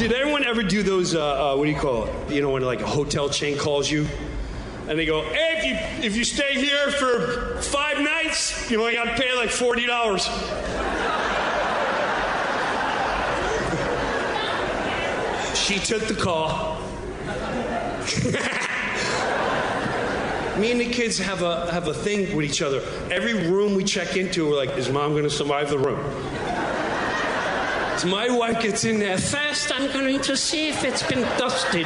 Did 0.00 0.14
anyone 0.14 0.46
ever 0.46 0.62
do 0.62 0.82
those? 0.82 1.14
Uh, 1.14 1.52
uh, 1.52 1.56
what 1.56 1.66
do 1.66 1.70
you 1.70 1.78
call 1.78 2.06
it? 2.06 2.32
You 2.32 2.40
know, 2.40 2.48
when 2.48 2.62
like 2.62 2.80
a 2.80 2.86
hotel 2.86 3.28
chain 3.28 3.58
calls 3.58 3.90
you, 3.90 4.06
and 4.88 4.98
they 4.98 5.04
go, 5.04 5.20
"Hey, 5.24 5.58
if 5.58 5.64
you 5.66 5.74
if 6.06 6.16
you 6.16 6.24
stay 6.24 6.54
here 6.54 6.90
for 6.92 7.60
five 7.60 8.00
nights, 8.00 8.70
you 8.70 8.80
only 8.80 8.94
got 8.94 9.14
to 9.14 9.22
pay 9.22 9.36
like 9.36 9.50
forty 9.50 9.84
dollars." 9.84 10.24
she 15.54 15.78
took 15.78 16.08
the 16.08 16.16
call. 16.18 16.80
Me 20.58 20.70
and 20.72 20.80
the 20.80 20.88
kids 20.90 21.18
have 21.18 21.42
a 21.42 21.70
have 21.72 21.88
a 21.88 21.94
thing 21.94 22.34
with 22.34 22.46
each 22.46 22.62
other. 22.62 22.80
Every 23.10 23.50
room 23.50 23.74
we 23.74 23.84
check 23.84 24.16
into, 24.16 24.48
we're 24.48 24.56
like, 24.56 24.78
"Is 24.78 24.88
mom 24.88 25.10
going 25.10 25.24
to 25.24 25.30
survive 25.30 25.68
the 25.68 25.78
room?" 25.78 26.00
My 28.06 28.30
wife 28.30 28.62
gets 28.62 28.84
in 28.84 28.98
there 28.98 29.18
first. 29.18 29.70
I'm 29.78 29.92
going 29.92 30.20
to 30.22 30.34
see 30.34 30.68
if 30.68 30.84
it's 30.84 31.02
been 31.02 31.20
dusted. 31.36 31.84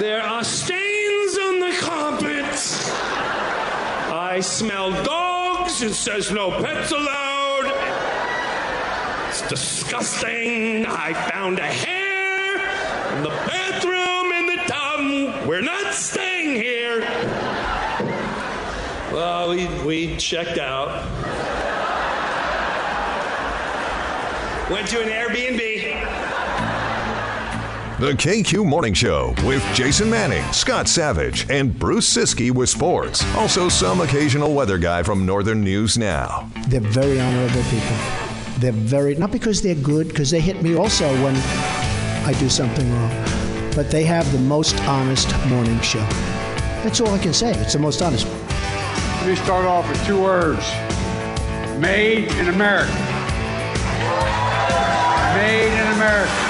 There 0.00 0.22
are 0.22 0.44
stains 0.44 1.38
on 1.38 1.58
the 1.58 1.76
carpet. 1.80 2.44
I 4.14 4.38
smell 4.40 4.92
dogs. 5.02 5.82
It 5.82 5.94
says 5.94 6.30
no 6.30 6.50
pets 6.62 6.92
allowed. 6.92 7.72
It's 9.28 9.48
disgusting. 9.48 10.86
I 10.86 11.14
found 11.30 11.58
a 11.58 11.66
hair 11.66 13.16
in 13.16 13.22
the 13.24 13.30
bathroom 13.30 13.95
Well, 19.26 19.50
we, 19.50 19.66
we 19.84 20.16
checked 20.18 20.56
out. 20.56 20.86
Went 24.70 24.86
to 24.86 25.02
an 25.02 25.08
Airbnb. 25.08 25.58
The 27.98 28.12
KQ 28.12 28.64
Morning 28.64 28.94
Show 28.94 29.34
with 29.44 29.64
Jason 29.74 30.08
Manning, 30.08 30.44
Scott 30.52 30.86
Savage, 30.86 31.50
and 31.50 31.76
Bruce 31.76 32.08
Siski 32.08 32.52
with 32.52 32.68
sports. 32.68 33.24
Also, 33.34 33.68
some 33.68 34.00
occasional 34.00 34.54
weather 34.54 34.78
guy 34.78 35.02
from 35.02 35.26
Northern 35.26 35.60
News 35.64 35.98
Now. 35.98 36.48
They're 36.68 36.78
very 36.80 37.18
honorable 37.18 37.64
people. 37.64 37.96
They're 38.58 38.70
very, 38.70 39.16
not 39.16 39.32
because 39.32 39.60
they're 39.60 39.74
good, 39.74 40.06
because 40.06 40.30
they 40.30 40.40
hit 40.40 40.62
me 40.62 40.76
also 40.76 41.12
when 41.24 41.34
I 42.24 42.32
do 42.38 42.48
something 42.48 42.88
wrong, 42.92 43.10
but 43.74 43.90
they 43.90 44.04
have 44.04 44.30
the 44.30 44.38
most 44.38 44.80
honest 44.82 45.28
morning 45.48 45.80
show. 45.80 46.06
That's 46.84 47.00
all 47.00 47.08
I 47.08 47.18
can 47.18 47.32
say. 47.32 47.50
It's 47.58 47.72
the 47.72 47.80
most 47.80 48.02
honest. 48.02 48.45
Let 49.26 49.36
me 49.40 49.44
start 49.44 49.64
off 49.64 49.88
with 49.88 50.06
two 50.06 50.22
words 50.22 50.70
Made 51.80 52.30
in 52.38 52.46
America. 52.46 52.92
Made 55.34 55.72
in 55.72 55.92
America. 55.94 56.45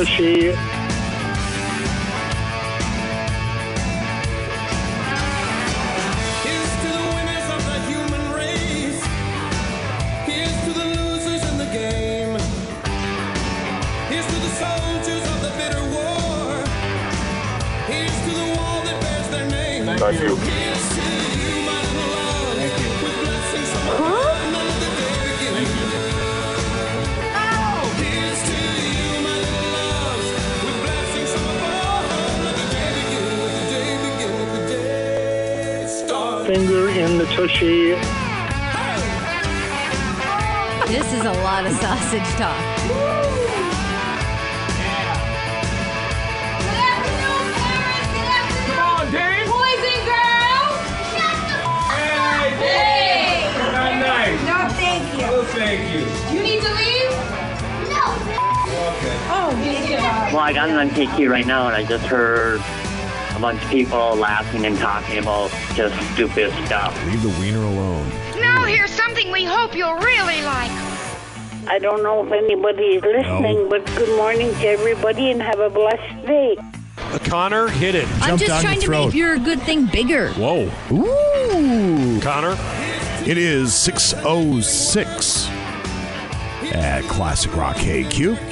In 0.00 0.69
right 61.40 61.46
now, 61.46 61.68
and 61.68 61.76
I 61.76 61.84
just 61.84 62.04
heard 62.04 62.60
a 63.34 63.40
bunch 63.40 63.62
of 63.62 63.70
people 63.70 64.14
laughing 64.16 64.66
and 64.66 64.76
talking 64.76 65.18
about 65.18 65.50
just 65.74 65.94
stupid 66.12 66.52
stuff. 66.66 66.94
Leave 67.06 67.22
the 67.22 67.30
wiener 67.40 67.62
alone. 67.62 68.06
Now 68.38 68.66
here's 68.66 68.90
something 68.90 69.32
we 69.32 69.44
hope 69.44 69.74
you'll 69.74 69.94
really 69.94 70.42
like. 70.42 70.70
I 71.66 71.78
don't 71.80 72.02
know 72.02 72.26
if 72.26 72.32
anybody 72.32 72.96
is 72.96 73.02
listening, 73.02 73.70
but 73.70 73.86
good 73.96 74.14
morning 74.18 74.52
to 74.52 74.66
everybody 74.66 75.30
and 75.30 75.40
have 75.40 75.60
a 75.60 75.70
blessed 75.70 76.26
day. 76.26 76.58
Connor, 77.24 77.68
hit 77.68 77.94
it. 77.94 78.06
I'm 78.22 78.36
just 78.36 78.60
trying 78.60 78.80
to 78.80 78.90
make 78.90 79.14
your 79.14 79.38
good 79.38 79.62
thing 79.62 79.86
bigger. 79.86 80.32
Whoa. 80.32 80.70
Ooh. 80.92 82.20
Connor? 82.20 82.56
It 83.26 83.38
is 83.38 83.72
606 83.74 85.48
at 86.74 87.02
Classic 87.04 87.54
Rock 87.56 87.76
KQ. 87.76 88.49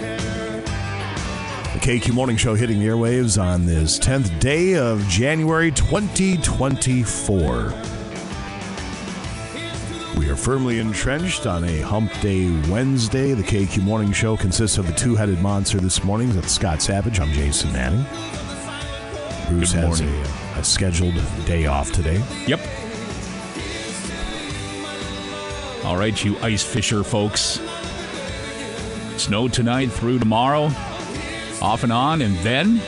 KQ 1.89 2.13
Morning 2.13 2.37
Show 2.37 2.55
hitting 2.55 2.81
the 2.81 2.87
airwaves 2.87 3.43
on 3.43 3.65
this 3.65 3.99
10th 3.99 4.39
day 4.41 4.77
of 4.77 5.01
January 5.09 5.71
2024. 5.71 7.73
We 10.19 10.29
are 10.29 10.37
firmly 10.37 10.81
entrenched 10.81 11.47
on 11.47 11.65
a 11.65 11.81
Hump 11.81 12.13
Day 12.21 12.51
Wednesday. 12.69 13.33
The 13.33 13.43
KQ 13.43 13.85
Morning 13.85 14.13
Show 14.13 14.37
consists 14.37 14.77
of 14.77 14.87
the 14.87 14.93
two 14.93 15.15
headed 15.15 15.41
monster 15.41 15.81
this 15.81 16.05
morning. 16.05 16.31
That's 16.33 16.53
Scott 16.53 16.83
Savage. 16.83 17.21
I'm 17.21 17.33
Jason 17.33 17.73
Manning. 17.73 18.05
Bruce 19.49 19.73
Good 19.73 19.85
has 19.85 20.03
a, 20.03 20.61
a 20.61 20.65
scheduled 20.65 21.15
day 21.47 21.69
off 21.69 21.91
today. 21.91 22.23
Yep. 22.47 22.61
All 25.87 25.97
right, 25.97 26.23
you 26.23 26.37
ice 26.41 26.63
fisher 26.63 27.03
folks. 27.03 27.63
Snow 29.17 29.49
tonight 29.49 29.91
through 29.91 30.19
tomorrow, 30.19 30.71
off 31.61 31.83
and 31.85 31.93
on, 31.93 32.23
and 32.23 32.37
then 32.39 32.81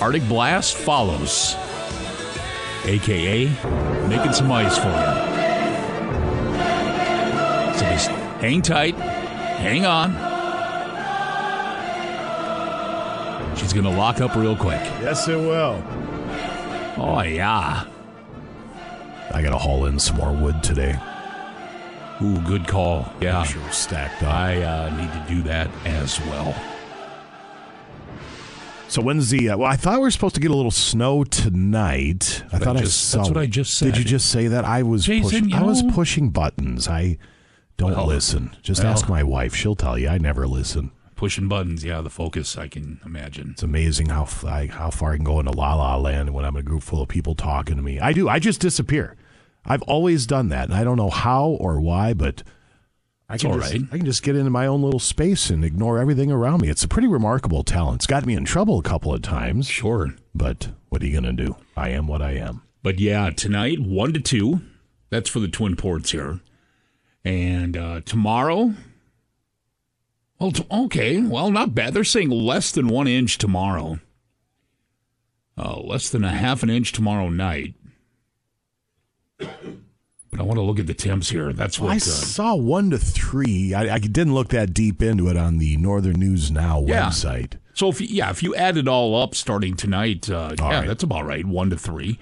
Arctic 0.00 0.26
Blast 0.28 0.76
follows. 0.76 1.54
AKA 2.84 3.46
making 4.08 4.32
some 4.32 4.50
ice 4.50 4.78
for 4.78 4.88
you. 4.88 5.40
So 7.78 7.84
just 7.90 8.08
hang 8.40 8.62
tight, 8.62 8.94
hang 8.94 9.84
on. 9.84 10.12
She's 13.56 13.72
going 13.74 13.84
to 13.84 13.90
lock 13.90 14.20
up 14.20 14.34
real 14.34 14.56
quick. 14.56 14.80
Yes, 15.02 15.28
it 15.28 15.36
will. 15.36 15.84
Oh, 16.96 17.22
yeah. 17.22 17.84
I 19.32 19.42
got 19.42 19.50
to 19.50 19.58
haul 19.58 19.84
in 19.84 19.98
some 19.98 20.16
more 20.16 20.32
wood 20.32 20.62
today. 20.62 20.98
Ooh, 22.22 22.40
good 22.40 22.66
call. 22.66 23.12
Yeah. 23.20 23.42
Sure 23.44 23.70
stacked 23.70 24.22
up. 24.22 24.34
I 24.34 24.62
uh, 24.62 24.96
need 24.96 25.12
to 25.12 25.34
do 25.34 25.42
that 25.42 25.70
as 25.84 26.18
well. 26.20 26.54
So 28.90 29.00
when's 29.02 29.30
the? 29.30 29.50
Uh, 29.50 29.58
well, 29.58 29.70
I 29.70 29.76
thought 29.76 29.94
we 29.94 30.00
were 30.00 30.10
supposed 30.10 30.34
to 30.34 30.40
get 30.40 30.50
a 30.50 30.56
little 30.56 30.72
snow 30.72 31.22
tonight. 31.22 32.42
I 32.52 32.56
I 32.56 32.58
thought 32.58 32.76
I 32.76 32.80
just- 32.80 33.08
saw. 33.08 33.18
that's 33.18 33.28
what 33.30 33.38
I 33.38 33.46
just 33.46 33.74
said. 33.74 33.92
Did 33.92 33.98
you 33.98 34.04
just 34.04 34.26
say 34.30 34.48
that? 34.48 34.64
I 34.64 34.82
was. 34.82 35.04
Jason, 35.04 35.42
pushing, 35.42 35.54
I 35.54 35.62
was 35.62 35.82
pushing 35.92 36.30
buttons. 36.30 36.88
I 36.88 37.16
Don't 37.76 37.92
Well, 37.92 38.06
listen. 38.08 38.50
Just 38.62 38.82
well. 38.82 38.92
ask 38.92 39.08
my 39.08 39.22
wife. 39.22 39.54
She'll 39.54 39.76
tell 39.76 39.96
you. 39.96 40.08
I 40.08 40.18
never 40.18 40.46
listen. 40.46 40.90
Pushing 41.14 41.48
buttons, 41.48 41.84
yeah, 41.84 42.00
the 42.00 42.10
focus, 42.10 42.58
I 42.58 42.66
can 42.66 42.98
imagine. 43.06 43.50
It's 43.52 43.62
amazing 43.62 44.08
how 44.08 44.26
I, 44.46 44.66
how 44.66 44.90
far 44.90 45.12
I 45.12 45.16
can 45.16 45.24
go 45.24 45.38
into 45.38 45.52
la 45.52 45.74
la 45.74 45.96
land 45.96 46.34
when 46.34 46.44
I'm 46.44 46.56
in 46.56 46.60
a 46.60 46.62
group 46.64 46.82
full 46.82 47.00
of 47.00 47.08
people 47.08 47.34
talking 47.34 47.76
to 47.76 47.82
me. 47.82 48.00
I 48.00 48.12
do. 48.12 48.28
I 48.28 48.38
just 48.38 48.60
disappear. 48.60 49.16
I've 49.64 49.82
always 49.82 50.26
done 50.26 50.48
that, 50.48 50.68
and 50.68 50.74
I 50.74 50.82
don't 50.82 50.96
know 50.96 51.10
how 51.10 51.44
or 51.48 51.80
why, 51.80 52.12
but 52.12 52.42
I 53.30 53.38
can 53.38 53.52
just, 53.52 53.72
right. 53.72 53.82
I 53.92 53.96
can 53.96 54.06
just 54.06 54.24
get 54.24 54.34
into 54.34 54.50
my 54.50 54.66
own 54.66 54.82
little 54.82 54.98
space 54.98 55.50
and 55.50 55.64
ignore 55.64 55.98
everything 55.98 56.32
around 56.32 56.62
me. 56.62 56.68
It's 56.68 56.82
a 56.82 56.88
pretty 56.88 57.06
remarkable 57.06 57.62
talent. 57.62 58.00
It's 58.00 58.06
got 58.06 58.26
me 58.26 58.34
in 58.34 58.44
trouble 58.44 58.80
a 58.80 58.82
couple 58.82 59.14
of 59.14 59.22
times. 59.22 59.68
Sure. 59.68 60.14
But 60.34 60.70
what 60.88 61.00
are 61.00 61.06
you 61.06 61.12
going 61.12 61.36
to 61.36 61.44
do? 61.44 61.56
I 61.76 61.90
am 61.90 62.08
what 62.08 62.20
I 62.20 62.32
am. 62.32 62.62
But 62.82 62.98
yeah, 62.98 63.30
tonight, 63.30 63.78
1 63.78 64.12
to 64.14 64.20
2. 64.20 64.60
That's 65.10 65.30
for 65.30 65.38
the 65.38 65.46
Twin 65.48 65.76
Ports 65.76 66.10
here. 66.10 66.40
And 67.24 67.76
uh, 67.76 68.00
tomorrow, 68.00 68.74
well, 70.40 70.50
t- 70.50 70.66
okay, 70.70 71.20
well, 71.20 71.50
not 71.50 71.74
bad. 71.74 71.94
They're 71.94 72.02
saying 72.02 72.30
less 72.30 72.72
than 72.72 72.88
one 72.88 73.06
inch 73.06 73.38
tomorrow. 73.38 74.00
Uh, 75.56 75.78
less 75.80 76.08
than 76.08 76.24
a 76.24 76.30
half 76.30 76.62
an 76.62 76.70
inch 76.70 76.92
tomorrow 76.92 77.28
night. 77.28 77.74
But 80.30 80.40
I 80.40 80.42
want 80.44 80.58
to 80.58 80.62
look 80.62 80.78
at 80.78 80.86
the 80.86 80.94
temps 80.94 81.30
here. 81.30 81.52
That's 81.52 81.80
what. 81.80 81.90
I 81.90 81.96
uh, 81.96 81.98
saw 81.98 82.54
one 82.54 82.90
to 82.90 82.98
three. 82.98 83.74
I, 83.74 83.94
I 83.94 83.98
didn't 83.98 84.34
look 84.34 84.48
that 84.48 84.72
deep 84.72 85.02
into 85.02 85.28
it 85.28 85.36
on 85.36 85.58
the 85.58 85.76
Northern 85.76 86.20
News 86.20 86.50
Now 86.50 86.84
Yeah. 86.86 87.08
website. 87.08 87.54
So 87.74 87.88
if 87.88 88.00
you, 88.00 88.06
yeah, 88.08 88.30
if 88.30 88.42
you 88.42 88.54
add 88.54 88.76
it 88.76 88.86
all 88.86 89.20
up 89.20 89.34
starting 89.34 89.74
tonight, 89.74 90.30
uh, 90.30 90.54
yeah, 90.58 90.80
right. 90.80 90.86
that's 90.88 91.02
about 91.02 91.24
right. 91.24 91.44
One 91.44 91.70
to 91.70 91.76
three. 91.76 92.18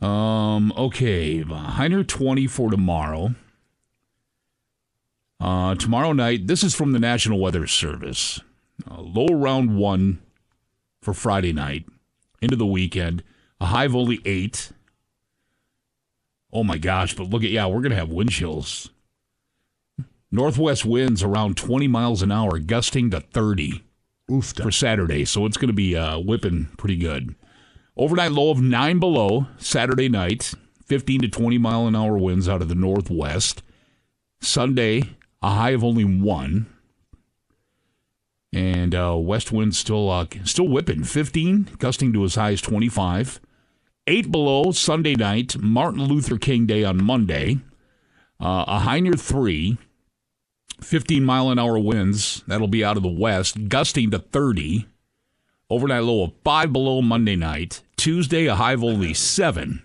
Um, 0.00 0.72
okay, 0.76 1.44
Heiner 1.44 2.06
twenty 2.06 2.46
for 2.48 2.70
tomorrow. 2.70 3.34
Uh, 5.38 5.74
tomorrow 5.74 6.12
night. 6.12 6.46
This 6.46 6.62
is 6.62 6.74
from 6.74 6.92
the 6.92 6.98
National 7.00 7.40
Weather 7.40 7.66
Service. 7.66 8.40
Uh, 8.90 9.00
low 9.00 9.26
around 9.26 9.76
one 9.76 10.20
for 11.00 11.12
Friday 11.12 11.52
night 11.52 11.84
into 12.40 12.56
the 12.56 12.66
weekend. 12.66 13.22
A 13.60 13.66
high 13.66 13.84
of 13.84 13.94
only 13.94 14.20
eight. 14.24 14.72
Oh 16.52 16.64
my 16.64 16.78
gosh! 16.78 17.14
But 17.14 17.30
look 17.30 17.44
at 17.44 17.50
yeah, 17.50 17.66
we're 17.66 17.80
gonna 17.80 17.94
have 17.94 18.10
wind 18.10 18.30
chills. 18.30 18.90
Northwest 20.34 20.86
winds 20.86 21.22
around 21.22 21.58
20 21.58 21.86
miles 21.88 22.22
an 22.22 22.32
hour, 22.32 22.58
gusting 22.58 23.10
to 23.10 23.20
30 23.20 23.82
for 24.40 24.70
Saturday. 24.70 25.26
So 25.26 25.44
it's 25.44 25.58
going 25.58 25.68
to 25.68 25.74
be 25.74 25.94
uh, 25.94 26.18
whipping 26.18 26.70
pretty 26.78 26.96
good. 26.96 27.34
Overnight 27.98 28.32
low 28.32 28.50
of 28.50 28.60
9 28.60 28.98
below 28.98 29.46
Saturday 29.58 30.08
night, 30.08 30.54
15 30.86 31.20
to 31.20 31.28
20 31.28 31.58
mile 31.58 31.86
an 31.86 31.94
hour 31.94 32.16
winds 32.16 32.48
out 32.48 32.62
of 32.62 32.70
the 32.70 32.74
northwest. 32.74 33.62
Sunday, 34.40 35.02
a 35.42 35.50
high 35.50 35.70
of 35.70 35.84
only 35.84 36.04
1. 36.04 36.66
And 38.54 38.94
uh, 38.94 39.16
west 39.18 39.52
wind 39.52 39.74
still 39.74 40.10
uh, 40.10 40.26
still 40.44 40.68
whipping, 40.68 41.04
15, 41.04 41.76
gusting 41.78 42.12
to 42.14 42.24
as 42.24 42.36
high 42.36 42.52
as 42.52 42.62
25. 42.62 43.40
8 44.06 44.32
below 44.32 44.72
Sunday 44.72 45.14
night, 45.14 45.56
Martin 45.60 46.02
Luther 46.04 46.36
King 46.36 46.66
Day 46.66 46.82
on 46.82 47.02
Monday. 47.02 47.58
Uh, 48.40 48.64
a 48.66 48.78
high 48.80 49.00
near 49.00 49.12
3. 49.12 49.78
15 50.80 51.24
mile 51.24 51.50
an 51.50 51.58
hour 51.60 51.78
winds. 51.78 52.42
That'll 52.48 52.66
be 52.66 52.84
out 52.84 52.96
of 52.96 53.04
the 53.04 53.08
west, 53.08 53.68
gusting 53.68 54.10
to 54.10 54.18
30. 54.18 54.86
Overnight 55.70 56.02
low 56.02 56.24
of 56.24 56.32
5 56.42 56.72
below 56.72 57.00
Monday 57.00 57.36
night. 57.36 57.82
Tuesday, 57.96 58.46
a 58.46 58.56
high 58.56 58.72
of 58.72 58.82
only 58.82 59.14
7. 59.14 59.82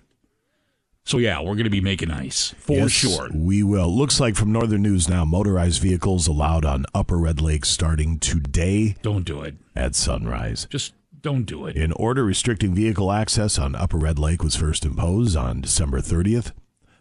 So, 1.06 1.20
yeah, 1.20 1.40
we're 1.40 1.54
going 1.54 1.64
to 1.66 1.70
be 1.70 1.80
making 1.80 2.12
ice 2.12 2.54
for 2.58 2.74
Yes, 2.78 2.92
sure. 2.92 3.30
We 3.34 3.64
will. 3.64 3.96
Looks 3.96 4.20
like 4.20 4.36
from 4.36 4.52
Northern 4.52 4.82
News 4.82 5.08
now, 5.08 5.24
motorized 5.24 5.82
vehicles 5.82 6.28
allowed 6.28 6.66
on 6.66 6.86
Upper 6.94 7.18
Red 7.18 7.40
Lake 7.40 7.64
starting 7.64 8.18
today 8.20 8.96
Don't 9.04 9.24
do 9.24 9.42
it. 9.44 9.56
at 9.76 9.96
sunrise. 9.96 10.68
Just 10.70 10.94
don't 11.28 11.44
do 11.44 11.66
it. 11.68 11.76
An 11.76 11.92
order 11.94 12.24
restricting 12.24 12.74
vehicle 12.74 13.12
access 13.12 13.60
on 13.60 13.76
Upper 13.76 13.98
Red 13.98 14.18
Lake 14.18 14.42
was 14.42 14.56
first 14.56 14.86
imposed 14.86 15.36
on 15.36 15.60
December 15.60 16.00
30th. 16.00 16.54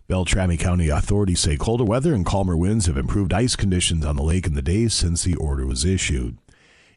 Beltrami 0.09 0.57
County 0.57 0.89
authorities 0.89 1.39
say 1.39 1.57
colder 1.57 1.85
weather 1.85 2.13
and 2.13 2.27
calmer 2.27 2.57
winds 2.57 2.87
have 2.87 2.97
improved 2.97 3.33
ice 3.33 3.55
conditions 3.55 4.05
on 4.05 4.17
the 4.17 4.25
lake 4.25 4.45
in 4.45 4.55
the 4.55 4.63
days 4.63 4.95
since 4.95 5.23
the 5.23 5.37
order 5.37 5.65
was 5.65 5.85
issued. 5.85 6.39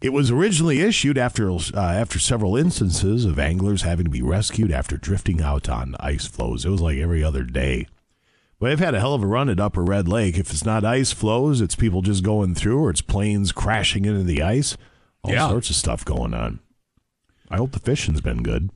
It 0.01 0.11
was 0.11 0.31
originally 0.31 0.79
issued 0.81 1.19
after 1.19 1.51
uh, 1.51 1.59
after 1.75 2.17
several 2.17 2.57
instances 2.57 3.25
of 3.25 3.37
anglers 3.37 3.83
having 3.83 4.05
to 4.05 4.09
be 4.11 4.23
rescued 4.23 4.71
after 4.71 4.97
drifting 4.97 5.39
out 5.39 5.69
on 5.69 5.95
ice 5.99 6.25
floes. 6.25 6.65
It 6.65 6.69
was 6.69 6.81
like 6.81 6.97
every 6.97 7.23
other 7.23 7.43
day. 7.43 7.85
But 8.59 8.69
they've 8.69 8.79
had 8.79 8.95
a 8.95 8.99
hell 8.99 9.13
of 9.13 9.21
a 9.21 9.27
run 9.27 9.49
at 9.49 9.59
Upper 9.59 9.83
Red 9.83 10.07
Lake. 10.07 10.35
If 10.37 10.49
it's 10.49 10.65
not 10.65 10.83
ice 10.83 11.11
floes, 11.11 11.61
it's 11.61 11.75
people 11.75 12.01
just 12.01 12.23
going 12.23 12.55
through, 12.55 12.79
or 12.83 12.89
it's 12.89 13.01
planes 13.01 13.51
crashing 13.51 14.05
into 14.05 14.23
the 14.23 14.41
ice. 14.41 14.75
All 15.23 15.31
Yeah. 15.31 15.47
sorts 15.49 15.69
of 15.69 15.75
stuff 15.75 16.03
going 16.03 16.33
on. 16.33 16.59
I 17.49 17.57
hope 17.57 17.71
the 17.71 17.79
fishing's 17.79 18.21
been 18.21 18.43
good. 18.43 18.69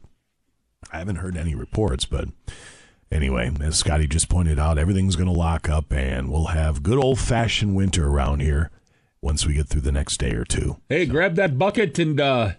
I 0.92 0.98
haven't 1.00 1.18
heard 1.18 1.38
any 1.38 1.56
reports, 1.56 2.06
but 2.06 2.28
anyway, 3.12 3.52
as 3.62 3.78
Scotty 3.78 4.08
just 4.08 4.30
pointed 4.30 4.60
out, 4.60 4.78
everything's 4.78 5.16
going 5.16 5.32
to 5.32 5.38
lock 5.40 5.70
up, 5.70 5.92
and 5.94 6.32
we'll 6.32 6.48
have 6.48 6.84
good 6.84 6.98
old 6.98 7.20
fashioned 7.20 7.76
winter 7.76 8.08
around 8.08 8.42
here 8.42 8.70
once 9.22 9.46
we 9.46 9.54
get 9.54 9.68
through 9.68 9.82
the 9.82 9.92
next 9.92 10.18
day 10.18 10.32
or 10.34 10.44
two. 10.44 10.78
Hey, 10.90 11.06
grab 11.06 11.36
that 11.36 11.58
bucket 11.58 11.98
and 12.00 12.20
uh, 12.20 12.52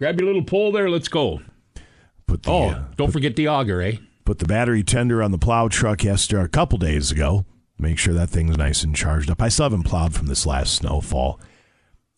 grab 0.00 0.20
your 0.20 0.26
little 0.26 0.44
pole 0.44 0.72
there. 0.72 0.90
Let's 0.90 1.08
go. 1.08 1.40
Put 2.26 2.42
the, 2.42 2.50
Oh, 2.50 2.68
uh, 2.70 2.84
don't 2.96 3.12
forget 3.12 3.36
the 3.36 3.48
auger, 3.48 3.80
eh? 3.80 3.96
put 4.24 4.38
the 4.38 4.46
battery 4.46 4.82
tender 4.82 5.22
on 5.22 5.30
the 5.32 5.38
plow 5.38 5.68
truck 5.68 6.02
yesterday, 6.02 6.42
a 6.42 6.48
couple 6.48 6.78
days 6.78 7.10
ago. 7.10 7.44
Make 7.78 7.98
sure 7.98 8.14
that 8.14 8.30
thing's 8.30 8.56
nice 8.56 8.82
and 8.82 8.94
charged 8.96 9.30
up. 9.30 9.42
I 9.42 9.48
still 9.48 9.64
haven't 9.64 9.82
plowed 9.82 10.14
from 10.14 10.26
this 10.26 10.46
last 10.46 10.74
snowfall. 10.74 11.40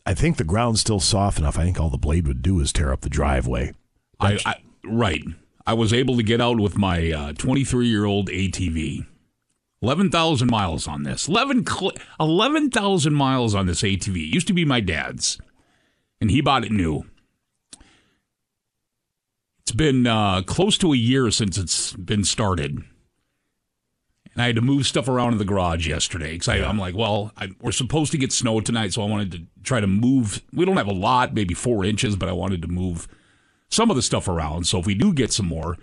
I 0.06 0.14
think 0.14 0.36
the 0.36 0.44
ground's 0.44 0.80
still 0.80 1.00
soft 1.00 1.38
enough. 1.38 1.58
I 1.58 1.64
think 1.64 1.80
all 1.80 1.90
the 1.90 1.98
blade 1.98 2.28
would 2.28 2.40
do 2.40 2.60
is 2.60 2.72
tear 2.72 2.92
up 2.92 3.00
the 3.00 3.08
driveway. 3.08 3.74
I, 4.20 4.38
I 4.46 4.54
right. 4.84 5.24
I 5.66 5.74
was 5.74 5.92
able 5.92 6.16
to 6.16 6.22
get 6.22 6.40
out 6.40 6.60
with 6.60 6.78
my 6.78 7.32
23 7.36 7.88
year 7.88 8.04
old 8.04 8.28
ATV. 8.28 9.04
11,000 9.82 10.50
miles 10.50 10.88
on 10.88 11.02
this. 11.02 11.28
11 11.28 11.66
cl- 11.66 11.92
11,000 12.18 13.12
miles 13.12 13.54
on 13.54 13.66
this 13.66 13.82
ATV. 13.82 14.16
It 14.16 14.34
used 14.34 14.46
to 14.46 14.54
be 14.54 14.64
my 14.64 14.80
dad's, 14.80 15.38
and 16.20 16.30
he 16.30 16.40
bought 16.40 16.64
it 16.64 16.72
new. 16.72 17.04
It's 19.60 19.72
been 19.72 20.06
uh, 20.06 20.42
close 20.42 20.78
to 20.78 20.92
a 20.92 20.96
year 20.96 21.30
since 21.30 21.58
it's 21.58 21.92
been 21.94 22.24
started. 22.24 22.84
And 24.36 24.42
I 24.42 24.46
had 24.48 24.56
to 24.56 24.60
move 24.62 24.86
stuff 24.86 25.08
around 25.08 25.32
in 25.32 25.38
the 25.38 25.46
garage 25.46 25.88
yesterday 25.88 26.32
because 26.34 26.48
I'm 26.48 26.78
like, 26.78 26.94
well, 26.94 27.32
I, 27.38 27.48
we're 27.62 27.72
supposed 27.72 28.12
to 28.12 28.18
get 28.18 28.32
snow 28.34 28.60
tonight, 28.60 28.92
so 28.92 29.02
I 29.02 29.06
wanted 29.06 29.32
to 29.32 29.40
try 29.62 29.80
to 29.80 29.86
move. 29.86 30.42
We 30.52 30.66
don't 30.66 30.76
have 30.76 30.86
a 30.88 30.92
lot, 30.92 31.32
maybe 31.32 31.54
four 31.54 31.86
inches, 31.86 32.16
but 32.16 32.28
I 32.28 32.32
wanted 32.32 32.60
to 32.60 32.68
move 32.68 33.08
some 33.70 33.88
of 33.88 33.96
the 33.96 34.02
stuff 34.02 34.28
around. 34.28 34.66
So 34.66 34.78
if 34.78 34.84
we 34.84 34.94
do 34.94 35.14
get 35.14 35.32
some 35.32 35.46
more, 35.46 35.78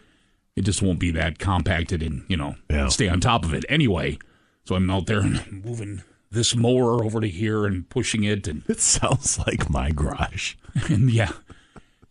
it 0.55 0.62
just 0.65 0.83
won't 0.83 1.00
be 1.00 1.10
that 1.12 1.39
compacted 1.39 2.03
and, 2.03 2.25
you 2.27 2.38
know, 2.38 2.55
Yeah. 2.69 2.89
stay 2.89 3.10
on 3.10 3.19
top 3.19 3.43
of 3.43 3.55
it 3.55 3.65
anyway. 3.69 4.19
So 4.65 4.75
I'm 4.75 4.88
out 4.91 5.07
there 5.07 5.22
and 5.22 5.63
moving 5.65 6.03
this 6.29 6.55
mower 6.55 7.03
over 7.03 7.22
to 7.22 7.27
here 7.27 7.65
and 7.65 7.89
pushing 7.89 8.24
it 8.24 8.48
and, 8.48 8.62
It 8.69 8.79
sounds 8.79 9.39
like 9.39 9.67
my 9.67 9.89
garage. 9.89 10.53
and 10.89 11.10
yeah, 11.10 11.31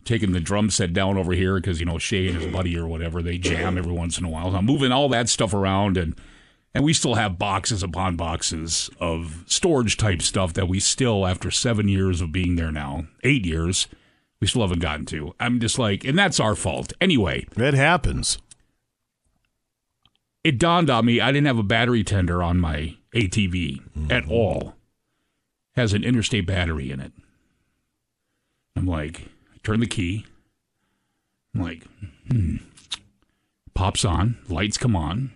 taking 0.03 0.33
the 0.33 0.41
drum 0.41 0.69
set 0.69 0.91
down 0.91 1.17
over 1.17 1.31
here 1.31 1.55
because, 1.55 1.79
you 1.79 1.85
know, 1.85 1.97
Shay 1.97 2.27
and 2.27 2.41
his 2.41 2.51
buddy 2.51 2.77
or 2.77 2.85
whatever, 2.85 3.21
they 3.21 3.37
jam 3.37 3.77
every 3.77 3.93
once 3.93 4.17
in 4.17 4.25
a 4.25 4.29
while. 4.29 4.51
So 4.51 4.57
I'm 4.57 4.65
moving 4.65 4.91
all 4.91 5.07
that 5.07 5.29
stuff 5.29 5.53
around 5.53 5.95
and, 5.95 6.19
and 6.73 6.83
we 6.83 6.93
still 6.93 7.15
have 7.15 7.37
boxes 7.37 7.83
upon 7.83 8.15
boxes 8.15 8.89
of 8.99 9.43
storage 9.47 9.97
type 9.97 10.21
stuff 10.21 10.53
that 10.53 10.67
we 10.67 10.79
still, 10.79 11.25
after 11.27 11.51
seven 11.51 11.87
years 11.87 12.19
of 12.21 12.31
being 12.31 12.55
there 12.55 12.71
now, 12.71 13.05
eight 13.23 13.45
years, 13.45 13.87
we 14.39 14.47
still 14.47 14.61
haven't 14.63 14.79
gotten 14.79 15.05
to. 15.07 15.33
I'm 15.39 15.59
just 15.59 15.77
like, 15.79 16.03
and 16.03 16.17
that's 16.17 16.39
our 16.39 16.55
fault. 16.55 16.91
Anyway, 16.99 17.45
It 17.55 17.73
happens. 17.75 18.37
it 20.43 20.57
dawned 20.59 20.89
on 20.89 21.05
me 21.05 21.21
I 21.21 21.31
didn't 21.31 21.47
have 21.47 21.59
a 21.59 21.63
battery 21.63 22.03
tender 22.03 22.41
on 22.43 22.59
my 22.59 22.95
ATV 23.15 24.11
at 24.11 24.27
all. 24.27 24.75
Has 25.75 25.93
an 25.93 26.03
interstate 26.03 26.45
battery 26.45 26.91
in 26.91 26.99
it. 26.99 27.13
I'm 28.75 28.85
like, 28.85 29.21
I 29.53 29.57
turn 29.63 29.79
the 29.79 29.87
key. 29.87 30.25
I'm 31.55 31.61
like, 31.61 31.83
hmm. 32.29 32.57
Pops 33.75 34.03
on, 34.05 34.37
lights 34.49 34.77
come 34.77 34.95
on. 34.95 35.31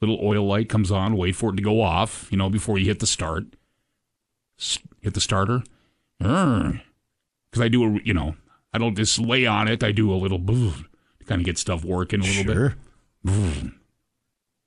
Little 0.00 0.18
oil 0.22 0.46
light 0.46 0.68
comes 0.68 0.90
on, 0.90 1.16
wait 1.16 1.34
for 1.34 1.52
it 1.52 1.56
to 1.56 1.62
go 1.62 1.80
off, 1.80 2.28
you 2.30 2.38
know, 2.38 2.48
before 2.48 2.78
you 2.78 2.86
hit 2.86 3.00
the 3.00 3.06
start. 3.06 3.44
S- 4.58 4.78
hit 5.00 5.14
the 5.14 5.20
starter. 5.20 5.62
Because 6.18 6.80
I 7.60 7.68
do 7.68 7.84
a, 7.96 8.00
you 8.04 8.14
know, 8.14 8.36
I 8.72 8.78
don't 8.78 8.96
just 8.96 9.18
lay 9.18 9.46
on 9.46 9.66
it. 9.68 9.82
I 9.82 9.90
do 9.92 10.12
a 10.12 10.16
little 10.16 10.38
boof 10.38 10.84
to 11.20 11.24
kind 11.24 11.40
of 11.40 11.44
get 11.44 11.58
stuff 11.58 11.84
working 11.84 12.20
a 12.20 12.24
little 12.24 12.44
bit. 12.44 12.54
Sure. 12.54 12.74
Boom. 13.24 13.80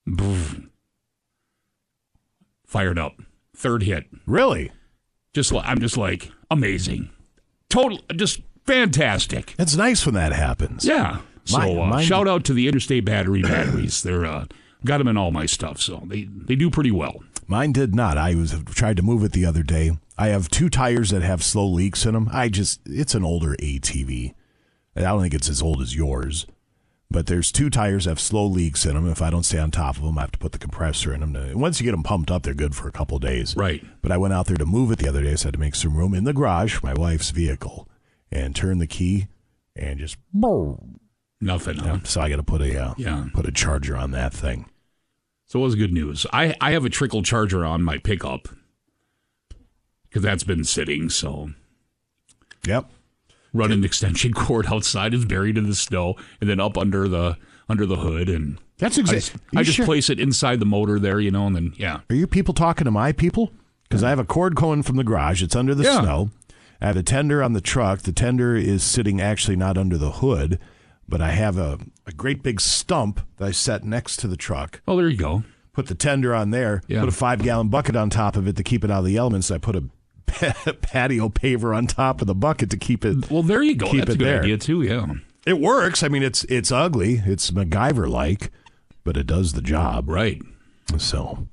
Boom. 0.05 0.71
Fired 2.65 2.97
up. 2.99 3.21
Third 3.55 3.83
hit. 3.83 4.05
Really? 4.25 4.71
Just 5.33 5.51
li- 5.51 5.61
I'm 5.63 5.79
just 5.79 5.97
like 5.97 6.31
amazing. 6.49 7.09
Total 7.69 7.99
just 8.15 8.41
fantastic. 8.65 9.55
It's 9.59 9.75
nice 9.75 10.05
when 10.05 10.15
that 10.15 10.33
happens. 10.33 10.85
Yeah. 10.85 11.19
So 11.45 11.57
Mine- 11.57 11.77
uh, 11.77 11.85
mine- 11.85 12.05
shout 12.05 12.27
out 12.27 12.43
to 12.45 12.53
the 12.53 12.67
Interstate 12.67 13.05
Battery 13.05 13.41
batteries. 13.41 14.03
They're 14.03 14.25
uh, 14.25 14.45
got 14.85 14.97
them 14.99 15.07
in 15.07 15.17
all 15.17 15.31
my 15.31 15.45
stuff, 15.45 15.79
so 15.81 16.03
they 16.05 16.23
they 16.23 16.55
do 16.55 16.69
pretty 16.69 16.91
well. 16.91 17.23
Mine 17.47 17.71
did 17.73 17.93
not. 17.95 18.17
I 18.17 18.35
was 18.35 18.55
tried 18.67 18.97
to 18.97 19.03
move 19.03 19.23
it 19.23 19.33
the 19.33 19.45
other 19.45 19.63
day. 19.63 19.91
I 20.17 20.27
have 20.27 20.49
two 20.49 20.69
tires 20.69 21.09
that 21.09 21.21
have 21.23 21.43
slow 21.43 21.67
leaks 21.67 22.05
in 22.05 22.13
them. 22.13 22.29
I 22.31 22.49
just 22.49 22.79
it's 22.85 23.15
an 23.15 23.23
older 23.25 23.55
ATV. 23.59 24.33
I 24.95 25.01
don't 25.01 25.21
think 25.21 25.33
it's 25.33 25.49
as 25.49 25.61
old 25.61 25.81
as 25.81 25.95
yours, 25.95 26.45
but 27.09 27.25
there's 27.27 27.51
two 27.51 27.69
tires 27.69 28.03
that 28.05 28.11
have 28.11 28.19
slow 28.19 28.45
leaks 28.45 28.85
in 28.85 28.93
them. 28.93 29.09
If 29.09 29.21
I 29.21 29.29
don't 29.29 29.43
stay 29.43 29.57
on 29.59 29.71
top 29.71 29.97
of 29.97 30.03
them, 30.03 30.17
I 30.17 30.21
have 30.21 30.31
to 30.33 30.39
put 30.39 30.51
the 30.51 30.59
compressor 30.59 31.13
in 31.13 31.21
them. 31.21 31.33
To, 31.33 31.55
once 31.55 31.79
you 31.79 31.85
get 31.85 31.91
them 31.91 32.03
pumped 32.03 32.29
up, 32.31 32.43
they're 32.43 32.53
good 32.53 32.75
for 32.75 32.87
a 32.87 32.91
couple 32.91 33.17
of 33.17 33.23
days. 33.23 33.55
Right. 33.57 33.83
But 34.01 34.11
I 34.11 34.17
went 34.17 34.33
out 34.33 34.47
there 34.47 34.57
to 34.57 34.65
move 34.65 34.91
it 34.91 34.99
the 34.99 35.07
other 35.09 35.23
day, 35.23 35.35
so 35.35 35.45
I 35.45 35.47
had 35.47 35.53
to 35.55 35.59
make 35.59 35.75
some 35.75 35.95
room 35.97 36.13
in 36.13 36.23
the 36.25 36.33
garage 36.33 36.75
for 36.75 36.85
my 36.85 36.93
wife's 36.93 37.31
vehicle, 37.31 37.87
and 38.31 38.55
turn 38.55 38.77
the 38.79 38.87
key, 38.87 39.27
and 39.75 39.97
just 39.99 40.17
boom. 40.33 40.99
Nothing. 41.43 41.77
huh? 41.77 41.99
so 42.03 42.21
I 42.21 42.29
got 42.29 42.35
to 42.35 42.43
put 42.43 42.61
a 42.61 42.77
uh, 42.81 42.93
Yeah. 42.97 43.25
put 43.33 43.47
a 43.47 43.51
charger 43.51 43.97
on 43.97 44.11
that 44.11 44.31
thing. 44.33 44.69
So 45.51 45.59
it 45.59 45.63
was 45.63 45.75
good 45.75 45.91
news. 45.91 46.25
I, 46.31 46.55
I 46.61 46.71
have 46.71 46.85
a 46.85 46.89
trickle 46.89 47.23
charger 47.23 47.65
on 47.65 47.83
my 47.83 47.97
pickup 47.97 48.47
because 50.07 50.21
that's 50.23 50.45
been 50.45 50.63
sitting. 50.63 51.09
So 51.09 51.51
Yep. 52.65 52.89
run 53.51 53.73
an 53.73 53.83
extension 53.83 54.31
cord 54.33 54.67
outside 54.71 55.13
is 55.13 55.25
buried 55.25 55.57
in 55.57 55.67
the 55.67 55.75
snow, 55.75 56.15
and 56.39 56.49
then 56.49 56.61
up 56.61 56.77
under 56.77 57.09
the 57.09 57.35
under 57.67 57.85
the 57.85 57.97
hood, 57.97 58.29
and 58.29 58.59
That's 58.77 58.97
I 58.97 59.01
just, 59.01 59.35
I 59.53 59.63
just 59.63 59.75
sure? 59.75 59.85
place 59.85 60.09
it 60.09 60.21
inside 60.21 60.61
the 60.61 60.65
motor 60.65 60.99
there, 60.99 61.19
you 61.19 61.31
know, 61.31 61.47
and 61.47 61.55
then 61.57 61.73
yeah, 61.75 61.99
Are 62.09 62.15
you 62.15 62.27
people 62.27 62.53
talking 62.53 62.85
to 62.85 62.91
my 62.91 63.11
people? 63.11 63.51
Because 63.89 64.05
I 64.05 64.09
have 64.09 64.19
a 64.19 64.23
cord 64.25 64.55
going 64.55 64.83
from 64.83 64.95
the 64.95 65.03
garage. 65.03 65.43
It's 65.43 65.55
under 65.57 65.75
the 65.75 65.83
Yeah. 65.83 65.99
snow. 65.99 66.29
I 66.79 66.87
have 66.87 66.95
a 66.95 67.03
tender 67.03 67.43
on 67.43 67.51
the 67.51 67.59
truck. 67.59 68.03
The 68.03 68.13
tender 68.13 68.55
is 68.55 68.83
sitting 68.83 69.19
actually 69.19 69.57
not 69.57 69.77
under 69.77 69.97
the 69.97 70.11
hood, 70.11 70.59
but 71.09 71.19
I 71.19 71.31
have 71.31 71.57
a, 71.57 71.77
a 72.05 72.11
great 72.11 72.43
big 72.43 72.59
stump 72.61 73.21
that 73.37 73.45
I 73.47 73.51
set 73.51 73.83
next 73.83 74.17
to 74.17 74.27
the 74.27 74.37
truck. 74.37 74.81
Oh, 74.87 74.95
there 74.97 75.07
you 75.07 75.17
go. 75.17 75.43
Put 75.73 75.87
the 75.87 75.95
tender 75.95 76.33
on 76.35 76.51
there. 76.51 76.81
Yeah. 76.87 76.99
Put 77.01 77.09
a 77.09 77.13
five 77.13 77.41
gallon 77.43 77.69
bucket 77.69 77.95
on 77.95 78.09
top 78.09 78.35
of 78.35 78.47
it 78.47 78.55
to 78.57 78.63
keep 78.63 78.83
it 78.83 78.91
out 78.91 78.99
of 78.99 79.05
the 79.05 79.17
elements. 79.17 79.49
I 79.51 79.57
put 79.57 79.75
a 79.75 79.83
patio 80.81 81.29
paver 81.29 81.75
on 81.75 81.87
top 81.87 82.21
of 82.21 82.27
the 82.27 82.35
bucket 82.35 82.69
to 82.71 82.77
keep 82.77 83.05
it. 83.05 83.29
Well, 83.29 83.43
there 83.43 83.61
you 83.63 83.75
go. 83.75 83.85
Keep 83.89 83.99
That's 84.05 84.09
it 84.11 84.15
a 84.15 84.17
good 84.17 84.27
there. 84.27 84.41
idea 84.43 84.57
too. 84.57 84.81
Yeah. 84.81 85.07
It 85.45 85.59
works. 85.59 86.03
I 86.03 86.07
mean, 86.07 86.23
it's 86.23 86.43
it's 86.45 86.71
ugly. 86.71 87.21
It's 87.25 87.51
MacGyver 87.51 88.09
like, 88.09 88.51
but 89.03 89.17
it 89.17 89.27
does 89.27 89.53
the 89.53 89.61
job. 89.61 90.09
Right. 90.09 90.41
So, 90.97 91.47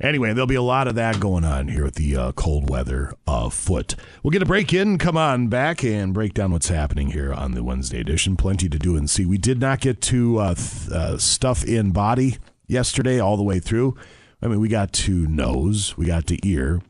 anyway, 0.00 0.32
there'll 0.32 0.46
be 0.46 0.54
a 0.54 0.62
lot 0.62 0.88
of 0.88 0.94
that 0.94 1.20
going 1.20 1.44
on 1.44 1.68
here 1.68 1.84
with 1.84 1.94
the 1.94 2.16
uh, 2.16 2.32
cold 2.32 2.68
weather 2.70 3.14
afoot. 3.26 3.94
We'll 4.22 4.30
get 4.30 4.42
a 4.42 4.46
break 4.46 4.72
in. 4.72 4.98
Come 4.98 5.16
on 5.16 5.48
back 5.48 5.84
and 5.84 6.14
break 6.14 6.34
down 6.34 6.52
what's 6.52 6.68
happening 6.68 7.10
here 7.10 7.32
on 7.32 7.52
the 7.52 7.64
Wednesday 7.64 8.00
edition. 8.00 8.36
Plenty 8.36 8.68
to 8.68 8.78
do 8.78 8.96
and 8.96 9.08
see. 9.08 9.26
We 9.26 9.38
did 9.38 9.60
not 9.60 9.80
get 9.80 10.00
to 10.02 10.38
uh, 10.38 10.54
th- 10.54 10.90
uh, 10.90 11.18
stuff 11.18 11.64
in 11.64 11.90
body 11.92 12.38
yesterday 12.66 13.20
all 13.20 13.36
the 13.36 13.42
way 13.42 13.58
through. 13.58 13.96
I 14.42 14.48
mean, 14.48 14.60
we 14.60 14.68
got 14.68 14.92
to 14.92 15.26
nose, 15.28 15.96
we 15.96 16.06
got 16.06 16.26
to 16.26 16.48
ear. 16.48 16.82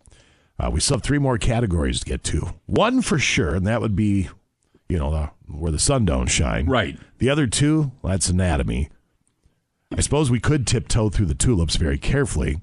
Uh, 0.58 0.70
we 0.70 0.80
still 0.80 0.96
have 0.96 1.02
three 1.02 1.18
more 1.18 1.38
categories 1.38 2.00
to 2.00 2.06
get 2.06 2.22
to. 2.24 2.54
One 2.66 3.02
for 3.02 3.18
sure, 3.18 3.54
and 3.54 3.66
that 3.66 3.80
would 3.80 3.96
be, 3.96 4.28
you 4.88 4.98
know, 4.98 5.10
the, 5.10 5.30
where 5.52 5.72
the 5.72 5.78
sun 5.78 6.04
don't 6.04 6.28
shine. 6.28 6.66
Right. 6.66 6.98
The 7.18 7.28
other 7.28 7.46
two, 7.46 7.92
well, 8.00 8.12
that's 8.12 8.28
anatomy. 8.28 8.88
I 9.94 10.00
suppose 10.00 10.30
we 10.30 10.40
could 10.40 10.66
tiptoe 10.66 11.10
through 11.10 11.26
the 11.26 11.34
tulips 11.34 11.76
very 11.76 11.98
carefully. 11.98 12.60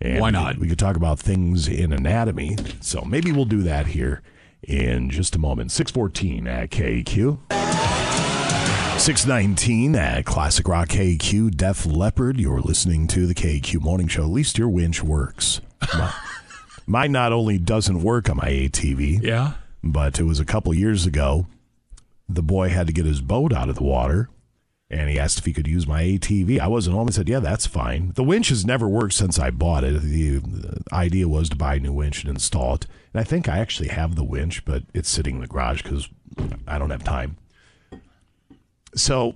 And 0.00 0.20
Why 0.20 0.30
not? 0.30 0.58
We 0.58 0.68
could 0.68 0.78
talk 0.78 0.96
about 0.96 1.18
things 1.18 1.68
in 1.68 1.92
anatomy. 1.92 2.56
So 2.80 3.02
maybe 3.02 3.32
we'll 3.32 3.44
do 3.44 3.62
that 3.64 3.88
here 3.88 4.22
in 4.62 5.10
just 5.10 5.34
a 5.36 5.38
moment. 5.38 5.72
614 5.72 6.46
at 6.46 6.70
KQ. 6.70 7.38
619 8.98 9.94
at 9.96 10.24
Classic 10.26 10.66
Rock 10.68 10.88
KQ. 10.88 11.54
Def 11.56 11.86
Leppard. 11.86 12.38
You're 12.38 12.60
listening 12.60 13.06
to 13.08 13.26
the 13.26 13.34
KQ 13.34 13.80
Morning 13.80 14.08
Show. 14.08 14.22
At 14.24 14.30
least 14.30 14.58
your 14.58 14.68
winch 14.68 15.02
works. 15.02 15.60
Mi- 15.96 16.08
Mine 16.86 17.12
not 17.12 17.32
only 17.32 17.56
doesn't 17.58 18.02
work 18.02 18.28
on 18.28 18.36
my 18.38 18.48
ATV, 18.48 19.22
Yeah. 19.22 19.52
but 19.82 20.18
it 20.20 20.24
was 20.24 20.40
a 20.40 20.44
couple 20.44 20.74
years 20.74 21.06
ago. 21.06 21.46
The 22.28 22.42
boy 22.42 22.68
had 22.68 22.86
to 22.88 22.92
get 22.92 23.06
his 23.06 23.20
boat 23.20 23.52
out 23.54 23.68
of 23.68 23.76
the 23.76 23.82
water, 23.84 24.28
and 24.90 25.08
he 25.08 25.18
asked 25.18 25.38
if 25.38 25.44
he 25.44 25.52
could 25.52 25.68
use 25.68 25.86
my 25.86 26.02
ATV. 26.02 26.58
I 26.58 26.66
wasn't 26.66 26.96
home. 26.96 27.08
I 27.08 27.12
said, 27.12 27.28
"Yeah, 27.28 27.40
that's 27.40 27.66
fine." 27.66 28.12
The 28.14 28.24
winch 28.24 28.48
has 28.48 28.66
never 28.66 28.88
worked 28.88 29.14
since 29.14 29.38
I 29.38 29.50
bought 29.50 29.84
it. 29.84 30.02
The, 30.02 30.40
idea 30.92 31.28
was 31.28 31.48
to 31.50 31.56
buy 31.56 31.76
a 31.76 31.80
new 31.80 31.92
winch 31.92 32.24
and 32.24 32.30
install 32.30 32.74
it, 32.74 32.86
and 33.12 33.20
I 33.20 33.24
think 33.24 33.48
I 33.48 33.58
actually 33.58 33.88
have 33.88 34.16
the 34.16 34.24
winch, 34.24 34.64
but 34.64 34.82
it's 34.92 35.08
sitting 35.08 35.36
in 35.36 35.40
the 35.40 35.46
garage 35.46 35.82
because 35.82 36.08
I 36.66 36.78
don't 36.78 36.90
have 36.90 37.04
time. 37.04 37.36
So 38.94 39.34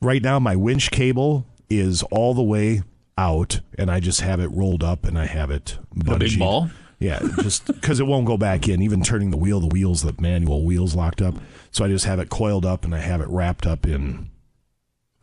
right 0.00 0.22
now, 0.22 0.38
my 0.38 0.56
winch 0.56 0.90
cable 0.90 1.46
is 1.70 2.02
all 2.04 2.34
the 2.34 2.42
way 2.42 2.82
out, 3.16 3.60
and 3.78 3.90
I 3.90 4.00
just 4.00 4.20
have 4.20 4.40
it 4.40 4.48
rolled 4.48 4.82
up, 4.82 5.04
and 5.04 5.18
I 5.18 5.26
have 5.26 5.50
it 5.50 5.78
The 5.94 6.16
big 6.16 6.38
ball? 6.38 6.70
Yeah, 6.98 7.20
just 7.42 7.66
because 7.74 8.00
it 8.00 8.06
won't 8.06 8.26
go 8.26 8.36
back 8.36 8.68
in. 8.68 8.82
Even 8.82 9.02
turning 9.02 9.30
the 9.30 9.36
wheel, 9.36 9.60
the 9.60 9.66
wheels, 9.66 10.02
the 10.02 10.14
manual 10.18 10.64
wheels 10.64 10.94
locked 10.94 11.22
up. 11.22 11.34
So 11.70 11.84
I 11.84 11.88
just 11.88 12.06
have 12.06 12.18
it 12.18 12.30
coiled 12.30 12.64
up 12.64 12.84
and 12.84 12.94
I 12.94 12.98
have 12.98 13.20
it 13.20 13.28
wrapped 13.28 13.66
up 13.66 13.86
in. 13.86 14.30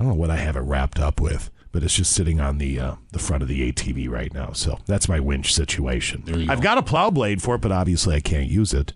I 0.03 0.05
don't 0.05 0.15
know 0.15 0.19
what 0.19 0.31
I 0.31 0.36
have 0.36 0.57
it 0.57 0.63
wrapped 0.63 1.00
up 1.00 1.22
with, 1.22 1.50
but 1.72 1.81
it's 1.81 1.93
just 1.93 2.12
sitting 2.12 2.41
on 2.41 2.57
the 2.57 2.77
uh, 2.77 2.95
the 3.13 3.19
front 3.19 3.41
of 3.41 3.48
the 3.48 3.72
ATV 3.72 4.10
right 4.10 4.33
now. 4.33 4.51
So 4.51 4.79
that's 4.86 5.07
my 5.07 5.22
winch 5.22 5.53
situation. 5.53 6.24
There 6.25 6.38
you 6.38 6.51
I've 6.51 6.57
go. 6.57 6.63
got 6.63 6.77
a 6.77 6.83
plow 6.83 7.10
blade 7.10 7.41
for 7.41 7.55
it, 7.55 7.62
but 7.62 7.72
obviously 7.72 8.13
I 8.13 8.19
can't 8.19 8.50
use 8.50 8.74
it. 8.74 8.91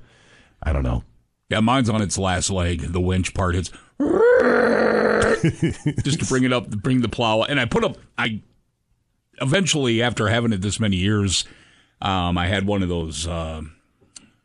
I 0.61 0.73
don't 0.73 0.83
know. 0.83 1.05
Yeah, 1.47 1.61
mine's 1.61 1.89
on 1.89 2.01
its 2.01 2.17
last 2.17 2.49
leg. 2.49 2.91
The 2.91 2.99
winch 2.99 3.33
part 3.33 3.55
is 3.55 3.69
just 6.03 6.19
to 6.19 6.25
bring 6.27 6.43
it 6.43 6.51
up, 6.51 6.69
bring 6.71 6.99
the 6.99 7.07
plow. 7.07 7.43
And 7.43 7.57
I 7.57 7.63
put 7.63 7.85
up. 7.85 7.97
I 8.17 8.41
eventually, 9.39 10.01
after 10.01 10.27
having 10.27 10.51
it 10.51 10.61
this 10.61 10.77
many 10.77 10.97
years, 10.97 11.45
um, 12.01 12.37
I 12.37 12.47
had 12.47 12.67
one 12.67 12.83
of 12.83 12.89
those 12.89 13.25
uh, 13.25 13.61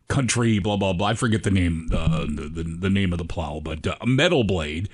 country 0.06 0.60
blah 0.60 0.76
blah 0.76 0.92
blah. 0.92 1.08
I 1.08 1.14
forget 1.14 1.42
the 1.42 1.50
name, 1.50 1.88
uh, 1.92 2.20
the, 2.20 2.48
the 2.48 2.62
the 2.62 2.90
name 2.90 3.12
of 3.12 3.18
the 3.18 3.24
plow, 3.24 3.58
but 3.58 3.84
uh, 3.84 3.96
a 4.00 4.06
metal 4.06 4.44
blade. 4.44 4.88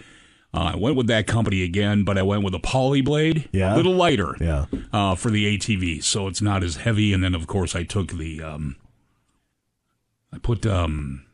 Uh, 0.55 0.73
I 0.75 0.77
went 0.77 0.97
with 0.97 1.07
that 1.09 1.27
company 1.27 1.63
again, 1.63 2.05
but 2.05 2.17
I 2.17 2.23
went 2.23 2.43
with 2.43 2.55
a 2.55 2.59
poly 2.59 3.03
blade, 3.03 3.49
Yeah. 3.53 3.75
a 3.75 3.77
little 3.77 3.95
lighter, 3.95 4.35
Yeah. 4.41 4.65
uh, 4.93 5.15
for 5.15 5.31
the 5.31 5.45
ATV, 5.47 6.01
so 6.01 6.27
it's 6.27 6.41
not 6.41 6.63
as 6.63 6.77
heavy. 6.77 7.13
And 7.13 7.23
then, 7.23 7.35
of 7.35 7.47
course, 7.47 7.75
I 7.77 7.83
took 7.83 8.13
the, 8.13 8.43
um, 8.43 8.77
I 10.33 10.39
put 10.39 10.65
um, 10.67 11.25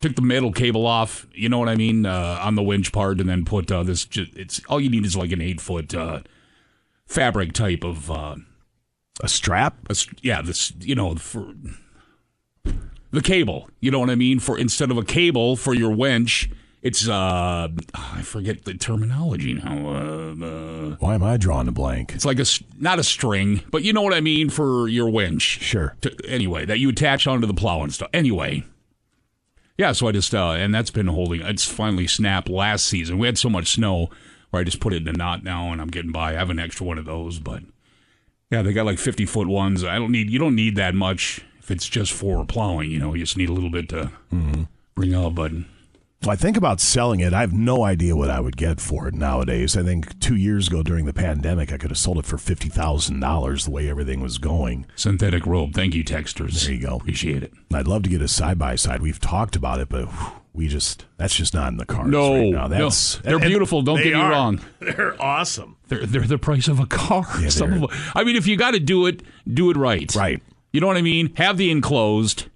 took 0.00 0.16
the 0.16 0.22
metal 0.22 0.52
cable 0.52 0.86
off. 0.86 1.26
You 1.32 1.48
know 1.48 1.58
what 1.58 1.68
I 1.68 1.76
mean 1.76 2.04
uh, 2.06 2.38
on 2.42 2.54
the 2.56 2.62
winch 2.62 2.92
part, 2.92 3.20
and 3.20 3.28
then 3.28 3.44
put 3.44 3.70
uh, 3.70 3.82
this. 3.84 4.06
It's 4.12 4.60
all 4.68 4.80
you 4.80 4.90
need 4.90 5.06
is 5.06 5.16
like 5.16 5.30
an 5.32 5.40
eight 5.40 5.60
foot 5.60 5.94
uh, 5.94 6.20
fabric 7.06 7.52
type 7.52 7.84
of 7.84 8.10
uh, 8.10 8.36
A 9.22 9.28
strap? 9.28 9.76
a 9.90 9.94
yeah. 10.20 10.42
This 10.42 10.72
you 10.80 10.94
know 10.96 11.14
for 11.16 11.52
the 13.12 13.20
cable. 13.22 13.68
You 13.80 13.90
know 13.90 14.00
what 14.00 14.10
I 14.10 14.14
mean 14.16 14.38
for 14.40 14.58
instead 14.58 14.90
of 14.90 14.96
a 14.98 15.04
cable 15.04 15.56
for 15.56 15.74
your 15.74 15.90
winch. 15.94 16.50
It's 16.82 17.08
uh 17.08 17.68
I 17.94 18.22
forget 18.22 18.64
the 18.64 18.74
terminology 18.74 19.54
now. 19.54 19.88
Uh, 19.88 20.44
uh, 20.44 20.96
Why 20.98 21.14
am 21.14 21.22
I 21.22 21.36
drawing 21.36 21.68
a 21.68 21.72
blank? 21.72 22.12
it's 22.12 22.24
like 22.24 22.40
a 22.40 22.44
not 22.76 22.98
a 22.98 23.04
string, 23.04 23.62
but 23.70 23.84
you 23.84 23.92
know 23.92 24.02
what 24.02 24.12
I 24.14 24.20
mean 24.20 24.50
for 24.50 24.88
your 24.88 25.08
winch. 25.08 25.42
Sure. 25.62 25.94
To, 26.00 26.12
anyway, 26.26 26.64
that 26.66 26.80
you 26.80 26.88
attach 26.88 27.28
onto 27.28 27.46
the 27.46 27.54
plow 27.54 27.82
and 27.82 27.94
stuff. 27.94 28.10
Anyway, 28.12 28.64
yeah. 29.78 29.92
So 29.92 30.08
I 30.08 30.12
just 30.12 30.34
uh, 30.34 30.50
and 30.50 30.74
that's 30.74 30.90
been 30.90 31.06
holding. 31.06 31.40
It's 31.42 31.64
finally 31.70 32.08
snapped 32.08 32.48
last 32.48 32.86
season. 32.86 33.16
We 33.18 33.26
had 33.28 33.38
so 33.38 33.48
much 33.48 33.68
snow 33.74 34.10
where 34.50 34.60
I 34.60 34.64
just 34.64 34.80
put 34.80 34.92
it 34.92 35.02
in 35.02 35.08
a 35.08 35.12
knot 35.12 35.44
now, 35.44 35.70
and 35.70 35.80
I'm 35.80 35.88
getting 35.88 36.10
by. 36.10 36.30
I 36.30 36.34
have 36.34 36.50
an 36.50 36.58
extra 36.58 36.84
one 36.84 36.98
of 36.98 37.04
those, 37.04 37.38
but 37.38 37.62
yeah, 38.50 38.62
they 38.62 38.72
got 38.72 38.86
like 38.86 38.98
50 38.98 39.24
foot 39.26 39.46
ones. 39.46 39.84
I 39.84 39.98
don't 40.00 40.10
need. 40.10 40.30
You 40.30 40.40
don't 40.40 40.56
need 40.56 40.74
that 40.76 40.96
much 40.96 41.42
if 41.60 41.70
it's 41.70 41.88
just 41.88 42.12
for 42.12 42.44
plowing. 42.44 42.90
You 42.90 42.98
know, 42.98 43.14
you 43.14 43.20
just 43.20 43.36
need 43.36 43.50
a 43.50 43.52
little 43.52 43.70
bit 43.70 43.88
to 43.90 44.10
bring 44.96 45.14
up, 45.14 45.36
but. 45.36 45.52
I 46.30 46.36
think 46.36 46.56
about 46.56 46.80
selling 46.80 47.20
it. 47.20 47.34
I 47.34 47.40
have 47.40 47.52
no 47.52 47.84
idea 47.84 48.14
what 48.16 48.30
I 48.30 48.40
would 48.40 48.56
get 48.56 48.80
for 48.80 49.08
it 49.08 49.14
nowadays. 49.14 49.76
I 49.76 49.82
think 49.82 50.18
two 50.20 50.36
years 50.36 50.68
ago 50.68 50.82
during 50.82 51.04
the 51.04 51.12
pandemic, 51.12 51.72
I 51.72 51.78
could 51.78 51.90
have 51.90 51.98
sold 51.98 52.18
it 52.18 52.26
for 52.26 52.38
fifty 52.38 52.68
thousand 52.68 53.20
dollars 53.20 53.64
the 53.64 53.70
way 53.70 53.88
everything 53.88 54.20
was 54.20 54.38
going. 54.38 54.86
Synthetic 54.96 55.46
robe. 55.46 55.74
Thank 55.74 55.94
you, 55.94 56.04
texters. 56.04 56.64
There 56.64 56.74
you 56.74 56.80
go. 56.86 56.96
Appreciate 56.96 57.42
it. 57.42 57.52
I'd 57.74 57.88
love 57.88 58.02
to 58.04 58.10
get 58.10 58.22
a 58.22 58.28
side 58.28 58.58
by 58.58 58.76
side. 58.76 59.02
We've 59.02 59.20
talked 59.20 59.56
about 59.56 59.80
it, 59.80 59.88
but 59.88 60.08
we 60.54 60.68
just 60.68 61.06
that's 61.16 61.34
just 61.34 61.54
not 61.54 61.68
in 61.68 61.76
the 61.78 61.86
cards 61.86 62.10
No, 62.10 62.34
right 62.34 62.50
now. 62.52 62.66
no. 62.66 62.90
They're 62.90 63.38
beautiful, 63.38 63.82
don't 63.82 63.96
they 63.96 64.04
get 64.04 64.14
me 64.14 64.20
are. 64.20 64.30
wrong. 64.30 64.60
They're 64.80 65.20
awesome. 65.20 65.76
They're 65.88 66.06
they're 66.06 66.22
the 66.22 66.38
price 66.38 66.68
of 66.68 66.78
a 66.78 66.86
car. 66.86 67.26
Yeah, 67.40 67.48
Some 67.48 67.72
of 67.72 67.80
them. 67.90 68.00
I 68.14 68.22
mean, 68.24 68.36
if 68.36 68.46
you 68.46 68.56
got 68.56 68.72
to 68.72 68.80
do 68.80 69.06
it, 69.06 69.22
do 69.52 69.70
it 69.70 69.76
right. 69.76 70.14
Right. 70.14 70.42
You 70.72 70.80
know 70.80 70.86
what 70.86 70.96
I 70.96 71.02
mean? 71.02 71.34
Have 71.36 71.56
the 71.58 71.70
enclosed, 71.70 72.46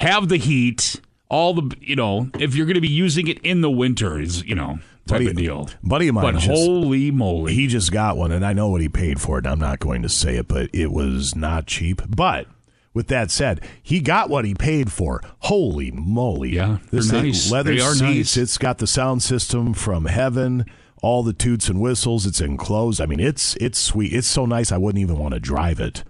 have 0.00 0.28
the 0.28 0.36
heat, 0.38 1.00
all 1.30 1.54
the 1.54 1.74
you 1.80 1.96
know. 1.96 2.28
If 2.38 2.54
you're 2.54 2.66
going 2.66 2.74
to 2.74 2.80
be 2.82 2.88
using 2.88 3.26
it 3.28 3.38
in 3.40 3.62
the 3.62 3.70
winter, 3.70 4.20
is 4.20 4.44
you 4.44 4.54
know 4.54 4.78
type 5.06 5.18
Buddy- 5.20 5.26
of 5.30 5.36
deal. 5.36 5.68
buddy 5.82 6.08
of 6.08 6.14
mine 6.14 6.34
But 6.34 6.40
just- 6.40 6.48
holy 6.48 7.10
moly, 7.10 7.54
He 7.54 7.66
just 7.66 7.90
got 7.92 8.16
one, 8.16 8.30
and 8.32 8.44
I 8.44 8.52
know 8.52 8.68
what 8.68 8.80
he 8.82 8.88
paid 8.88 9.20
for 9.20 9.38
it. 9.38 9.46
And 9.46 9.52
I'm 9.54 9.58
not 9.58 9.78
going 9.80 10.02
to 10.02 10.08
say 10.08 10.36
it, 10.36 10.46
but 10.48 10.68
it 10.74 10.92
was 10.92 11.34
not 11.34 11.66
cheap. 11.66 12.02
But 12.08 12.46
with 12.92 13.06
that 13.08 13.30
said, 13.30 13.60
he 13.82 14.00
got 14.00 14.28
what 14.30 14.44
he 14.44 14.54
paid 14.54 14.92
for. 14.92 15.22
Holy 15.40 15.90
moly! 15.90 16.50
Yeah, 16.50 16.78
this 16.90 17.08
they're 17.08 17.20
thing- 17.22 17.30
nice. 17.30 17.50
leather 17.50 17.74
They 17.74 17.80
are 17.80 17.92
seats. 17.94 18.00
nice. 18.02 18.36
It's 18.36 18.58
got 18.58 18.78
the 18.78 18.86
sound 18.86 19.22
system 19.22 19.72
from 19.74 20.04
heaven. 20.06 20.64
all 21.02 21.22
the 21.22 21.32
toots 21.32 21.70
and 21.70 21.80
whistles. 21.80 22.26
It's 22.26 22.42
enclosed. 22.42 23.00
I 23.00 23.06
mean, 23.06 23.20
it's 23.20 23.56
it's 23.56 23.78
sweet. 23.78 24.12
It's 24.12 24.26
so 24.28 24.44
nice. 24.44 24.70
I 24.70 24.76
wouldn't 24.76 25.00
even 25.00 25.16
want 25.18 25.32
to 25.32 25.40
drive 25.40 25.80
it. 25.80 26.04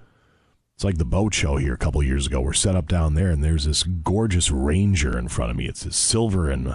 It's 0.80 0.84
like 0.86 0.96
the 0.96 1.04
boat 1.04 1.34
show 1.34 1.58
here 1.58 1.74
a 1.74 1.76
couple 1.76 2.02
years 2.02 2.26
ago. 2.26 2.40
We're 2.40 2.54
set 2.54 2.74
up 2.74 2.88
down 2.88 3.12
there, 3.12 3.28
and 3.28 3.44
there's 3.44 3.66
this 3.66 3.82
gorgeous 3.82 4.50
Ranger 4.50 5.18
in 5.18 5.28
front 5.28 5.50
of 5.50 5.58
me. 5.58 5.66
It's 5.66 5.82
this 5.82 5.94
silver 5.94 6.48
and 6.48 6.74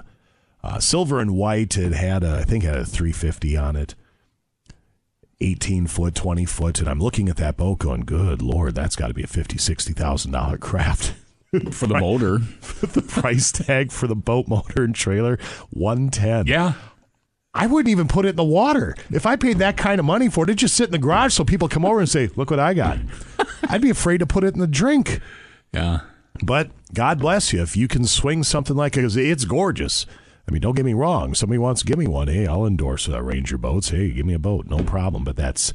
uh, 0.63 0.79
silver 0.79 1.19
and 1.19 1.31
white. 1.31 1.75
It 1.75 1.91
had 1.91 2.23
a, 2.23 2.37
I 2.37 2.43
think 2.43 2.63
it 2.63 2.67
had 2.67 2.77
a 2.77 2.85
350 2.85 3.57
on 3.57 3.75
it. 3.75 3.95
18 5.41 5.87
foot, 5.87 6.13
20 6.13 6.45
foot, 6.45 6.79
and 6.79 6.87
I'm 6.87 6.99
looking 6.99 7.29
at 7.29 7.37
that 7.37 7.57
boat 7.57 7.79
going, 7.79 8.01
good 8.01 8.43
lord, 8.43 8.75
that's 8.75 8.95
got 8.95 9.07
to 9.07 9.15
be 9.15 9.23
a 9.23 9.27
fifty, 9.27 9.57
sixty 9.57 9.91
thousand 9.91 10.33
dollar 10.33 10.59
craft 10.59 11.15
for 11.71 11.87
the 11.87 11.99
motor. 11.99 12.37
the 12.81 13.01
price 13.01 13.51
tag 13.51 13.91
for 13.91 14.05
the 14.05 14.15
boat 14.15 14.47
motor 14.47 14.83
and 14.83 14.93
trailer, 14.93 15.39
one 15.71 16.09
ten. 16.09 16.45
Yeah, 16.45 16.73
I 17.55 17.67
wouldn't 17.67 17.89
even 17.89 18.09
put 18.09 18.25
it 18.25 18.29
in 18.29 18.35
the 18.35 18.43
water. 18.43 18.95
If 19.09 19.25
I 19.25 19.37
paid 19.37 19.59
that 19.59 19.77
kind 19.77 19.97
of 19.97 20.05
money 20.05 20.29
for 20.29 20.43
it, 20.43 20.49
it'd 20.49 20.59
just 20.59 20.75
sit 20.75 20.87
in 20.87 20.91
the 20.91 20.97
garage 20.97 21.33
so 21.33 21.45
people 21.45 21.69
come 21.69 21.85
over 21.85 21.99
and 21.99 22.09
say, 22.09 22.29
look 22.35 22.51
what 22.51 22.59
I 22.59 22.73
got. 22.73 22.99
I'd 23.69 23.81
be 23.81 23.89
afraid 23.89 24.17
to 24.19 24.27
put 24.27 24.43
it 24.43 24.53
in 24.53 24.59
the 24.59 24.67
drink. 24.67 25.21
Yeah. 25.73 26.01
But 26.43 26.71
God 26.93 27.17
bless 27.19 27.53
you 27.53 27.61
if 27.61 27.77
you 27.77 27.87
can 27.87 28.05
swing 28.05 28.43
something 28.43 28.75
like 28.75 28.97
it. 28.97 29.15
It's 29.15 29.45
gorgeous. 29.45 30.05
I 30.47 30.51
mean, 30.51 30.61
don't 30.61 30.75
get 30.75 30.85
me 30.85 30.93
wrong. 30.93 31.33
Somebody 31.33 31.57
wants 31.57 31.81
to 31.81 31.87
give 31.87 31.97
me 31.97 32.07
one. 32.07 32.27
Hey, 32.27 32.45
I'll 32.45 32.65
endorse 32.65 33.09
uh, 33.09 33.21
Ranger 33.21 33.57
boats. 33.57 33.89
Hey, 33.89 34.11
give 34.11 34.25
me 34.25 34.33
a 34.33 34.39
boat, 34.39 34.67
no 34.67 34.83
problem. 34.83 35.23
But 35.23 35.37
that's 35.37 35.73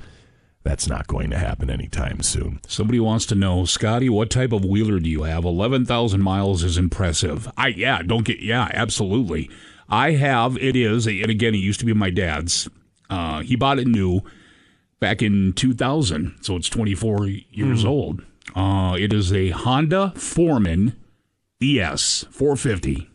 that's 0.62 0.86
not 0.86 1.06
going 1.06 1.30
to 1.30 1.38
happen 1.38 1.70
anytime 1.70 2.20
soon. 2.22 2.60
Somebody 2.68 3.00
wants 3.00 3.24
to 3.26 3.34
know, 3.34 3.64
Scotty, 3.64 4.10
what 4.10 4.30
type 4.30 4.52
of 4.52 4.64
wheeler 4.64 5.00
do 5.00 5.08
you 5.08 5.22
have? 5.22 5.44
Eleven 5.44 5.86
thousand 5.86 6.22
miles 6.22 6.62
is 6.62 6.78
impressive. 6.78 7.50
I 7.56 7.68
yeah, 7.68 8.02
don't 8.02 8.24
get 8.24 8.40
yeah, 8.40 8.68
absolutely. 8.74 9.50
I 9.90 10.12
have. 10.12 10.56
It 10.58 10.76
is, 10.76 11.06
and 11.06 11.30
again, 11.30 11.54
it 11.54 11.58
used 11.58 11.80
to 11.80 11.86
be 11.86 11.92
my 11.92 12.10
dad's. 12.10 12.68
Uh, 13.08 13.40
he 13.40 13.56
bought 13.56 13.78
it 13.78 13.88
new 13.88 14.22
back 15.00 15.20
in 15.20 15.52
2000, 15.54 16.36
so 16.42 16.56
it's 16.56 16.68
24 16.68 17.26
years 17.26 17.84
old. 17.84 18.22
Uh, 18.54 18.96
it 18.98 19.12
is 19.12 19.32
a 19.32 19.50
Honda 19.50 20.12
Foreman 20.16 20.96
ES 21.62 22.26
450. 22.30 23.08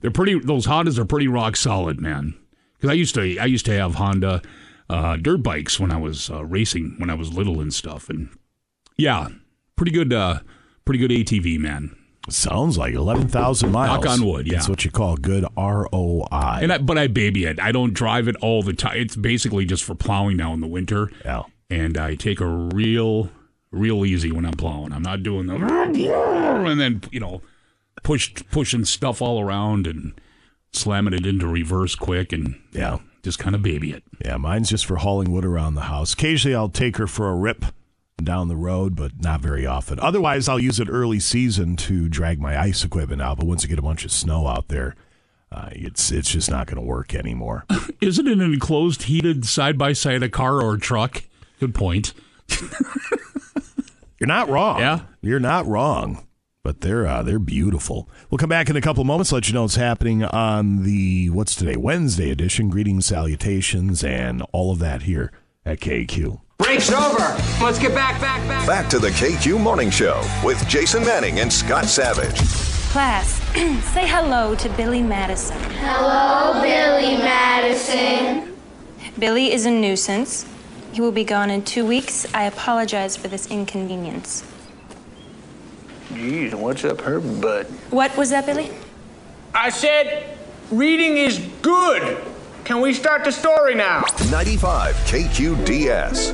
They're 0.00 0.10
pretty. 0.10 0.38
Those 0.38 0.66
Hondas 0.66 0.98
are 0.98 1.04
pretty 1.04 1.28
rock 1.28 1.56
solid, 1.56 2.00
man. 2.00 2.34
Because 2.76 2.90
I 2.90 2.94
used 2.94 3.14
to, 3.16 3.38
I 3.38 3.44
used 3.44 3.66
to 3.66 3.72
have 3.72 3.96
Honda 3.96 4.42
uh, 4.88 5.16
dirt 5.16 5.42
bikes 5.42 5.78
when 5.78 5.90
I 5.90 5.96
was 5.98 6.30
uh, 6.30 6.44
racing 6.44 6.94
when 6.98 7.10
I 7.10 7.14
was 7.14 7.32
little 7.32 7.60
and 7.60 7.72
stuff, 7.72 8.08
and 8.08 8.28
yeah, 8.96 9.28
pretty 9.76 9.92
good, 9.92 10.12
uh, 10.12 10.40
pretty 10.84 10.98
good 10.98 11.10
ATV, 11.10 11.58
man. 11.58 11.94
Sounds 12.28 12.76
like 12.76 12.94
eleven 12.94 13.28
thousand 13.28 13.72
miles. 13.72 14.04
Knock 14.04 14.10
on 14.10 14.26
wood, 14.26 14.46
yeah. 14.46 14.54
That's 14.54 14.68
what 14.68 14.84
you 14.84 14.90
call 14.90 15.16
good 15.16 15.44
ROI. 15.56 16.26
And 16.30 16.72
I, 16.72 16.78
but 16.78 16.98
I 16.98 17.06
baby 17.06 17.44
it. 17.44 17.58
I 17.58 17.72
don't 17.72 17.94
drive 17.94 18.28
it 18.28 18.36
all 18.36 18.62
the 18.62 18.74
time. 18.74 18.98
It's 18.98 19.16
basically 19.16 19.64
just 19.64 19.82
for 19.82 19.94
plowing 19.94 20.36
now 20.36 20.52
in 20.52 20.60
the 20.60 20.66
winter. 20.66 21.10
Yeah. 21.24 21.44
And 21.70 21.96
I 21.96 22.16
take 22.16 22.40
a 22.40 22.46
real, 22.46 23.30
real 23.70 24.04
easy 24.04 24.30
when 24.32 24.44
I'm 24.44 24.52
plowing. 24.52 24.92
I'm 24.92 25.02
not 25.02 25.22
doing 25.22 25.46
the 25.46 25.54
and 25.54 26.80
then 26.80 27.02
you 27.10 27.20
know, 27.20 27.40
push 28.02 28.34
pushing 28.50 28.84
stuff 28.84 29.22
all 29.22 29.40
around 29.40 29.86
and 29.86 30.12
slamming 30.72 31.14
it 31.14 31.26
into 31.26 31.46
reverse 31.46 31.94
quick 31.94 32.32
and 32.32 32.60
yeah, 32.72 32.98
just 33.22 33.38
kind 33.38 33.54
of 33.54 33.62
baby 33.62 33.92
it. 33.92 34.04
Yeah, 34.22 34.36
mine's 34.36 34.68
just 34.68 34.84
for 34.84 34.96
hauling 34.96 35.32
wood 35.32 35.44
around 35.46 35.74
the 35.74 35.82
house. 35.82 36.12
Occasionally, 36.12 36.54
I'll 36.54 36.68
take 36.68 36.98
her 36.98 37.06
for 37.06 37.30
a 37.30 37.34
rip 37.34 37.64
down 38.24 38.48
the 38.48 38.56
road, 38.56 38.96
but 38.96 39.20
not 39.20 39.40
very 39.40 39.66
often. 39.66 39.98
Otherwise, 40.00 40.48
I'll 40.48 40.60
use 40.60 40.80
it 40.80 40.88
early 40.90 41.20
season 41.20 41.76
to 41.76 42.08
drag 42.08 42.40
my 42.40 42.60
ice 42.60 42.84
equipment 42.84 43.22
out. 43.22 43.38
But 43.38 43.46
once 43.46 43.62
you 43.62 43.68
get 43.68 43.78
a 43.78 43.82
bunch 43.82 44.04
of 44.04 44.12
snow 44.12 44.46
out 44.46 44.68
there, 44.68 44.96
uh, 45.52 45.68
it's 45.72 46.12
it's 46.12 46.30
just 46.30 46.50
not 46.50 46.66
going 46.66 46.76
to 46.76 46.86
work 46.86 47.14
anymore. 47.14 47.64
Isn't 48.00 48.26
it 48.26 48.32
an 48.32 48.52
enclosed, 48.52 49.04
heated 49.04 49.44
side 49.44 49.76
by 49.76 49.92
side 49.92 50.22
a 50.22 50.28
car 50.28 50.62
or 50.62 50.74
a 50.74 50.78
truck? 50.78 51.24
Good 51.58 51.74
point. 51.74 52.14
You're 54.18 54.26
not 54.28 54.48
wrong. 54.48 54.80
Yeah. 54.80 55.00
You're 55.22 55.40
not 55.40 55.66
wrong. 55.66 56.26
But 56.62 56.82
they're 56.82 57.06
uh, 57.06 57.22
they're 57.22 57.38
beautiful. 57.38 58.08
We'll 58.28 58.38
come 58.38 58.50
back 58.50 58.68
in 58.68 58.76
a 58.76 58.82
couple 58.82 59.00
of 59.00 59.06
moments, 59.06 59.32
let 59.32 59.48
you 59.48 59.54
know 59.54 59.62
what's 59.62 59.76
happening 59.76 60.24
on 60.24 60.82
the 60.82 61.30
what's 61.30 61.54
today 61.54 61.76
Wednesday 61.76 62.30
edition. 62.30 62.68
Greetings, 62.68 63.06
salutations, 63.06 64.04
and 64.04 64.42
all 64.52 64.70
of 64.70 64.78
that 64.80 65.02
here 65.02 65.32
at 65.64 65.80
KQ. 65.80 66.40
Break's 66.62 66.92
over. 66.92 67.34
Let's 67.64 67.78
get 67.78 67.94
back, 67.94 68.20
back, 68.20 68.46
back. 68.46 68.66
Back 68.66 68.90
to 68.90 68.98
the 68.98 69.08
KQ 69.08 69.58
Morning 69.58 69.88
Show 69.88 70.22
with 70.44 70.62
Jason 70.68 71.02
Manning 71.06 71.40
and 71.40 71.50
Scott 71.50 71.86
Savage. 71.86 72.38
Class, 72.90 73.40
say 73.94 74.06
hello 74.06 74.54
to 74.56 74.68
Billy 74.76 75.02
Madison. 75.02 75.58
Hello, 75.78 76.60
Billy 76.60 77.16
Madison. 77.16 78.54
Billy 79.18 79.54
is 79.54 79.64
a 79.64 79.70
nuisance. 79.70 80.44
He 80.92 81.00
will 81.00 81.12
be 81.12 81.24
gone 81.24 81.48
in 81.48 81.64
two 81.64 81.86
weeks. 81.86 82.26
I 82.34 82.44
apologize 82.44 83.16
for 83.16 83.28
this 83.28 83.50
inconvenience. 83.50 84.44
Geez, 86.12 86.54
what's 86.54 86.84
up 86.84 87.00
her 87.00 87.20
butt? 87.20 87.68
What 87.88 88.14
was 88.18 88.28
that, 88.30 88.44
Billy? 88.44 88.70
I 89.54 89.70
said, 89.70 90.36
reading 90.70 91.16
is 91.16 91.38
good. 91.62 92.18
Can 92.70 92.80
we 92.80 92.94
start 92.94 93.24
the 93.24 93.32
story 93.32 93.74
now? 93.74 94.04
95 94.30 94.94
KQDS. 94.94 96.32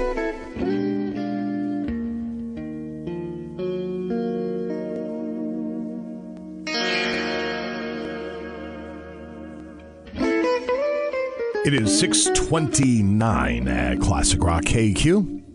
It 11.64 11.72
is 11.72 11.98
629 11.98 13.68
at 13.68 13.98
Classic 14.00 14.42
Rock 14.44 14.64
KQ. 14.64 15.45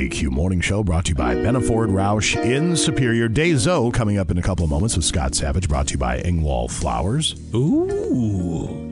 KQ 0.00 0.30
Morning 0.30 0.62
Show 0.62 0.82
brought 0.82 1.04
to 1.04 1.08
you 1.10 1.14
by 1.14 1.34
Benaford 1.34 1.90
Roush 1.90 2.34
in 2.42 2.74
Superior. 2.74 3.28
Days-O 3.28 3.90
coming 3.90 4.16
up 4.16 4.30
in 4.30 4.38
a 4.38 4.42
couple 4.42 4.64
of 4.64 4.70
moments 4.70 4.96
with 4.96 5.04
Scott 5.04 5.34
Savage 5.34 5.68
brought 5.68 5.88
to 5.88 5.92
you 5.92 5.98
by 5.98 6.22
Engwall 6.22 6.70
Flowers. 6.70 7.34
Ooh. 7.54 8.90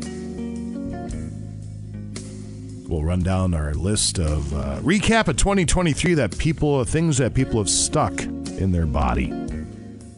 We'll 2.87 3.03
run 3.03 3.23
down 3.23 3.55
our 3.55 3.73
list 3.73 4.19
of 4.19 4.53
uh, 4.53 4.81
recap 4.81 5.29
of 5.29 5.39
2023 5.39 6.13
that 6.13 6.37
people, 6.37 6.85
things 6.85 7.17
that 7.17 7.33
people 7.33 7.59
have 7.59 7.71
stuck 7.71 8.21
in 8.23 8.73
their 8.73 8.85
body. 8.85 9.33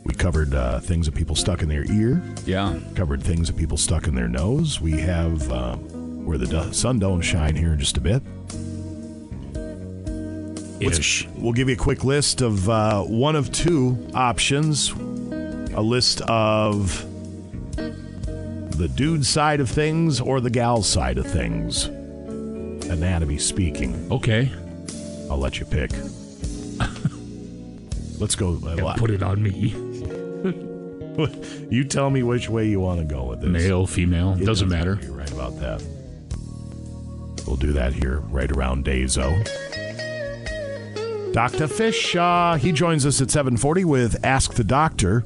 We 0.02 0.14
covered 0.14 0.56
uh, 0.56 0.80
things 0.80 1.06
that 1.06 1.14
people 1.14 1.36
stuck 1.36 1.62
in 1.62 1.68
their 1.68 1.88
ear. 1.88 2.20
Yeah. 2.46 2.76
Covered 2.96 3.22
things 3.22 3.46
that 3.46 3.56
people 3.56 3.76
stuck 3.76 4.08
in 4.08 4.16
their 4.16 4.28
nose. 4.28 4.80
We 4.80 4.98
have 4.98 5.52
uh, 5.52 5.76
where 5.76 6.36
the 6.36 6.72
sun 6.72 6.98
don't 6.98 7.20
shine 7.20 7.54
here 7.54 7.74
in 7.74 7.78
just 7.78 7.96
a 7.96 8.00
bit. 8.00 8.24
Ish. 10.80 11.28
We'll 11.36 11.52
give 11.52 11.68
you 11.68 11.74
a 11.74 11.78
quick 11.78 12.04
list 12.04 12.40
of 12.40 12.68
uh, 12.68 13.02
one 13.02 13.36
of 13.36 13.52
two 13.52 14.08
options. 14.14 14.90
A 14.90 15.82
list 15.82 16.22
of 16.22 17.06
the 17.76 18.88
dude 18.88 19.26
side 19.26 19.60
of 19.60 19.68
things 19.68 20.20
or 20.20 20.40
the 20.40 20.50
gal 20.50 20.82
side 20.82 21.18
of 21.18 21.26
things. 21.26 21.84
Anatomy 21.84 23.38
speaking. 23.38 24.08
Okay. 24.10 24.50
I'll 25.30 25.38
let 25.38 25.60
you 25.60 25.66
pick. 25.66 25.90
Let's 28.18 28.34
go. 28.34 28.58
Yeah, 28.76 28.94
put 28.96 29.10
it 29.10 29.22
on 29.22 29.42
me. 29.42 29.50
you 31.70 31.84
tell 31.84 32.10
me 32.10 32.22
which 32.22 32.48
way 32.48 32.68
you 32.68 32.80
want 32.80 33.00
to 33.00 33.04
go 33.06 33.24
with 33.24 33.40
this. 33.42 33.50
Male, 33.50 33.86
female, 33.86 34.36
It 34.40 34.44
doesn't 34.44 34.68
matter. 34.68 34.98
You're 35.02 35.12
right 35.12 35.30
about 35.30 35.58
that. 35.60 35.82
We'll 37.46 37.56
do 37.56 37.72
that 37.72 37.92
here 37.92 38.18
right 38.30 38.50
around 38.50 38.84
Days-O. 38.84 39.42
Dr. 41.32 41.68
Fish, 41.68 42.16
uh, 42.16 42.54
he 42.54 42.72
joins 42.72 43.06
us 43.06 43.20
at 43.20 43.30
740 43.30 43.84
with 43.84 44.24
Ask 44.24 44.54
the 44.54 44.64
Doctor. 44.64 45.24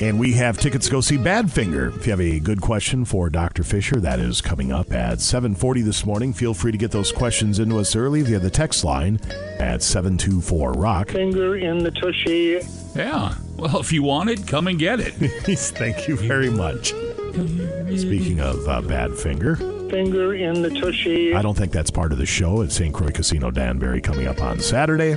And 0.00 0.18
we 0.18 0.32
have 0.32 0.58
tickets 0.58 0.86
to 0.86 0.92
go 0.92 1.00
see 1.00 1.16
Badfinger. 1.16 1.96
If 1.96 2.06
you 2.06 2.10
have 2.10 2.20
a 2.20 2.40
good 2.40 2.60
question 2.60 3.04
for 3.04 3.30
Dr. 3.30 3.62
Fisher, 3.62 4.00
that 4.00 4.18
is 4.18 4.40
coming 4.40 4.72
up 4.72 4.92
at 4.92 5.20
740 5.20 5.82
this 5.82 6.04
morning. 6.04 6.32
Feel 6.32 6.52
free 6.52 6.72
to 6.72 6.78
get 6.78 6.90
those 6.90 7.12
questions 7.12 7.60
into 7.60 7.78
us 7.78 7.94
early 7.94 8.22
via 8.22 8.40
the 8.40 8.50
text 8.50 8.82
line 8.82 9.20
at 9.60 9.80
724-ROCK. 9.80 11.10
Finger 11.10 11.56
in 11.56 11.78
the 11.78 11.92
tushy. 11.92 12.60
Yeah. 12.96 13.36
Well, 13.56 13.78
if 13.78 13.92
you 13.92 14.02
want 14.02 14.30
it, 14.30 14.48
come 14.48 14.66
and 14.66 14.80
get 14.80 14.98
it. 14.98 15.12
Thank 15.58 16.08
you 16.08 16.16
very 16.16 16.50
much. 16.50 16.88
Speaking 16.88 18.40
of 18.40 18.68
uh, 18.68 18.82
Badfinger, 18.82 19.73
Finger 19.90 20.34
in 20.34 20.62
the 20.62 20.70
tushy. 20.70 21.34
I 21.34 21.42
don't 21.42 21.56
think 21.56 21.70
that's 21.72 21.90
part 21.90 22.12
of 22.12 22.18
the 22.18 22.26
show 22.26 22.62
at 22.62 22.72
St. 22.72 22.92
Croix 22.92 23.10
Casino 23.10 23.50
Danbury 23.50 24.00
coming 24.00 24.26
up 24.26 24.40
on 24.40 24.58
Saturday. 24.60 25.14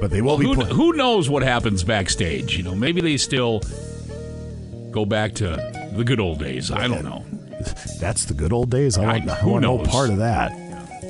But 0.00 0.10
they 0.10 0.20
will 0.22 0.36
Well, 0.36 0.38
be 0.38 0.44
who, 0.46 0.54
put- 0.56 0.68
who 0.72 0.92
knows 0.94 1.30
what 1.30 1.42
happens 1.42 1.84
backstage? 1.84 2.56
You 2.56 2.62
know, 2.64 2.74
maybe 2.74 3.00
they 3.00 3.16
still 3.16 3.62
go 4.90 5.04
back 5.04 5.34
to 5.36 5.46
the 5.94 6.04
good 6.04 6.20
old 6.20 6.38
days. 6.38 6.70
I 6.70 6.88
don't 6.88 7.04
know. 7.04 7.24
That's 8.00 8.24
the 8.26 8.34
good 8.34 8.52
old 8.52 8.70
days. 8.70 8.98
I 8.98 9.06
want, 9.06 9.28
I 9.30 9.34
who 9.36 9.50
want 9.50 9.62
no 9.62 9.76
knows? 9.78 9.88
part 9.88 10.10
of 10.10 10.18
that. 10.18 10.50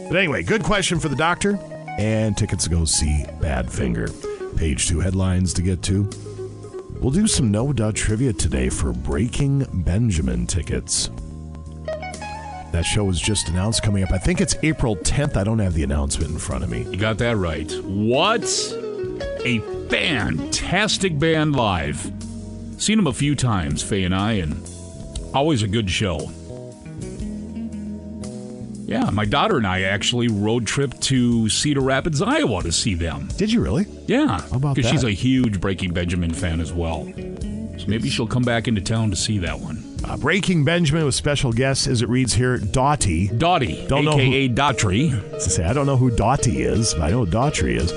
But 0.09 0.16
anyway, 0.16 0.42
good 0.42 0.62
question 0.62 1.00
for 1.00 1.09
the 1.09 1.16
doctor 1.16 1.59
and 1.98 2.37
tickets 2.37 2.64
to 2.64 2.70
go 2.70 2.85
see 2.85 3.24
Badfinger. 3.40 4.57
Page 4.57 4.87
two 4.87 5.00
headlines 5.00 5.52
to 5.55 5.62
get 5.62 5.83
to. 5.83 6.09
We'll 7.00 7.11
do 7.11 7.26
some 7.26 7.50
no 7.50 7.72
doubt 7.72 7.94
trivia 7.96 8.33
today 8.33 8.68
for 8.68 8.92
Breaking 8.92 9.66
Benjamin 9.85 10.46
tickets. 10.46 11.11
That 12.76 12.84
show 12.84 13.04
was 13.04 13.18
just 13.18 13.48
announced 13.48 13.82
coming 13.82 14.02
up. 14.02 14.12
I 14.12 14.18
think 14.18 14.42
it's 14.42 14.54
April 14.62 14.96
10th. 14.96 15.38
I 15.38 15.44
don't 15.44 15.60
have 15.60 15.72
the 15.72 15.82
announcement 15.82 16.30
in 16.30 16.38
front 16.38 16.62
of 16.62 16.68
me. 16.68 16.82
You 16.82 16.98
got 16.98 17.16
that 17.16 17.38
right. 17.38 17.72
What 17.84 18.44
a 19.46 19.60
fantastic 19.88 21.18
band 21.18 21.56
live. 21.56 22.12
Seen 22.76 22.98
them 22.98 23.06
a 23.06 23.14
few 23.14 23.34
times, 23.34 23.82
Faye 23.82 24.04
and 24.04 24.14
I, 24.14 24.32
and 24.32 24.60
always 25.32 25.62
a 25.62 25.68
good 25.68 25.88
show. 25.88 26.30
Yeah, 28.84 29.08
my 29.10 29.24
daughter 29.24 29.56
and 29.56 29.66
I 29.66 29.80
actually 29.84 30.28
road 30.28 30.66
trip 30.66 31.00
to 31.00 31.48
Cedar 31.48 31.80
Rapids, 31.80 32.20
Iowa 32.20 32.62
to 32.62 32.72
see 32.72 32.92
them. 32.92 33.30
Did 33.38 33.50
you 33.50 33.62
really? 33.62 33.86
Yeah. 34.04 34.42
How 34.42 34.56
about 34.58 34.74
Because 34.74 34.90
she's 34.90 35.02
a 35.02 35.12
huge 35.12 35.62
Breaking 35.62 35.94
Benjamin 35.94 36.34
fan 36.34 36.60
as 36.60 36.74
well. 36.74 37.06
So 37.06 37.86
maybe 37.86 38.10
she'll 38.10 38.26
come 38.26 38.42
back 38.42 38.68
into 38.68 38.82
town 38.82 39.08
to 39.08 39.16
see 39.16 39.38
that 39.38 39.60
one. 39.60 39.82
Uh, 40.09 40.16
Breaking 40.16 40.64
Benjamin 40.64 41.05
with 41.05 41.14
special 41.16 41.53
guest, 41.53 41.87
as 41.88 42.01
it 42.03 42.09
reads 42.09 42.33
here, 42.35 42.59
Doughty. 42.59 43.27
Doughty, 43.29 43.85
Don't 43.88 44.05
know 44.05 44.12
a.k.a. 44.12 44.49
who- 44.49 44.55
Daughtry. 44.55 45.40
Say, 45.40 45.64
I 45.64 45.73
don't 45.73 45.87
know 45.87 45.97
who 45.97 46.11
Doughty 46.11 46.62
is, 46.62 46.95
but 46.95 47.03
I 47.03 47.11
know 47.11 47.25
who 47.25 47.31
Daughtry 47.31 47.77
is. 47.77 47.92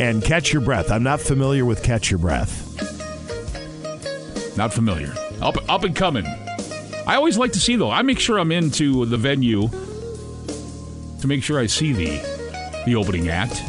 And 0.00 0.22
Catch 0.22 0.52
Your 0.52 0.60
Breath. 0.60 0.90
I'm 0.90 1.02
not 1.02 1.20
familiar 1.20 1.64
with 1.64 1.82
Catch 1.82 2.10
Your 2.10 2.18
Breath. 2.18 2.60
Not 4.58 4.72
familiar. 4.74 5.14
Up, 5.40 5.56
up 5.68 5.84
and 5.84 5.96
coming. 5.96 6.26
I 7.06 7.16
always 7.16 7.38
like 7.38 7.52
to 7.52 7.60
see 7.60 7.76
though. 7.76 7.90
I 7.90 8.02
make 8.02 8.18
sure 8.18 8.38
I'm 8.38 8.50
into 8.52 9.04
the 9.06 9.16
venue 9.16 9.68
to 11.20 11.26
make 11.26 11.42
sure 11.42 11.58
I 11.58 11.66
see 11.66 11.92
the 11.92 12.82
the 12.86 12.94
opening 12.96 13.28
act. 13.28 13.62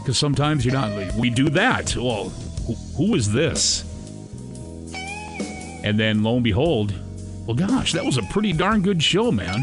Because 0.00 0.18
sometimes 0.18 0.64
you're 0.64 0.74
not. 0.74 1.14
We 1.14 1.30
do 1.30 1.48
that. 1.50 1.94
Well, 1.96 2.28
who, 2.66 2.74
who 2.96 3.14
is 3.14 3.32
this? 3.32 3.84
And 5.84 6.00
then 6.00 6.22
lo 6.22 6.34
and 6.34 6.42
behold, 6.42 6.94
well, 7.46 7.54
gosh, 7.54 7.92
that 7.92 8.04
was 8.04 8.16
a 8.16 8.22
pretty 8.22 8.54
darn 8.54 8.80
good 8.80 9.02
show, 9.02 9.30
man. 9.30 9.62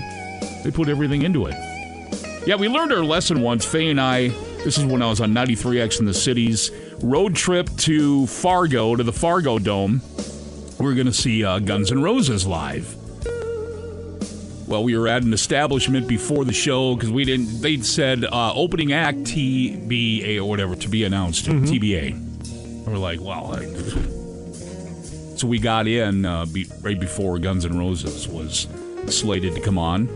They 0.63 0.69
put 0.69 0.87
everything 0.87 1.23
into 1.23 1.47
it. 1.47 1.55
Yeah, 2.45 2.55
we 2.55 2.69
learned 2.69 2.93
our 2.93 3.03
lesson 3.03 3.41
once. 3.41 3.65
Faye 3.65 3.89
and 3.89 3.99
I. 3.99 4.27
This 4.63 4.77
is 4.77 4.85
when 4.85 5.01
I 5.01 5.09
was 5.09 5.19
on 5.19 5.33
93X 5.33 5.99
in 5.99 6.05
the 6.05 6.13
cities. 6.13 6.69
Road 7.01 7.35
trip 7.35 7.67
to 7.77 8.27
Fargo 8.27 8.95
to 8.95 9.03
the 9.03 9.11
Fargo 9.11 9.57
Dome. 9.57 10.01
We 10.79 10.91
are 10.91 10.93
going 10.93 11.07
to 11.07 11.13
see 11.13 11.43
uh, 11.43 11.57
Guns 11.57 11.91
N' 11.91 12.03
Roses 12.03 12.45
live. 12.45 12.95
Well, 14.67 14.83
we 14.83 14.95
were 14.95 15.07
at 15.07 15.23
an 15.23 15.33
establishment 15.33 16.07
before 16.07 16.45
the 16.45 16.53
show 16.53 16.95
because 16.95 17.11
we 17.11 17.25
didn't. 17.25 17.61
They 17.61 17.77
said 17.77 18.23
uh, 18.23 18.53
opening 18.53 18.93
act 18.93 19.17
TBA 19.19 20.37
or 20.37 20.45
whatever 20.45 20.75
to 20.75 20.87
be 20.87 21.03
announced 21.03 21.45
TBA. 21.45 22.11
And 22.11 22.85
we're 22.85 22.97
like, 22.97 23.19
well, 23.19 23.55
I, 23.55 23.65
so 25.41 25.47
we 25.47 25.57
got 25.57 25.87
in 25.87 26.23
uh, 26.23 26.45
be, 26.45 26.67
right 26.81 26.99
before 26.99 27.39
Guns 27.39 27.65
N' 27.65 27.75
Roses 27.75 28.27
was 28.27 28.67
slated 29.07 29.55
to 29.55 29.59
come 29.59 29.79
on. 29.79 30.07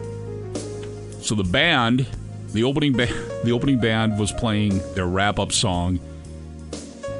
So 1.20 1.34
the 1.34 1.44
band, 1.44 2.06
the 2.54 2.64
opening 2.64 2.94
ba- 2.94 3.08
the 3.44 3.52
opening 3.52 3.80
band 3.80 4.20
was 4.20 4.32
playing 4.32 4.80
their 4.94 5.08
wrap 5.08 5.40
up 5.40 5.52
song, 5.52 6.00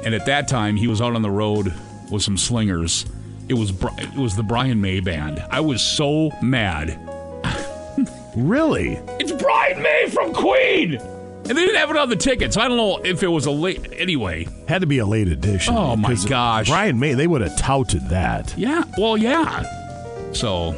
and 0.04 0.14
at 0.14 0.24
that 0.26 0.46
time 0.46 0.76
he 0.76 0.86
was 0.86 1.00
out 1.00 1.16
on 1.16 1.22
the 1.22 1.30
road 1.30 1.74
with 2.12 2.22
some 2.22 2.38
slingers. 2.38 3.06
It 3.48 3.54
was 3.54 3.72
Bri- 3.72 3.90
it 3.98 4.16
was 4.16 4.36
the 4.36 4.44
Brian 4.44 4.80
May 4.80 5.00
band. 5.00 5.44
I 5.50 5.60
was 5.60 5.82
so 5.82 6.30
mad. 6.40 7.00
Really? 8.36 9.00
It's 9.18 9.32
Brian 9.32 9.80
May 9.80 10.10
from 10.10 10.34
Queen, 10.34 11.00
and 11.48 11.56
they 11.56 11.64
didn't 11.64 11.76
have 11.76 11.90
it 11.90 11.96
on 11.96 12.08
the 12.08 12.16
tickets. 12.16 12.56
I 12.56 12.68
don't 12.68 12.76
know 12.76 12.98
if 13.04 13.22
it 13.22 13.28
was 13.28 13.46
a 13.46 13.50
late 13.50 13.88
anyway. 13.92 14.48
Had 14.68 14.80
to 14.80 14.86
be 14.86 14.98
a 14.98 15.06
late 15.06 15.28
edition. 15.28 15.74
Oh, 15.76 15.96
my 15.96 16.16
gosh. 16.28 16.68
Brian 16.68 16.98
May, 16.98 17.14
they 17.14 17.26
would 17.26 17.40
have 17.40 17.56
touted 17.56 18.08
that. 18.08 18.54
Yeah, 18.56 18.84
well, 18.98 19.16
yeah. 19.16 20.32
So 20.32 20.72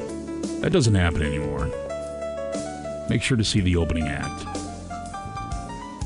that 0.61 0.71
doesn't 0.73 0.95
happen 0.95 1.23
anymore. 1.23 1.67
Make 3.09 3.23
sure 3.23 3.37
to 3.37 3.45
see 3.45 3.61
the 3.61 3.77
opening 3.77 4.07
act. 4.09 4.45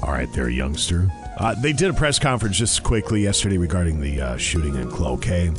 All 0.02 0.12
right, 0.12 0.28
there, 0.32 0.48
youngster. 0.48 1.08
Uh, 1.38 1.54
they 1.54 1.72
did 1.72 1.90
a 1.90 1.94
press 1.94 2.18
conference 2.18 2.56
just 2.56 2.82
quickly 2.82 3.22
yesterday 3.22 3.56
regarding 3.56 4.00
the 4.00 4.20
uh, 4.20 4.36
shooting 4.36 4.74
in 4.76 4.90
Cloquet. 4.90 5.52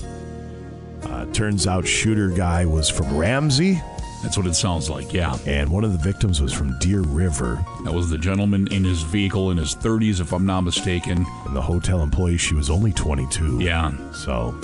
Uh, 1.04 1.26
turns 1.28 1.68
out 1.68 1.86
shooter 1.86 2.30
guy 2.30 2.66
was 2.66 2.90
from 2.90 3.18
Ramsey. 3.18 3.82
That's 4.24 4.38
what 4.38 4.48
it 4.48 4.56
sounds 4.56 4.90
like, 4.90 5.12
yeah. 5.14 5.38
And 5.46 5.70
one 5.70 5.84
of 5.84 5.92
the 5.92 5.98
victims 5.98 6.42
was 6.42 6.54
from 6.54 6.80
Deer 6.80 7.02
River. 7.02 7.64
That 7.84 7.94
was 7.94 8.10
the 8.10 8.18
gentleman 8.18 8.72
in 8.72 8.84
his 8.86 9.04
vehicle 9.04 9.52
in 9.52 9.58
his 9.58 9.76
30s, 9.76 10.22
if 10.22 10.32
I'm 10.32 10.46
not 10.46 10.62
mistaken. 10.62 11.26
And 11.46 11.56
the 11.56 11.62
hotel 11.62 12.02
employee, 12.02 12.38
she 12.38 12.56
was 12.56 12.70
only 12.70 12.94
22. 12.94 13.60
Yeah. 13.60 13.92
So, 14.14 14.58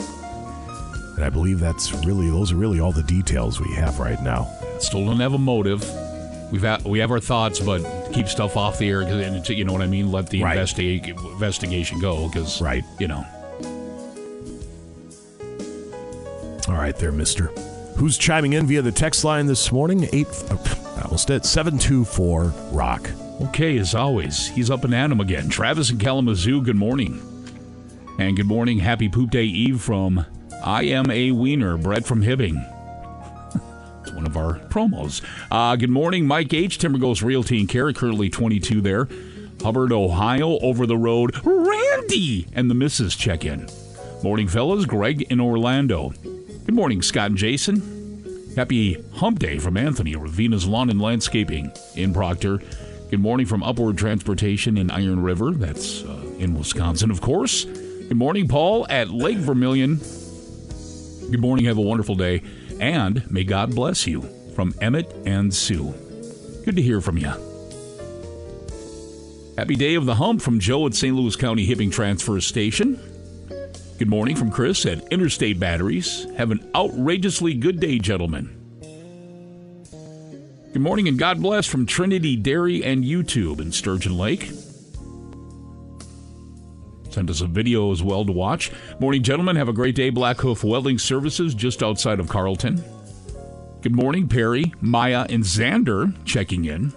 and 1.17 1.25
I 1.25 1.29
believe 1.29 1.59
that's 1.59 1.93
really, 2.05 2.29
those 2.29 2.53
are 2.53 2.55
really 2.55 2.79
all 2.79 2.93
the 2.93 3.03
details 3.03 3.59
we 3.59 3.73
have 3.75 3.99
right 3.99 4.21
now. 4.23 4.47
Still 4.79 5.05
don't 5.05 5.19
have 5.19 5.33
a 5.33 5.37
motive. 5.37 5.81
We've 6.53 6.61
ha- 6.63 6.79
we 6.85 6.99
have 6.99 7.11
our 7.11 7.19
thoughts, 7.19 7.59
but 7.59 7.83
keep 8.13 8.27
stuff 8.29 8.55
off 8.55 8.79
the 8.79 8.89
air 8.89 9.03
because 9.03 9.49
you 9.49 9.65
know 9.65 9.73
what 9.73 9.81
I 9.81 9.87
mean. 9.87 10.09
Let 10.09 10.29
the 10.29 10.41
Right. 10.41 10.53
investigate 10.53 11.05
investigation 11.05 11.99
go 11.99 12.27
because 12.29 12.61
Right. 12.61 12.83
you 12.97 13.07
know. 13.09 13.25
All 16.67 16.75
right, 16.75 16.95
there, 16.97 17.11
mister. 17.11 17.51
Who's 17.99 18.17
chiming 18.17 18.53
in 18.53 18.65
via 18.65 18.81
the 18.81 18.93
text 18.93 19.25
line 19.25 19.45
this 19.45 19.73
morning? 19.73 20.07
Eight, 20.13 20.27
I 20.49 21.01
almost 21.01 21.27
did, 21.27 21.43
724 21.43 22.45
Rock. 22.71 23.11
Okay, 23.41 23.77
as 23.77 23.93
always, 23.93 24.47
he's 24.47 24.69
up 24.71 24.85
and 24.85 24.95
at 24.95 25.11
'em 25.11 25.19
again. 25.19 25.49
Travis 25.49 25.89
and 25.89 25.99
Kalamazoo, 25.99 26.61
good 26.61 26.77
morning. 26.77 27.21
And 28.17 28.37
good 28.37 28.45
morning, 28.45 28.79
happy 28.79 29.09
Poop 29.09 29.31
Day 29.31 29.43
Eve 29.43 29.81
from 29.81 30.25
I 30.63 30.83
Am 30.83 31.11
a 31.11 31.31
Wiener, 31.31 31.75
Brett 31.75 32.05
from 32.05 32.23
Hibbing. 32.23 32.65
it's 34.03 34.13
one 34.13 34.25
of 34.25 34.37
our 34.37 34.59
promos. 34.69 35.21
Uh, 35.51 35.75
good 35.75 35.89
morning, 35.89 36.25
Mike 36.25 36.53
H. 36.53 36.77
Timber 36.77 36.99
Ghost 36.99 37.21
Realty 37.21 37.59
and 37.59 37.67
Care, 37.67 37.91
currently 37.91 38.29
22 38.29 38.79
there. 38.79 39.09
Hubbard, 39.61 39.91
Ohio, 39.91 40.57
over 40.59 40.85
the 40.85 40.95
road. 40.95 41.35
Randy 41.43 42.47
and 42.53 42.69
the 42.69 42.75
missus 42.75 43.17
check 43.17 43.43
in. 43.43 43.67
Morning, 44.23 44.47
fellas. 44.47 44.85
Greg 44.85 45.23
in 45.23 45.41
Orlando. 45.41 46.13
Good 46.69 46.75
morning, 46.75 47.01
Scott 47.01 47.31
and 47.31 47.35
Jason. 47.35 48.53
Happy 48.55 49.03
Hump 49.13 49.39
Day 49.39 49.57
from 49.57 49.75
Anthony 49.75 50.15
over 50.15 50.27
Venus 50.27 50.67
Lawn 50.67 50.91
and 50.91 51.01
Landscaping 51.01 51.71
in 51.95 52.13
Proctor. 52.13 52.61
Good 53.09 53.19
morning 53.19 53.47
from 53.47 53.63
Upward 53.63 53.97
Transportation 53.97 54.77
in 54.77 54.91
Iron 54.91 55.23
River. 55.23 55.49
That's 55.49 56.03
uh, 56.03 56.21
in 56.37 56.53
Wisconsin, 56.53 57.09
of 57.09 57.21
course. 57.21 57.65
Good 57.65 58.17
morning, 58.17 58.47
Paul 58.47 58.85
at 58.87 59.09
Lake 59.09 59.39
Vermilion. 59.39 59.95
Good 61.31 61.41
morning. 61.41 61.65
Have 61.65 61.79
a 61.79 61.81
wonderful 61.81 62.13
day. 62.13 62.43
And 62.79 63.27
may 63.31 63.45
God 63.45 63.73
bless 63.73 64.05
you 64.05 64.21
from 64.53 64.75
Emmett 64.79 65.11
and 65.25 65.51
Sue. 65.51 65.91
Good 66.65 66.75
to 66.75 66.83
hear 66.83 67.01
from 67.01 67.17
you. 67.17 67.33
Happy 69.57 69.75
day 69.75 69.95
of 69.95 70.05
the 70.05 70.13
hump 70.13 70.43
from 70.43 70.59
Joe 70.59 70.85
at 70.85 70.93
St. 70.93 71.15
Louis 71.15 71.35
County 71.35 71.65
Hibbing 71.65 71.91
Transfer 71.91 72.39
Station. 72.39 73.08
Good 73.99 74.09
morning 74.09 74.37
from 74.37 74.49
Chris 74.49 74.85
at 74.85 75.05
Interstate 75.11 75.59
Batteries. 75.59 76.25
Have 76.37 76.51
an 76.51 76.71
outrageously 76.73 77.53
good 77.53 77.81
day, 77.81 77.99
gentlemen. 77.99 78.55
Good 80.71 80.81
morning 80.81 81.09
and 81.09 81.19
God 81.19 81.41
bless 81.41 81.67
from 81.67 81.85
Trinity 81.85 82.37
Dairy 82.37 82.81
and 82.81 83.03
YouTube 83.03 83.59
in 83.59 83.73
Sturgeon 83.73 84.17
Lake. 84.17 84.53
Send 87.09 87.29
us 87.29 87.41
a 87.41 87.45
video 87.45 87.91
as 87.91 88.01
well 88.01 88.23
to 88.23 88.31
watch. 88.31 88.71
Morning, 89.01 89.21
gentlemen. 89.21 89.57
Have 89.57 89.67
a 89.67 89.73
great 89.73 89.95
day. 89.95 90.09
Black 90.09 90.37
Hoof 90.37 90.63
Welding 90.63 90.97
Services 90.97 91.53
just 91.53 91.83
outside 91.83 92.21
of 92.21 92.29
Carlton. 92.29 92.81
Good 93.81 93.97
morning, 93.97 94.29
Perry, 94.29 94.71
Maya, 94.79 95.25
and 95.29 95.43
Xander 95.43 96.15
checking 96.23 96.63
in. 96.63 96.93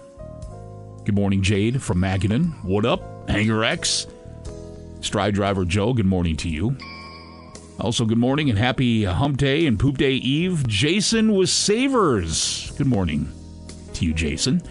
Good 1.03 1.15
morning, 1.15 1.41
Jade 1.41 1.83
from 1.83 1.97
Magadan. 1.97 2.63
What 2.63 2.85
up, 2.85 3.29
Hanger 3.29 3.65
X? 3.65 4.07
Stride 5.01 5.33
Driver 5.33 5.65
Joe, 5.65 5.93
good 5.93 6.05
morning 6.05 6.37
to 6.37 6.47
you. 6.47 6.77
Also, 7.79 8.05
good 8.05 8.17
morning 8.17 8.49
and 8.49 8.57
happy 8.57 9.05
uh, 9.05 9.13
Hump 9.13 9.37
Day 9.37 9.65
and 9.65 9.79
Poop 9.79 9.97
Day 9.97 10.13
Eve. 10.13 10.67
Jason 10.67 11.33
with 11.35 11.49
Savers. 11.49 12.71
Good 12.77 12.87
morning 12.87 13.31
to 13.93 14.05
you, 14.05 14.13
Jason. 14.13 14.61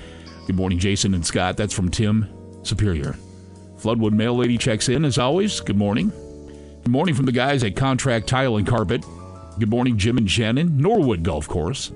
Good 0.47 0.57
morning, 0.57 0.79
Jason 0.79 1.13
and 1.15 1.27
Scott. 1.27 1.57
That's 1.57 1.75
from 1.75 1.91
Tim 1.91 2.29
Superior. 2.63 3.17
Floodwood 3.77 4.13
Mail 4.13 4.37
Lady 4.37 4.57
checks 4.57 4.89
in 4.89 5.05
as 5.05 5.19
always. 5.19 5.61
Good 5.61 5.77
morning. 5.77 6.11
Good 6.11 6.93
morning 6.93 7.15
from 7.15 7.27
the 7.27 7.33
guys 7.33 7.65
at 7.65 7.77
Contract 7.77 8.29
Tile 8.29 8.57
and 8.57 8.67
Carpet. 8.67 9.05
Good 9.59 9.71
morning, 9.71 9.99
Jim 9.99 10.17
and 10.17 10.31
Shannon. 10.31 10.79
Norwood 10.79 11.25
Golf 11.25 11.49
Course. 11.49 11.91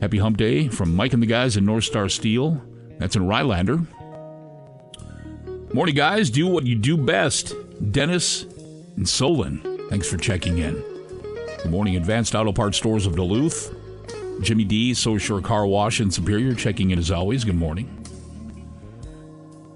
Happy 0.00 0.18
Hump 0.18 0.36
Day 0.36 0.68
from 0.68 0.94
Mike 0.94 1.12
and 1.12 1.22
the 1.22 1.26
guys 1.26 1.56
in 1.56 1.66
North 1.66 1.84
Star 1.84 2.08
Steel. 2.08 2.62
That's 2.98 3.16
in 3.16 3.22
Rylander. 3.22 3.86
Morning, 5.74 5.94
guys. 5.94 6.30
Do 6.30 6.46
what 6.46 6.66
you 6.66 6.76
do 6.76 6.96
best. 6.96 7.54
Dennis 7.92 8.44
and 8.96 9.08
Solon. 9.08 9.71
Thanks 9.92 10.08
for 10.08 10.16
checking 10.16 10.56
in. 10.56 10.82
Good 11.62 11.70
morning, 11.70 11.96
Advanced 11.96 12.34
Auto 12.34 12.50
Parts 12.50 12.78
Stores 12.78 13.04
of 13.04 13.14
Duluth. 13.14 13.74
Jimmy 14.40 14.64
D, 14.64 14.94
So 14.94 15.18
Shore 15.18 15.42
Car 15.42 15.66
Wash 15.66 16.00
in 16.00 16.10
Superior, 16.10 16.54
checking 16.54 16.92
in 16.92 16.98
as 16.98 17.10
always. 17.10 17.44
Good 17.44 17.56
morning. 17.56 18.02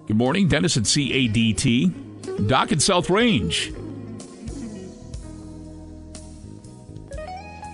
Good 0.07 0.17
morning, 0.17 0.49
Dennis 0.49 0.79
at 0.79 0.85
CADT. 0.85 2.49
Doc 2.49 2.73
at 2.73 2.81
South 2.81 3.11
Range. 3.11 3.75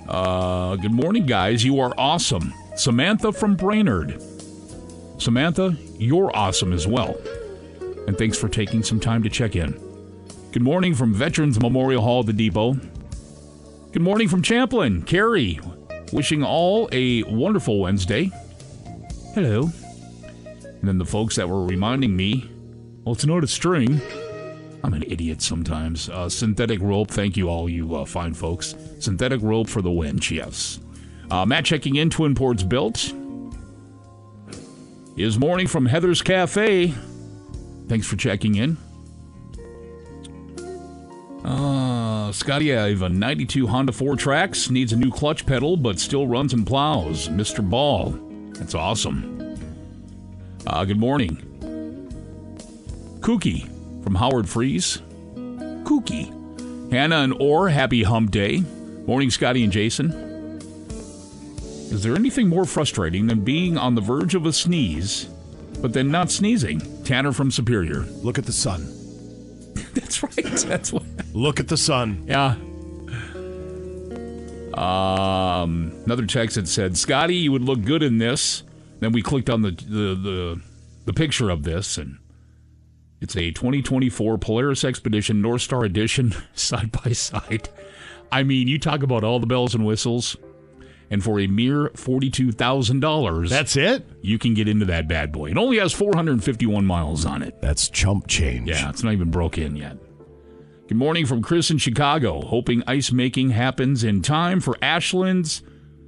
Uh, 0.09 0.75
good 0.75 0.91
morning, 0.91 1.27
guys. 1.27 1.65
You 1.65 1.79
are 1.79 1.95
awesome. 1.97 2.53
Samantha 2.75 3.31
from 3.31 3.55
Brainerd. 3.55 4.21
Samantha, 5.19 5.77
you're 5.97 6.37
awesome 6.37 6.73
as 6.73 6.89
well. 6.89 7.17
And 8.09 8.19
thanks 8.19 8.37
for 8.37 8.49
taking 8.49 8.83
some 8.83 8.99
time 8.99 9.23
to 9.23 9.31
check 9.31 9.55
in. 9.55 9.92
Good 10.53 10.63
morning 10.63 10.95
from 10.95 11.15
Veterans 11.15 11.59
Memorial 11.59 12.03
Hall, 12.03 12.23
the 12.23 12.33
Depot. 12.35 12.75
Good 13.91 14.03
morning 14.03 14.29
from 14.29 14.43
Champlin, 14.43 15.01
Carrie. 15.01 15.59
Wishing 16.13 16.45
all 16.45 16.91
a 16.93 17.23
wonderful 17.23 17.81
Wednesday. 17.81 18.31
Hello. 19.35 19.71
And 20.63 20.83
then 20.83 20.99
the 20.99 21.07
folks 21.07 21.37
that 21.37 21.49
were 21.49 21.65
reminding 21.65 22.15
me, 22.15 22.51
well, 23.03 23.15
it's 23.15 23.25
not 23.25 23.43
a 23.43 23.47
string. 23.47 23.99
I'm 24.85 24.93
an 24.93 25.05
idiot 25.05 25.41
sometimes. 25.41 26.11
Uh, 26.11 26.29
synthetic 26.29 26.83
rope. 26.83 27.11
Thank 27.11 27.39
you, 27.39 27.49
all 27.49 27.67
you 27.67 27.95
uh, 27.95 28.05
fine 28.05 28.35
folks. 28.35 28.75
Synthetic 28.99 29.41
rope 29.41 29.71
for 29.71 29.81
the 29.81 29.91
winch, 29.91 30.31
yes. 30.31 30.81
Uh, 31.31 31.47
Matt 31.47 31.65
checking 31.65 31.97
in, 31.97 32.11
Twin 32.11 32.35
Ports 32.35 32.63
built. 32.63 33.15
Is 35.17 35.39
morning 35.39 35.67
from 35.67 35.87
Heather's 35.87 36.21
Cafe. 36.21 36.93
Thanks 37.89 38.07
for 38.07 38.17
checking 38.17 38.57
in. 38.57 38.77
Uh, 41.45 42.31
Scotty, 42.31 42.77
I 42.77 42.91
have 42.91 43.03
a 43.03 43.09
92 43.09 43.67
Honda 43.67 43.93
FourTrax. 43.93 44.71
Needs 44.71 44.93
a 44.93 44.97
new 44.97 45.11
clutch 45.11 45.45
pedal, 45.45 45.77
but 45.77 45.99
still 45.99 46.27
runs 46.27 46.53
and 46.53 46.67
plows. 46.67 47.29
Mr. 47.29 47.69
Ball. 47.69 48.11
That's 48.55 48.75
awesome. 48.75 49.59
Uh, 50.67 50.85
good 50.85 50.99
morning. 50.99 51.37
Kookie 53.21 53.69
from 54.05 54.15
Howard 54.15 54.49
Freeze. 54.49 54.99
Kookie. 55.85 56.39
Hannah 56.93 57.21
and 57.21 57.35
Orr, 57.41 57.69
happy 57.71 58.03
hump 58.03 58.31
day. 58.31 58.63
Morning, 59.07 59.31
Scotty 59.31 59.65
and 59.65 59.73
Jason. 59.73 60.11
Is 61.91 62.03
there 62.03 62.15
anything 62.15 62.49
more 62.49 62.65
frustrating 62.65 63.27
than 63.27 63.41
being 63.41 63.77
on 63.77 63.95
the 63.95 64.01
verge 64.01 64.35
of 64.35 64.47
a 64.47 64.53
sneeze, 64.53 65.25
but 65.81 65.93
then 65.93 66.11
not 66.11 66.31
sneezing? 66.31 66.81
Tanner 67.05 67.33
from 67.33 67.51
Superior. 67.51 68.01
Look 68.23 68.39
at 68.39 68.47
the 68.47 68.53
sun. 68.53 69.02
That's 69.95 70.23
right. 70.23 70.35
That's 70.35 70.93
what. 70.93 71.03
Look 71.35 71.61
at 71.61 71.69
the 71.69 71.77
sun. 71.77 72.25
Yeah. 72.27 72.55
Um, 74.75 75.93
another 76.07 76.25
text 76.25 76.57
that 76.57 76.67
said, 76.67 76.97
"Scotty, 76.97 77.37
you 77.37 77.53
would 77.53 77.63
look 77.63 77.83
good 77.83 78.03
in 78.03 78.19
this." 78.19 78.63
Then 79.01 79.13
we 79.13 79.21
clicked 79.21 79.51
on 79.51 79.63
the 79.63 79.71
the 79.71 80.15
the, 80.15 80.61
the 81.05 81.13
picture 81.13 81.51
of 81.51 81.65
this, 81.65 81.99
and 81.99 82.19
it's 83.21 83.37
a 83.37 83.51
2024 83.51 84.39
Polaris 84.39 84.83
Xpedition 84.83 85.37
North 85.37 85.63
Star 85.63 85.85
Edition 85.85 86.35
side 86.55 86.91
by 86.91 87.13
side. 87.13 87.69
I 88.31 88.45
mean, 88.45 88.67
you 88.67 88.79
talk 88.79 89.03
about 89.03 89.25
all 89.25 89.41
the 89.41 89.47
bells 89.47 89.75
and 89.75 89.85
whistles, 89.85 90.37
and 91.11 91.23
for 91.23 91.41
a 91.41 91.47
mere 91.47 91.91
forty-two 91.95 92.53
thousand 92.53 93.01
dollars, 93.01 93.51
That's 93.51 93.77
it? 93.77 94.07
you 94.23 94.39
can 94.39 94.55
get 94.55 94.69
into 94.69 94.85
that 94.87 95.09
bad 95.09 95.33
boy. 95.33 95.51
It 95.51 95.59
only 95.59 95.79
has 95.79 95.93
451 95.93 96.85
miles 96.87 97.25
on 97.27 97.43
it. 97.43 97.61
That's 97.61 97.89
chump 97.89 98.27
change. 98.29 98.69
Yeah, 98.69 98.89
it's 98.91 99.03
not 99.03 99.13
even 99.13 99.31
broke 99.31 99.59
in 99.59 99.77
yet. 99.77 99.97
Good 100.89 100.97
morning 100.99 101.27
from 101.27 101.43
Chris 101.43 101.71
in 101.71 101.79
Chicago. 101.79 102.41
Hoping 102.43 102.83
ice 102.87 103.13
making 103.13 103.51
happens 103.51 104.05
in 104.05 104.21
time 104.23 104.61
for 104.61 104.77
Ashland's 104.83 105.63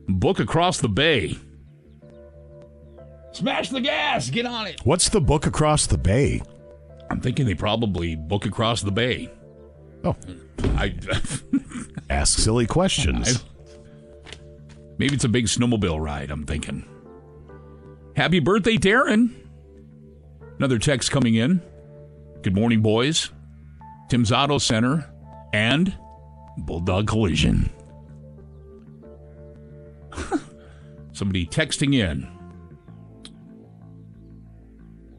book 0.09 0.41
across 0.41 0.79
the 0.79 0.89
bay. 0.89 1.39
Smash 3.33 3.71
the 3.71 3.81
gas, 3.81 4.31
get 4.31 4.47
on 4.47 4.67
it. 4.67 4.81
What's 4.85 5.09
the 5.09 5.21
book 5.21 5.47
across 5.47 5.87
the 5.87 5.99
bay? 5.99 6.41
I'm 7.11 7.21
thinking 7.21 7.47
they 7.47 7.55
probably 7.55 8.15
book 8.15 8.47
across 8.47 8.83
the 8.83 8.93
bay. 8.93 9.31
Oh, 10.05 10.17
I 10.77 10.95
ask 12.11 12.39
silly 12.39 12.67
questions. 12.67 13.45
Maybe 14.99 15.15
it's 15.15 15.25
a 15.25 15.29
big 15.29 15.47
snowmobile 15.47 16.01
ride. 16.01 16.31
I'm 16.31 16.45
thinking. 16.45 16.87
Happy 18.17 18.41
birthday, 18.41 18.77
Darren. 18.77 19.35
Another 20.59 20.79
text 20.79 21.11
coming 21.11 21.35
in. 21.35 21.61
Good 22.43 22.55
morning, 22.55 22.81
boys. 22.81 23.31
Tim's 24.09 24.31
Auto 24.31 24.59
Center 24.59 25.11
and 25.53 25.97
Bulldog 26.59 27.09
Collision. 27.09 27.71
Somebody 31.13 31.47
texting 31.47 31.95
in. 31.95 32.29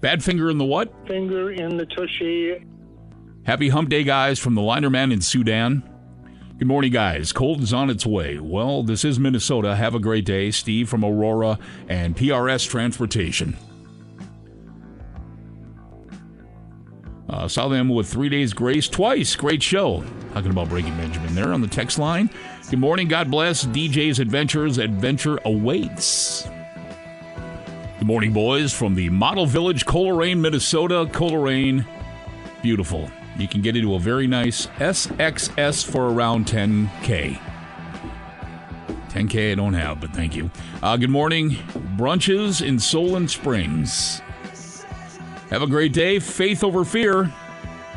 Bad 0.01 0.23
finger 0.23 0.49
in 0.49 0.57
the 0.57 0.65
what? 0.65 0.93
Finger 1.07 1.51
in 1.51 1.77
the 1.77 1.85
tushy. 1.85 2.63
Happy 3.43 3.69
hump 3.69 3.89
day, 3.89 4.03
guys, 4.03 4.39
from 4.39 4.55
the 4.55 4.61
liner 4.61 4.89
man 4.89 5.11
in 5.11 5.21
Sudan. 5.21 5.83
Good 6.57 6.69
morning, 6.69 6.93
guys. 6.93 7.33
Cold 7.33 7.61
is 7.61 7.73
on 7.73 7.89
its 7.89 8.05
way. 8.05 8.39
Well, 8.39 8.81
this 8.81 9.03
is 9.03 9.19
Minnesota. 9.19 9.75
Have 9.75 9.93
a 9.93 9.99
great 9.99 10.23
day. 10.23 10.51
Steve 10.51 10.87
from 10.87 11.03
Aurora 11.03 11.59
and 11.89 12.15
PRS 12.15 12.69
Transportation. 12.69 13.57
Uh, 17.27 17.49
saw 17.49 17.67
them 17.67 17.89
with 17.89 18.07
three 18.07 18.29
days 18.29 18.53
grace 18.53 18.87
twice. 18.87 19.35
Great 19.35 19.61
show. 19.61 20.05
Talking 20.33 20.51
about 20.51 20.69
Breaking 20.69 20.95
Benjamin 20.95 21.35
there 21.35 21.51
on 21.51 21.59
the 21.59 21.67
text 21.67 21.99
line. 21.99 22.29
Good 22.69 22.79
morning. 22.79 23.09
God 23.09 23.29
bless. 23.29 23.65
DJ's 23.65 24.19
Adventures. 24.19 24.77
Adventure 24.77 25.37
awaits. 25.43 26.47
Good 27.99 28.07
morning, 28.07 28.31
boys, 28.31 28.71
from 28.71 28.95
the 28.95 29.09
Model 29.09 29.45
Village, 29.45 29.85
Coleraine, 29.85 30.39
Minnesota. 30.41 31.09
Coleraine, 31.11 31.85
beautiful. 32.61 33.11
You 33.38 33.48
can 33.48 33.62
get 33.62 33.76
into 33.76 33.95
a 33.95 34.00
very 34.00 34.28
nice 34.28 34.67
SXS 34.78 35.86
for 35.89 36.10
around 36.10 36.45
10K. 36.45 37.39
10K 39.10 39.52
I 39.52 39.56
don't 39.56 39.74
have, 39.74 40.00
but 40.00 40.12
thank 40.12 40.36
you. 40.36 40.50
Uh, 40.82 40.98
good 40.98 41.10
morning. 41.10 41.52
Brunches 41.98 42.65
in 42.65 42.80
Solon 42.80 43.28
Springs. 43.28 44.21
Have 45.50 45.62
a 45.62 45.67
great 45.67 45.93
day. 45.93 46.19
Faith 46.19 46.63
over 46.63 46.84
fear. 46.86 47.32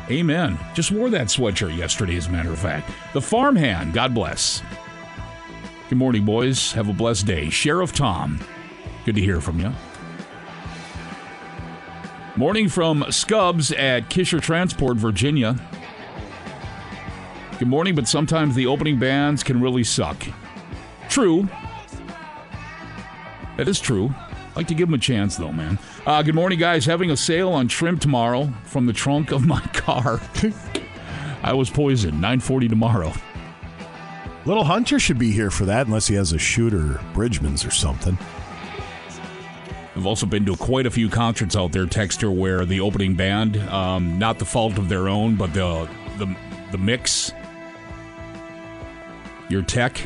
Amen. 0.09 0.57
Just 0.73 0.91
wore 0.91 1.09
that 1.09 1.27
sweatshirt 1.27 1.75
yesterday, 1.77 2.15
as 2.15 2.27
a 2.27 2.31
matter 2.31 2.51
of 2.51 2.59
fact. 2.59 2.91
The 3.13 3.21
farmhand. 3.21 3.93
God 3.93 4.13
bless. 4.13 4.61
Good 5.89 5.97
morning, 5.97 6.25
boys. 6.25 6.71
Have 6.73 6.89
a 6.89 6.93
blessed 6.93 7.25
day. 7.25 7.49
Sheriff 7.49 7.93
Tom. 7.93 8.39
Good 9.05 9.15
to 9.15 9.21
hear 9.21 9.39
from 9.41 9.59
you. 9.59 9.71
Morning 12.39 12.69
from 12.69 13.03
Scubs 13.09 13.73
at 13.73 14.09
Kisher 14.09 14.39
Transport, 14.39 14.95
Virginia. 14.95 15.59
Good 17.59 17.67
morning, 17.67 17.95
but 17.95 18.07
sometimes 18.07 18.55
the 18.55 18.65
opening 18.65 18.97
bands 18.97 19.43
can 19.43 19.59
really 19.59 19.83
suck. 19.83 20.25
True. 21.09 21.49
That 23.57 23.67
is 23.67 23.81
true. 23.81 24.15
like 24.55 24.69
to 24.69 24.73
give 24.73 24.87
them 24.87 24.93
a 24.93 24.97
chance, 24.97 25.35
though, 25.35 25.51
man. 25.51 25.77
Uh, 26.05 26.23
good 26.23 26.33
morning, 26.33 26.57
guys. 26.57 26.85
Having 26.85 27.11
a 27.11 27.17
sale 27.17 27.49
on 27.49 27.67
shrimp 27.67 27.99
tomorrow 27.99 28.49
from 28.63 28.85
the 28.85 28.93
trunk 28.93 29.33
of 29.33 29.45
my 29.45 29.59
car. 29.73 30.21
I 31.43 31.51
was 31.51 31.69
poisoned. 31.69 32.13
940 32.13 32.69
tomorrow. 32.69 33.11
Little 34.45 34.63
Hunter 34.63 34.97
should 34.97 35.19
be 35.19 35.31
here 35.31 35.51
for 35.51 35.65
that, 35.65 35.87
unless 35.87 36.07
he 36.07 36.15
has 36.15 36.31
a 36.31 36.39
shooter, 36.39 37.01
Bridgeman's 37.13 37.65
or 37.65 37.71
something. 37.71 38.17
I've 39.99 40.05
also 40.05 40.25
been 40.25 40.45
to 40.45 40.55
quite 40.55 40.85
a 40.85 40.89
few 40.89 41.09
concerts 41.09 41.57
out 41.57 41.73
there, 41.73 41.85
Texter, 41.85 42.33
where 42.33 42.65
the 42.65 42.79
opening 42.79 43.15
band, 43.15 43.57
um, 43.67 44.17
not 44.17 44.39
the 44.39 44.45
fault 44.45 44.77
of 44.77 44.87
their 44.87 45.09
own, 45.09 45.35
but 45.35 45.53
the 45.53 45.89
the 46.17 46.33
the 46.71 46.77
mix, 46.77 47.33
your 49.49 49.61
tech, 49.61 49.99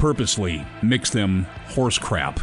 purposely 0.00 0.66
mix 0.82 1.10
them 1.10 1.46
horse 1.68 1.98
crap. 1.98 2.40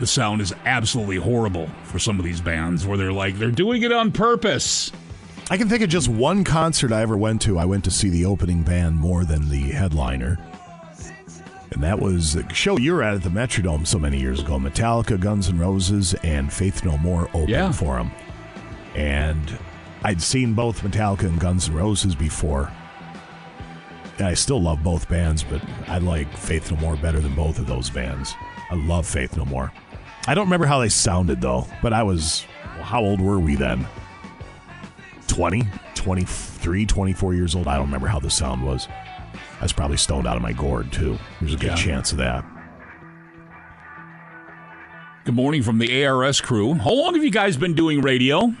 The 0.00 0.06
sound 0.08 0.40
is 0.40 0.52
absolutely 0.64 1.18
horrible 1.18 1.68
for 1.84 2.00
some 2.00 2.18
of 2.18 2.24
these 2.24 2.40
bands, 2.40 2.84
where 2.84 2.98
they're 2.98 3.12
like 3.12 3.38
they're 3.38 3.52
doing 3.52 3.82
it 3.82 3.92
on 3.92 4.10
purpose. 4.10 4.90
I 5.48 5.58
can 5.58 5.68
think 5.68 5.84
of 5.84 5.90
just 5.90 6.08
one 6.08 6.42
concert 6.42 6.90
I 6.90 7.02
ever 7.02 7.16
went 7.16 7.40
to. 7.42 7.56
I 7.56 7.66
went 7.66 7.84
to 7.84 7.92
see 7.92 8.08
the 8.08 8.24
opening 8.24 8.64
band 8.64 8.96
more 8.96 9.24
than 9.24 9.48
the 9.48 9.60
headliner. 9.60 10.38
And 11.72 11.82
that 11.82 11.98
was 11.98 12.34
the 12.34 12.52
show 12.52 12.76
you 12.78 12.92
were 12.94 13.02
at 13.02 13.14
at 13.14 13.22
the 13.22 13.30
Metrodome 13.30 13.86
so 13.86 13.98
many 13.98 14.18
years 14.20 14.40
ago. 14.40 14.58
Metallica, 14.58 15.18
Guns 15.18 15.48
N' 15.48 15.58
Roses, 15.58 16.12
and 16.22 16.52
Faith 16.52 16.84
No 16.84 16.98
More 16.98 17.28
opened 17.28 17.48
Yeah. 17.48 17.72
for 17.72 17.96
them. 17.96 18.10
And 18.94 19.58
I'd 20.02 20.20
seen 20.20 20.52
both 20.52 20.82
Metallica 20.82 21.22
and 21.22 21.40
Guns 21.40 21.68
N' 21.68 21.74
Roses 21.74 22.14
before. 22.14 22.70
And 24.18 24.26
I 24.26 24.34
still 24.34 24.60
love 24.60 24.82
both 24.82 25.08
bands, 25.08 25.42
but 25.42 25.62
I 25.88 25.98
like 25.98 26.30
Faith 26.36 26.70
No 26.70 26.76
More 26.78 26.96
better 26.96 27.20
than 27.20 27.34
both 27.34 27.58
of 27.58 27.66
those 27.66 27.88
bands. 27.88 28.34
I 28.70 28.74
love 28.74 29.06
Faith 29.06 29.36
No 29.36 29.46
More. 29.46 29.72
I 30.26 30.34
don't 30.34 30.44
remember 30.44 30.66
how 30.66 30.78
they 30.78 30.88
sounded 30.90 31.40
though, 31.40 31.66
but 31.80 31.92
I 31.94 32.02
was, 32.02 32.44
well, 32.76 32.84
how 32.84 33.00
old 33.00 33.20
were 33.20 33.40
we 33.40 33.54
then? 33.56 33.86
20, 35.26 35.62
23, 35.94 36.84
24 36.86 37.34
years 37.34 37.54
old. 37.54 37.66
I 37.66 37.76
don't 37.76 37.86
remember 37.86 38.06
how 38.08 38.18
the 38.20 38.30
sound 38.30 38.62
was. 38.62 38.86
I 39.62 39.64
was 39.64 39.72
probably 39.72 39.96
stoned 39.96 40.26
out 40.26 40.34
of 40.36 40.42
my 40.42 40.52
gourd 40.52 40.90
too. 40.90 41.16
There's 41.40 41.54
a 41.54 41.56
good 41.56 41.68
Yeah. 41.68 41.74
chance 41.76 42.10
of 42.10 42.18
that. 42.18 42.44
Good 45.24 45.36
morning 45.36 45.62
from 45.62 45.78
the 45.78 46.04
ARS 46.04 46.40
crew. 46.40 46.74
How 46.74 46.90
long 46.90 47.14
have 47.14 47.22
you 47.22 47.30
guys 47.30 47.56
been 47.56 47.74
doing 47.74 48.00
radio? 48.00 48.52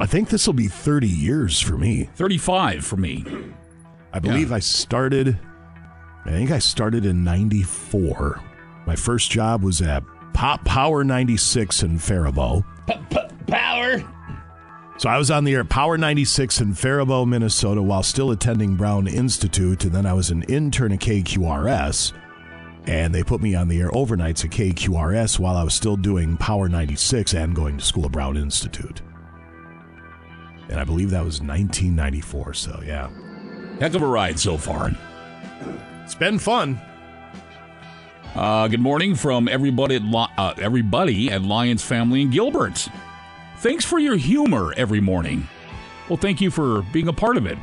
I 0.00 0.06
think 0.06 0.28
this 0.28 0.46
will 0.46 0.54
be 0.54 0.68
30 0.68 1.08
years 1.08 1.60
for 1.60 1.76
me. 1.76 2.08
35 2.14 2.84
for 2.84 2.96
me. 2.96 3.24
I 4.12 4.20
believe 4.20 4.52
I 4.52 4.60
started, 4.60 5.36
I 6.24 6.30
think 6.30 6.52
I 6.52 6.60
started 6.60 7.04
in 7.04 7.24
94. 7.24 8.40
My 8.86 8.94
first 8.94 9.32
job 9.32 9.64
was 9.64 9.82
at 9.82 10.04
Pop 10.34 10.64
Power 10.64 11.02
96 11.02 11.82
in 11.82 11.98
Faribault. 11.98 12.64
Power. 13.48 14.04
So 14.98 15.08
I 15.08 15.16
was 15.16 15.30
on 15.30 15.44
the 15.44 15.54
air 15.54 15.60
at 15.60 15.68
Power 15.68 15.96
96 15.96 16.60
in 16.60 16.74
Faribault, 16.74 17.26
Minnesota 17.26 17.80
while 17.80 18.02
still 18.02 18.32
attending 18.32 18.74
Brown 18.74 19.06
Institute. 19.06 19.84
And 19.84 19.94
then 19.94 20.06
I 20.06 20.12
was 20.12 20.30
an 20.30 20.42
intern 20.44 20.90
at 20.90 20.98
KQRS. 20.98 22.12
And 22.88 23.14
they 23.14 23.22
put 23.22 23.40
me 23.40 23.54
on 23.54 23.68
the 23.68 23.80
air 23.80 23.90
overnights 23.90 24.44
at 24.44 24.50
KQRS 24.50 25.38
while 25.38 25.56
I 25.56 25.62
was 25.62 25.72
still 25.72 25.96
doing 25.96 26.36
Power 26.36 26.68
96 26.68 27.32
and 27.34 27.54
going 27.54 27.78
to 27.78 27.84
school 27.84 28.06
at 28.06 28.12
Brown 28.12 28.36
Institute. 28.36 29.02
And 30.68 30.80
I 30.80 30.84
believe 30.84 31.10
that 31.10 31.24
was 31.24 31.40
1994. 31.40 32.54
So, 32.54 32.82
yeah. 32.84 33.08
Heck 33.78 33.94
of 33.94 34.02
a 34.02 34.06
ride 34.06 34.40
so 34.40 34.58
far. 34.58 34.90
It's 36.02 36.16
been 36.16 36.40
fun. 36.40 36.80
Uh, 38.34 38.66
good 38.66 38.80
morning 38.80 39.14
from 39.14 39.46
everybody 39.46 39.94
at 39.94 40.02
Li- 40.02 40.26
uh, 40.36 40.54
everybody 40.58 41.30
at 41.30 41.42
Lions 41.42 41.84
Family 41.84 42.22
in 42.22 42.30
Gilbert. 42.30 42.88
Thanks 43.58 43.84
for 43.84 43.98
your 43.98 44.16
humor 44.16 44.72
every 44.76 45.00
morning. 45.00 45.48
Well, 46.08 46.16
thank 46.16 46.40
you 46.40 46.48
for 46.50 46.82
being 46.92 47.08
a 47.08 47.12
part 47.12 47.36
of 47.36 47.44
it. 47.44 47.58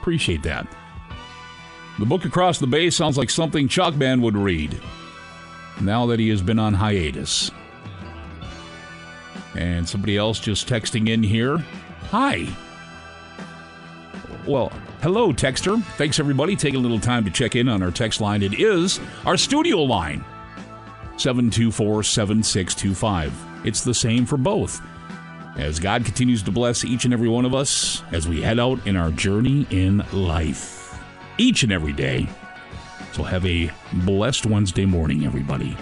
Appreciate 0.00 0.42
that. 0.42 0.66
The 2.00 2.04
book 2.06 2.24
Across 2.24 2.58
the 2.58 2.66
Bay 2.66 2.90
sounds 2.90 3.16
like 3.16 3.30
something 3.30 3.68
Chalkman 3.68 4.22
would 4.22 4.36
read 4.36 4.80
now 5.80 6.06
that 6.06 6.18
he 6.18 6.30
has 6.30 6.42
been 6.42 6.58
on 6.58 6.74
hiatus. 6.74 7.50
And 9.54 9.88
somebody 9.88 10.16
else 10.16 10.40
just 10.40 10.68
texting 10.68 11.08
in 11.08 11.22
here. 11.22 11.58
Hi. 12.10 12.48
Well, 14.46 14.72
hello, 15.00 15.32
Texter. 15.32 15.80
Thanks, 15.96 16.18
everybody, 16.18 16.56
taking 16.56 16.80
a 16.80 16.82
little 16.82 16.98
time 16.98 17.24
to 17.24 17.30
check 17.30 17.54
in 17.54 17.68
on 17.68 17.84
our 17.84 17.92
text 17.92 18.20
line. 18.20 18.42
It 18.42 18.58
is 18.58 18.98
our 19.24 19.36
studio 19.36 19.78
line 19.78 20.24
724 21.18 22.02
7625. 22.02 23.66
It's 23.66 23.84
the 23.84 23.94
same 23.94 24.26
for 24.26 24.36
both. 24.36 24.80
As 25.60 25.78
God 25.78 26.06
continues 26.06 26.42
to 26.44 26.50
bless 26.50 26.86
each 26.86 27.04
and 27.04 27.12
every 27.12 27.28
one 27.28 27.44
of 27.44 27.54
us 27.54 28.02
as 28.12 28.26
we 28.26 28.40
head 28.40 28.58
out 28.58 28.86
in 28.86 28.96
our 28.96 29.10
journey 29.10 29.66
in 29.68 30.02
life, 30.10 30.98
each 31.36 31.62
and 31.62 31.70
every 31.70 31.92
day. 31.92 32.26
So, 33.12 33.22
have 33.24 33.44
a 33.44 33.70
blessed 33.92 34.46
Wednesday 34.46 34.86
morning, 34.86 35.26
everybody. 35.26 35.76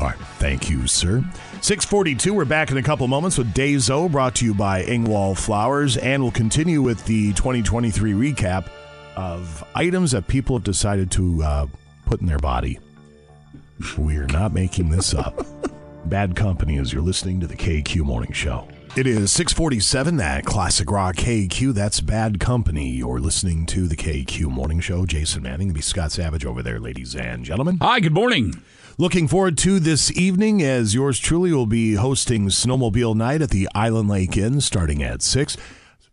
All 0.00 0.06
right. 0.06 0.18
Thank 0.38 0.68
you, 0.68 0.88
sir. 0.88 1.22
642, 1.60 2.34
we're 2.34 2.44
back 2.44 2.72
in 2.72 2.76
a 2.76 2.82
couple 2.82 3.06
moments 3.06 3.38
with 3.38 3.54
Days-O, 3.54 4.08
brought 4.08 4.34
to 4.36 4.44
you 4.44 4.54
by 4.54 4.82
Engwall 4.82 5.38
Flowers, 5.38 5.96
and 5.96 6.22
we'll 6.22 6.32
continue 6.32 6.82
with 6.82 7.04
the 7.06 7.32
2023 7.34 8.12
recap 8.12 8.68
of 9.16 9.62
items 9.74 10.10
that 10.10 10.26
people 10.26 10.56
have 10.56 10.64
decided 10.64 11.12
to 11.12 11.42
uh, 11.42 11.66
put 12.06 12.20
in 12.20 12.26
their 12.26 12.38
body. 12.38 12.80
We're 13.96 14.26
not 14.26 14.52
making 14.52 14.90
this 14.90 15.14
up. 15.14 15.46
Bad 16.06 16.36
company 16.36 16.78
as 16.78 16.92
you're 16.92 17.02
listening 17.02 17.40
to 17.40 17.46
the 17.46 17.56
KQ 17.56 18.02
Morning 18.02 18.32
Show. 18.32 18.68
It 18.94 19.06
is 19.06 19.32
647 19.32 20.20
at 20.20 20.44
Classic 20.44 20.90
Rock 20.90 21.16
KQ. 21.16 21.72
That's 21.72 22.00
Bad 22.00 22.38
Company. 22.38 22.90
You're 22.90 23.20
listening 23.20 23.64
to 23.66 23.88
the 23.88 23.96
KQ 23.96 24.46
Morning 24.48 24.80
Show. 24.80 25.06
Jason 25.06 25.42
Manning, 25.42 25.72
be 25.72 25.80
Scott 25.80 26.12
Savage 26.12 26.44
over 26.44 26.62
there, 26.62 26.78
ladies 26.78 27.16
and 27.16 27.44
gentlemen. 27.44 27.78
Hi, 27.80 28.00
good 28.00 28.12
morning. 28.12 28.62
Looking 28.98 29.26
forward 29.26 29.56
to 29.58 29.80
this 29.80 30.12
evening 30.16 30.62
as 30.62 30.94
yours 30.94 31.18
truly 31.18 31.52
will 31.52 31.66
be 31.66 31.94
hosting 31.94 32.48
Snowmobile 32.48 33.16
Night 33.16 33.42
at 33.42 33.50
the 33.50 33.68
Island 33.74 34.08
Lake 34.08 34.36
Inn 34.36 34.60
starting 34.60 35.02
at 35.02 35.22
6. 35.22 35.56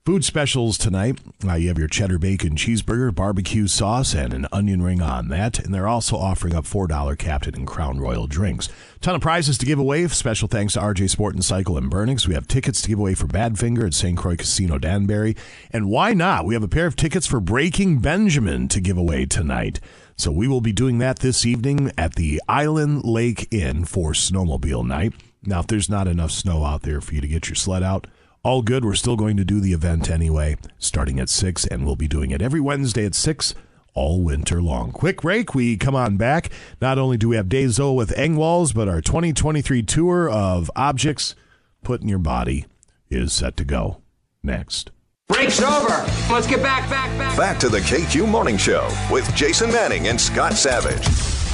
Food 0.03 0.25
specials 0.25 0.79
tonight. 0.79 1.19
Uh, 1.47 1.53
you 1.53 1.67
have 1.67 1.77
your 1.77 1.87
cheddar 1.87 2.17
bacon 2.17 2.55
cheeseburger, 2.55 3.13
barbecue 3.13 3.67
sauce, 3.67 4.15
and 4.15 4.33
an 4.33 4.47
onion 4.51 4.81
ring 4.81 4.99
on 4.99 5.27
that. 5.27 5.59
And 5.59 5.71
they're 5.71 5.87
also 5.87 6.17
offering 6.17 6.55
up 6.55 6.65
$4 6.65 7.15
Captain 7.19 7.53
and 7.53 7.67
Crown 7.67 7.99
Royal 7.99 8.25
drinks. 8.25 8.67
Ton 9.01 9.13
of 9.13 9.21
prizes 9.21 9.59
to 9.59 9.65
give 9.67 9.77
away. 9.77 10.07
Special 10.07 10.47
thanks 10.47 10.73
to 10.73 10.79
RJ 10.79 11.07
Sport 11.11 11.35
and 11.35 11.45
Cycle 11.45 11.77
and 11.77 11.87
Burnings. 11.87 12.27
We 12.27 12.33
have 12.33 12.47
tickets 12.47 12.81
to 12.81 12.89
give 12.89 12.97
away 12.97 13.13
for 13.13 13.27
Badfinger 13.27 13.85
at 13.85 13.93
St. 13.93 14.17
Croix 14.17 14.37
Casino 14.37 14.79
Danbury. 14.79 15.35
And 15.69 15.87
why 15.87 16.13
not? 16.15 16.45
We 16.45 16.55
have 16.55 16.63
a 16.63 16.67
pair 16.67 16.87
of 16.87 16.95
tickets 16.95 17.27
for 17.27 17.39
Breaking 17.39 17.99
Benjamin 17.99 18.69
to 18.69 18.81
give 18.81 18.97
away 18.97 19.27
tonight. 19.27 19.79
So 20.15 20.31
we 20.31 20.47
will 20.47 20.61
be 20.61 20.73
doing 20.73 20.97
that 20.97 21.19
this 21.19 21.45
evening 21.45 21.91
at 21.95 22.15
the 22.15 22.41
Island 22.47 23.03
Lake 23.03 23.47
Inn 23.51 23.85
for 23.85 24.13
Snowmobile 24.13 24.87
Night. 24.87 25.13
Now, 25.43 25.59
if 25.59 25.67
there's 25.67 25.91
not 25.91 26.07
enough 26.07 26.31
snow 26.31 26.65
out 26.65 26.81
there 26.81 27.01
for 27.01 27.13
you 27.13 27.21
to 27.21 27.27
get 27.27 27.49
your 27.49 27.55
sled 27.55 27.83
out, 27.83 28.07
all 28.43 28.61
good. 28.61 28.83
We're 28.83 28.95
still 28.95 29.15
going 29.15 29.37
to 29.37 29.45
do 29.45 29.59
the 29.59 29.73
event 29.73 30.09
anyway, 30.09 30.57
starting 30.77 31.19
at 31.19 31.29
6, 31.29 31.65
and 31.67 31.85
we'll 31.85 31.95
be 31.95 32.07
doing 32.07 32.31
it 32.31 32.41
every 32.41 32.59
Wednesday 32.59 33.05
at 33.05 33.15
6 33.15 33.55
all 33.93 34.21
winter 34.21 34.61
long. 34.61 34.91
Quick 34.91 35.21
break. 35.21 35.53
We 35.53 35.77
come 35.77 35.95
on 35.95 36.17
back. 36.17 36.49
Not 36.81 36.97
only 36.97 37.17
do 37.17 37.29
we 37.29 37.35
have 37.35 37.49
Days-O 37.49 37.93
with 37.93 38.15
Engwalls, 38.15 38.73
but 38.73 38.87
our 38.87 39.01
2023 39.01 39.83
tour 39.83 40.29
of 40.29 40.71
objects 40.75 41.35
put 41.83 42.01
in 42.01 42.07
your 42.07 42.19
body 42.19 42.65
is 43.09 43.33
set 43.33 43.57
to 43.57 43.65
go 43.65 44.01
next. 44.41 44.91
Break's 45.27 45.61
over. 45.61 46.05
Let's 46.29 46.47
get 46.47 46.61
back, 46.61 46.89
back, 46.89 47.09
back. 47.17 47.37
Back 47.37 47.59
to 47.59 47.69
the 47.69 47.79
KQ 47.79 48.27
Morning 48.27 48.57
Show 48.57 48.89
with 49.09 49.33
Jason 49.35 49.71
Manning 49.71 50.07
and 50.07 50.19
Scott 50.19 50.53
Savage. 50.53 51.07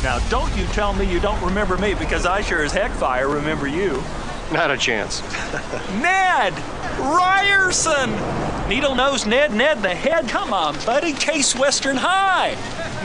Now, 0.03 0.19
don't 0.29 0.55
you 0.55 0.65
tell 0.67 0.93
me 0.93 1.11
you 1.11 1.19
don't 1.19 1.43
remember 1.43 1.77
me 1.77 1.93
because 1.95 2.25
I 2.25 2.41
sure 2.41 2.63
as 2.63 2.71
heck 2.71 2.91
fire 2.91 3.27
remember 3.29 3.67
you. 3.67 4.03
Not 4.51 4.71
a 4.71 4.77
chance. 4.77 5.21
Ned 6.01 6.53
Ryerson! 6.99 8.11
Needle 8.69 8.95
nose 8.95 9.25
Ned, 9.25 9.53
Ned 9.53 9.81
the 9.81 9.95
head. 9.95 10.27
Come 10.27 10.53
on, 10.53 10.75
buddy. 10.85 11.13
Case 11.13 11.55
Western 11.55 11.95
High. 11.95 12.55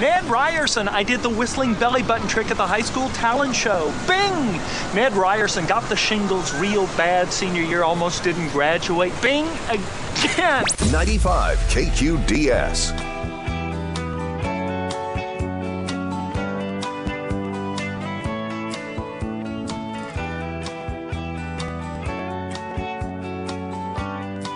Ned 0.01 0.25
Ryerson, 0.25 0.89
I 0.89 1.03
did 1.03 1.21
the 1.21 1.29
whistling 1.29 1.75
belly 1.75 2.03
button 2.03 2.27
trick 2.27 2.51
at 2.51 2.57
the 2.57 2.67
high 2.67 2.81
school 2.81 3.09
talent 3.11 3.55
show. 3.55 3.93
Bing! 4.09 4.61
Ned 4.95 5.13
Ryerson 5.13 5.67
got 5.67 5.89
the 5.89 5.97
shingles 5.97 6.55
real 6.55 6.87
bad 6.97 7.31
senior 7.33 7.63
year, 7.63 7.85
almost 7.85 8.25
didn't 8.25 8.49
graduate. 8.49 9.13
Bing 9.21 9.47
again! 9.69 10.65
95 10.91 11.59
KQDS. 11.59 13.32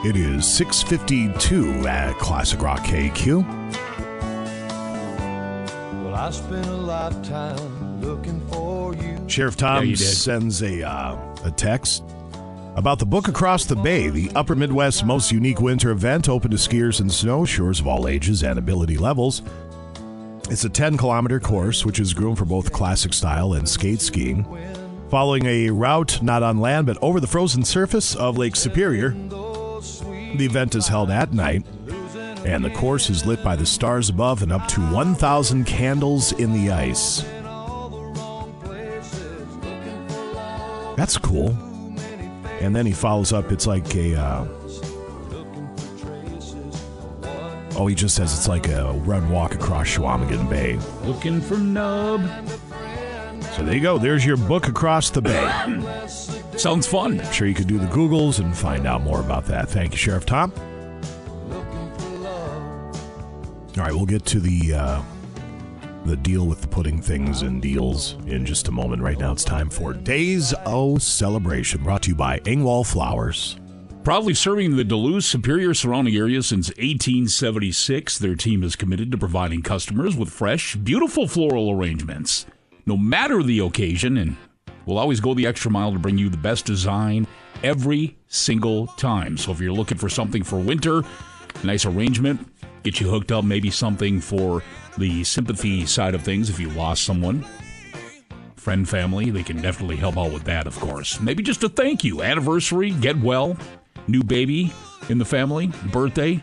It 0.06 0.14
is 0.14 0.46
652 0.54 1.88
at 1.88 2.16
Classic 2.20 2.62
Rock 2.62 2.78
KQ. 2.84 3.44
Well, 6.04 6.14
I 6.14 6.30
spent 6.30 6.64
a 6.66 6.76
lifetime 6.76 8.00
looking 8.00 8.40
for 8.46 8.94
you. 8.94 9.18
Sheriff 9.26 9.56
Tom 9.56 9.78
Yeah, 9.78 9.90
you 9.90 9.96
sends 9.96 10.62
a, 10.62 10.88
uh, 10.88 11.18
a 11.42 11.50
text 11.50 12.04
about 12.76 13.00
the 13.00 13.04
book 13.04 13.26
Across 13.26 13.64
the 13.64 13.74
Bay, 13.74 14.08
the 14.08 14.30
Upper 14.36 14.54
Midwest's 14.54 15.02
most 15.02 15.32
unique 15.32 15.60
winter 15.60 15.90
event 15.90 16.28
open 16.28 16.52
to 16.52 16.56
skiers 16.56 17.00
and 17.00 17.10
snowshoers 17.10 17.80
of 17.80 17.88
all 17.88 18.06
ages 18.06 18.44
and 18.44 18.60
ability 18.60 18.98
levels. 18.98 19.42
It's 20.48 20.64
a 20.64 20.68
10 20.70 20.98
kilometer 20.98 21.40
course, 21.40 21.84
which 21.84 21.98
is 21.98 22.14
groomed 22.14 22.38
for 22.38 22.44
both 22.44 22.72
classic 22.72 23.12
style 23.12 23.54
and 23.54 23.68
skate 23.68 24.00
skiing. 24.00 24.46
Following 25.10 25.46
a 25.46 25.70
route 25.70 26.22
not 26.22 26.44
on 26.44 26.60
land 26.60 26.86
but 26.86 26.96
over 27.02 27.18
the 27.18 27.26
frozen 27.26 27.64
surface 27.64 28.14
of 28.14 28.38
Lake 28.38 28.54
Superior, 28.54 29.16
the 30.34 30.44
event 30.44 30.74
is 30.74 30.88
held 30.88 31.10
at 31.10 31.32
night, 31.32 31.64
and 32.44 32.64
the 32.64 32.70
course 32.70 33.10
is 33.10 33.24
lit 33.26 33.42
by 33.42 33.56
the 33.56 33.66
stars 33.66 34.08
above 34.08 34.42
and 34.42 34.52
up 34.52 34.66
to 34.68 34.80
1,000 34.80 35.64
candles 35.64 36.32
in 36.32 36.52
the 36.52 36.70
ice. 36.70 37.24
That's 40.96 41.18
cool. 41.18 41.50
And 42.60 42.74
then 42.74 42.86
he 42.86 42.92
follows 42.92 43.32
up. 43.32 43.52
It's 43.52 43.66
like 43.66 43.94
a. 43.94 44.14
Uh, 44.18 44.46
oh, 47.76 47.86
he 47.86 47.94
just 47.94 48.16
says 48.16 48.32
it's 48.32 48.48
like 48.48 48.68
a 48.68 48.92
run 49.04 49.28
walk 49.30 49.54
across 49.54 49.88
Chequamegon 49.88 50.48
Bay. 50.48 50.78
Looking 51.04 51.40
for 51.40 51.58
Nub. 51.58 52.22
So 53.56 53.62
there 53.62 53.74
you 53.74 53.80
go. 53.80 53.96
There's 53.96 54.22
your 54.22 54.36
book 54.36 54.68
across 54.68 55.08
the 55.08 55.22
bay. 55.22 56.06
Sounds 56.58 56.86
fun. 56.86 57.18
I'm 57.18 57.32
sure 57.32 57.48
you 57.48 57.54
could 57.54 57.66
do 57.66 57.78
the 57.78 57.86
Googles 57.86 58.38
and 58.38 58.54
find 58.54 58.86
out 58.86 59.00
more 59.00 59.20
about 59.20 59.46
that. 59.46 59.70
Thank 59.70 59.92
you, 59.92 59.96
Sheriff 59.96 60.26
Tom. 60.26 60.52
All 63.78 63.82
right, 63.82 63.94
we'll 63.94 64.04
get 64.04 64.26
to 64.26 64.40
the 64.40 64.74
uh, 64.74 65.02
the 66.04 66.16
deal 66.16 66.46
with 66.46 66.70
putting 66.70 67.00
things 67.00 67.40
in 67.40 67.60
deals 67.60 68.16
in 68.26 68.44
just 68.44 68.68
a 68.68 68.72
moment. 68.72 69.00
Right 69.00 69.18
now, 69.18 69.32
it's 69.32 69.44
time 69.44 69.70
for 69.70 69.94
Days 69.94 70.52
O 70.66 70.98
Celebration, 70.98 71.82
brought 71.82 72.02
to 72.02 72.10
you 72.10 72.14
by 72.14 72.40
Engwall 72.40 72.86
Flowers. 72.86 73.56
Proudly 74.04 74.34
serving 74.34 74.76
the 74.76 74.84
Duluth 74.84 75.24
Superior 75.24 75.72
surrounding 75.72 76.14
area 76.14 76.42
since 76.42 76.68
1876, 76.68 78.18
their 78.18 78.34
team 78.34 78.62
is 78.62 78.76
committed 78.76 79.10
to 79.12 79.18
providing 79.18 79.62
customers 79.62 80.14
with 80.14 80.28
fresh, 80.28 80.76
beautiful 80.76 81.26
floral 81.26 81.70
arrangements, 81.70 82.46
no 82.86 82.96
matter 82.96 83.42
the 83.42 83.58
occasion, 83.58 84.16
and 84.16 84.36
we'll 84.86 84.98
always 84.98 85.20
go 85.20 85.34
the 85.34 85.46
extra 85.46 85.70
mile 85.70 85.92
to 85.92 85.98
bring 85.98 86.16
you 86.16 86.28
the 86.28 86.36
best 86.36 86.64
design 86.64 87.26
every 87.62 88.16
single 88.28 88.86
time. 88.86 89.36
So 89.36 89.52
if 89.52 89.60
you're 89.60 89.72
looking 89.72 89.98
for 89.98 90.08
something 90.08 90.42
for 90.42 90.58
winter, 90.58 91.02
nice 91.64 91.84
arrangement, 91.84 92.48
get 92.84 93.00
you 93.00 93.10
hooked 93.10 93.32
up, 93.32 93.44
maybe 93.44 93.70
something 93.70 94.20
for 94.20 94.62
the 94.96 95.24
sympathy 95.24 95.84
side 95.84 96.14
of 96.14 96.22
things 96.22 96.48
if 96.48 96.60
you 96.60 96.70
lost 96.70 97.04
someone. 97.04 97.44
Friend, 98.54 98.88
family, 98.88 99.30
they 99.30 99.42
can 99.42 99.60
definitely 99.60 99.96
help 99.96 100.16
out 100.16 100.32
with 100.32 100.44
that, 100.44 100.66
of 100.66 100.78
course. 100.78 101.20
Maybe 101.20 101.42
just 101.42 101.62
a 101.62 101.68
thank 101.68 102.02
you, 102.04 102.22
anniversary, 102.22 102.90
get 102.90 103.18
well, 103.18 103.56
new 104.08 104.22
baby 104.22 104.72
in 105.08 105.18
the 105.18 105.24
family, 105.24 105.70
birthday. 105.92 106.42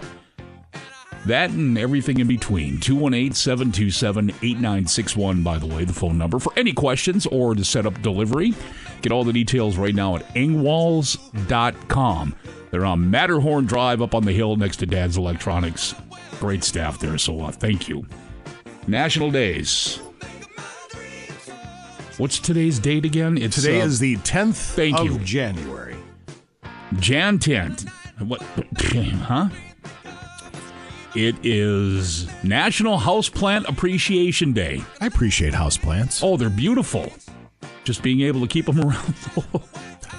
That 1.26 1.52
and 1.52 1.78
everything 1.78 2.20
in 2.20 2.28
between. 2.28 2.80
218 2.80 3.34
727 3.34 4.30
8961, 4.30 5.44
by 5.44 5.58
the 5.58 5.66
way, 5.66 5.86
the 5.86 5.94
phone 5.94 6.18
number 6.18 6.40
for 6.40 6.52
any 6.58 6.74
questions 6.74 7.26
or 7.28 7.56
to 7.56 7.64
set 7.64 7.86
up 7.86 8.02
delivery. 8.02 8.54
Get 9.02 9.12
all 9.12 9.24
the 9.24 9.34
details 9.34 9.78
right 9.78 9.96
now 9.96 10.18
at 10.18 10.28
engwalls.com. 10.36 12.36
They're 12.72 12.86
on 12.86 13.12
Matterhorn 13.12 13.66
Drive 13.66 14.02
up 14.02 14.16
on 14.16 14.24
the 14.26 14.34
hill 14.34 14.56
next 14.56 14.78
to 14.78 14.86
Dad's 14.86 15.18
Electronics. 15.18 15.96
Great 16.40 16.64
staff 16.64 17.00
there, 17.00 17.18
so 17.18 17.42
uh, 17.42 17.52
thank 17.52 17.88
you. 17.88 18.06
National 18.88 19.32
Days. 19.32 19.98
What's 22.18 22.40
today's 22.40 22.80
date 22.80 23.06
again? 23.06 23.38
It's 23.38 23.56
Today 23.56 23.82
uh, 23.82 23.86
is 23.86 24.00
the 24.00 24.18
10th 24.18 24.76
thank 24.76 25.00
of 25.00 25.06
you. 25.06 25.20
January. 25.20 25.96
Jan 27.00 27.40
10th. 27.40 27.90
What? 28.20 28.42
Huh? 29.24 29.50
It 31.16 31.36
is 31.44 32.28
National 32.44 32.98
Houseplant 32.98 33.68
Appreciation 33.70 34.52
Day. 34.52 34.84
I 35.00 35.06
appreciate 35.06 35.54
houseplants. 35.54 36.22
Oh, 36.24 36.38
they're 36.38 36.50
beautiful. 36.50 37.12
Just 37.84 38.02
being 38.02 38.22
able 38.22 38.42
to 38.42 38.48
keep 38.48 38.66
them 38.66 38.80
around. 38.88 39.14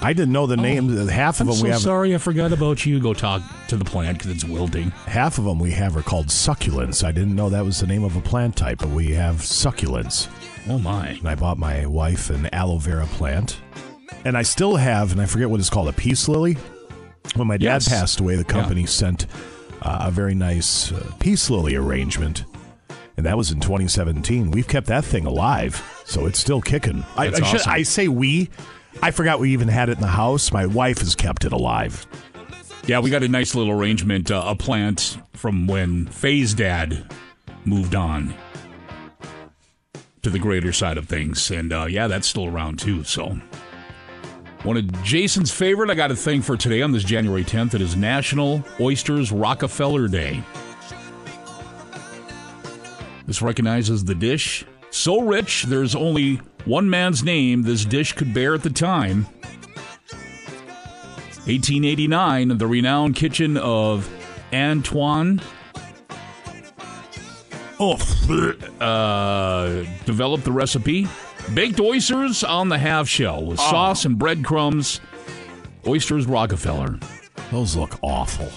I 0.01 0.13
didn't 0.13 0.31
know 0.31 0.45
the 0.47 0.57
oh, 0.57 0.61
names. 0.61 1.09
Half 1.09 1.41
of 1.41 1.47
Oh, 1.47 1.51
I'm 1.51 1.55
them 1.55 1.57
so 1.57 1.63
we 1.63 1.69
have. 1.71 1.81
sorry 1.81 2.15
I 2.15 2.17
forgot 2.17 2.53
about 2.53 2.85
you. 2.85 2.99
Go 3.01 3.13
talk 3.13 3.41
to 3.67 3.75
the 3.75 3.83
plant 3.83 4.19
because 4.19 4.31
it's 4.31 4.45
wilting. 4.45 4.91
Half 4.91 5.37
of 5.37 5.43
them 5.45 5.59
we 5.59 5.71
have 5.71 5.97
are 5.97 6.01
called 6.01 6.27
succulents. 6.27 7.03
I 7.03 7.11
didn't 7.11 7.35
know 7.35 7.49
that 7.49 7.65
was 7.65 7.79
the 7.81 7.87
name 7.87 8.03
of 8.05 8.15
a 8.15 8.21
plant 8.21 8.55
type, 8.55 8.77
but 8.79 8.89
we 8.89 9.11
have 9.11 9.37
succulents. 9.37 10.29
Oh 10.69 10.79
my! 10.79 11.09
And 11.09 11.27
I 11.27 11.35
bought 11.35 11.57
my 11.57 11.85
wife 11.85 12.29
an 12.29 12.47
aloe 12.53 12.77
vera 12.77 13.05
plant, 13.07 13.59
and 14.23 14.37
I 14.37 14.43
still 14.43 14.77
have, 14.77 15.11
and 15.11 15.19
I 15.21 15.25
forget 15.25 15.49
what 15.49 15.59
it's 15.59 15.69
called, 15.69 15.89
a 15.89 15.93
peace 15.93 16.27
lily. 16.29 16.57
When 17.35 17.47
my 17.47 17.57
dad 17.57 17.63
Yes. 17.83 17.89
passed 17.89 18.19
away, 18.19 18.35
the 18.35 18.43
company 18.45 18.85
sent 18.85 19.25
a 19.85 20.11
very 20.11 20.35
nice 20.35 20.91
uh, 20.91 21.11
peace 21.19 21.49
lily 21.49 21.75
arrangement, 21.75 22.43
and 23.17 23.25
that 23.25 23.37
was 23.37 23.51
in 23.51 23.59
2017. 23.59 24.51
We've 24.51 24.67
kept 24.67 24.87
that 24.87 25.05
thing 25.05 25.25
alive, 25.25 26.03
so 26.05 26.25
it's 26.25 26.39
still 26.39 26.61
kicking. 26.61 27.05
I, 27.15 27.27
I, 27.27 27.31
should, 27.31 27.43
awesome. 27.43 27.71
I 27.71 27.83
say 27.83 28.07
we. 28.07 28.49
I 29.01 29.11
forgot 29.11 29.39
we 29.39 29.51
even 29.51 29.67
had 29.67 29.89
it 29.89 29.97
in 29.97 30.01
the 30.01 30.07
house. 30.07 30.51
My 30.51 30.65
wife 30.65 30.99
has 30.99 31.15
kept 31.15 31.45
it 31.45 31.51
alive. 31.51 32.05
Yeah, 32.87 32.99
we 32.99 33.09
got 33.09 33.23
a 33.23 33.27
nice 33.27 33.55
little 33.55 33.73
arrangement, 33.73 34.31
uh, 34.31 34.43
a 34.45 34.55
plant 34.55 35.17
from 35.33 35.67
when 35.67 36.05
Faye's 36.05 36.53
dad 36.53 37.11
moved 37.65 37.95
on 37.95 38.33
to 40.21 40.29
the 40.29 40.39
greater 40.39 40.71
side 40.71 40.97
of 40.97 41.07
things. 41.07 41.51
And 41.51 41.73
uh, 41.73 41.85
yeah, 41.85 42.07
that's 42.07 42.27
still 42.27 42.47
around 42.47 42.79
too. 42.79 43.03
So, 43.03 43.39
one 44.65 44.77
of 44.77 45.03
Jason's 45.03 45.51
favorite, 45.51 45.91
I 45.91 45.93
got 45.93 46.09
a 46.09 46.15
thing 46.15 46.41
for 46.41 46.57
today 46.57 46.81
on 46.81 46.91
this 46.91 47.03
January 47.03 47.43
10th. 47.43 47.75
It 47.75 47.81
is 47.81 47.95
National 47.95 48.63
Oysters 48.79 49.31
Rockefeller 49.31 50.07
Day. 50.07 50.41
This 53.27 53.43
recognizes 53.43 54.03
the 54.03 54.15
dish. 54.15 54.65
So 54.89 55.21
rich, 55.21 55.63
there's 55.63 55.95
only 55.95 56.37
one 56.65 56.89
man's 56.89 57.23
name 57.23 57.61
this 57.61 57.85
dish 57.85 58.13
could 58.13 58.33
bear 58.33 58.55
at 58.55 58.63
the 58.63 58.71
time. 58.71 59.25
1889, 61.45 62.57
the 62.57 62.65
renowned 62.65 63.15
kitchen 63.15 63.57
of 63.57 64.09
Antoine 64.51 65.41
oh, 67.79 67.97
uh, 68.81 69.85
developed 70.05 70.43
the 70.43 70.51
recipe. 70.51 71.07
Baked 71.53 71.79
oysters 71.79 72.43
on 72.43 72.69
the 72.69 72.77
half 72.77 73.07
shell 73.07 73.45
with 73.45 73.59
sauce 73.59 74.05
and 74.05 74.17
breadcrumbs. 74.17 74.99
Oysters 75.87 76.25
Rockefeller. 76.25 76.99
Those 77.51 77.75
look 77.75 77.99
awful. 78.01 78.49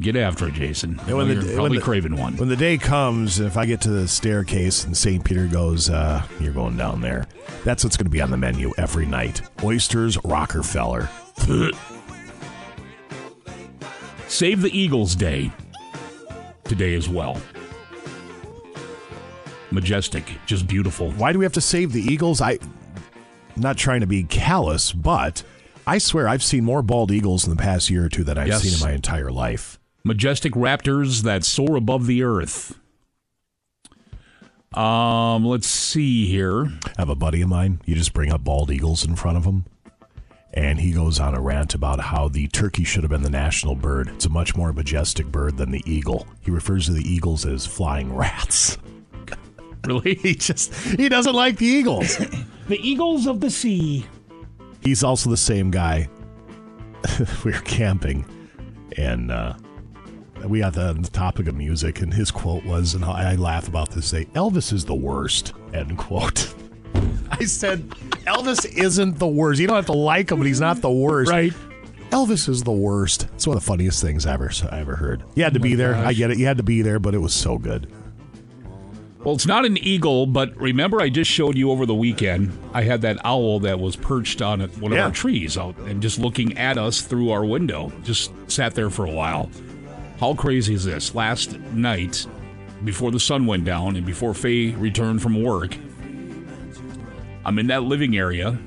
Get 0.00 0.16
after 0.16 0.48
it, 0.48 0.54
Jason. 0.54 1.00
And 1.06 1.16
when 1.16 1.28
You're 1.28 1.36
probably 1.42 1.60
when 1.62 1.72
the- 1.76 1.80
craving 1.80 2.16
one. 2.16 2.36
When 2.36 2.48
the 2.48 2.56
day 2.56 2.76
comes, 2.78 3.40
if 3.40 3.56
I 3.56 3.64
get 3.64 3.80
to 3.82 3.90
the 3.90 4.06
staircase 4.06 4.84
and 4.84 4.96
St. 4.96 5.24
Peter 5.24 5.46
goes, 5.46 5.88
uh, 5.88 6.22
you're 6.40 6.52
going 6.52 6.76
down 6.76 7.00
there, 7.00 7.26
that's 7.64 7.82
what's 7.84 7.96
going 7.96 8.06
to 8.06 8.10
be 8.10 8.20
on 8.20 8.30
the 8.30 8.36
menu 8.36 8.72
every 8.76 9.06
night. 9.06 9.40
Oysters 9.62 10.18
Rockefeller. 10.24 11.08
Save 14.28 14.62
the 14.62 14.76
Eagles 14.78 15.14
Day 15.14 15.50
today 16.64 16.94
as 16.94 17.08
well. 17.08 17.40
Majestic, 19.70 20.24
just 20.46 20.66
beautiful. 20.66 21.10
Why 21.12 21.32
do 21.32 21.38
we 21.38 21.44
have 21.44 21.52
to 21.54 21.60
save 21.60 21.92
the 21.92 22.00
Eagles? 22.02 22.40
I, 22.40 22.58
not 23.56 23.76
trying 23.76 24.00
to 24.00 24.06
be 24.06 24.24
callous, 24.24 24.92
but 24.92 25.42
I 25.86 25.98
swear 25.98 26.28
I've 26.28 26.42
seen 26.42 26.64
more 26.64 26.82
bald 26.82 27.10
eagles 27.10 27.44
in 27.44 27.50
the 27.50 27.60
past 27.60 27.90
year 27.90 28.04
or 28.04 28.08
two 28.08 28.24
than 28.24 28.38
I've 28.38 28.48
Yes. 28.48 28.62
seen 28.62 28.74
in 28.74 28.80
my 28.80 28.92
entire 28.94 29.30
life. 29.30 29.78
Majestic 30.04 30.52
raptors 30.52 31.22
that 31.22 31.44
soar 31.44 31.76
above 31.76 32.06
the 32.06 32.22
earth. 32.22 32.78
Um, 34.74 35.44
let's 35.46 35.68
see 35.68 36.26
here. 36.26 36.66
I 36.66 36.92
have 36.98 37.08
a 37.08 37.14
buddy 37.14 37.40
of 37.42 37.48
mine. 37.48 37.80
You 37.84 37.94
just 37.94 38.12
bring 38.12 38.32
up 38.32 38.42
bald 38.44 38.70
eagles 38.70 39.04
in 39.04 39.14
front 39.14 39.36
of 39.38 39.44
him, 39.44 39.64
and 40.52 40.80
he 40.80 40.90
goes 40.92 41.20
on 41.20 41.34
a 41.34 41.40
rant 41.40 41.74
about 41.74 42.00
how 42.00 42.28
the 42.28 42.48
turkey 42.48 42.82
should 42.84 43.02
have 43.04 43.10
been 43.10 43.22
the 43.22 43.30
national 43.30 43.76
bird. 43.76 44.08
It's 44.08 44.26
a 44.26 44.30
much 44.30 44.56
more 44.56 44.72
majestic 44.72 45.26
bird 45.26 45.56
than 45.58 45.70
the 45.70 45.82
eagle. 45.86 46.26
He 46.40 46.50
refers 46.50 46.86
to 46.86 46.92
the 46.92 47.08
eagles 47.08 47.46
as 47.46 47.66
flying 47.66 48.14
rats. 48.14 48.76
Really? 49.86 50.14
he 50.14 50.34
just 50.34 50.74
he 50.74 51.08
doesn't 51.08 51.34
like 51.34 51.56
the 51.58 51.66
eagles. 51.66 52.18
The 52.66 52.80
Eagles 52.80 53.26
of 53.26 53.40
the 53.40 53.50
Sea. 53.50 54.06
He's 54.80 55.04
also 55.04 55.28
the 55.28 55.36
same 55.36 55.70
guy. 55.70 56.08
we 57.44 57.52
were 57.52 57.58
camping, 57.58 58.24
and 58.96 59.30
uh, 59.30 59.52
we 60.46 60.60
got 60.60 60.72
the, 60.72 60.94
the 60.94 61.10
topic 61.10 61.46
of 61.46 61.56
music, 61.56 62.00
and 62.00 62.12
his 62.14 62.30
quote 62.30 62.64
was, 62.64 62.94
and 62.94 63.04
I 63.04 63.34
laugh 63.34 63.68
about 63.68 63.90
this: 63.90 64.06
"Say 64.06 64.24
Elvis 64.34 64.72
is 64.72 64.86
the 64.86 64.94
worst." 64.94 65.52
End 65.74 65.98
quote. 65.98 66.54
I 67.30 67.44
said, 67.44 67.88
Elvis 68.26 68.64
isn't 68.78 69.18
the 69.18 69.26
worst. 69.26 69.60
You 69.60 69.66
don't 69.66 69.76
have 69.76 69.86
to 69.86 69.92
like 69.92 70.30
him, 70.30 70.38
but 70.38 70.46
he's 70.46 70.60
not 70.60 70.80
the 70.80 70.90
worst. 70.90 71.30
Right. 71.30 71.52
Elvis 72.10 72.48
is 72.48 72.62
the 72.62 72.72
worst. 72.72 73.26
It's 73.34 73.46
one 73.46 73.56
of 73.56 73.62
the 73.62 73.66
funniest 73.66 74.00
things 74.00 74.24
I 74.24 74.34
ever 74.34 74.50
I 74.70 74.78
ever 74.80 74.96
heard. 74.96 75.24
You 75.34 75.42
had 75.42 75.54
to 75.54 75.60
Oh 75.60 75.62
be 75.62 75.74
there. 75.74 75.96
I 75.96 76.12
get 76.12 76.30
it. 76.30 76.38
You 76.38 76.46
had 76.46 76.58
to 76.58 76.62
be 76.62 76.80
there, 76.80 76.98
but 76.98 77.14
it 77.14 77.18
was 77.18 77.34
so 77.34 77.58
good. 77.58 77.92
Well, 79.24 79.34
it's 79.34 79.46
not 79.46 79.64
an 79.64 79.78
eagle, 79.78 80.26
but 80.26 80.54
remember 80.60 81.00
I 81.00 81.08
just 81.08 81.30
showed 81.30 81.56
you 81.56 81.70
over 81.70 81.86
the 81.86 81.94
weekend. 81.94 82.52
I 82.74 82.82
had 82.82 83.00
that 83.02 83.16
owl 83.24 83.60
that 83.60 83.80
was 83.80 83.96
perched 83.96 84.42
on 84.42 84.60
one 84.60 84.92
of 84.92 84.98
Yeah. 84.98 85.04
our 85.04 85.10
trees 85.10 85.56
out 85.56 85.76
and 85.78 86.02
just 86.02 86.18
looking 86.18 86.58
at 86.58 86.76
us 86.76 87.00
through 87.00 87.30
our 87.30 87.44
window. 87.44 87.90
Just 88.04 88.32
sat 88.48 88.74
there 88.74 88.90
for 88.90 89.06
a 89.06 89.10
while. 89.10 89.48
How 90.20 90.34
crazy 90.34 90.74
is 90.74 90.84
this? 90.84 91.14
Last 91.14 91.58
night, 91.72 92.26
before 92.84 93.10
the 93.10 93.18
sun 93.18 93.46
went 93.46 93.64
down 93.64 93.96
and 93.96 94.04
before 94.04 94.34
Faye 94.34 94.72
returned 94.72 95.22
from 95.22 95.42
work, 95.42 95.74
I'm 97.46 97.58
in 97.58 97.68
that 97.68 97.82
living 97.84 98.18
area. 98.18 98.58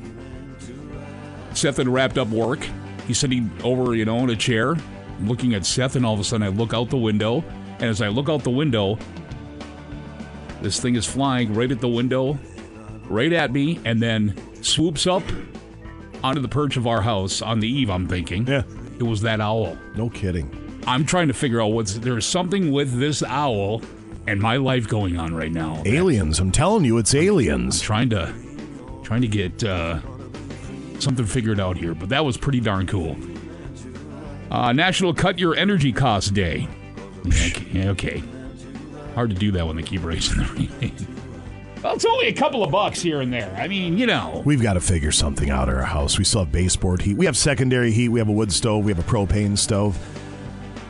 Seth 1.54 1.78
had 1.78 1.88
wrapped 1.88 2.18
up 2.18 2.30
work. 2.30 2.68
He's 3.08 3.20
sitting 3.20 3.52
over, 3.64 3.94
you 3.96 4.06
know, 4.06 4.18
in 4.20 4.30
a 4.32 4.36
chair, 4.36 4.72
I'm 4.72 5.28
looking 5.28 5.54
at 5.54 5.66
Seth, 5.68 5.96
and 5.96 6.06
all 6.06 6.14
of 6.16 6.20
a 6.20 6.24
sudden 6.24 6.46
I 6.46 6.50
look 6.50 6.74
out 6.74 6.90
the 6.90 6.98
window. 6.98 7.44
And 7.80 7.90
as 7.90 8.02
I 8.02 8.08
look 8.08 8.28
out 8.28 8.44
the 8.44 8.50
window, 8.50 8.98
this 10.68 10.82
thing 10.82 10.96
is 10.96 11.06
flying 11.06 11.54
right 11.54 11.72
at 11.72 11.80
the 11.80 11.88
window, 11.88 12.38
right 13.06 13.32
at 13.32 13.54
me, 13.54 13.80
and 13.86 14.02
then 14.02 14.36
swoops 14.62 15.08
up 15.08 15.24
onto 16.22 16.42
the 16.42 16.48
perch 16.50 16.76
of 16.76 16.86
our 16.86 17.02
house 17.02 17.42
on 17.42 17.62
the 17.62 17.68
eve, 17.70 17.90
I'm 17.90 18.06
thinking. 18.06 18.46
Yeah. 18.46 18.64
It 19.00 19.04
was 19.04 19.22
that 19.22 19.40
owl. 19.40 19.78
No 19.96 20.10
kidding. 20.10 20.52
I'm 20.86 21.06
trying 21.06 21.30
to 21.30 21.34
figure 21.34 21.62
out 21.62 21.68
what's 21.68 21.94
there's 22.00 22.26
something 22.26 22.74
with 22.74 23.00
this 23.00 23.24
owl 23.24 23.82
and 24.28 24.42
my 24.42 24.58
life 24.58 24.90
going 24.90 25.18
on 25.18 25.34
right 25.34 25.54
now. 25.54 25.82
Aliens. 25.86 26.38
I'm 26.38 26.52
telling 26.52 26.84
you, 26.84 26.98
it's 26.98 27.16
aliens. 27.16 27.80
trying 27.80 28.10
to 28.10 28.34
trying 29.04 29.22
to 29.22 29.28
get 29.30 29.64
uh, 29.64 30.02
something 31.00 31.26
figured 31.26 31.62
out 31.62 31.78
here, 31.78 31.96
but 31.96 32.10
that 32.10 32.26
was 32.26 32.36
pretty 32.36 32.60
darn 32.60 32.88
cool. 32.88 33.16
Uh, 34.52 34.74
National 34.74 35.14
Cut 35.14 35.40
Your 35.40 35.56
Energy 35.56 35.94
Cost 35.94 36.34
Day. 36.34 36.68
Okay, 37.26 37.88
okay. 37.88 38.24
Hard 39.18 39.32
to 39.32 39.36
do 39.36 39.52
that 39.54 39.66
when 39.66 39.76
they 39.76 39.82
keep 39.82 40.04
raising 40.04 40.38
the 40.38 40.68
rate. 40.80 40.94
Well, 41.82 41.96
it's 41.96 42.06
only 42.06 42.28
a 42.28 42.34
couple 42.34 42.64
of 42.64 42.70
bucks 42.70 43.02
here 43.02 43.20
and 43.22 43.34
there. 43.34 43.52
I 43.58 43.68
mean, 43.68 43.98
you 43.98 44.06
know. 44.06 44.44
We've 44.46 44.62
got 44.62 44.74
to 44.74 44.80
figure 44.80 45.12
something 45.12 45.50
out 45.50 45.70
at 45.70 45.76
our 45.76 45.82
house. 45.82 46.20
We 46.20 46.24
still 46.24 46.42
have 46.42 46.52
baseboard 46.52 47.02
heat. 47.02 47.18
We 47.18 47.26
have 47.26 47.36
secondary 47.36 47.92
heat. 47.92 48.10
We 48.10 48.20
have 48.20 48.30
a 48.30 48.32
wood 48.32 48.52
stove. 48.52 48.86
We 48.86 48.92
have 48.92 49.00
a 49.00 49.10
propane 49.10 49.58
stove. 49.58 49.98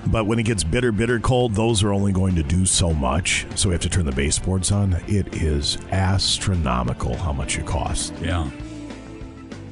But 0.07 0.25
when 0.25 0.39
it 0.39 0.43
gets 0.43 0.65
bitter, 0.65 0.91
bitter 0.91 1.21
cold, 1.21 1.55
those 1.55 1.85
are 1.85 1.93
only 1.93 2.11
going 2.11 2.35
to 2.35 2.43
do 2.43 2.65
so 2.65 2.93
much. 2.93 3.47
So 3.55 3.69
we 3.69 3.73
have 3.75 3.81
to 3.83 3.89
turn 3.89 4.05
the 4.05 4.11
baseboards 4.11 4.73
on. 4.73 4.91
It 5.07 5.33
is 5.41 5.77
astronomical 5.91 7.15
how 7.15 7.31
much 7.31 7.57
it 7.57 7.65
costs. 7.65 8.11
Yeah. 8.21 8.49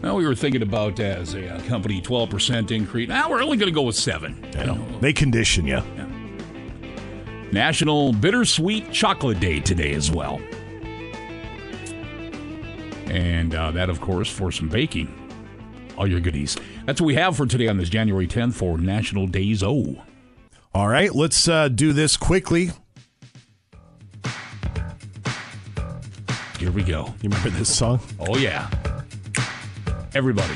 Well, 0.01 0.15
we 0.15 0.25
were 0.25 0.33
thinking 0.35 0.61
about 0.61 1.01
as 1.01 1.33
a 1.33 1.55
uh, 1.55 1.61
company 1.63 2.01
12% 2.01 2.71
increase. 2.71 3.09
Now 3.09 3.29
we're 3.29 3.43
only 3.43 3.57
going 3.57 3.69
to 3.69 3.75
go 3.75 3.81
with 3.81 3.97
7. 3.97 4.45
I 4.57 4.63
know. 4.63 4.99
They 5.01 5.11
condition 5.11 5.67
you. 5.67 5.81
National 7.55 8.11
Bittersweet 8.11 8.91
Chocolate 8.91 9.39
Day 9.39 9.61
today 9.61 9.93
as 9.93 10.11
well. 10.11 10.41
And 13.05 13.55
uh, 13.55 13.71
that, 13.71 13.89
of 13.89 14.01
course, 14.01 14.29
for 14.29 14.51
some 14.51 14.67
baking. 14.67 15.07
All 15.97 16.05
your 16.05 16.19
goodies. 16.19 16.57
That's 16.85 16.99
what 16.99 17.07
we 17.07 17.15
have 17.15 17.37
for 17.37 17.45
today 17.45 17.69
on 17.69 17.77
this 17.77 17.87
January 17.87 18.27
10th 18.27 18.55
for 18.55 18.77
National 18.77 19.25
Days 19.25 19.63
O. 19.63 20.03
All 20.73 20.89
right, 20.89 21.15
let's 21.15 21.47
uh, 21.47 21.69
do 21.69 21.93
this 21.93 22.17
quickly. 22.17 22.71
Here 26.59 26.71
we 26.71 26.83
go. 26.83 27.13
You 27.21 27.29
remember 27.29 27.51
this 27.51 27.73
song? 27.73 28.01
Oh, 28.19 28.35
yeah. 28.35 28.69
Everybody. 30.13 30.55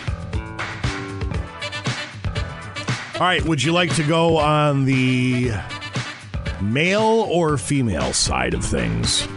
All 3.15 3.25
right, 3.25 3.41
would 3.45 3.63
you 3.63 3.71
like 3.71 3.95
to 3.95 4.03
go 4.03 4.35
on 4.35 4.83
the 4.83 5.53
male 6.61 7.27
or 7.29 7.57
female 7.57 8.13
side 8.13 8.53
of 8.53 8.63
things? 8.63 9.27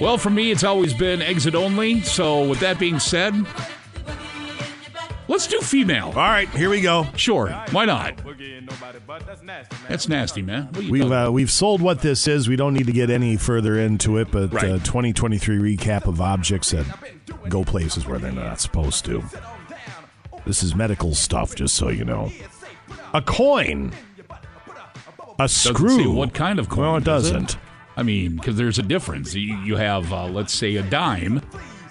Well, 0.00 0.16
for 0.16 0.30
me, 0.30 0.50
it's 0.50 0.64
always 0.64 0.94
been 0.94 1.20
exit 1.20 1.54
only. 1.54 2.00
So, 2.00 2.48
with 2.48 2.60
that 2.60 2.78
being 2.78 2.98
said, 2.98 3.34
let's 5.30 5.46
do 5.46 5.60
female. 5.60 6.06
All 6.08 6.14
right, 6.14 6.48
here 6.50 6.68
we 6.68 6.80
go. 6.80 7.06
Sure, 7.16 7.48
why 7.70 7.84
not? 7.84 8.20
That's 9.88 10.08
nasty, 10.08 10.42
man. 10.42 10.66
What 10.66 10.78
are 10.78 10.82
you 10.82 10.92
We've 10.92 11.12
uh, 11.12 11.30
we've 11.32 11.50
sold 11.50 11.80
what 11.80 12.02
this 12.02 12.26
is. 12.28 12.48
We 12.48 12.56
don't 12.56 12.74
need 12.74 12.86
to 12.86 12.92
get 12.92 13.08
any 13.08 13.36
further 13.36 13.78
into 13.78 14.18
it, 14.18 14.30
but 14.30 14.52
uh, 14.54 14.78
2023 14.80 15.76
recap 15.76 16.06
of 16.06 16.20
objects 16.20 16.72
that 16.72 16.84
go 17.48 17.64
places 17.64 18.06
where 18.06 18.18
they're 18.18 18.32
not 18.32 18.60
supposed 18.60 19.04
to. 19.06 19.22
This 20.44 20.62
is 20.62 20.74
medical 20.74 21.14
stuff, 21.14 21.54
just 21.54 21.74
so 21.76 21.88
you 21.88 22.04
know. 22.04 22.32
A 23.14 23.22
coin, 23.22 23.92
a 25.38 25.38
Doesn't 25.38 25.74
screw. 25.74 25.98
say 25.98 26.06
what 26.06 26.34
kind 26.34 26.58
of 26.58 26.68
coin? 26.68 26.84
No, 26.84 26.96
it 26.96 27.04
does 27.04 27.30
doesn't. 27.30 27.56
I 27.96 28.02
mean, 28.02 28.36
because 28.36 28.56
there's 28.56 28.78
a 28.78 28.82
difference. 28.82 29.34
You, 29.34 29.56
you 29.58 29.76
have, 29.76 30.12
uh, 30.12 30.26
let's 30.26 30.54
say, 30.54 30.76
a 30.76 30.82
dime 30.82 31.42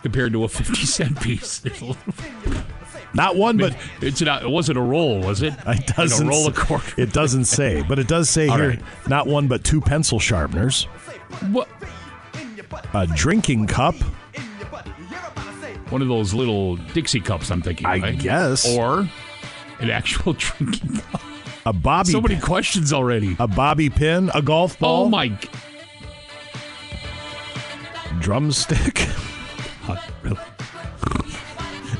compared 0.01 0.31
to 0.33 0.43
a 0.43 0.47
50 0.47 0.85
cent 0.85 1.21
piece. 1.21 1.61
A 3.13 3.15
Not 3.17 3.35
one, 3.35 3.57
but 3.57 3.75
it's 4.01 4.21
not. 4.21 4.43
It 4.43 4.49
wasn't 4.49 4.77
a 4.77 4.81
roll, 4.81 5.19
was 5.21 5.41
it? 5.41 5.53
It 5.67 5.87
doesn't. 5.87 6.27
Like 6.27 6.35
a 6.35 6.37
roll 6.37 6.49
s- 6.49 6.57
quarter. 6.57 7.01
It 7.01 7.11
doesn't 7.11 7.45
say, 7.45 7.83
but 7.87 7.97
it 7.99 8.07
does 8.07 8.29
say 8.29 8.47
All 8.49 8.57
here 8.57 8.69
right. 8.69 9.07
not 9.07 9.25
one 9.27 9.47
but 9.47 9.63
two 9.63 9.81
pencil 9.81 10.19
sharpeners, 10.19 10.83
What? 11.51 11.67
a 12.93 13.07
drinking 13.07 13.65
cup, 13.67 13.95
One 15.89 16.01
of 16.03 16.07
those 16.07 16.33
little 16.35 16.75
Dixie 16.75 17.19
cups. 17.19 17.49
I'm 17.49 17.61
thinking. 17.63 17.87
I 17.87 17.97
right? 17.99 18.19
guess. 18.19 18.67
or 18.77 19.09
an 19.79 19.89
actual 19.89 20.33
drinking 20.37 20.97
cup. 20.97 21.21
a 21.65 21.73
bobby, 21.73 22.11
So 22.11 22.21
many 22.21 22.39
questions 22.39 22.93
already. 22.93 23.35
a 23.39 23.47
bobby 23.47 23.89
pin, 23.89 24.29
a 24.35 24.41
golf 24.43 24.75
oh 24.77 24.79
ball, 24.81 25.05
Oh 25.05 25.09
my! 25.09 25.35
drumstick, 28.19 29.07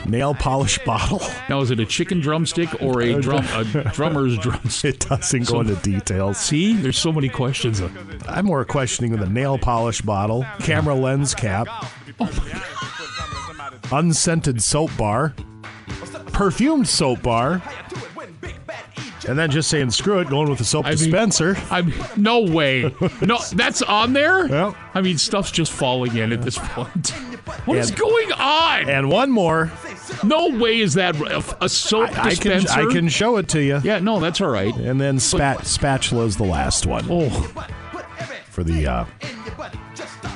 nail 0.09 0.33
polish 0.33 0.79
bottle. 0.85 1.21
Now, 1.47 1.61
is 1.61 1.71
it 1.71 1.79
a 1.79 1.85
chicken 1.85 2.19
drumstick 2.19 2.81
or 2.81 3.01
a 3.01 3.13
drum 3.21 3.45
a 3.55 3.91
drummer's 3.93 4.37
drumstick? 4.37 4.95
It 4.95 5.09
doesn't 5.09 5.47
go 5.47 5.61
into 5.61 5.75
details. 5.75 6.37
See, 6.37 6.73
there's 6.75 6.97
so 6.97 7.11
many 7.11 7.29
questions. 7.29 7.81
I'm 8.27 8.45
more 8.45 8.65
questioning 8.65 9.15
the 9.17 9.29
nail 9.29 9.57
polish 9.57 10.01
bottle, 10.01 10.45
camera 10.59 10.95
lens 10.95 11.33
cap, 11.33 11.67
oh 12.19 12.69
unscented 13.91 14.61
soap 14.61 14.91
bar, 14.97 15.33
perfumed 16.27 16.87
soap 16.87 17.21
bar, 17.23 17.61
and 19.27 19.37
then 19.37 19.51
just 19.51 19.69
saying 19.69 19.91
screw 19.91 20.19
it, 20.19 20.29
going 20.29 20.49
with 20.49 20.57
the 20.59 20.65
soap 20.65 20.85
I 20.85 20.89
mean- 20.89 20.97
dispenser. 20.97 21.57
I'm 21.69 21.93
no 22.15 22.41
way. 22.41 22.93
No, 23.21 23.37
that's 23.53 23.81
on 23.81 24.13
there. 24.13 24.47
Well. 24.47 24.75
I 24.93 25.01
mean, 25.01 25.17
stuff's 25.17 25.51
just 25.51 25.71
falling 25.71 26.15
in 26.15 26.31
at 26.31 26.41
this 26.41 26.57
point. 26.57 27.13
What 27.65 27.79
is 27.79 27.89
And- 27.89 27.97
going 27.99 28.31
on? 28.33 28.89
and 28.89 29.09
one 29.09 29.31
more. 29.31 29.71
No 30.23 30.49
way 30.49 30.79
is 30.79 30.93
that 30.93 31.15
a, 31.19 31.43
a 31.65 31.69
soap 31.69 32.09
I 32.11 32.35
can 32.35 32.51
dispenser. 32.51 32.79
I 32.89 32.93
can 32.93 33.09
show 33.09 33.37
it 33.37 33.47
to 33.49 33.61
you. 33.63 33.79
Yeah, 33.83 33.99
no, 33.99 34.19
that's 34.19 34.39
all 34.39 34.49
right. 34.49 34.73
And 34.75 35.01
then 35.01 35.19
spat, 35.19 35.61
is 35.65 36.37
the 36.37 36.43
last 36.43 36.85
one 36.85 37.05
Oh, 37.09 37.29
for 38.49 38.63
the 38.63 38.85
uh, 38.85 39.05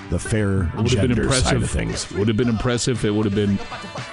the 0.10 0.18
fair 0.18 0.72
would 0.76 0.90
have 0.92 1.02
been 1.02 1.16
gender 1.16 1.24
side 1.32 1.56
impressive. 1.56 1.64
of 1.64 1.70
things. 1.70 2.12
Would 2.14 2.28
have 2.28 2.38
been 2.38 2.50
impressive. 2.50 3.04
It 3.06 3.14
would 3.14 3.26
have 3.26 3.36
been 3.36 3.60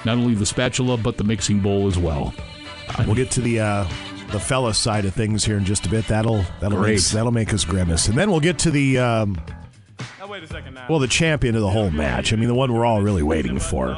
not 0.05 0.17
only 0.17 0.35
the 0.35 0.45
spatula 0.45 0.97
but 0.97 1.17
the 1.17 1.23
mixing 1.23 1.59
bowl 1.59 1.87
as 1.87 1.97
well. 1.97 2.33
We'll 3.05 3.15
get 3.15 3.31
to 3.31 3.41
the 3.41 3.59
uh, 3.59 3.87
the 4.31 4.39
fella 4.39 4.73
side 4.73 5.05
of 5.05 5.13
things 5.13 5.43
here 5.43 5.57
in 5.57 5.65
just 5.65 5.85
a 5.85 5.89
bit. 5.89 6.07
That'll 6.07 6.43
that'll 6.59 6.79
Great. 6.79 6.95
make, 6.95 7.03
that'll 7.05 7.31
make 7.31 7.53
us 7.53 7.65
grimace, 7.65 8.07
and 8.07 8.17
then 8.17 8.31
we'll 8.31 8.39
get 8.39 8.59
to 8.59 8.71
the 8.71 8.99
um, 8.99 9.41
well, 10.89 10.99
the 10.99 11.07
champion 11.07 11.55
of 11.55 11.61
the 11.61 11.69
whole 11.69 11.91
match. 11.91 12.33
I 12.33 12.35
mean, 12.35 12.47
the 12.47 12.53
one 12.55 12.73
we're 12.73 12.85
all 12.85 13.01
really 13.01 13.23
waiting 13.23 13.59
for. 13.59 13.97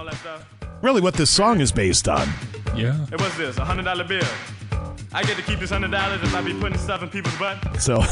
Really, 0.81 1.01
what 1.01 1.13
this 1.13 1.29
song 1.29 1.61
is 1.61 1.71
based 1.71 2.09
on. 2.09 2.27
Yeah. 2.75 3.05
It 3.11 3.21
was 3.21 3.35
this? 3.37 3.57
A 3.57 3.65
hundred 3.65 3.83
dollar 3.83 4.03
bill. 4.03 4.23
I 5.13 5.23
get 5.23 5.37
to 5.37 5.43
keep 5.43 5.59
this 5.59 5.69
hundred 5.69 5.91
dollars 5.91 6.21
if 6.23 6.33
I 6.33 6.41
be 6.41 6.53
putting 6.59 6.77
stuff 6.77 7.03
in 7.03 7.09
people's 7.09 7.37
butt. 7.37 7.81
So, 7.81 8.03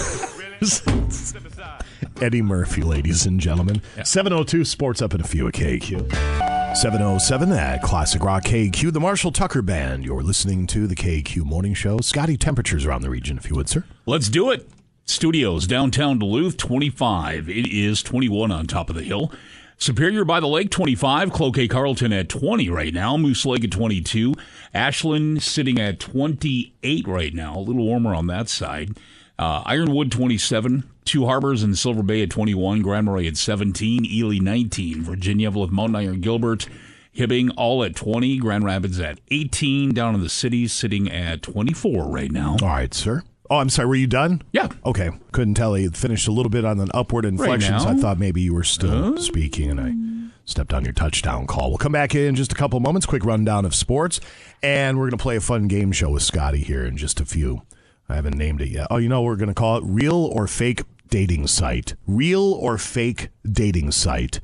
Eddie 2.22 2.42
Murphy, 2.42 2.84
ladies 2.84 3.26
and 3.26 3.40
gentlemen. 3.40 3.82
702 4.04 4.64
Sports 4.66 5.02
up 5.02 5.14
in 5.14 5.22
a 5.22 5.26
few 5.26 5.48
at 5.48 5.54
KQ. 5.54 6.61
707 6.76 7.52
at 7.52 7.82
Classic 7.82 8.24
Rock 8.24 8.44
KQ, 8.44 8.94
the 8.94 9.00
Marshall 9.00 9.32
Tucker 9.32 9.62
Band. 9.62 10.06
You're 10.06 10.24
listening 10.24 10.66
to 10.68 10.88
the 10.88 10.96
KQ 10.96 11.44
Morning 11.44 11.74
Show. 11.74 12.00
Scotty, 12.00 12.38
temperatures 12.38 12.86
around 12.86 13.02
the 13.02 13.10
region, 13.10 13.38
if 13.38 13.50
you 13.50 13.56
would, 13.56 13.68
sir. 13.68 13.84
Let's 14.06 14.30
do 14.30 14.50
it. 14.50 14.70
Studios, 15.06 15.68
downtown 15.68 16.18
Duluth, 16.18 16.58
25. 16.58 17.50
It 17.50 17.68
is 17.68 18.02
21 18.02 18.52
on 18.52 18.68
top 18.68 18.90
of 18.90 18.96
the 18.96 19.04
hill. 19.04 19.32
Superior 19.78 20.24
by 20.24 20.40
the 20.40 20.48
Lake, 20.48 20.72
25. 20.72 21.32
Cloquet 21.32 21.68
Carlton 21.68 22.14
at 22.14 22.30
20 22.30 22.70
right 22.70 22.94
now. 22.94 23.18
Moose 23.18 23.46
Lake 23.46 23.64
at 23.64 23.72
22. 23.72 24.34
Ashland 24.74 25.44
sitting 25.44 25.80
at 25.80 26.00
28 26.00 27.08
right 27.08 27.34
now. 27.34 27.58
A 27.58 27.60
little 27.60 27.86
warmer 27.86 28.16
on 28.16 28.28
that 28.28 28.48
side. 28.48 28.98
Uh, 29.42 29.64
Ironwood, 29.66 30.12
27. 30.12 30.84
Two 31.04 31.26
Harbors 31.26 31.64
and 31.64 31.76
Silver 31.76 32.04
Bay 32.04 32.22
at 32.22 32.30
21. 32.30 32.84
Grand 32.84 33.08
Marais 33.08 33.28
at 33.28 33.38
17. 33.38 34.06
Ely, 34.06 34.38
19. 34.38 35.04
Virginia, 35.04 35.50
Eveleth, 35.50 35.72
Mountain 35.72 35.96
Iron, 35.96 36.22
Gilbert. 36.22 36.68
Hibbing 37.16 37.52
all 37.58 37.84
at 37.84 37.96
20. 37.96 38.38
Grand 38.38 38.64
Rapids 38.64 39.00
at 39.00 39.20
18. 39.32 39.96
Down 39.96 40.14
in 40.14 40.22
the 40.22 40.30
cities 40.30 40.72
sitting 40.74 41.12
at 41.12 41.42
24 41.42 42.08
right 42.08 42.32
now. 42.32 42.56
All 42.62 42.68
right, 42.68 42.94
sir. 42.94 43.24
Oh, 43.50 43.58
I'm 43.58 43.70
sorry. 43.70 43.88
Were 43.88 43.96
you 43.96 44.06
done? 44.06 44.44
Yeah. 44.54 44.70
Okay. 44.86 45.10
Couldn't 45.32 45.56
tell. 45.56 45.74
He 45.74 45.88
finished 45.90 46.28
a 46.28 46.32
little 46.32 46.52
bit 46.52 46.64
on 46.64 46.80
an 46.80 46.90
upward 46.94 47.26
inflection, 47.26 47.74
Right 47.74 47.82
so 47.82 47.90
I 47.90 47.96
thought 47.96 48.20
maybe 48.20 48.42
you 48.42 48.54
were 48.54 48.64
still 48.64 49.18
speaking, 49.18 49.72
and 49.72 49.82
I 49.82 50.40
stepped 50.46 50.72
on 50.72 50.86
your 50.86 50.94
touchdown 50.94 51.48
call. 51.48 51.70
We'll 51.70 51.80
come 51.80 51.92
back 51.92 52.14
in 52.14 52.36
just 52.36 52.52
a 52.52 52.56
couple 52.56 52.80
moments. 52.80 53.08
Quick 53.08 53.26
rundown 53.26 53.66
of 53.66 53.74
sports, 53.74 54.20
and 54.62 54.98
we're 55.00 55.06
going 55.06 55.18
to 55.18 55.22
play 55.22 55.36
a 55.36 55.42
fun 55.42 55.68
game 55.68 55.92
show 55.92 56.12
with 56.12 56.22
Scotty 56.22 56.64
here 56.64 56.86
in 56.86 56.96
just 56.96 57.20
a 57.20 57.26
few. 57.26 57.64
I 58.12 58.16
haven't 58.16 58.38
named 58.38 58.62
it 58.62 58.68
yet. 58.68 58.88
Oh, 58.92 58.98
you 58.98 59.08
know, 59.08 59.22
what 59.22 59.30
we're 59.30 59.36
going 59.38 59.48
to 59.48 59.56
call 59.56 59.78
it 59.78 59.84
real 59.86 60.26
or 60.26 60.46
fake 60.46 60.84
dating 61.08 61.48
site. 61.48 61.96
Real 62.06 62.52
or 62.54 62.78
fake 62.78 63.30
dating 63.50 63.92
site 63.92 64.42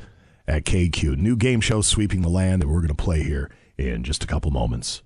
at 0.48 0.64
KQ. 0.64 1.18
New 1.18 1.36
game 1.36 1.60
show 1.60 1.82
sweeping 1.82 2.22
the 2.22 2.30
land 2.30 2.62
that 2.62 2.70
we're 2.70 2.80
going 2.80 2.88
to 2.88 2.96
play 2.96 3.24
here 3.24 3.52
in 3.78 4.06
just 4.06 4.24
a 4.24 4.28
couple 4.28 4.52
moments. 4.52 5.04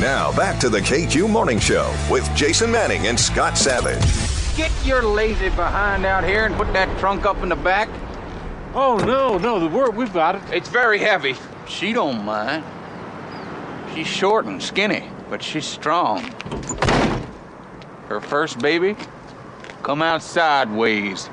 Now 0.00 0.34
back 0.34 0.58
to 0.60 0.70
the 0.70 0.80
KQ 0.80 1.28
Morning 1.28 1.58
Show 1.58 1.94
with 2.10 2.28
Jason 2.34 2.72
Manning 2.72 3.06
and 3.06 3.20
Scott 3.20 3.58
Savage. 3.58 4.02
Get 4.56 4.72
your 4.86 5.02
lazy 5.02 5.50
behind 5.50 6.06
out 6.06 6.24
here 6.24 6.46
and 6.46 6.54
put 6.54 6.72
that 6.72 6.98
trunk 6.98 7.26
up 7.26 7.42
in 7.42 7.50
the 7.50 7.56
back. 7.56 7.90
Oh, 8.72 8.96
no, 8.96 9.36
no, 9.36 9.60
the 9.60 9.68
word, 9.68 9.94
we've 9.94 10.12
got 10.12 10.36
it. 10.36 10.42
It's 10.50 10.70
very 10.70 10.98
heavy. 10.98 11.36
She 11.68 11.92
don't 11.92 12.24
mind. 12.24 12.64
She's 13.94 14.06
short 14.06 14.46
and 14.46 14.60
skinny, 14.62 15.04
but 15.28 15.42
she's 15.42 15.66
strong. 15.66 16.24
Her 18.08 18.20
first 18.20 18.58
baby 18.58 18.96
come 19.82 20.02
out 20.02 20.22
sideways. 20.22 21.28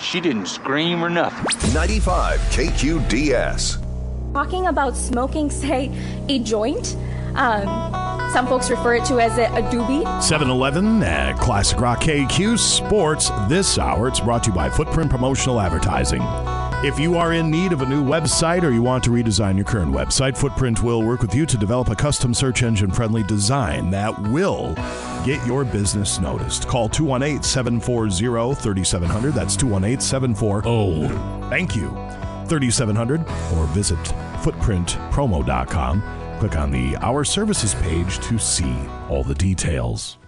She 0.00 0.20
didn't 0.20 0.46
scream 0.46 1.04
or 1.04 1.10
nothing. 1.10 1.72
95 1.72 2.40
KQDS. 2.40 3.82
Talking 4.32 4.66
about 4.66 4.96
smoking, 4.96 5.50
say, 5.62 5.90
a 6.28 6.38
joint. 6.40 6.96
Um, 7.34 8.30
some 8.32 8.46
folks 8.46 8.70
refer 8.70 8.96
it 8.96 9.04
to 9.06 9.20
as 9.20 9.38
a, 9.38 9.44
a 9.44 9.62
doobie. 9.70 10.04
7-Eleven 10.04 11.02
at 11.02 11.38
Classic 11.38 11.78
Rock 11.80 12.00
KQ 12.00 12.58
Sports 12.58 13.30
this 13.48 13.78
hour. 13.78 14.08
It's 14.08 14.20
brought 14.20 14.44
to 14.44 14.50
you 14.50 14.56
by 14.56 14.68
Footprint 14.70 15.10
Promotional 15.10 15.60
Advertising. 15.60 16.22
If 16.84 16.98
you 16.98 17.16
are 17.16 17.32
in 17.32 17.50
need 17.50 17.72
of 17.72 17.82
a 17.82 17.86
new 17.86 18.04
website 18.04 18.64
or 18.64 18.70
you 18.70 18.82
want 18.82 19.04
to 19.04 19.10
redesign 19.10 19.56
your 19.56 19.64
current 19.64 19.92
website, 19.92 20.36
Footprint 20.36 20.82
will 20.82 21.02
work 21.04 21.22
with 21.22 21.34
you 21.34 21.46
to 21.46 21.56
develop 21.56 21.90
a 21.90 21.94
custom 21.94 22.34
search 22.34 22.62
engine 22.64 22.90
friendly 22.90 23.22
design 23.22 23.90
that 23.90 24.20
will 24.30 24.74
Get 25.24 25.44
your 25.46 25.64
business 25.64 26.18
noticed. 26.18 26.66
Call 26.66 26.88
218 26.88 27.42
740 27.42 28.54
3700. 28.54 29.34
That's 29.34 29.56
218 29.56 30.00
740. 30.00 30.68
Oh. 30.68 31.48
Thank 31.48 31.76
you. 31.76 31.90
3700. 32.48 33.20
Or 33.56 33.66
visit 33.68 33.98
footprintpromo.com. 34.42 36.02
Click 36.40 36.56
on 36.56 36.70
the 36.72 36.96
Our 36.96 37.24
Services 37.24 37.74
page 37.74 38.18
to 38.18 38.38
see 38.38 38.74
all 39.08 39.22
the 39.22 39.34
details. 39.34 40.18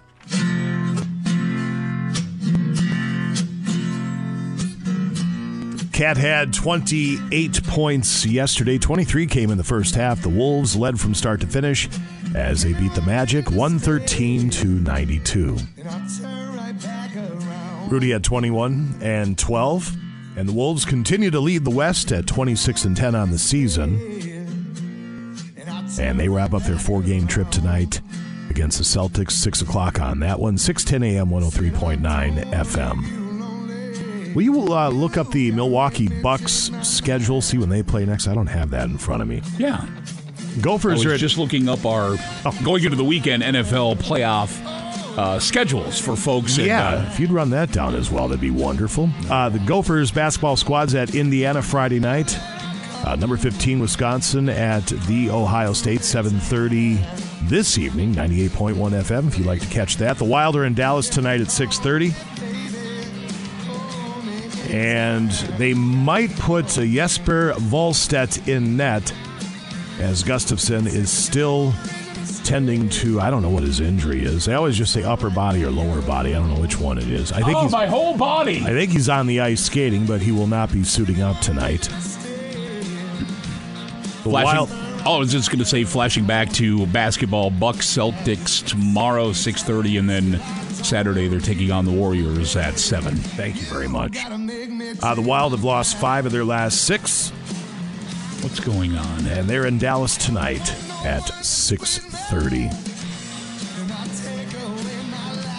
KAT 5.95 6.17
had 6.17 6.53
28 6.53 7.63
points 7.69 8.27
yesterday. 8.27 8.79
23 8.79 9.29
came 9.29 9.53
in 9.53 9.59
the 9.59 9.63
first 9.63 9.95
half. 9.95 10.21
The 10.21 10.29
Wolves 10.29 10.75
led 10.75 10.99
from 10.99 11.15
start 11.15 11.41
to 11.43 11.47
finish 11.47 11.89
as 12.35 12.65
they 12.65 12.73
beat 12.73 12.95
the 12.95 13.03
Magic 13.03 13.49
113 13.49 14.51
to 14.51 14.67
92. 14.67 15.57
Rudy 17.89 18.11
had 18.11 18.25
21 18.25 18.99
and 19.03 19.39
12, 19.39 19.97
and 20.37 20.49
the 20.49 20.53
Wolves 20.53 20.85
continue 20.85 21.31
to 21.31 21.39
lead 21.39 21.65
the 21.65 21.71
West 21.71 22.11
at 22.11 22.27
26 22.27 22.87
and 22.87 22.97
10 22.97 23.15
on 23.15 23.31
the 23.31 23.39
season. 23.39 24.01
And 26.01 26.19
they 26.19 26.29
wrap 26.29 26.55
up 26.55 26.65
their 26.65 26.77
four-game 26.77 27.29
trip 27.29 27.51
tonight 27.51 28.01
against 28.51 28.79
the 28.79 28.85
Celtics, 28.85 29.31
6 29.31 29.63
o'clock 29.63 30.01
on 30.01 30.19
that 30.21 30.41
one, 30.41 30.59
610 30.59 31.17
a.m., 31.17 31.29
103.9 31.29 32.53
FM. 32.53 33.24
Will 34.35 34.43
you 34.43 34.73
uh, 34.75 34.89
look 34.89 35.17
up 35.17 35.31
the 35.31 35.53
Milwaukee 35.53 36.09
Bucks 36.21 36.71
schedule, 36.83 37.41
see 37.41 37.59
when 37.59 37.69
they 37.69 37.83
play 37.83 38.05
next? 38.05 38.27
I 38.29 38.35
don't 38.35 38.47
have 38.49 38.71
that 38.71 38.89
in 38.89 38.99
front 38.99 39.23
of 39.23 39.29
me. 39.29 39.43
Yeah. 39.59 39.87
Gophers 40.61 41.05
I 41.07 41.11
are 41.11 41.13
at- 41.15 41.21
just 41.21 41.39
looking 41.39 41.69
up 41.69 41.85
our 41.85 42.17
going 42.65 42.85
into 42.85 42.97
the 42.97 43.05
weekend 43.05 43.43
NFL 43.43 43.97
playoff 43.97 44.61
uh, 45.17 45.39
schedules 45.39 45.99
for 46.01 46.17
folks. 46.17 46.59
and, 46.59 46.67
Yeah, 46.67 46.89
uh, 46.89 47.09
if 47.13 47.21
you'd 47.21 47.31
run 47.31 47.51
that 47.51 47.71
down 47.73 47.95
as 47.95 48.11
well, 48.11 48.27
that'd 48.29 48.41
be 48.41 48.51
wonderful. 48.51 49.09
Uh, 49.31 49.49
the 49.49 49.61
Gophers 49.61 50.11
basketball 50.11 50.57
squad's 50.57 50.95
at 50.95 51.15
Indiana 51.15 51.63
Friday 51.63 52.01
night. 52.01 52.37
Uh, 53.05 53.15
number 53.17 53.37
15, 53.37 53.81
Wisconsin 53.81 54.49
at 54.49 54.87
the 54.87 55.31
Ohio 55.31 55.73
State, 55.75 56.01
7:30 56.01 56.99
this 57.49 57.77
evening, 57.79 58.15
98.1 58.15 58.75
FM. 58.95 59.29
If 59.29 59.37
you'd 59.39 59.47
like 59.47 59.61
to 59.61 59.67
catch 59.69 59.99
that, 59.99 60.17
the 60.19 60.25
Wild 60.25 60.57
are 60.57 60.65
in 60.65 60.75
Dallas 60.75 61.09
tonight 61.09 61.41
at 61.41 61.49
6:30, 61.49 62.15
and 64.75 65.31
they 65.57 65.73
might 65.73 66.35
put 66.37 66.77
uh, 66.77 66.85
Jesper 66.85 67.53
Wallstedt 67.71 68.49
in 68.49 68.77
net, 68.77 69.13
as 70.01 70.25
Gustavsson 70.25 70.87
is 70.87 71.13
still 71.13 71.73
tending 72.43 72.89
to 72.89 73.21
I 73.21 73.31
don't 73.31 73.41
know 73.41 73.51
what 73.51 73.63
his 73.63 73.79
injury 73.79 74.25
is. 74.25 74.47
They 74.47 74.55
always 74.55 74.77
just 74.77 74.93
say 74.93 75.05
upper 75.05 75.31
body 75.31 75.65
or 75.65 75.71
lower 75.71 76.03
body. 76.03 76.35
I 76.35 76.39
don't 76.41 76.53
know 76.53 76.61
which 76.61 76.81
one 76.81 76.99
it 76.99 77.09
is. 77.09 77.31
I 77.31 77.41
think 77.43 77.57
oh, 77.57 77.63
he's 77.63 77.73
my 77.73 77.87
whole 77.87 78.17
body. 78.17 78.63
I 78.63 78.71
think 78.71 78.91
he's 78.91 79.09
on 79.09 79.29
the 79.29 79.41
ice 79.41 79.63
skating, 79.63 80.07
but 80.07 80.21
he 80.21 80.33
will 80.33 80.49
not 80.49 80.73
be 80.73 80.83
suiting 80.83 81.23
up 81.23 81.39
tonight. 81.41 81.89
The 84.25 84.31
Wild 84.31 84.71
oh, 85.07 85.15
I 85.15 85.19
was 85.19 85.31
just 85.31 85.51
going 85.51 85.61
to 85.61 85.65
say, 85.65 85.85
flashing 85.85 86.27
back 86.27 86.51
to 86.55 86.87
basketball, 86.87 87.51
Bucks 87.51 87.87
Celtics 87.87 88.67
tomorrow, 88.67 89.33
six 89.33 89.63
thirty, 89.63 89.99
and 89.99 90.11
then 90.11 90.41
Saturday 90.85 91.29
they're 91.29 91.41
taking 91.41 91.71
on 91.71 91.85
the 91.85 91.93
Warriors 91.93 92.57
at 92.57 92.79
seven. 92.79 93.17
Thank 93.17 93.57
you 93.57 93.63
very 93.63 93.89
much. 93.89 94.17
Uh, 95.03 95.15
the 95.15 95.23
Wild 95.23 95.53
have 95.53 95.65
lost 95.65 95.97
five 95.97 96.27
of 96.27 96.33
their 96.33 96.45
last 96.45 96.85
six. 96.85 97.31
What's 98.45 98.61
going 98.61 98.95
on? 98.95 99.27
And 99.27 99.49
they're 99.49 99.65
in 99.65 99.79
Dallas 99.79 100.19
tonight 100.19 100.71
at 101.05 101.23
6.30. 101.23 102.71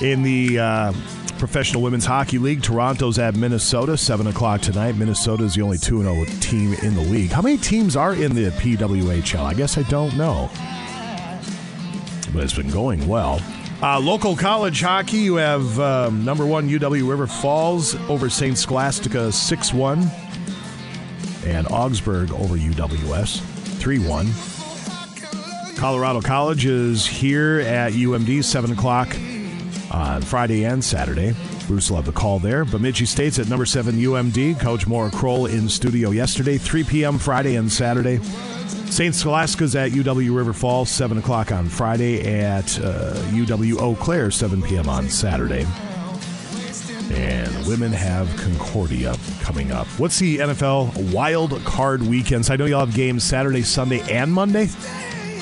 In 0.03 0.21
the 0.21 0.59
uh, 0.59 0.93
Professional 1.39 1.82
Women's 1.82 2.05
Hockey 2.05 2.38
League, 2.38 2.61
Toronto's 2.61 3.17
at 3.17 3.36
Minnesota, 3.36 3.97
7 3.97 4.28
o'clock 4.28 4.61
tonight. 4.61 4.95
Minnesota 4.97 5.45
is 5.45 5.55
the 5.55 5.63
only 5.63 5.78
2-0 5.78 6.41
team 6.41 6.73
in 6.84 6.93
the 6.93 7.01
league. 7.01 7.32
How 7.32 7.41
many 7.41 7.57
teams 7.57 7.95
are 7.95 8.13
in 8.13 8.36
the 8.36 8.51
PWHL? 8.51 9.43
I 9.43 9.55
guess 9.55 9.80
I 9.80 9.84
don't 9.84 10.15
know. 10.15 10.51
But 12.34 12.43
it's 12.43 12.53
been 12.53 12.69
going 12.69 13.07
well. 13.07 13.41
Uh, 13.86 13.99
local 13.99 14.36
college 14.36 14.81
hockey, 14.81 15.17
you 15.17 15.36
have 15.36 15.79
um, 15.79 16.25
number 16.25 16.43
one 16.43 16.67
UW 16.67 17.07
River 17.07 17.27
Falls 17.27 17.93
over 18.09 18.31
St. 18.31 18.57
Scholastica 18.57 19.31
6 19.31 19.73
1, 19.75 20.09
and 21.45 21.67
Augsburg 21.67 22.31
over 22.31 22.55
UWS 22.55 23.41
3 23.77 23.99
1. 23.99 25.75
Colorado 25.75 26.19
College 26.19 26.65
is 26.65 27.05
here 27.05 27.59
at 27.59 27.93
UMD 27.93 28.43
7 28.43 28.71
o'clock 28.71 29.15
on 29.91 30.23
Friday 30.23 30.65
and 30.65 30.83
Saturday. 30.83 31.36
Bruce 31.67 31.91
will 31.91 31.97
have 31.97 32.07
the 32.07 32.11
call 32.11 32.39
there. 32.39 32.65
Bemidji 32.65 33.05
State's 33.05 33.38
at 33.38 33.49
number 33.49 33.67
7 33.67 33.93
UMD. 33.93 34.59
Coach 34.59 34.88
Maura 34.88 35.11
Crowell 35.11 35.45
in 35.45 35.69
studio 35.69 36.09
yesterday, 36.09 36.57
3 36.57 36.86
p.m. 36.86 37.19
Friday 37.19 37.55
and 37.55 37.71
Saturday. 37.71 38.19
St. 38.68 39.13
Scholastica's 39.13 39.76
at 39.76 39.91
UW 39.91 40.36
River 40.36 40.53
Falls, 40.53 40.89
7 40.89 41.18
o'clock 41.18 41.51
on 41.51 41.68
Friday, 41.68 42.39
at 42.39 42.80
uh, 42.80 43.13
UW 43.32 43.80
Eau 43.80 43.95
Claire, 43.95 44.32
7 44.32 44.61
p.m. 44.61 44.88
on 44.88 45.09
Saturday. 45.09 45.66
And 47.11 47.68
women 47.68 47.91
have 47.91 48.34
Concordia 48.38 49.16
coming 49.41 49.72
up. 49.72 49.88
What's 49.99 50.20
the 50.20 50.38
NFL 50.39 51.13
wild 51.13 51.51
card 51.63 52.01
weekends? 52.01 52.49
I 52.49 52.55
know 52.55 52.66
y'all 52.66 52.86
have 52.86 52.95
games 52.95 53.24
Saturday, 53.24 53.61
Sunday, 53.61 54.01
and 54.11 54.34
Monday. 54.34 54.70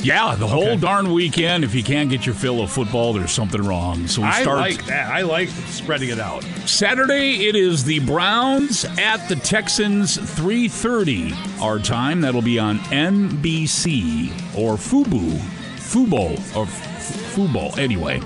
Yeah, 0.04 0.36
the 0.36 0.48
whole 0.48 0.78
darn 0.78 1.12
weekend. 1.14 1.64
If 1.64 1.74
you 1.74 1.84
can't 1.84 2.10
get 2.10 2.26
your 2.26 2.36
fill 2.36 2.62
of 2.62 2.72
football, 2.72 3.14
there's 3.14 3.32
something 3.32 3.62
wrong. 3.62 4.08
So 4.08 4.22
we 4.22 4.28
I 4.28 4.42
start 4.42 4.58
like 4.60 4.86
that. 4.86 5.10
I 5.12 5.22
like 5.22 5.50
spreading 5.50 6.10
it 6.10 6.20
out. 6.20 6.44
Saturday. 6.66 7.48
It 7.48 7.56
is 7.56 7.84
the 7.84 8.00
Browns 8.00 8.86
at 8.98 9.28
the 9.30 9.36
Texans, 9.36 10.18
3:30 10.18 11.62
our 11.62 11.80
time. 11.80 12.22
That'll 12.22 12.42
be 12.42 12.60
on 12.60 12.80
NBC 12.92 14.30
or 14.58 14.76
Fubu, 14.76 15.38
Fubo 15.78 16.34
or 16.56 16.66
Fubo. 16.66 17.78
Anyway, 17.78 18.20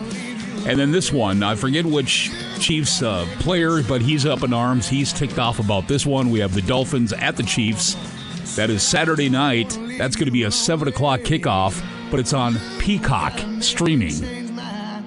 and 0.68 0.80
then 0.80 0.92
this 0.92 1.14
one, 1.14 1.44
I 1.44 1.56
forget 1.56 1.86
which 1.86 2.32
Chiefs 2.60 3.02
uh, 3.02 3.26
player, 3.40 3.84
but 3.84 4.02
he's 4.02 4.26
up 4.26 4.44
in 4.44 4.52
arms. 4.52 4.88
He's 4.88 5.14
ticked 5.14 5.38
off 5.40 5.60
about 5.60 5.88
this 5.88 6.06
one. 6.06 6.32
We 6.32 6.40
have 6.40 6.54
the 6.54 6.62
Dolphins 6.62 7.14
at 7.14 7.38
the 7.38 7.44
Chiefs. 7.44 7.96
That 8.58 8.72
is 8.72 8.82
Saturday 8.82 9.30
night. 9.30 9.78
That's 9.99 10.16
going 10.16 10.26
to 10.26 10.32
be 10.32 10.41
a 10.41 10.49
7 10.49 10.88
o'clock 10.88 11.20
kickoff, 11.20 11.80
but 12.10 12.20
it's 12.20 12.34
on 12.34 12.55
Peacock 12.80 13.39
streaming, 13.62 14.16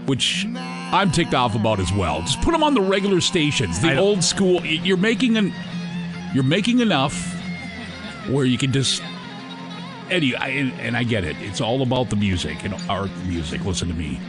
which 0.06 0.46
I'm 0.54 1.10
ticked 1.10 1.34
off 1.34 1.56
about 1.56 1.80
as 1.80 1.92
well. 1.92 2.20
Just 2.20 2.40
put 2.42 2.52
them 2.52 2.62
on 2.62 2.74
the 2.74 2.80
regular 2.80 3.20
stations, 3.20 3.80
the 3.80 3.96
old 3.96 4.22
school. 4.22 4.64
You're 4.64 4.96
making 4.96 5.36
an, 5.36 5.52
you're 6.32 6.44
making 6.44 6.78
enough 6.78 7.34
where 8.28 8.44
you 8.44 8.56
can 8.56 8.70
just. 8.70 9.02
Eddie, 10.10 10.36
I, 10.36 10.48
and 10.48 10.96
I 10.96 11.02
get 11.02 11.24
it. 11.24 11.34
It's 11.40 11.60
all 11.60 11.82
about 11.82 12.08
the 12.08 12.16
music 12.16 12.64
and 12.64 12.74
our 12.88 13.08
music. 13.26 13.64
Listen 13.64 13.88
to 13.88 13.94
me. 13.94 14.20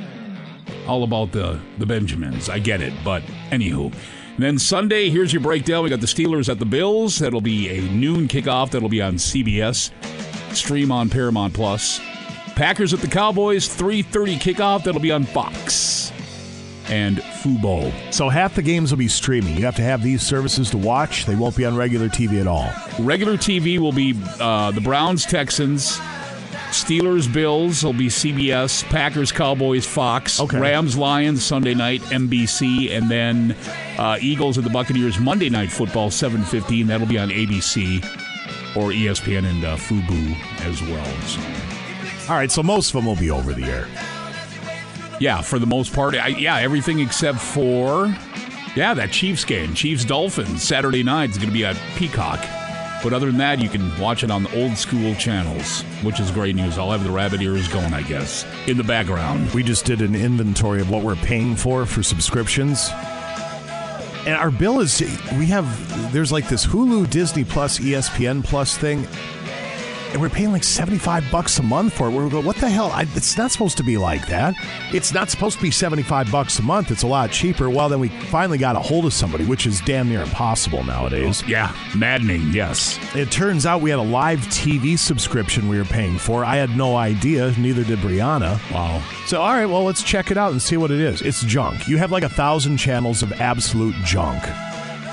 All 0.88 1.04
about 1.04 1.32
the 1.32 1.60
the 1.78 1.86
Benjamins. 1.86 2.50
I 2.50 2.58
get 2.58 2.82
it, 2.82 2.94
but 3.04 3.22
anywho. 3.52 3.94
And 4.36 4.44
then 4.44 4.58
Sunday, 4.60 5.10
here's 5.10 5.34
your 5.34 5.42
breakdown. 5.42 5.84
We 5.84 5.90
got 5.90 6.00
the 6.02 6.08
Steelers 6.08 6.50
at 6.50 6.58
the 6.60 6.66
Bills. 6.66 7.20
That'll 7.20 7.42
be 7.42 7.70
a 7.70 7.82
noon 7.92 8.28
kickoff. 8.28 8.72
That'll 8.72 8.90
be 8.90 9.02
on 9.02 9.16
CBS. 9.16 9.92
Stream 10.56 10.92
on 10.92 11.10
Paramount 11.10 11.54
Plus. 11.54 12.00
Packers 12.56 12.94
at 12.94 13.00
the 13.00 13.08
Cowboys, 13.08 13.68
3:30 13.68 14.38
kickoff. 14.38 14.84
That'll 14.84 15.02
be 15.02 15.12
on 15.12 15.24
Fox 15.26 16.12
and 16.90 17.18
Fubo. 17.18 17.92
So 18.14 18.28
half 18.30 18.56
the 18.56 18.62
games 18.62 18.92
will 18.92 18.98
be 18.98 19.08
streaming. 19.08 19.56
You 19.58 19.66
have 19.66 19.76
to 19.78 19.82
have 19.82 20.04
these 20.04 20.22
services 20.22 20.70
to 20.72 20.78
watch. 20.78 21.26
They 21.26 21.36
won't 21.36 21.56
be 21.56 21.66
on 21.66 21.76
regular 21.76 22.10
TV 22.10 22.42
at 22.42 22.48
all. 22.48 22.70
Regular 23.00 23.38
TV 23.38 23.80
will 23.80 23.94
be 23.94 24.14
uh, 24.40 24.72
the 24.72 24.82
Browns, 24.82 25.26
Texans, 25.26 25.98
Steelers, 26.72 27.32
Bills 27.32 27.84
will 27.84 27.94
be 27.94 28.08
CBS, 28.08 28.84
Packers, 28.90 29.32
Cowboys, 29.32 29.86
Fox, 29.86 30.40
Okay. 30.40 30.60
Rams, 30.60 30.98
Lions 30.98 31.44
Sunday 31.44 31.74
night 31.74 32.02
NBC, 32.04 32.92
and 32.92 33.10
then 33.10 33.56
uh, 33.98 34.18
Eagles 34.22 34.58
and 34.58 34.66
the 34.66 34.70
Buccaneers 34.70 35.20
Monday 35.20 35.50
Night 35.50 35.72
Football 35.72 36.10
7:15. 36.10 36.88
That'll 36.88 37.08
be 37.08 37.18
on 37.20 37.30
ABC 37.30 38.04
or 38.76 38.92
ESPN 38.92 39.46
and 39.50 39.64
uh, 39.66 39.76
Fubu 39.76 40.36
as 40.66 40.82
well. 40.84 41.06
So, 41.28 42.32
All 42.32 42.38
right, 42.38 42.50
so 42.52 42.64
most 42.64 42.90
of 42.90 42.94
them 42.94 43.06
will 43.06 43.16
be 43.18 43.30
over 43.32 43.54
the 43.54 43.66
air. 43.66 43.88
yeah, 45.20 45.42
for 45.42 45.60
the 45.60 45.66
most 45.66 45.94
part, 45.94 46.16
I, 46.16 46.28
yeah, 46.30 46.58
everything 46.58 47.00
except 47.00 47.40
for 47.40 48.08
yeah 48.76 48.94
that 48.94 49.12
Chiefs 49.12 49.44
game, 49.46 49.74
Chiefs 49.74 50.06
Dolphins 50.06 50.64
Saturday 50.64 51.04
night 51.04 51.32
is 51.32 51.38
going 51.38 51.50
to 51.50 51.54
be 51.54 51.66
at 51.66 51.78
Peacock. 51.96 52.40
But 53.04 53.14
other 53.14 53.26
than 53.28 53.40
that, 53.40 53.60
you 53.60 53.68
can 53.68 54.00
watch 54.00 54.24
it 54.24 54.30
on 54.30 54.44
the 54.44 54.62
old 54.62 54.78
school 54.78 55.16
channels, 55.16 55.82
which 56.04 56.20
is 56.20 56.30
great 56.30 56.56
news. 56.56 56.78
I'll 56.78 56.92
have 56.92 57.04
the 57.04 57.10
rabbit 57.10 57.42
ears 57.42 57.68
going, 57.68 57.96
I 57.96 58.04
guess, 58.04 58.46
in 58.68 58.78
the 58.78 58.84
background. 58.84 59.52
We 59.56 59.64
just 59.64 59.86
did 59.86 60.02
an 60.02 60.14
inventory 60.14 60.82
of 60.82 60.92
what 60.92 61.02
we're 61.02 61.16
paying 61.16 61.56
for 61.56 61.88
for 61.88 62.04
subscriptions. 62.04 62.92
And 64.26 64.36
our 64.36 64.52
bill 64.52 64.82
is 64.82 64.94
we 65.38 65.48
have 65.48 66.14
there's 66.14 66.32
like 66.32 66.48
this 66.48 66.66
Hulu, 66.66 67.10
Disney 67.10 67.44
Plus, 67.44 67.80
ESPN 67.80 68.44
Plus 68.44 68.78
thing. 68.78 69.08
And 70.12 70.22
we're 70.22 70.30
paying 70.30 70.52
like 70.52 70.64
75 70.64 71.30
bucks 71.32 71.58
a 71.60 71.64
month 71.64 71.94
for 71.94 72.08
it. 72.08 72.12
We're 72.12 72.30
going, 72.30 72.46
what 72.46 72.58
the 72.58 72.70
hell? 72.70 72.92
I, 72.92 73.04
it's 73.16 73.38
not 73.38 73.52
supposed 73.52 73.78
to 73.78 73.84
be 73.84 73.98
like 73.98 74.28
that. 74.28 74.56
It's 74.94 75.14
not 75.14 75.30
supposed 75.30 75.58
to 75.58 75.64
be 75.64 75.72
75 75.72 76.32
bucks 76.32 76.60
a 76.60 76.62
month. 76.62 76.92
It's 76.92 77.04
a 77.04 77.08
lot 77.08 77.32
cheaper. 77.32 77.70
Well, 77.70 77.88
then 77.90 78.00
we 78.00 78.10
finally 78.10 78.58
got 78.58 78.76
a 78.76 78.80
hold 78.80 79.06
of 79.06 79.14
somebody, 79.14 79.46
which 79.46 79.66
is 79.66 79.80
damn 79.82 80.10
near 80.10 80.22
impossible 80.22 80.84
nowadays. 80.84 81.44
Yeah, 81.48 81.76
maddening, 81.96 82.50
yes. 82.52 83.00
It 83.16 83.32
turns 83.32 83.66
out 83.66 83.82
we 83.82 83.90
had 83.90 84.00
a 84.00 84.04
live 84.04 84.40
TV 84.48 84.98
subscription 84.98 85.70
we 85.70 85.78
were 85.78 85.86
paying 85.86 86.18
for. 86.18 86.44
I 86.44 86.58
had 86.58 86.76
no 86.76 86.96
idea, 86.98 87.54
neither 87.58 87.84
did 87.84 88.00
Brianna. 88.00 88.60
Wow. 88.72 89.02
So, 89.28 89.42
all 89.42 89.54
right, 89.54 89.66
well, 89.66 89.84
let's 89.84 90.04
check 90.04 90.30
it 90.32 90.38
out 90.38 90.52
and 90.52 90.62
see 90.62 90.78
what 90.78 90.92
it 90.92 91.00
is. 91.00 91.22
It's 91.22 91.42
junk. 91.44 91.88
You 91.88 91.98
have 91.98 92.12
like 92.12 92.24
a 92.24 92.30
thousand 92.30 92.78
channels 92.78 93.24
of 93.24 93.32
absolute 93.34 93.96
junk. 94.04 94.44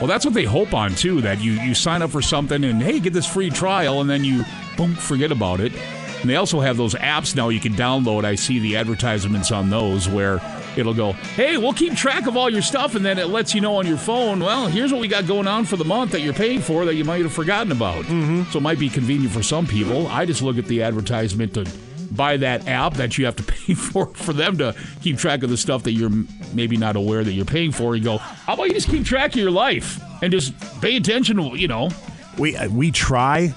Well, 0.00 0.06
that's 0.06 0.24
what 0.24 0.34
they 0.34 0.44
hope 0.44 0.74
on 0.74 0.94
too. 0.94 1.20
That 1.22 1.40
you 1.40 1.52
you 1.52 1.74
sign 1.74 2.02
up 2.02 2.10
for 2.10 2.22
something 2.22 2.62
and 2.64 2.80
hey, 2.80 3.00
get 3.00 3.12
this 3.12 3.26
free 3.26 3.50
trial, 3.50 4.00
and 4.00 4.08
then 4.08 4.24
you 4.24 4.44
boom 4.76 4.94
forget 4.94 5.32
about 5.32 5.60
it. 5.60 5.72
And 6.20 6.28
they 6.28 6.36
also 6.36 6.60
have 6.60 6.76
those 6.76 6.94
apps 6.94 7.36
now 7.36 7.48
you 7.48 7.60
can 7.60 7.74
download. 7.74 8.24
I 8.24 8.34
see 8.34 8.58
the 8.58 8.76
advertisements 8.76 9.52
on 9.52 9.70
those 9.70 10.08
where 10.08 10.40
it'll 10.76 10.94
go, 10.94 11.12
hey, 11.12 11.56
we'll 11.56 11.72
keep 11.72 11.94
track 11.94 12.26
of 12.26 12.36
all 12.36 12.50
your 12.50 12.62
stuff, 12.62 12.94
and 12.94 13.04
then 13.04 13.18
it 13.18 13.28
lets 13.28 13.54
you 13.54 13.60
know 13.60 13.76
on 13.76 13.86
your 13.86 13.96
phone, 13.96 14.40
well, 14.40 14.66
here's 14.66 14.92
what 14.92 15.00
we 15.00 15.08
got 15.08 15.26
going 15.26 15.46
on 15.46 15.64
for 15.64 15.76
the 15.76 15.84
month 15.84 16.12
that 16.12 16.20
you're 16.20 16.34
paying 16.34 16.60
for 16.60 16.84
that 16.84 16.94
you 16.94 17.04
might 17.04 17.22
have 17.22 17.32
forgotten 17.32 17.72
about. 17.72 18.04
Mm-hmm. 18.04 18.50
So 18.50 18.58
it 18.58 18.62
might 18.62 18.78
be 18.78 18.88
convenient 18.88 19.32
for 19.32 19.42
some 19.42 19.66
people. 19.66 20.06
I 20.08 20.24
just 20.24 20.42
look 20.42 20.58
at 20.58 20.66
the 20.66 20.82
advertisement 20.82 21.54
to 21.54 21.64
buy 22.10 22.36
that 22.38 22.66
app 22.68 22.94
that 22.94 23.18
you 23.18 23.24
have 23.26 23.36
to 23.36 23.42
pay 23.52 23.74
for 23.74 24.06
for 24.14 24.32
them 24.32 24.58
to 24.58 24.74
keep 25.00 25.18
track 25.18 25.42
of 25.42 25.50
the 25.50 25.56
stuff 25.56 25.82
that 25.84 25.92
you're 25.92 26.12
maybe 26.52 26.76
not 26.76 26.96
aware 26.96 27.24
that 27.24 27.32
you're 27.32 27.44
paying 27.44 27.72
for. 27.72 27.96
You 27.96 28.04
go, 28.04 28.18
how 28.18 28.54
about 28.54 28.64
you 28.64 28.74
just 28.74 28.88
keep 28.88 29.04
track 29.04 29.32
of 29.32 29.36
your 29.36 29.50
life 29.50 30.00
and 30.22 30.32
just 30.32 30.58
pay 30.80 30.96
attention 30.96 31.36
to, 31.36 31.56
you 31.56 31.68
know. 31.68 31.90
We 32.38 32.56
uh, 32.56 32.68
we 32.68 32.90
try, 32.90 33.54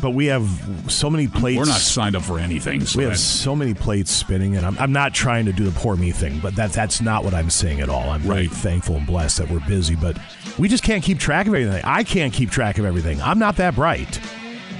but 0.00 0.10
we 0.10 0.26
have 0.26 0.48
so 0.88 1.10
many 1.10 1.28
plates. 1.28 1.58
We're 1.58 1.66
not 1.66 1.80
signed 1.80 2.16
up 2.16 2.22
for 2.22 2.38
anything. 2.38 2.84
So 2.84 2.98
we 2.98 3.04
have 3.04 3.18
so 3.18 3.54
many 3.54 3.74
plates 3.74 4.10
spinning, 4.10 4.56
and 4.56 4.64
I'm, 4.64 4.78
I'm 4.78 4.92
not 4.92 5.14
trying 5.14 5.44
to 5.46 5.52
do 5.52 5.64
the 5.64 5.78
poor 5.78 5.96
me 5.96 6.10
thing, 6.10 6.40
but 6.40 6.56
that 6.56 6.72
that's 6.72 7.00
not 7.00 7.24
what 7.24 7.34
I'm 7.34 7.50
saying 7.50 7.80
at 7.80 7.88
all. 7.88 8.10
I'm 8.10 8.22
very 8.22 8.48
thankful 8.48 8.96
and 8.96 9.06
blessed 9.06 9.38
that 9.38 9.50
we're 9.50 9.66
busy, 9.66 9.94
but 9.94 10.18
we 10.58 10.68
just 10.68 10.84
can't 10.84 11.02
keep 11.02 11.18
track 11.18 11.46
of 11.46 11.54
everything. 11.54 11.82
I 11.84 12.02
can't 12.02 12.32
keep 12.32 12.50
track 12.50 12.78
of 12.78 12.84
everything. 12.84 13.20
I'm 13.20 13.38
not 13.38 13.56
that 13.56 13.74
bright. 13.74 14.20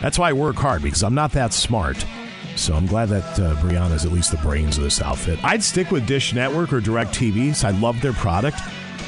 That's 0.00 0.18
why 0.18 0.30
I 0.30 0.32
work 0.32 0.56
hard 0.56 0.82
because 0.82 1.02
I'm 1.02 1.14
not 1.14 1.32
that 1.32 1.52
smart. 1.52 2.04
So 2.57 2.74
I'm 2.74 2.86
glad 2.86 3.09
that 3.09 3.40
uh, 3.40 3.55
Brianna's 3.57 4.05
at 4.05 4.12
least 4.12 4.30
the 4.30 4.36
brains 4.38 4.78
of 4.78 4.84
this 4.84 5.02
outfit. 5.02 5.42
I'd 5.42 5.62
stick 5.62 5.90
with 5.90 6.07
Dish 6.07 6.32
Network 6.32 6.72
or 6.72 6.80
DirecTV. 6.80 7.55
So 7.55 7.68
I 7.68 7.72
love 7.72 8.00
their 8.00 8.12
product, 8.12 8.59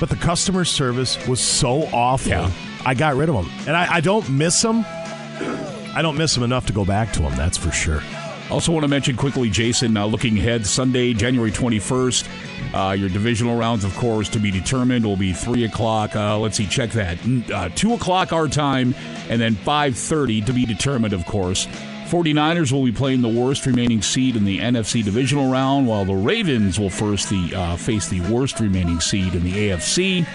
but 0.01 0.09
the 0.09 0.17
customer 0.17 0.65
service 0.65 1.25
was 1.27 1.41
so 1.41 1.85
awful. 1.93 2.51
I 2.85 2.95
got 2.95 3.17
rid 3.17 3.29
of 3.29 3.35
them, 3.37 3.51
and 3.67 3.77
I, 3.77 3.95
I 3.95 4.01
don't 4.01 4.29
miss 4.31 4.61
them. 4.63 4.85
I 4.87 6.01
don't 6.03 6.17
miss 6.17 6.35
them 6.35 6.43
enough 6.45 6.67
to 6.67 6.73
go 6.73 6.85
back 6.85 7.13
to 7.15 7.23
them. 7.23 7.35
That's 7.37 7.57
for 7.57 7.71
sure. 7.71 8.03
Also, 8.51 8.71
want 8.71 8.85
to 8.85 8.89
mention 8.89 9.17
quickly, 9.17 9.51
Jason, 9.51 9.97
uh, 9.97 10.07
looking 10.07 10.39
ahead, 10.39 10.65
Sunday, 10.65 11.13
January 11.15 11.51
21st, 11.51 12.29
uh, 12.75 12.93
your 12.93 13.09
divisional 13.09 13.57
rounds, 13.57 13.83
of 13.83 13.93
course, 13.97 14.29
to 14.29 14.39
be 14.39 14.53
determined 14.53 15.05
will 15.05 15.17
be 15.17 15.33
3 15.33 15.65
o'clock. 15.65 16.15
Uh, 16.15 16.39
let's 16.39 16.57
see, 16.57 16.67
check 16.67 16.91
that. 16.91 17.19
Uh, 17.53 17.69
2 17.71 17.95
o'clock 17.95 18.33
our 18.33 18.47
time, 18.47 18.95
and 19.29 19.41
then 19.41 19.57
5.30 19.57 20.47
to 20.47 20.53
be 20.53 20.65
determined, 20.65 21.13
of 21.13 21.27
course. 21.27 21.67
49ers 22.07 22.71
will 22.71 22.85
be 22.85 22.93
playing 22.93 23.21
the 23.21 23.29
worst 23.29 23.67
remaining 23.67 24.01
seed 24.01 24.37
in 24.37 24.45
the 24.45 24.61
NFC 24.61 25.05
divisional 25.05 25.51
round, 25.51 25.87
while 25.87 26.05
the 26.05 26.15
Ravens 26.15 26.79
will 26.79 26.91
first 26.91 27.29
the, 27.31 27.53
uh, 27.55 27.77
face 27.77 28.09
the 28.09 28.21
worst 28.33 28.61
remaining 28.61 29.01
seed 29.01 29.35
in 29.35 29.43
the 29.43 29.71
AFC. 29.71 30.27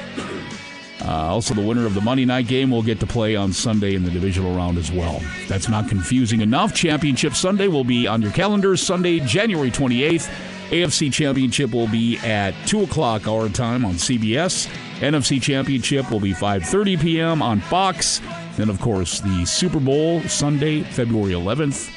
Uh, 1.03 1.07
also, 1.07 1.53
the 1.53 1.65
winner 1.65 1.85
of 1.85 1.93
the 1.93 2.01
Monday 2.01 2.25
night 2.25 2.47
game 2.47 2.69
will 2.69 2.83
get 2.83 2.99
to 2.99 3.07
play 3.07 3.35
on 3.35 3.53
Sunday 3.53 3.95
in 3.95 4.03
the 4.03 4.11
divisional 4.11 4.55
round 4.55 4.77
as 4.77 4.91
well. 4.91 5.15
If 5.15 5.47
that's 5.47 5.69
not 5.69 5.87
confusing 5.87 6.41
enough. 6.41 6.75
Championship 6.75 7.33
Sunday 7.33 7.67
will 7.67 7.85
be 7.85 8.05
on 8.05 8.21
your 8.21 8.31
calendars 8.31 8.81
Sunday, 8.81 9.19
January 9.21 9.71
28th. 9.71 10.29
AFC 10.71 11.11
Championship 11.11 11.71
will 11.71 11.87
be 11.87 12.17
at 12.19 12.53
2 12.67 12.83
o'clock 12.83 13.27
our 13.27 13.49
time 13.49 13.83
on 13.83 13.93
CBS. 13.93 14.67
NFC 14.99 15.41
Championship 15.41 16.11
will 16.11 16.19
be 16.19 16.33
5.30 16.33 17.01
p.m. 17.01 17.41
on 17.41 17.59
Fox. 17.61 18.21
Then, 18.57 18.69
of 18.69 18.79
course, 18.81 19.19
the 19.21 19.45
Super 19.45 19.79
Bowl 19.79 20.21
Sunday, 20.23 20.81
February 20.81 21.33
11th, 21.33 21.89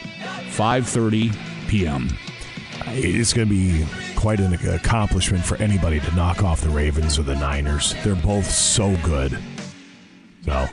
5.30 0.57 1.69
p.m. 1.69 2.09
It's 2.87 3.33
going 3.33 3.49
to 3.49 3.55
be 3.55 3.85
quite 4.15 4.41
an 4.41 4.53
accomplishment 4.69 5.45
for 5.45 5.57
anybody 5.57 6.01
to 6.01 6.15
knock 6.15 6.43
off 6.43 6.61
the 6.61 6.69
Ravens 6.71 7.19
or 7.19 7.23
the 7.23 7.35
Niners. 7.35 7.95
They're 8.05 8.15
both 8.15 8.49
so 8.49 8.97
good. 9.03 9.37
So 10.45 10.67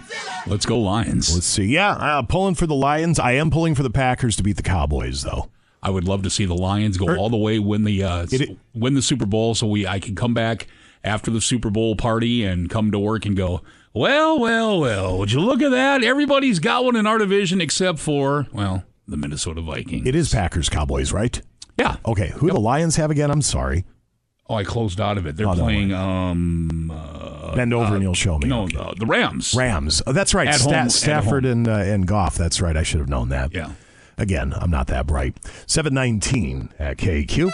let's 0.47 0.65
go 0.65 0.79
Lions. 0.79 1.33
Let's 1.33 1.47
see. 1.47 1.65
Yeah, 1.65 1.91
uh, 1.91 2.21
pulling 2.23 2.55
for 2.55 2.67
the 2.67 2.75
Lions. 2.75 3.19
I 3.19 3.33
am 3.33 3.49
pulling 3.49 3.73
for 3.75 3.83
the 3.83 3.89
Packers 3.89 4.35
to 4.35 4.43
beat 4.43 4.57
the 4.57 4.63
Cowboys, 4.63 5.23
though. 5.23 5.49
I 5.81 5.89
would 5.89 6.03
love 6.07 6.21
to 6.23 6.29
see 6.29 6.45
the 6.45 6.53
Lions 6.55 6.97
go 6.97 7.15
all 7.15 7.29
the 7.29 7.37
way, 7.37 7.57
win 7.57 7.85
the 7.85 8.03
uh, 8.03 8.23
s- 8.31 8.41
win 8.75 8.93
the 8.93 9.01
Super 9.01 9.25
Bowl, 9.25 9.55
so 9.55 9.65
we 9.65 9.87
I 9.87 9.99
can 9.99 10.13
come 10.15 10.33
back 10.33 10.67
after 11.03 11.31
the 11.31 11.41
Super 11.41 11.69
Bowl 11.71 11.95
party 11.95 12.43
and 12.43 12.69
come 12.69 12.91
to 12.91 12.99
work 12.99 13.25
and 13.25 13.35
go. 13.35 13.61
Well, 13.93 14.39
well, 14.39 14.79
well. 14.79 15.17
Would 15.17 15.31
you 15.31 15.41
look 15.41 15.61
at 15.61 15.71
that? 15.71 16.03
Everybody's 16.03 16.59
got 16.59 16.85
one 16.85 16.95
in 16.95 17.05
our 17.05 17.17
division 17.17 17.59
except 17.59 17.99
for 17.99 18.47
well, 18.53 18.83
the 19.07 19.17
Minnesota 19.17 19.61
Vikings. 19.61 20.07
It 20.07 20.15
is 20.15 20.31
Packers 20.31 20.69
Cowboys, 20.69 21.11
right? 21.11 21.41
Yeah. 21.77 21.97
Okay. 22.05 22.29
Who 22.35 22.47
do 22.47 22.53
the 22.53 22.59
Lions 22.59 22.95
have 22.95 23.11
again? 23.11 23.29
I'm 23.31 23.41
sorry. 23.41 23.85
Oh, 24.49 24.55
I 24.55 24.63
closed 24.63 24.99
out 25.01 25.17
of 25.17 25.25
it. 25.25 25.35
They're 25.37 25.47
Oh, 25.47 25.53
playing. 25.55 25.93
Um, 25.93 26.91
uh, 26.93 27.55
Bend 27.55 27.73
over 27.73 27.85
uh, 27.91 27.93
and 27.93 28.03
you'll 28.03 28.13
show 28.13 28.37
me. 28.37 28.47
No, 28.47 28.67
uh, 28.77 28.93
the 28.97 29.05
Rams. 29.05 29.53
Rams. 29.53 30.01
Oh, 30.07 30.11
that's 30.13 30.33
right. 30.33 30.47
At 30.47 30.55
Sta- 30.55 30.79
home- 30.81 30.89
Stafford 30.89 31.45
and 31.45 31.67
uh, 31.67 31.71
and 31.71 32.05
Goff. 32.07 32.35
That's 32.35 32.61
right. 32.61 32.75
I 32.77 32.83
should 32.83 32.99
have 32.99 33.09
known 33.09 33.29
that. 33.29 33.53
Yeah. 33.53 33.71
Again, 34.17 34.53
I'm 34.55 34.69
not 34.69 34.87
that 34.87 35.07
bright. 35.07 35.37
719 35.67 36.69
at 36.79 36.97
KQ. 36.97 37.49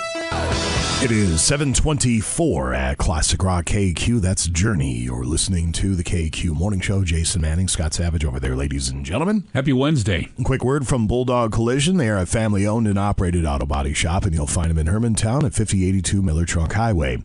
It 1.00 1.12
is 1.12 1.44
724 1.44 2.74
at 2.74 2.98
Classic 2.98 3.44
Rock 3.44 3.66
KQ. 3.66 4.20
That's 4.20 4.48
Journey. 4.48 4.94
You're 4.98 5.26
listening 5.26 5.72
to 5.74 5.94
the 5.94 6.04
KQ 6.04 6.56
Morning 6.56 6.80
Show. 6.80 7.04
Jason 7.04 7.40
Manning, 7.40 7.68
Scott 7.68 7.94
Savage 7.94 8.26
over 8.26 8.40
there, 8.40 8.56
ladies 8.56 8.90
and 8.90 9.06
gentlemen. 9.06 9.48
Happy 9.54 9.72
Wednesday. 9.72 10.30
Quick 10.44 10.64
word 10.64 10.88
from 10.88 11.06
Bulldog 11.06 11.52
Collision. 11.52 11.98
They 11.98 12.10
are 12.10 12.18
a 12.18 12.26
family 12.26 12.66
owned 12.66 12.88
and 12.88 12.98
operated 12.98 13.46
auto 13.46 13.68
body 13.68 13.94
shop, 13.94 14.26
and 14.26 14.34
you'll 14.34 14.48
find 14.48 14.72
them 14.72 14.80
in 14.80 14.88
Hermantown 14.88 15.44
at 15.44 15.54
5082 15.54 16.24
Miller 16.24 16.46
Trunk 16.46 16.74
Highway. 16.74 17.22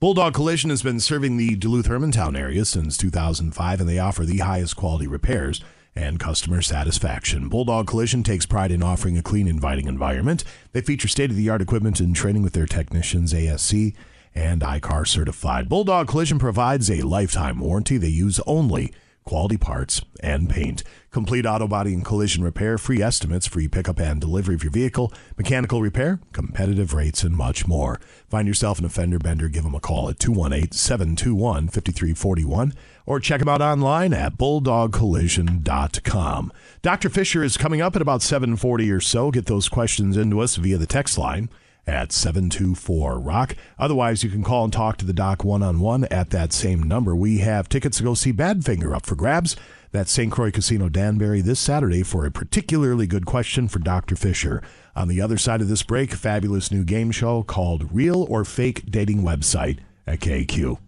Bulldog 0.00 0.34
Collision 0.34 0.68
has 0.68 0.82
been 0.82 1.00
serving 1.00 1.38
the 1.38 1.56
Duluth 1.56 1.88
Hermantown 1.88 2.38
area 2.38 2.66
since 2.66 2.98
2005, 2.98 3.80
and 3.80 3.88
they 3.88 3.98
offer 3.98 4.26
the 4.26 4.40
highest 4.40 4.76
quality 4.76 5.06
repairs 5.06 5.62
and 5.96 6.18
customer 6.18 6.60
satisfaction. 6.60 7.48
Bulldog 7.48 7.86
Collision 7.86 8.22
takes 8.22 8.46
pride 8.46 8.72
in 8.72 8.82
offering 8.82 9.16
a 9.16 9.22
clean, 9.22 9.46
inviting 9.46 9.86
environment. 9.86 10.44
They 10.72 10.80
feature 10.80 11.08
state 11.08 11.30
of 11.30 11.36
the 11.36 11.48
art 11.48 11.62
equipment 11.62 12.00
and 12.00 12.14
training 12.14 12.42
with 12.42 12.52
their 12.52 12.66
technicians, 12.66 13.32
ASE 13.32 13.92
and 14.34 14.62
ICAR 14.62 15.06
certified. 15.06 15.68
Bulldog 15.68 16.08
Collision 16.08 16.38
provides 16.38 16.90
a 16.90 17.02
lifetime 17.02 17.60
warranty. 17.60 17.96
They 17.98 18.08
use 18.08 18.40
only 18.46 18.92
quality 19.24 19.56
parts 19.56 20.02
and 20.20 20.50
paint. 20.50 20.82
Complete 21.10 21.46
auto 21.46 21.66
body 21.66 21.94
and 21.94 22.04
collision 22.04 22.44
repair, 22.44 22.76
free 22.76 23.00
estimates, 23.00 23.46
free 23.46 23.68
pickup 23.68 23.98
and 23.98 24.20
delivery 24.20 24.54
of 24.54 24.62
your 24.62 24.72
vehicle, 24.72 25.12
mechanical 25.38 25.80
repair, 25.80 26.20
competitive 26.32 26.92
rates, 26.92 27.22
and 27.22 27.36
much 27.36 27.66
more. 27.66 28.00
Find 28.28 28.46
yourself 28.46 28.78
an 28.78 28.84
offender 28.84 29.18
bender, 29.18 29.48
give 29.48 29.64
them 29.64 29.74
a 29.74 29.80
call 29.80 30.08
at 30.08 30.18
218 30.18 30.72
721 30.72 31.68
5341 31.68 32.74
or 33.06 33.20
check 33.20 33.40
them 33.40 33.48
out 33.48 33.60
online 33.60 34.12
at 34.12 34.36
bulldogcollision.com. 34.36 36.52
Dr. 36.82 37.08
Fisher 37.08 37.42
is 37.42 37.56
coming 37.56 37.80
up 37.80 37.96
at 37.96 38.02
about 38.02 38.22
740 38.22 38.90
or 38.90 39.00
so. 39.00 39.30
Get 39.30 39.46
those 39.46 39.68
questions 39.68 40.16
into 40.16 40.40
us 40.40 40.56
via 40.56 40.78
the 40.78 40.86
text 40.86 41.18
line 41.18 41.48
at 41.86 42.12
724 42.12 43.18
Rock. 43.18 43.56
Otherwise, 43.78 44.24
you 44.24 44.30
can 44.30 44.42
call 44.42 44.64
and 44.64 44.72
talk 44.72 44.96
to 44.98 45.04
the 45.04 45.12
doc 45.12 45.44
one 45.44 45.62
on 45.62 45.80
one 45.80 46.04
at 46.04 46.30
that 46.30 46.52
same 46.52 46.82
number. 46.82 47.14
We 47.14 47.38
have 47.38 47.68
tickets 47.68 47.98
to 47.98 48.04
go 48.04 48.14
see 48.14 48.32
Badfinger 48.32 48.94
up 48.94 49.06
for 49.06 49.14
grabs. 49.14 49.56
That's 49.92 50.10
St. 50.10 50.32
Croix 50.32 50.50
Casino 50.50 50.88
Danbury 50.88 51.40
this 51.40 51.60
Saturday 51.60 52.02
for 52.02 52.26
a 52.26 52.30
particularly 52.30 53.06
good 53.06 53.26
question 53.26 53.68
for 53.68 53.78
Dr. 53.78 54.16
Fisher. 54.16 54.62
On 54.96 55.08
the 55.08 55.20
other 55.20 55.38
side 55.38 55.60
of 55.60 55.68
this 55.68 55.82
break, 55.82 56.12
a 56.12 56.16
fabulous 56.16 56.72
new 56.72 56.84
game 56.84 57.10
show 57.10 57.42
called 57.42 57.92
Real 57.92 58.26
or 58.28 58.44
Fake 58.44 58.90
Dating 58.90 59.22
Website 59.22 59.78
at 60.06 60.20
KQ. 60.20 60.78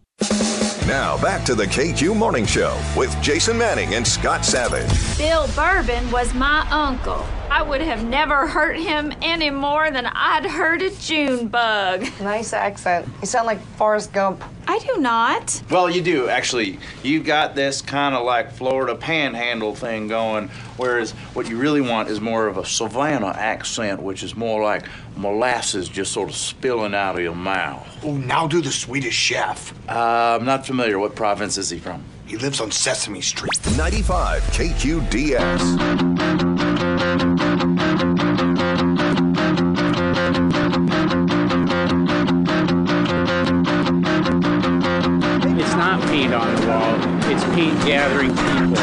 Now 0.87 1.20
back 1.20 1.45
to 1.47 1.57
the 1.57 1.64
KQ 1.64 2.16
Morning 2.16 2.47
Show 2.47 2.80
with 2.97 3.20
Jason 3.20 3.59
Manning 3.59 3.97
and 3.97 4.07
Scott 4.07 4.45
Savage. 4.45 5.18
Bill 5.18 5.49
Bourbon 5.49 6.09
was 6.12 6.32
my 6.32 6.64
uncle. 6.70 7.26
I 7.57 7.63
would 7.63 7.81
have 7.81 8.05
never 8.05 8.47
hurt 8.47 8.77
him 8.77 9.15
any 9.23 9.49
more 9.49 9.91
than 9.91 10.05
I'd 10.05 10.45
hurt 10.45 10.83
a 10.83 10.91
June 11.01 11.49
bug. 11.49 12.05
Nice 12.21 12.53
accent. 12.53 13.09
You 13.23 13.27
sound 13.27 13.47
like 13.47 13.63
Forrest 13.79 14.13
Gump. 14.13 14.45
I 14.69 14.79
do 14.81 15.01
not. 15.01 15.63
Well, 15.71 15.89
you 15.89 16.03
do 16.03 16.29
actually. 16.29 16.79
You've 17.03 17.25
got 17.25 17.55
this 17.55 17.81
kind 17.81 18.15
of 18.15 18.27
like 18.27 18.53
Florida 18.53 18.95
panhandle 18.95 19.75
thing 19.75 20.07
going, 20.07 20.49
whereas 20.77 21.13
what 21.33 21.49
you 21.49 21.57
really 21.57 21.81
want 21.81 22.11
is 22.11 22.21
more 22.21 22.47
of 22.47 22.59
a 22.59 22.67
Savannah 22.67 23.29
accent, 23.29 24.03
which 24.03 24.23
is 24.23 24.37
more 24.37 24.63
like 24.63 24.85
molasses 25.17 25.89
just 25.89 26.13
sort 26.13 26.29
of 26.29 26.37
spilling 26.37 26.95
out 26.95 27.15
of 27.15 27.23
your 27.23 27.35
mouth. 27.35 27.89
Oh, 28.05 28.19
now 28.19 28.47
do 28.47 28.61
the 28.61 28.71
Swedish 28.71 29.15
chef. 29.15 29.73
Uh, 29.89 30.37
I'm 30.39 30.45
not 30.45 30.67
familiar. 30.67 30.99
What 30.99 31.17
province 31.17 31.57
is 31.57 31.71
he 31.71 31.79
from? 31.79 32.05
He 32.27 32.37
lives 32.37 32.61
on 32.61 32.72
Sesame 32.72 33.20
Street. 33.20 33.53
95 33.77 34.43
KQDS. 34.45 35.61
It's 45.59 45.74
not 45.74 46.01
paint 46.09 46.35
on 46.35 46.55
the 46.57 46.66
wall, 46.66 46.97
it's 47.31 47.45
paint 47.55 47.79
gathering 47.87 48.31
people. 48.31 48.74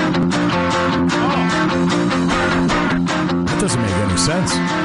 That 3.44 3.58
doesn't 3.60 3.82
make 3.82 3.92
any 3.92 4.18
sense. 4.18 4.83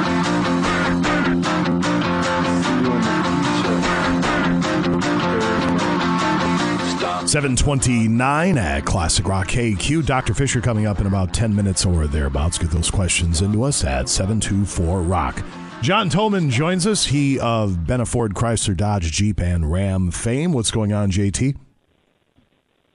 Seven 7.29 7.55
twenty-nine 7.55 8.57
at 8.57 8.85
Classic 8.85 9.27
Rock 9.27 9.49
KQ. 9.49 10.03
Dr. 10.03 10.33
Fisher 10.33 10.61
coming 10.61 10.87
up 10.87 10.99
in 10.99 11.05
about 11.05 11.31
ten 11.31 11.55
minutes 11.55 11.85
or 11.85 12.07
thereabouts. 12.07 12.57
Get 12.57 12.71
those 12.71 12.89
questions 12.89 13.43
into 13.43 13.61
us 13.61 13.83
at 13.83 14.09
seven 14.09 14.39
two 14.39 14.65
four 14.65 15.03
Rock. 15.03 15.43
John 15.83 16.09
Tolman 16.09 16.49
joins 16.49 16.87
us. 16.87 17.05
He 17.05 17.39
of 17.39 17.81
Benaford 17.85 18.29
Chrysler 18.29 18.75
Dodge 18.75 19.11
Jeep 19.11 19.39
and 19.41 19.71
Ram 19.71 20.09
fame. 20.09 20.53
What's 20.53 20.71
going 20.71 20.91
on, 20.91 21.11
JT? 21.11 21.55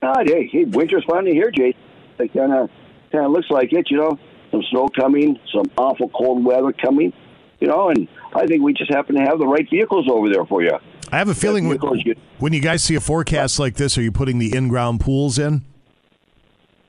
Ah, 0.03 0.25
hey, 0.25 0.49
hey, 0.51 0.65
winter's 0.65 1.05
finally 1.09 1.35
here, 1.35 1.53
Jay. 1.53 1.73
It 2.19 2.33
kind 2.35 2.53
of 2.53 2.71
kind 3.13 3.27
of 3.27 3.31
looks 3.31 3.51
like 3.51 3.73
it, 3.73 3.89
you 3.89 3.99
know. 3.99 4.19
Some 4.51 4.65
snow 4.69 4.89
coming, 4.89 5.39
some 5.55 5.67
awful 5.79 6.09
cold 6.09 6.45
weather 6.45 6.73
coming, 6.73 7.13
you 7.61 7.69
know, 7.69 7.91
and 7.91 8.09
I 8.35 8.49
think 8.49 8.65
we 8.65 8.73
just 8.73 8.93
happen 8.93 9.15
to 9.15 9.21
have 9.21 9.39
the 9.39 9.47
right 9.47 9.71
vehicles 9.71 10.09
over 10.11 10.29
there 10.29 10.45
for 10.45 10.61
you. 10.61 10.77
I 11.15 11.19
have 11.19 11.29
a 11.29 11.35
feeling 11.35 11.69
when, 11.69 11.79
when 12.41 12.53
you 12.53 12.61
guys 12.61 12.83
see 12.83 12.97
a 12.97 13.01
forecast 13.01 13.61
like 13.61 13.77
this, 13.77 13.97
are 13.97 14.03
you 14.03 14.11
putting 14.11 14.41
the 14.41 14.53
in-ground 14.53 14.99
pools 14.99 15.39
in? 15.39 15.63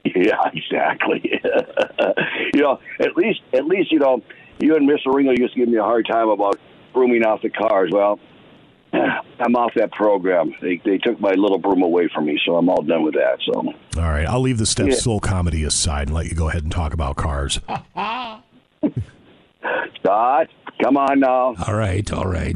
Yeah, 0.03 0.41
exactly. 0.53 1.21
you 2.55 2.61
know, 2.61 2.79
at 2.99 3.15
least 3.15 3.41
at 3.53 3.65
least 3.67 3.91
you 3.91 3.99
know 3.99 4.23
you 4.57 4.75
and 4.75 4.89
Mr. 4.89 5.13
Ringo 5.13 5.29
used 5.37 5.53
to 5.53 5.59
give 5.59 5.69
me 5.69 5.77
a 5.77 5.83
hard 5.83 6.07
time 6.09 6.29
about 6.29 6.59
brooming 6.91 7.23
off 7.23 7.43
the 7.43 7.51
cars. 7.51 7.91
Well, 7.93 8.19
I'm 8.93 9.55
off 9.55 9.73
that 9.75 9.91
program. 9.91 10.55
They 10.59 10.81
they 10.83 10.97
took 10.97 11.19
my 11.19 11.33
little 11.33 11.59
broom 11.59 11.83
away 11.83 12.09
from 12.11 12.25
me, 12.25 12.39
so 12.43 12.55
I'm 12.55 12.67
all 12.67 12.81
done 12.81 13.03
with 13.03 13.13
that. 13.13 13.37
So 13.45 13.53
All 14.01 14.09
right, 14.09 14.25
I'll 14.27 14.41
leave 14.41 14.57
the 14.57 14.65
step 14.65 14.87
Yeah. 14.87 14.95
stool 14.95 15.19
comedy 15.19 15.63
aside 15.63 16.07
and 16.07 16.15
let 16.15 16.25
you 16.25 16.33
go 16.33 16.49
ahead 16.49 16.63
and 16.63 16.71
talk 16.71 16.95
about 16.95 17.15
cars. 17.15 17.59
Scott, 19.99 20.47
come 20.81 20.97
on 20.97 21.19
now. 21.19 21.53
All 21.67 21.75
right, 21.75 22.11
all 22.11 22.25
right. 22.25 22.55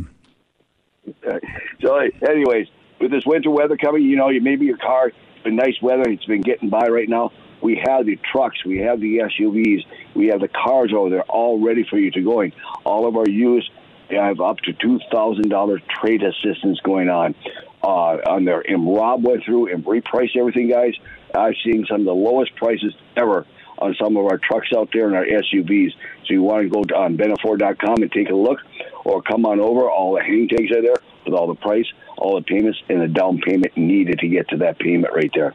So, 1.82 1.95
anyways, 1.97 2.68
with 2.99 3.12
this 3.12 3.26
winter 3.26 3.49
weather 3.49 3.78
coming, 3.78 4.03
you 4.03 4.18
know, 4.18 4.30
you 4.30 4.41
maybe 4.41 4.66
your 4.66 4.78
car. 4.78 5.12
Been 5.43 5.55
nice 5.55 5.82
weather. 5.82 6.10
It's 6.10 6.26
been 6.26 6.41
getting 6.41 6.70
by 6.70 6.88
right 6.88 7.07
now. 7.07 7.32
We 7.62 7.82
have 7.86 8.05
the 8.05 8.18
trucks, 8.32 8.64
we 8.66 8.80
have 8.80 8.99
the 8.99 9.20
SUVs, 9.20 9.86
we 10.16 10.28
have 10.28 10.39
the 10.39 10.47
cars 10.47 10.93
over 10.95 11.10
there, 11.10 11.24
all 11.24 11.60
ready 11.64 11.86
for 11.89 11.97
you 11.97 12.12
to 12.12 12.22
go 12.22 12.41
in. 12.41 12.53
All 12.86 13.07
of 13.07 13.16
our 13.16 13.28
used 13.28 13.70
they 14.10 14.16
have 14.16 14.41
up 14.41 14.57
to 14.62 14.74
two 14.74 14.99
thousand 15.12 15.49
dollar 15.49 15.80
trade 16.01 16.24
assistance 16.24 16.80
going 16.82 17.10
on 17.10 17.36
uh, 17.84 18.18
on 18.28 18.45
there. 18.45 18.62
And 18.62 18.93
Rob 18.93 19.24
went 19.24 19.43
through 19.45 19.72
and 19.72 19.86
repriced 19.86 20.36
everything, 20.36 20.70
guys. 20.70 20.95
I've 21.34 21.55
seen 21.64 21.86
some 21.88 22.01
of 22.01 22.05
the 22.05 22.14
lowest 22.14 22.55
prices 22.55 22.93
ever 23.16 23.45
on 23.78 23.95
some 24.01 24.18
of 24.18 24.26
our 24.26 24.38
trucks 24.38 24.70
out 24.76 24.89
there 24.93 25.07
and 25.07 25.16
our 25.16 25.26
SUVs. 25.26 25.93
So 26.26 26.34
you 26.34 26.41
want 26.41 26.64
to 26.64 26.70
go 26.70 26.80
on 26.97 27.18
Benaford.com 27.18 28.01
and 28.01 28.12
take 28.12 28.30
a 28.30 28.36
look, 28.36 28.60
or 29.06 29.22
come 29.22 29.45
on 29.45 29.60
over. 29.60 29.89
All 29.89 30.16
the 30.16 30.22
hang 30.22 30.47
tags 30.47 30.72
are 30.72 30.82
there 30.82 30.95
with 31.26 31.34
all 31.34 31.47
the 31.47 31.56
price, 31.56 31.86
all 32.18 32.36
the 32.36 32.43
payments, 32.43 32.82
and 32.89 33.02
the 33.02 33.08
down 33.08 33.39
payment 33.39 33.76
needed 33.78 34.20
to 34.20 34.28
get 34.28 34.50
to 34.50 34.58
that 34.58 34.80
payment 34.80 35.14
right 35.14 35.32
there. 35.34 35.54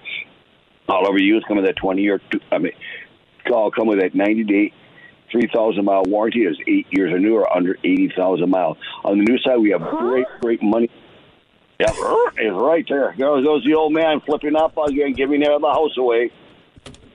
All 0.88 1.06
over 1.06 1.18
you 1.18 1.40
come 1.46 1.56
with 1.56 1.66
that 1.66 1.76
20 1.76 2.02
year, 2.02 2.20
I 2.52 2.58
mean, 2.58 2.72
all 3.50 3.70
come 3.70 3.86
with 3.86 4.00
that 4.00 4.14
90 4.14 4.44
day, 4.44 4.72
3,000 5.32 5.84
mile 5.84 6.04
warranty. 6.04 6.44
Is 6.44 6.56
eight 6.66 6.86
years 6.90 7.12
or 7.12 7.18
newer, 7.18 7.50
under 7.50 7.76
80,000 7.82 8.48
miles. 8.48 8.76
On 9.04 9.18
the 9.18 9.24
new 9.24 9.38
side, 9.38 9.56
we 9.56 9.70
have 9.70 9.82
great, 9.82 10.26
great 10.40 10.62
money. 10.62 10.90
Yep, 11.80 11.90
it's 12.36 12.54
right 12.54 12.84
there. 12.88 13.14
There 13.18 13.42
goes 13.42 13.64
the 13.64 13.74
old 13.74 13.92
man 13.92 14.20
flipping 14.20 14.54
up 14.54 14.76
again, 14.78 15.12
giving 15.12 15.40
the 15.40 15.58
house 15.60 15.96
away. 15.96 16.30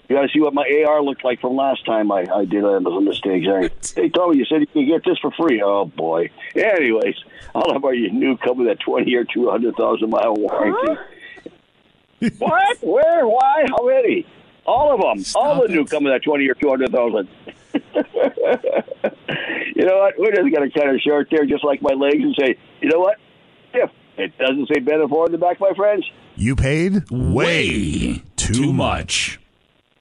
You 0.10 0.16
got 0.16 0.24
to 0.24 0.30
see 0.34 0.40
what 0.40 0.56
my 0.56 0.66
AR 0.88 1.04
looked 1.04 1.24
like 1.24 1.40
from 1.40 1.56
last 1.56 1.86
time 1.86 2.12
I, 2.12 2.26
I 2.34 2.44
did 2.46 2.64
a, 2.64 2.78
a 2.78 3.02
mistake. 3.02 3.46
Sorry. 3.46 3.70
They 3.96 4.10
told 4.10 4.32
me 4.34 4.40
you 4.40 4.46
said 4.46 4.62
you 4.62 4.68
could 4.68 4.88
get 4.88 5.06
this 5.06 5.20
for 5.20 5.30
free. 5.32 5.62
Oh 5.64 5.86
boy. 5.86 6.32
Anyways, 6.56 7.16
all 7.54 7.76
of 7.76 7.86
our 7.86 7.94
new 7.94 8.36
come 8.38 8.58
with 8.58 8.68
that 8.68 8.80
twenty 8.80 9.14
or 9.14 9.24
two 9.24 9.48
hundred 9.50 9.76
thousand 9.76 10.10
mile 10.10 10.34
warranty. 10.36 11.00
what? 12.40 12.78
Where? 12.82 13.28
Why? 13.28 13.66
How 13.70 13.86
many? 13.86 14.26
All 14.66 14.94
of 14.94 15.00
them. 15.00 15.24
all 15.36 15.62
the 15.62 15.68
new 15.68 15.86
come 15.86 16.06
with 16.06 16.14
that 16.14 16.24
twenty 16.24 16.50
or 16.50 16.56
two 16.56 16.70
hundred 16.70 16.92
thousand. 16.92 17.30
you 19.76 19.86
know 19.86 19.98
what? 20.00 20.16
We're 20.18 20.32
just 20.32 20.52
gonna 20.52 20.72
cut 20.72 20.88
it 20.88 21.02
short 21.02 21.28
there, 21.30 21.46
just 21.46 21.64
like 21.64 21.84
my 21.84 21.94
legs, 21.94 22.24
and 22.24 22.36
say, 22.40 22.58
you 22.82 22.90
know 22.90 23.00
what? 23.00 23.18
If 23.74 23.92
it 24.18 24.36
doesn't 24.40 24.68
say 24.70 24.80
Benaford 24.80 25.28
in 25.28 25.34
the 25.34 25.38
back, 25.38 25.60
my 25.60 25.72
friends, 25.76 26.10
You 26.36 26.56
paid 26.56 27.10
way 27.12 28.24
too, 28.36 28.74
much. 28.74 29.40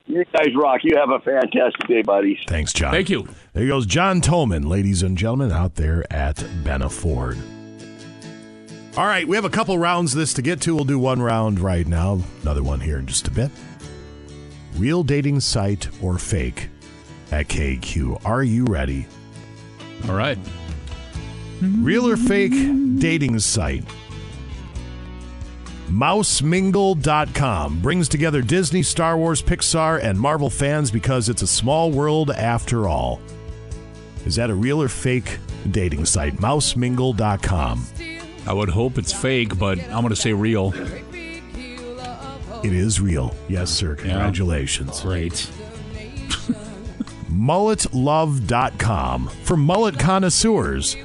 You 0.08 0.24
guys 0.32 0.48
rock. 0.56 0.80
You 0.82 0.96
have 0.96 1.10
a 1.10 1.20
fantastic 1.20 1.86
day, 1.86 2.02
buddies. 2.02 2.38
Thanks, 2.48 2.72
John. 2.72 2.92
Thank 2.92 3.10
you. 3.10 3.28
There 3.52 3.66
goes 3.66 3.86
John 3.86 4.20
Tolman, 4.20 4.66
ladies 4.66 5.02
and 5.02 5.16
gentlemen, 5.16 5.52
out 5.52 5.76
there 5.76 6.04
at 6.12 6.36
Benaford. 6.36 7.38
All 8.96 9.06
right, 9.06 9.28
we 9.28 9.36
have 9.36 9.44
a 9.44 9.50
couple 9.50 9.78
rounds 9.78 10.14
of 10.14 10.18
this 10.18 10.34
to 10.34 10.42
get 10.42 10.60
to. 10.62 10.74
We'll 10.74 10.84
do 10.84 10.98
one 10.98 11.22
round 11.22 11.60
right 11.60 11.86
now, 11.86 12.20
another 12.42 12.62
one 12.64 12.80
here 12.80 12.98
in 12.98 13.06
just 13.06 13.28
a 13.28 13.30
bit. 13.30 13.50
Real 14.74 15.02
dating 15.04 15.40
site 15.40 15.88
or 16.02 16.18
fake 16.18 16.68
at 17.30 17.48
KQ. 17.48 18.24
Are 18.24 18.42
you 18.42 18.64
ready? 18.64 19.06
All 20.08 20.14
right. 20.14 20.38
Real 21.60 22.08
or 22.08 22.16
fake 22.16 22.52
dating 22.98 23.38
site? 23.40 23.84
MouseMingle.com 25.88 27.80
brings 27.80 28.08
together 28.08 28.42
Disney, 28.42 28.82
Star 28.82 29.16
Wars, 29.16 29.40
Pixar, 29.40 30.02
and 30.02 30.20
Marvel 30.20 30.50
fans 30.50 30.90
because 30.90 31.30
it's 31.30 31.40
a 31.40 31.46
small 31.46 31.90
world 31.90 32.30
after 32.30 32.86
all. 32.86 33.20
Is 34.26 34.36
that 34.36 34.50
a 34.50 34.54
real 34.54 34.82
or 34.82 34.88
fake 34.88 35.38
dating 35.70 36.04
site? 36.04 36.36
MouseMingle.com. 36.36 37.86
I 38.46 38.52
would 38.52 38.68
hope 38.68 38.98
it's 38.98 39.12
fake, 39.12 39.58
but 39.58 39.78
I'm 39.84 40.02
going 40.02 40.10
to 40.10 40.16
say 40.16 40.34
real. 40.34 40.74
It 42.62 42.72
is 42.72 43.00
real. 43.00 43.34
Yes, 43.48 43.70
sir. 43.70 43.94
Congratulations. 43.94 45.00
Great. 45.00 45.50
mulletlove.com 47.30 49.28
for 49.28 49.56
mullet 49.56 49.98
connoisseurs. 49.98 50.96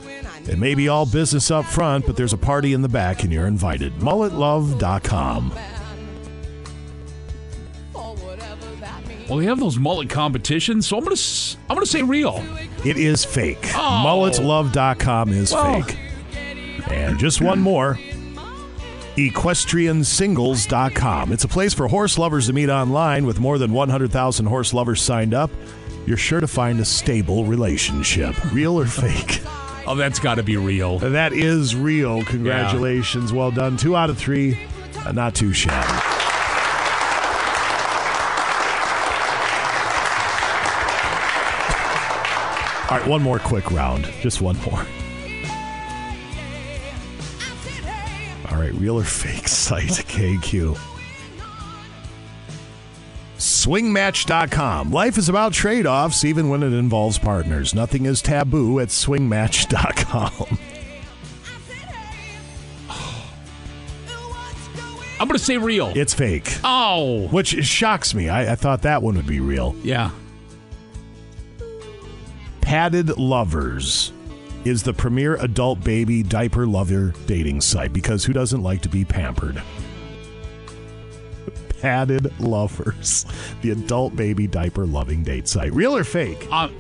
It 0.46 0.60
may 0.60 0.76
be 0.76 0.90
all 0.90 1.06
business 1.06 1.50
up 1.52 1.64
front, 1.66 2.06
but 2.06 2.18
there's 2.18 2.34
a 2.34 2.38
party 2.38 2.74
in 2.74 2.82
the 2.82 2.90
back 2.90 3.24
and 3.24 3.32
you're 3.32 3.48
invited. 3.48 3.94
mulletlove.com. 3.96 5.54
Well, 9.30 9.38
we 9.38 9.46
have 9.46 9.58
those 9.60 9.78
mullet 9.78 10.10
competitions, 10.10 10.86
so 10.88 10.98
I'm 10.98 11.04
going 11.06 11.16
to 11.16 11.58
I'm 11.70 11.80
to 11.80 11.86
say 11.86 12.04
real. 12.04 12.44
It 12.86 12.98
is 12.98 13.24
fake. 13.24 13.60
Oh. 13.74 14.04
Mulletlove.com 14.06 15.30
is 15.30 15.54
Well. 15.54 15.82
fake. 15.82 15.98
And 16.92 17.18
just 17.18 17.42
one 17.42 17.60
more. 17.62 17.98
EquestrianSingles.com. 19.16 21.32
It's 21.32 21.44
a 21.44 21.48
place 21.48 21.74
for 21.74 21.88
horse 21.88 22.18
lovers 22.18 22.48
to 22.48 22.54
meet 22.54 22.70
online 22.70 23.26
with 23.26 23.40
more 23.40 23.58
than 23.58 23.72
100,000 23.72 24.46
horse 24.46 24.74
lovers 24.74 25.02
signed 25.02 25.34
up. 25.34 25.50
You're 26.06 26.18
sure 26.18 26.42
to 26.42 26.48
find 26.48 26.80
a 26.82 26.86
stable 26.86 27.46
relationship. 27.46 28.36
Real 28.52 28.78
or 28.80 28.86
fake? 28.86 29.42
Oh, 29.86 29.96
that's 29.96 30.20
got 30.20 30.36
to 30.36 30.44
be 30.44 30.56
real. 30.58 31.00
That 31.00 31.34
is 31.34 31.76
real. 31.76 32.24
Congratulations. 32.24 33.34
Well 33.34 33.52
done. 33.52 33.76
Two 33.78 33.96
out 33.96 34.10
of 34.10 34.18
three. 34.18 34.58
Uh, 35.06 35.12
not 35.12 35.36
too 35.36 35.52
shabby. 35.52 36.00
All 42.90 43.00
right, 43.00 43.08
one 43.08 43.24
more 43.24 43.40
quick 43.40 43.72
round. 43.72 44.06
Just 44.22 44.40
one 44.42 44.56
more. 44.70 44.86
All 48.52 48.60
right, 48.60 48.74
real 48.76 49.00
or 49.00 49.04
fake 49.04 49.48
site, 49.48 49.90
KQ. 49.90 50.78
Swingmatch.com. 53.64 54.92
Life 54.92 55.18
is 55.18 55.30
about 55.30 55.54
trade 55.54 55.88
offs, 55.88 56.26
even 56.26 56.50
when 56.50 56.64
it 56.64 56.74
involves 56.74 57.18
partners. 57.18 57.74
Nothing 57.74 58.06
is 58.06 58.22
taboo 58.22 58.82
at 58.82 58.90
swingmatch.com. 58.90 60.58
I'm 65.18 65.28
going 65.30 65.40
to 65.40 65.40
say 65.40 65.56
real. 65.56 65.94
It's 65.96 66.14
fake. 66.14 66.58
Oh. 66.66 67.30
Which 67.30 67.64
shocks 67.64 68.14
me. 68.14 68.28
I, 68.28 68.52
I 68.52 68.56
thought 68.56 68.82
that 68.82 69.02
one 69.02 69.16
would 69.16 69.28
be 69.28 69.40
real. 69.40 69.74
Yeah. 69.82 70.10
Padded 72.60 73.18
Lovers 73.18 74.12
is 74.66 74.84
the 74.84 74.94
premier 74.94 75.38
adult 75.38 75.82
baby 75.86 76.22
diaper 76.22 76.68
lover 76.68 77.14
dating 77.28 77.62
site 77.62 77.94
because 77.94 78.26
who 78.26 78.34
doesn't 78.34 78.62
like 78.62 78.82
to 78.82 78.90
be 78.90 79.06
pampered? 79.06 79.64
Padded 81.84 82.40
Lovers, 82.40 83.26
the 83.62 83.72
adult 83.72 84.16
baby 84.16 84.48
diaper 84.48 84.86
loving 84.86 85.22
date 85.22 85.50
site. 85.50 85.74
Real 85.74 85.94
or 85.94 86.06
fake? 86.06 86.48
I'm, 86.50 86.74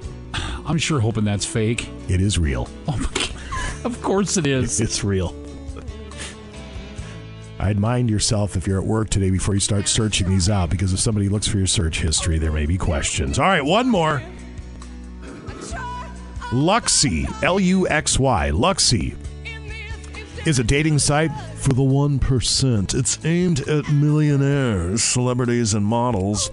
I'm 0.66 0.78
sure 0.78 1.02
hoping 1.02 1.26
that's 1.26 1.46
fake. 1.46 1.90
It 2.08 2.22
is 2.22 2.40
real. 2.40 2.70
Oh 2.88 3.90
of 3.90 4.02
course 4.02 4.38
it 4.38 4.48
is. 4.48 4.80
It's 4.80 5.04
real. 5.04 5.36
I'd 7.60 7.78
mind 7.78 8.10
yourself 8.10 8.56
if 8.56 8.66
you're 8.66 8.80
at 8.80 8.86
work 8.86 9.10
today 9.10 9.30
before 9.30 9.56
you 9.56 9.60
start 9.60 9.90
searching 9.90 10.30
these 10.30 10.50
out 10.50 10.70
because 10.70 10.94
if 10.94 11.02
somebody 11.02 11.28
looks 11.28 11.50
for 11.50 11.58
your 11.58 11.68
search 11.68 12.00
history, 12.00 12.38
there 12.38 12.54
may 12.54 12.66
be 12.66 12.78
questions. 12.78 13.40
All 13.40 13.48
right, 13.48 13.66
one 13.66 13.90
more. 13.90 14.24
Luxy, 16.52 17.28
L 17.44 17.60
U 17.60 17.90
X 17.90 18.18
Y, 18.18 18.52
Luxy 18.54 19.18
is 20.46 20.60
a 20.60 20.64
dating 20.64 21.00
site 21.00 21.32
for 21.56 21.74
the 21.74 21.82
1%. 21.82 22.94
It's 22.94 23.24
aimed 23.26 23.62
at 23.68 23.90
millionaires, 23.92 25.04
celebrities, 25.04 25.74
and 25.74 25.86
models, 25.86 26.52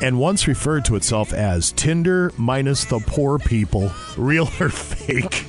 and 0.00 0.18
once 0.18 0.46
referred 0.48 0.84
to 0.86 0.96
itself 0.96 1.32
as 1.32 1.72
Tinder 1.72 2.32
minus 2.36 2.84
the 2.84 3.00
poor 3.00 3.38
people. 3.38 3.90
Real 4.16 4.48
or 4.60 4.68
fake? 4.70 5.44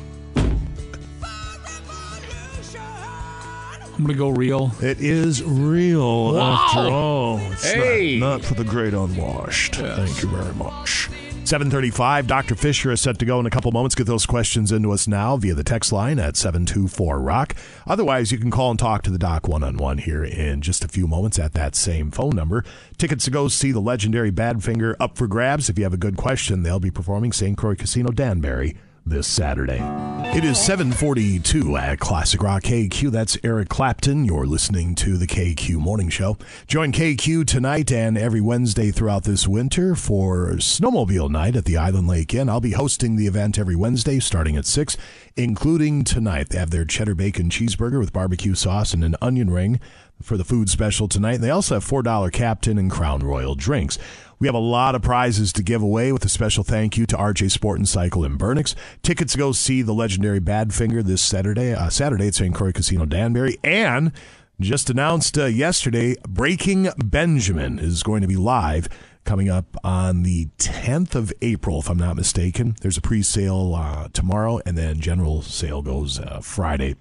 I'm 3.95 4.05
going 4.05 4.15
to 4.15 4.17
go 4.17 4.29
real. 4.29 4.71
It 4.81 5.01
is 5.01 5.43
real 5.43 6.33
Wow. 6.33 6.53
after 6.53 6.79
all. 6.89 7.39
It's 7.51 7.69
Hey. 7.69 8.17
not, 8.17 8.43
for 8.45 8.53
the 8.53 8.63
great 8.63 8.93
unwashed. 8.93 9.75
Thank 9.75 10.21
you 10.23 10.29
very 10.29 10.53
much. 10.55 11.09
735, 11.49 12.27
Dr. 12.27 12.53
Fischer 12.53 12.91
is 12.91 13.01
set 13.01 13.17
to 13.17 13.25
go 13.25 13.39
in 13.39 13.47
a 13.47 13.49
couple 13.49 13.71
moments. 13.71 13.95
Get 13.95 14.05
those 14.05 14.27
questions 14.27 14.71
into 14.71 14.91
us 14.91 15.07
now 15.07 15.35
via 15.35 15.55
the 15.55 15.63
text 15.63 15.91
line 15.91 16.19
at 16.19 16.35
724-ROCK. 16.35 17.55
Otherwise, 17.87 18.31
you 18.31 18.37
can 18.37 18.51
call 18.51 18.69
and 18.69 18.77
talk 18.77 19.01
to 19.01 19.09
the 19.09 19.17
doc 19.17 19.47
one-on-one 19.47 19.97
here 19.97 20.23
in 20.23 20.61
just 20.61 20.83
a 20.83 20.87
few 20.87 21.07
moments 21.07 21.39
at 21.39 21.53
that 21.53 21.73
same 21.73 22.11
phone 22.11 22.35
number. 22.35 22.63
Tickets 22.99 23.25
to 23.25 23.31
go 23.31 23.47
see 23.47 23.71
the 23.71 23.79
legendary 23.79 24.31
Badfinger 24.31 24.95
up 24.99 25.17
for 25.17 25.25
grabs. 25.25 25.71
If 25.71 25.79
you 25.79 25.85
have 25.85 25.93
a 25.93 25.97
good 25.97 26.17
question, 26.17 26.61
they'll 26.61 26.79
be 26.79 26.91
performing 26.91 27.31
St. 27.31 27.57
Croix 27.57 27.73
Casino 27.73 28.11
Danbury 28.11 28.77
this 29.09 29.27
Saturday. 29.27 29.81
It 30.35 30.43
is 30.43 30.59
742 30.59 31.75
at 31.75 31.99
Classic 31.99 32.41
Rock 32.41 32.63
KQ. 32.63 33.09
That's 33.09 33.37
Eric 33.43 33.67
Clapton. 33.67 34.25
You're 34.25 34.45
listening 34.45 34.93
to 34.95 35.17
the 35.17 35.25
KQ 35.25 35.77
Morning 35.77 36.09
Show. 36.09 36.37
Join 36.67 36.91
KQ 36.91 37.47
tonight 37.47 37.91
and 37.91 38.17
every 38.17 38.39
Wednesday 38.39 38.91
throughout 38.91 39.23
this 39.23 39.47
winter 39.47 39.95
for 39.95 40.51
Snowmobile 40.57 41.31
Night 41.31 41.55
at 41.55 41.65
the 41.65 41.77
Island 41.77 42.07
Lake 42.07 42.33
Inn. 42.33 42.47
I'll 42.47 42.61
be 42.61 42.73
hosting 42.73 43.15
the 43.15 43.25
event 43.25 43.57
every 43.57 43.75
Wednesday 43.75 44.19
starting 44.19 44.55
at 44.55 44.67
6, 44.67 44.95
including 45.35 46.03
tonight. 46.03 46.49
They 46.49 46.59
have 46.59 46.69
their 46.69 46.85
cheddar 46.85 47.15
bacon 47.15 47.49
cheeseburger 47.49 47.99
with 47.99 48.13
barbecue 48.13 48.53
sauce 48.53 48.93
and 48.93 49.03
an 49.03 49.15
onion 49.21 49.49
ring 49.49 49.79
for 50.21 50.37
the 50.37 50.43
food 50.43 50.69
special 50.69 51.07
tonight. 51.07 51.37
They 51.37 51.49
also 51.49 51.75
have 51.75 51.85
$4 51.85 52.31
Captain 52.31 52.77
and 52.77 52.91
Crown 52.91 53.21
Royal 53.21 53.55
drinks. 53.55 53.97
We 54.39 54.47
have 54.47 54.55
a 54.55 54.59
lot 54.59 54.95
of 54.95 55.01
prizes 55.01 55.51
to 55.53 55.63
give 55.63 55.81
away 55.81 56.13
with 56.13 56.23
a 56.23 56.29
special 56.29 56.63
thank 56.63 56.95
you 56.95 57.05
to 57.07 57.17
RJ 57.17 57.51
Sport 57.51 57.77
and 57.77 57.87
Cycle 57.87 58.23
in 58.23 58.37
Burnix. 58.37 58.73
Tickets 59.03 59.35
go 59.35 59.51
see 59.51 59.81
the 59.81 59.93
legendary 59.93 60.39
Badfinger 60.39 61.03
this 61.03 61.21
Saturday, 61.21 61.73
uh, 61.73 61.89
Saturday 61.89 62.27
at 62.27 62.35
St. 62.35 62.55
Croix 62.55 62.71
Casino 62.71 63.05
Danbury. 63.05 63.57
And 63.65 64.13
just 64.61 64.89
announced 64.89 65.37
uh, 65.37 65.45
yesterday, 65.45 66.15
Breaking 66.25 66.87
Benjamin 66.97 67.79
is 67.79 68.01
going 68.01 68.21
to 68.21 68.29
be 68.29 68.37
live 68.37 68.87
coming 69.25 69.49
up 69.49 69.75
on 69.83 70.23
the 70.23 70.45
10th 70.57 71.15
of 71.15 71.33
April, 71.41 71.79
if 71.79 71.89
I'm 71.89 71.97
not 71.97 72.15
mistaken. 72.15 72.77
There's 72.79 72.97
a 72.97 73.01
pre 73.01 73.21
sale 73.21 73.75
uh, 73.75 74.07
tomorrow, 74.13 74.61
and 74.65 74.77
then 74.77 75.01
general 75.01 75.41
sale 75.41 75.81
goes 75.81 76.17
uh, 76.17 76.39
Friday. 76.41 76.95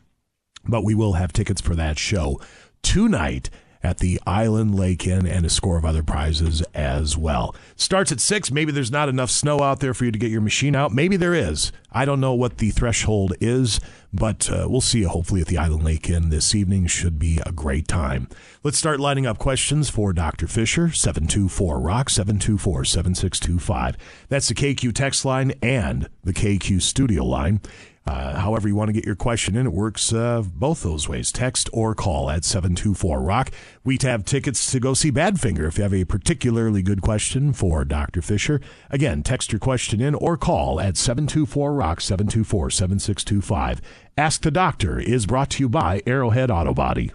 But 0.66 0.82
we 0.82 0.96
will 0.96 1.12
have 1.12 1.32
tickets 1.32 1.60
for 1.60 1.76
that 1.76 2.00
show 2.00 2.40
tonight 2.82 3.48
at 3.82 3.98
the 3.98 4.20
Island 4.26 4.74
Lake 4.74 5.06
Inn 5.06 5.26
and 5.26 5.46
a 5.46 5.50
score 5.50 5.78
of 5.78 5.84
other 5.84 6.02
prizes 6.02 6.62
as 6.74 7.16
well. 7.16 7.54
Starts 7.76 8.12
at 8.12 8.20
6. 8.20 8.50
Maybe 8.50 8.72
there's 8.72 8.90
not 8.90 9.08
enough 9.08 9.30
snow 9.30 9.60
out 9.60 9.80
there 9.80 9.94
for 9.94 10.04
you 10.04 10.12
to 10.12 10.18
get 10.18 10.30
your 10.30 10.40
machine 10.40 10.74
out. 10.74 10.92
Maybe 10.92 11.16
there 11.16 11.34
is. 11.34 11.72
I 11.90 12.04
don't 12.04 12.20
know 12.20 12.34
what 12.34 12.58
the 12.58 12.70
threshold 12.70 13.34
is, 13.40 13.80
but 14.12 14.50
uh, 14.50 14.66
we'll 14.68 14.80
see 14.80 15.00
you 15.00 15.08
hopefully 15.08 15.40
at 15.40 15.46
the 15.46 15.58
Island 15.58 15.84
Lake 15.84 16.08
Inn 16.10 16.28
this 16.28 16.54
evening. 16.54 16.86
Should 16.86 17.18
be 17.18 17.40
a 17.46 17.52
great 17.52 17.88
time. 17.88 18.28
Let's 18.62 18.78
start 18.78 19.00
lining 19.00 19.26
up 19.26 19.38
questions 19.38 19.88
for 19.88 20.12
Dr. 20.12 20.46
Fischer. 20.46 20.90
724 20.90 21.80
Rock 21.80 22.10
724 22.10 22.84
7625. 22.84 23.96
That's 24.28 24.48
the 24.48 24.54
KQ 24.54 24.94
text 24.94 25.24
line 25.24 25.52
and 25.62 26.08
the 26.24 26.34
KQ 26.34 26.82
studio 26.82 27.24
line. 27.24 27.60
Uh, 28.08 28.38
however, 28.38 28.66
you 28.66 28.74
want 28.74 28.88
to 28.88 28.92
get 28.94 29.04
your 29.04 29.14
question 29.14 29.54
in, 29.54 29.66
it 29.66 29.72
works 29.72 30.14
uh, 30.14 30.42
both 30.42 30.82
those 30.82 31.06
ways 31.10 31.30
text 31.30 31.68
or 31.74 31.94
call 31.94 32.30
at 32.30 32.42
724 32.42 33.20
Rock. 33.20 33.50
We 33.84 33.98
have 34.00 34.24
tickets 34.24 34.70
to 34.72 34.80
go 34.80 34.94
see 34.94 35.12
Badfinger 35.12 35.68
if 35.68 35.76
you 35.76 35.82
have 35.82 35.92
a 35.92 36.06
particularly 36.06 36.80
good 36.80 37.02
question 37.02 37.52
for 37.52 37.84
Dr. 37.84 38.22
Fischer. 38.22 38.62
Again, 38.88 39.22
text 39.22 39.52
your 39.52 39.58
question 39.58 40.00
in 40.00 40.14
or 40.14 40.38
call 40.38 40.80
at 40.80 40.96
724 40.96 41.74
Rock 41.74 42.00
724 42.00 42.70
7625. 42.70 43.82
Ask 44.16 44.40
the 44.40 44.50
Doctor 44.50 44.98
is 44.98 45.26
brought 45.26 45.50
to 45.50 45.64
you 45.64 45.68
by 45.68 46.00
Arrowhead 46.06 46.50
Auto 46.50 46.72
Body. 46.72 47.12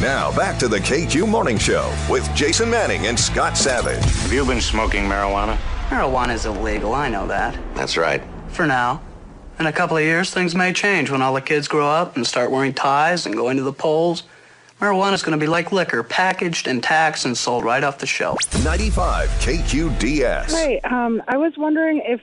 Now 0.00 0.34
back 0.36 0.60
to 0.60 0.68
the 0.68 0.78
KQ 0.78 1.28
Morning 1.28 1.58
Show 1.58 1.92
with 2.08 2.32
Jason 2.36 2.70
Manning 2.70 3.08
and 3.08 3.18
Scott 3.18 3.56
Savage. 3.56 4.04
Have 4.04 4.32
you 4.32 4.44
been 4.46 4.60
smoking 4.60 5.06
marijuana? 5.06 5.56
Marijuana's 5.88 6.46
illegal, 6.46 6.94
I 6.94 7.08
know 7.08 7.26
that. 7.26 7.58
That's 7.74 7.96
right. 7.96 8.22
For 8.50 8.64
now. 8.64 9.02
In 9.58 9.66
a 9.66 9.72
couple 9.72 9.96
of 9.96 10.02
years, 10.02 10.32
things 10.32 10.54
may 10.54 10.72
change 10.72 11.10
when 11.10 11.22
all 11.22 11.32
the 11.32 11.40
kids 11.40 11.68
grow 11.68 11.88
up 11.88 12.16
and 12.16 12.26
start 12.26 12.50
wearing 12.50 12.74
ties 12.74 13.24
and 13.24 13.36
going 13.36 13.56
to 13.56 13.62
the 13.62 13.72
polls. 13.72 14.24
Marijuana's 14.80 15.22
going 15.22 15.38
to 15.38 15.42
be 15.42 15.46
like 15.46 15.70
liquor, 15.70 16.02
packaged 16.02 16.66
and 16.66 16.82
taxed 16.82 17.24
and 17.24 17.38
sold 17.38 17.64
right 17.64 17.84
off 17.84 17.98
the 17.98 18.06
shelf. 18.06 18.38
95 18.64 19.28
KQDS. 19.28 20.50
Hi, 20.50 20.80
um, 20.84 21.22
I 21.28 21.36
was 21.36 21.52
wondering 21.56 22.02
if 22.04 22.20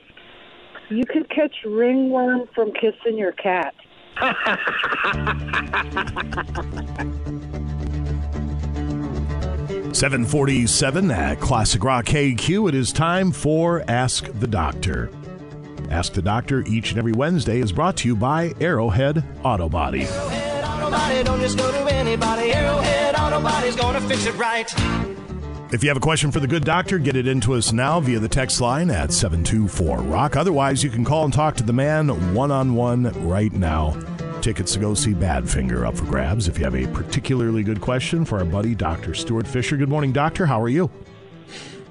you 0.90 1.04
could 1.06 1.30
catch 1.30 1.54
ringworm 1.64 2.48
from 2.54 2.72
kissing 2.72 3.16
your 3.16 3.32
cat. 3.32 3.74
747 9.94 11.10
at 11.10 11.40
Classic 11.40 11.82
Rock 11.82 12.06
KQ. 12.06 12.68
It 12.68 12.74
is 12.74 12.92
time 12.92 13.30
for 13.30 13.84
Ask 13.88 14.26
the 14.38 14.46
Doctor. 14.46 15.10
Ask 15.92 16.14
the 16.14 16.22
Doctor 16.22 16.64
each 16.66 16.90
and 16.90 16.98
every 16.98 17.12
Wednesday 17.12 17.60
is 17.60 17.70
brought 17.70 17.98
to 17.98 18.08
you 18.08 18.16
by 18.16 18.54
Arrowhead 18.62 19.22
Auto 19.44 19.68
Body. 19.68 20.04
Autobody, 20.04 21.22
don't 21.22 21.38
just 21.38 21.58
go 21.58 21.70
to 21.70 21.92
anybody. 21.92 22.50
Arrowhead 22.50 23.14
Autobody's 23.14 23.76
gonna 23.76 24.00
fix 24.00 24.24
it 24.24 24.34
right. 24.36 24.72
If 25.70 25.82
you 25.82 25.90
have 25.90 25.98
a 25.98 26.00
question 26.00 26.32
for 26.32 26.40
the 26.40 26.46
good 26.46 26.64
doctor, 26.64 26.98
get 26.98 27.14
it 27.14 27.26
into 27.26 27.52
us 27.52 27.72
now 27.72 28.00
via 28.00 28.18
the 28.18 28.28
text 28.28 28.58
line 28.62 28.90
at 28.90 29.12
724 29.12 29.98
Rock. 29.98 30.34
Otherwise, 30.34 30.82
you 30.82 30.88
can 30.88 31.04
call 31.04 31.26
and 31.26 31.32
talk 31.32 31.56
to 31.56 31.62
the 31.62 31.74
man 31.74 32.34
one 32.34 32.50
on 32.50 32.74
one 32.74 33.04
right 33.28 33.52
now. 33.52 33.94
Tickets 34.40 34.72
to 34.72 34.78
go 34.78 34.94
see 34.94 35.12
Badfinger 35.12 35.86
up 35.86 35.94
for 35.98 36.06
grabs. 36.06 36.48
If 36.48 36.58
you 36.58 36.64
have 36.64 36.74
a 36.74 36.86
particularly 36.88 37.62
good 37.62 37.82
question 37.82 38.24
for 38.24 38.38
our 38.38 38.46
buddy 38.46 38.74
Dr. 38.74 39.12
Stuart 39.12 39.46
Fischer. 39.46 39.76
Good 39.76 39.90
morning, 39.90 40.12
Doctor. 40.12 40.46
How 40.46 40.60
are 40.60 40.70
you? 40.70 40.90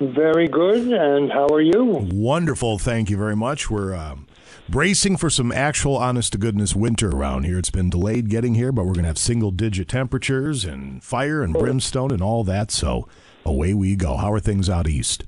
Very 0.01 0.47
good. 0.47 0.91
And 0.91 1.31
how 1.31 1.47
are 1.47 1.61
you? 1.61 2.09
Wonderful. 2.11 2.79
Thank 2.79 3.11
you 3.11 3.17
very 3.17 3.35
much. 3.35 3.69
We're 3.69 3.93
um, 3.93 4.25
bracing 4.67 5.17
for 5.17 5.29
some 5.29 5.51
actual 5.51 5.95
honest 5.95 6.31
to 6.31 6.39
goodness 6.39 6.75
winter 6.75 7.09
around 7.09 7.43
here. 7.43 7.59
It's 7.59 7.69
been 7.69 7.91
delayed 7.91 8.27
getting 8.27 8.55
here, 8.55 8.71
but 8.71 8.85
we're 8.85 8.93
going 8.93 9.03
to 9.03 9.09
have 9.09 9.19
single 9.19 9.51
digit 9.51 9.89
temperatures 9.89 10.65
and 10.65 11.03
fire 11.03 11.43
and 11.43 11.53
brimstone 11.53 12.09
and 12.09 12.21
all 12.21 12.43
that. 12.45 12.71
So 12.71 13.07
away 13.45 13.75
we 13.75 13.95
go. 13.95 14.17
How 14.17 14.33
are 14.33 14.39
things 14.39 14.69
out 14.71 14.87
east? 14.87 15.23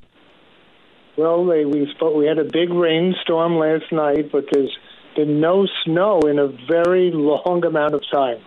Well, 1.17 1.45
they, 1.45 1.65
we 1.65 1.87
spoke, 1.95 2.15
we 2.15 2.25
had 2.25 2.39
a 2.39 2.43
big 2.43 2.71
rainstorm 2.71 3.57
last 3.57 3.91
night, 3.91 4.31
but 4.31 4.45
there's 4.51 4.75
been 5.15 5.39
no 5.39 5.67
snow 5.85 6.21
in 6.21 6.39
a 6.39 6.47
very 6.67 7.11
long 7.13 7.63
amount 7.63 7.93
of 7.93 8.01
time. 8.11 8.39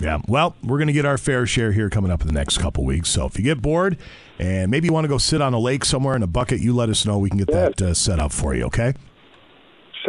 Yeah, 0.00 0.18
well, 0.26 0.56
we're 0.62 0.78
going 0.78 0.86
to 0.86 0.94
get 0.94 1.04
our 1.04 1.18
fair 1.18 1.46
share 1.46 1.72
here 1.72 1.90
coming 1.90 2.10
up 2.10 2.22
in 2.22 2.26
the 2.26 2.32
next 2.32 2.58
couple 2.58 2.84
weeks. 2.84 3.10
So 3.10 3.26
if 3.26 3.36
you 3.38 3.44
get 3.44 3.60
bored 3.60 3.98
and 4.38 4.70
maybe 4.70 4.86
you 4.86 4.94
want 4.94 5.04
to 5.04 5.08
go 5.08 5.18
sit 5.18 5.42
on 5.42 5.52
a 5.52 5.58
lake 5.58 5.84
somewhere 5.84 6.16
in 6.16 6.22
a 6.22 6.26
bucket, 6.26 6.60
you 6.60 6.74
let 6.74 6.88
us 6.88 7.04
know. 7.04 7.18
We 7.18 7.28
can 7.28 7.38
get 7.38 7.48
that 7.48 7.82
uh, 7.82 7.92
set 7.92 8.18
up 8.18 8.32
for 8.32 8.54
you, 8.54 8.64
okay? 8.64 8.94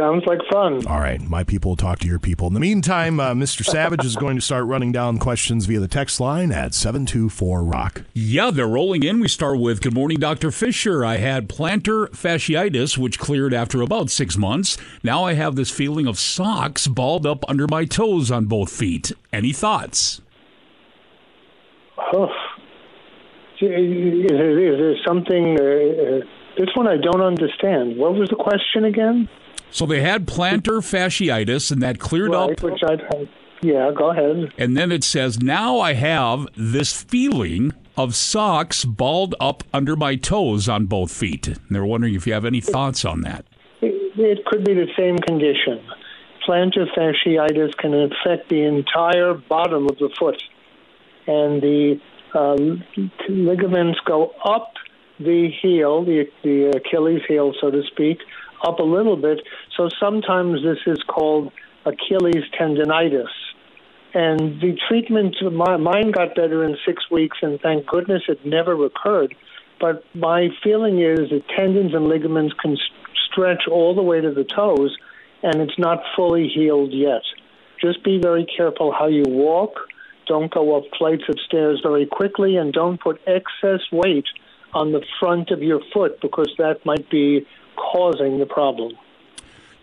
Sounds 0.01 0.23
like 0.25 0.39
fun. 0.51 0.87
All 0.87 0.99
right, 0.99 1.21
my 1.21 1.43
people 1.43 1.69
will 1.71 1.75
talk 1.75 1.99
to 1.99 2.07
your 2.07 2.17
people. 2.17 2.47
In 2.47 2.55
the 2.55 2.59
meantime, 2.59 3.19
uh, 3.19 3.33
Mr. 3.35 3.63
Savage 3.63 4.03
is 4.03 4.15
going 4.15 4.35
to 4.35 4.41
start 4.41 4.65
running 4.65 4.91
down 4.91 5.19
questions 5.19 5.67
via 5.67 5.79
the 5.79 5.87
text 5.87 6.19
line 6.19 6.51
at 6.51 6.73
724 6.73 7.63
Rock. 7.63 8.01
Yeah, 8.15 8.49
they're 8.49 8.65
rolling 8.67 9.03
in. 9.03 9.19
We 9.19 9.27
start 9.27 9.59
with 9.59 9.79
Good 9.79 9.93
morning, 9.93 10.17
Dr. 10.17 10.49
Fischer. 10.49 11.05
I 11.05 11.17
had 11.17 11.47
plantar 11.47 12.07
fasciitis, 12.09 12.97
which 12.97 13.19
cleared 13.19 13.53
after 13.53 13.79
about 13.83 14.09
six 14.09 14.37
months. 14.37 14.75
Now 15.03 15.23
I 15.23 15.33
have 15.33 15.55
this 15.55 15.69
feeling 15.69 16.07
of 16.07 16.17
socks 16.17 16.87
balled 16.87 17.27
up 17.27 17.47
under 17.47 17.67
my 17.67 17.85
toes 17.85 18.31
on 18.31 18.45
both 18.45 18.71
feet. 18.71 19.11
Any 19.31 19.53
thoughts? 19.53 20.19
Oh. 22.11 22.25
Is, 23.61 23.69
there- 24.31 24.59
is 24.59 24.79
there 24.79 24.95
something? 25.07 25.57
Uh, 25.59 25.63
uh, 25.63 26.19
this 26.57 26.69
one 26.73 26.87
I 26.87 26.97
don't 26.97 27.21
understand. 27.21 27.97
What 27.97 28.15
was 28.15 28.29
the 28.29 28.35
question 28.35 28.85
again? 28.85 29.29
So 29.71 29.85
they 29.85 30.01
had 30.01 30.27
plantar 30.27 30.81
fasciitis, 30.81 31.71
and 31.71 31.81
that 31.81 31.99
cleared 31.99 32.31
right, 32.31 32.51
up. 32.51 32.61
Which 32.61 32.81
I, 32.83 33.27
yeah, 33.61 33.91
go 33.95 34.11
ahead. 34.11 34.53
And 34.57 34.75
then 34.75 34.91
it 34.91 35.03
says, 35.03 35.41
Now 35.41 35.79
I 35.79 35.93
have 35.93 36.47
this 36.55 37.01
feeling 37.01 37.73
of 37.97 38.15
socks 38.15 38.85
balled 38.85 39.35
up 39.39 39.63
under 39.73 39.95
my 39.95 40.15
toes 40.15 40.67
on 40.67 40.85
both 40.85 41.11
feet. 41.11 41.47
And 41.47 41.59
they're 41.69 41.85
wondering 41.85 42.15
if 42.15 42.25
you 42.25 42.33
have 42.33 42.45
any 42.45 42.61
thoughts 42.61 43.05
on 43.05 43.21
that. 43.21 43.45
It, 43.81 44.19
it 44.19 44.45
could 44.45 44.63
be 44.63 44.73
the 44.73 44.87
same 44.97 45.17
condition. 45.17 45.85
Plantar 46.47 46.87
fasciitis 46.97 47.75
can 47.77 47.93
affect 47.93 48.49
the 48.49 48.63
entire 48.63 49.35
bottom 49.35 49.87
of 49.87 49.97
the 49.97 50.09
foot. 50.19 50.41
and 51.27 51.61
the 51.61 51.99
um, 52.33 52.83
ligaments 53.29 53.99
go 54.05 54.33
up 54.43 54.73
the 55.19 55.51
heel, 55.61 56.03
the, 56.03 56.25
the 56.43 56.73
Achilles 56.75 57.21
heel, 57.27 57.53
so 57.61 57.69
to 57.69 57.83
speak, 57.91 58.17
up 58.65 58.79
a 58.79 58.83
little 58.83 59.17
bit. 59.17 59.39
So 59.77 59.89
sometimes 59.99 60.63
this 60.63 60.79
is 60.85 61.01
called 61.07 61.51
Achilles 61.85 62.43
tendonitis. 62.59 63.29
And 64.13 64.59
the 64.59 64.77
treatment, 64.89 65.35
my, 65.53 65.77
mine 65.77 66.11
got 66.11 66.35
better 66.35 66.65
in 66.65 66.77
six 66.85 67.09
weeks, 67.09 67.37
and 67.41 67.59
thank 67.61 67.85
goodness 67.87 68.23
it 68.27 68.45
never 68.45 68.75
recurred. 68.75 69.35
But 69.79 70.03
my 70.13 70.49
feeling 70.63 71.01
is 71.01 71.29
that 71.29 71.43
tendons 71.55 71.93
and 71.93 72.07
ligaments 72.07 72.53
can 72.61 72.77
stretch 73.31 73.63
all 73.69 73.95
the 73.95 74.03
way 74.03 74.19
to 74.19 74.31
the 74.31 74.43
toes, 74.43 74.95
and 75.43 75.61
it's 75.61 75.79
not 75.79 76.03
fully 76.15 76.49
healed 76.49 76.91
yet. 76.91 77.21
Just 77.79 78.03
be 78.03 78.19
very 78.21 78.45
careful 78.45 78.91
how 78.91 79.07
you 79.07 79.23
walk. 79.27 79.79
Don't 80.27 80.53
go 80.53 80.77
up 80.77 80.83
flights 80.97 81.23
of 81.29 81.39
stairs 81.47 81.79
very 81.81 82.05
quickly, 82.05 82.57
and 82.57 82.73
don't 82.73 82.99
put 82.99 83.21
excess 83.25 83.81
weight 83.91 84.27
on 84.73 84.91
the 84.91 85.03
front 85.19 85.51
of 85.51 85.61
your 85.61 85.81
foot 85.93 86.21
because 86.21 86.53
that 86.57 86.85
might 86.85 87.09
be 87.09 87.45
causing 87.91 88.39
the 88.39 88.45
problem. 88.45 88.93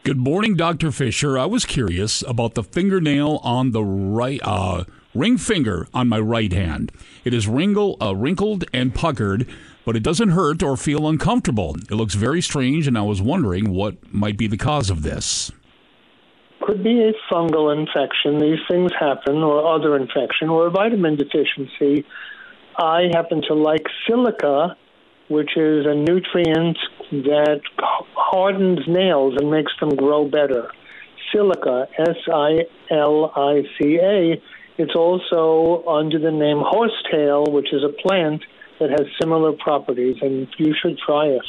Good 0.05 0.17
morning, 0.17 0.57
Dr. 0.57 0.91
Fischer. 0.91 1.39
I 1.39 1.45
was 1.45 1.67
curious 1.67 2.23
about 2.27 2.55
the 2.55 2.63
fingernail 2.63 3.41
on 3.43 3.73
the 3.73 3.85
right, 3.85 4.41
uh, 4.43 4.85
ring 5.15 5.37
finger 5.37 5.87
on 5.93 6.09
my 6.09 6.19
right 6.19 6.53
hand. 6.53 6.93
It 7.25 7.35
is 7.35 7.47
wrinkle, 7.47 7.99
uh, 8.01 8.15
wrinkled 8.15 8.65
and 8.73 8.95
puckered, 8.95 9.47
but 9.85 9.97
it 9.97 10.03
doesn't 10.03 10.31
hurt 10.31 10.63
or 10.63 10.77
feel 10.77 11.09
uncomfortable. 11.09 11.77
It 11.91 11.95
looks 11.95 12.15
very 12.15 12.41
strange, 12.41 12.87
and 12.87 12.97
I 12.97 13.03
was 13.03 13.21
wondering 13.21 13.71
what 13.75 13.97
might 14.13 14.39
be 14.39 14.47
the 14.47 14.57
cause 14.57 14.89
of 14.89 15.03
this. 15.03 15.53
Could 16.63 16.83
be 16.83 17.03
a 17.03 17.13
fungal 17.31 17.77
infection. 17.77 18.39
These 18.39 18.61
things 18.71 18.93
happen, 18.99 19.37
or 19.43 19.75
other 19.75 19.97
infection, 19.97 20.49
or 20.49 20.69
a 20.69 20.71
vitamin 20.71 21.17
deficiency. 21.17 22.07
I 22.79 23.11
happen 23.13 23.43
to 23.49 23.55
like 23.55 23.85
silica, 24.07 24.77
which 25.29 25.57
is 25.57 25.85
a 25.85 25.95
nutrient 25.95 26.79
that 27.11 27.61
hardens 28.15 28.81
nails 28.87 29.35
and 29.39 29.51
makes 29.51 29.73
them 29.81 29.91
grow 29.91 30.29
better. 30.29 30.71
Silica, 31.33 31.87
S 31.99 32.17
I 32.33 32.65
L 32.91 33.33
I 33.35 33.63
C 33.79 33.99
A. 34.03 34.41
It's 34.79 34.95
also 34.95 35.85
under 35.89 36.19
the 36.19 36.31
name 36.31 36.63
horsetail, 36.65 37.47
which 37.47 37.73
is 37.73 37.83
a 37.83 37.93
plant 38.07 38.43
that 38.79 38.91
has 38.91 39.01
similar 39.21 39.53
properties, 39.53 40.17
and 40.23 40.47
you 40.57 40.75
should 40.81 40.99
try 40.99 41.27
it. 41.27 41.43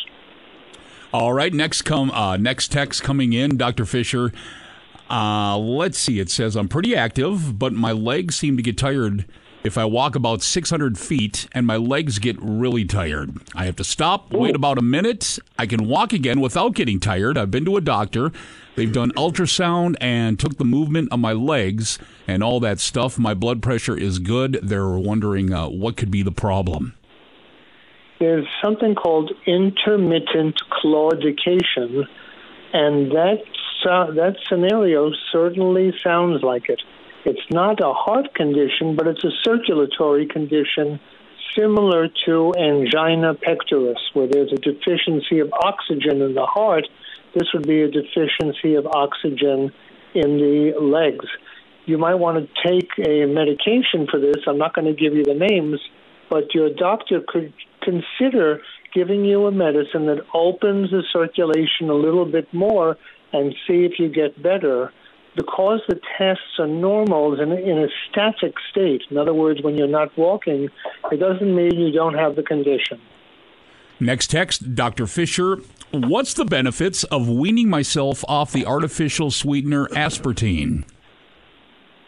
All 1.14 1.34
right, 1.34 1.54
next 1.54 1.84
come 1.84 2.12
uh, 2.12 2.38
next 2.38 2.72
text 2.72 3.04
coming 3.04 3.34
in, 3.34 3.58
Dr. 3.58 3.86
Fischer. 3.86 4.32
Uh, 5.10 5.58
let's 5.58 5.98
see. 5.98 6.20
It 6.20 6.30
says 6.30 6.56
I'm 6.56 6.68
pretty 6.68 6.96
active, 6.96 7.58
but 7.58 7.74
my 7.74 7.92
legs 7.92 8.36
seem 8.36 8.58
to 8.58 8.64
get 8.64 8.78
tired 8.78 9.26
if 9.64 9.78
I 9.78 9.86
walk 9.86 10.16
about 10.16 10.42
600 10.42 10.98
feet, 10.98 11.48
and 11.52 11.66
my 11.66 11.76
legs 11.76 12.20
get 12.20 12.38
really 12.40 12.86
tired. 12.86 13.38
I 13.54 13.66
have 13.66 13.76
to 13.78 13.84
stop, 13.84 14.32
wait 14.32 14.56
about 14.56 14.78
a 14.78 14.82
minute. 14.82 15.38
I 15.58 15.66
can 15.66 15.88
walk 15.88 16.14
again 16.14 16.40
without 16.40 16.76
getting 16.76 17.00
tired. 17.00 17.38
I've 17.38 17.52
been 17.52 17.66
to 17.66 17.78
a 17.78 17.82
doctor. 17.82 18.32
They've 18.76 18.92
done 18.92 19.12
ultrasound 19.18 19.96
and 20.00 20.40
took 20.40 20.58
the 20.58 20.64
movement 20.66 21.12
of 21.12 21.20
my 21.20 21.34
legs 21.34 22.00
and 22.28 22.42
all 22.42 22.62
that 22.62 22.80
stuff. 22.80 23.20
My 23.20 23.34
blood 23.34 23.62
pressure 23.62 23.98
is 23.98 24.20
good. 24.20 24.60
They're 24.64 24.88
wondering 24.88 25.52
uh, 25.52 25.68
what 25.68 25.98
could 25.98 26.12
be 26.12 26.24
the 26.24 26.32
problem. 26.32 26.96
There's 28.20 28.48
something 28.64 28.96
called 28.96 29.32
intermittent 29.46 30.56
claudication, 30.72 32.06
and 32.74 33.12
that 33.12 33.40
so- 33.84 34.12
that 34.14 34.36
scenario 34.48 35.12
certainly 35.32 35.94
sounds 36.04 36.44
like 36.44 36.70
it. 36.70 36.82
It's 37.26 37.40
not 37.52 37.82
a 37.82 37.94
heart 37.94 38.34
condition, 38.34 38.96
but 38.96 39.08
it's 39.08 39.24
a 39.24 39.32
circulatory 39.44 40.26
condition 40.28 41.00
similar 41.58 42.08
to 42.26 42.54
angina 42.58 43.34
pectoris, 43.34 44.00
where 44.14 44.28
there's 44.28 44.52
a 44.54 44.58
deficiency 44.58 45.40
of 45.40 45.52
oxygen 45.52 46.22
in 46.22 46.34
the 46.34 46.46
heart. 46.46 46.86
This 47.34 47.48
would 47.54 47.68
be 47.68 47.82
a 47.82 47.90
deficiency 47.90 48.76
of 48.76 48.86
oxygen 48.88 49.72
in 50.14 50.38
the 50.38 50.74
legs. 50.80 51.26
You 51.86 51.98
might 51.98 52.16
want 52.16 52.38
to 52.38 52.70
take 52.70 52.90
a 53.00 53.26
medication 53.26 54.08
for 54.10 54.20
this. 54.20 54.38
I'm 54.48 54.58
not 54.58 54.74
going 54.74 54.86
to 54.86 54.94
give 54.94 55.14
you 55.14 55.24
the 55.24 55.34
names, 55.34 55.80
but 56.30 56.54
your 56.54 56.70
doctor 56.70 57.22
could 57.28 57.54
consider 57.82 58.62
giving 58.94 59.26
you 59.26 59.48
a 59.48 59.52
medicine 59.52 60.06
that 60.08 60.26
opens 60.34 60.92
the 60.92 61.04
circulation 61.12 61.90
a 61.90 61.94
little 61.94 62.26
bit 62.26 62.52
more 62.54 62.98
and 63.34 63.54
see 63.68 63.86
if 63.86 64.00
you 64.00 64.10
get 64.10 64.42
better. 64.42 64.92
Because 65.40 65.80
the 65.88 65.98
tests 66.18 66.60
are 66.60 66.68
normal 66.68 67.40
in, 67.40 67.54
in 67.54 67.78
a 67.78 67.88
static 68.10 68.56
state, 68.70 69.04
in 69.10 69.18
other 69.18 69.34
words, 69.34 69.64
when 69.64 69.78
you're 69.78 69.88
not 69.88 70.16
walking, 70.18 70.68
it 71.14 71.18
doesn't 71.18 71.56
mean 71.56 71.80
you 71.80 71.94
don't 71.94 72.16
have 72.16 72.36
the 72.36 72.44
condition. 72.44 73.00
Next 74.02 74.28
text, 74.28 74.76
Dr. 74.76 75.08
Fischer. 75.08 75.60
What's 75.94 76.34
the 76.34 76.44
benefits 76.44 77.06
of 77.06 77.30
weaning 77.30 77.70
myself 77.70 78.26
off 78.28 78.52
the 78.52 78.66
artificial 78.66 79.32
sweetener 79.32 79.88
aspartame? 79.88 80.84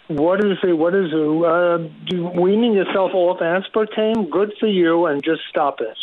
What 0.09 0.43
is 0.43 0.57
it? 0.61 0.73
What 0.73 0.93
is 0.93 1.07
it? 1.13 1.15
Uh, 1.15 2.31
weaning 2.37 2.73
yourself 2.73 3.11
off 3.13 3.39
aspartame? 3.39 4.29
Good 4.29 4.51
for 4.59 4.67
you, 4.67 5.05
and 5.05 5.23
just 5.23 5.43
stop 5.49 5.79
it. 5.79 5.97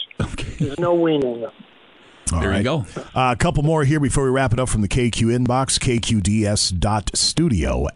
There's 0.59 0.79
no 0.79 0.95
weaning. 0.95 1.47
There 2.31 2.57
you 2.57 2.63
go. 2.63 2.87
Uh, 3.15 3.33
a 3.33 3.37
couple 3.37 3.63
more 3.63 3.85
here 3.85 4.01
before 4.01 4.25
we 4.25 4.31
wrap 4.31 4.53
it 4.53 4.61
up 4.61 4.69
from 4.69 4.83
the 4.83 4.89
KQ 4.89 5.35
inbox, 5.37 5.79
kqds.studio 5.79 6.27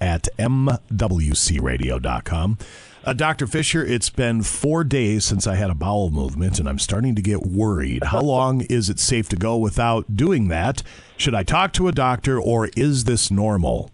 at 0.00 0.28
mwcradio.com. 0.38 2.58
Uh, 3.04 3.12
Dr. 3.12 3.48
Fischer, 3.48 3.84
it's 3.84 4.10
been 4.10 4.42
four 4.42 4.84
days 4.84 5.24
since 5.24 5.48
I 5.48 5.56
had 5.56 5.70
a 5.70 5.74
bowel 5.74 6.10
movement, 6.10 6.60
and 6.60 6.68
I'm 6.68 6.78
starting 6.78 7.16
to 7.16 7.22
get 7.22 7.44
worried. 7.44 8.04
How 8.04 8.20
long 8.24 8.60
is 8.62 8.88
it 8.88 9.00
safe 9.00 9.28
to 9.30 9.36
go 9.36 9.56
without 9.56 10.16
doing 10.16 10.46
that? 10.48 10.84
Should 11.16 11.34
I 11.34 11.42
talk 11.42 11.72
to 11.74 11.88
a 11.88 11.92
doctor, 11.92 12.40
or 12.40 12.68
is 12.76 13.04
this 13.04 13.30
normal? 13.30 13.90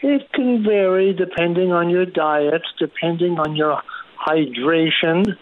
It 0.00 0.32
can 0.32 0.64
vary 0.64 1.12
depending 1.12 1.72
on 1.72 1.90
your 1.90 2.06
diet, 2.06 2.62
depending 2.78 3.38
on 3.38 3.56
your 3.56 3.82
hydration, 4.26 5.36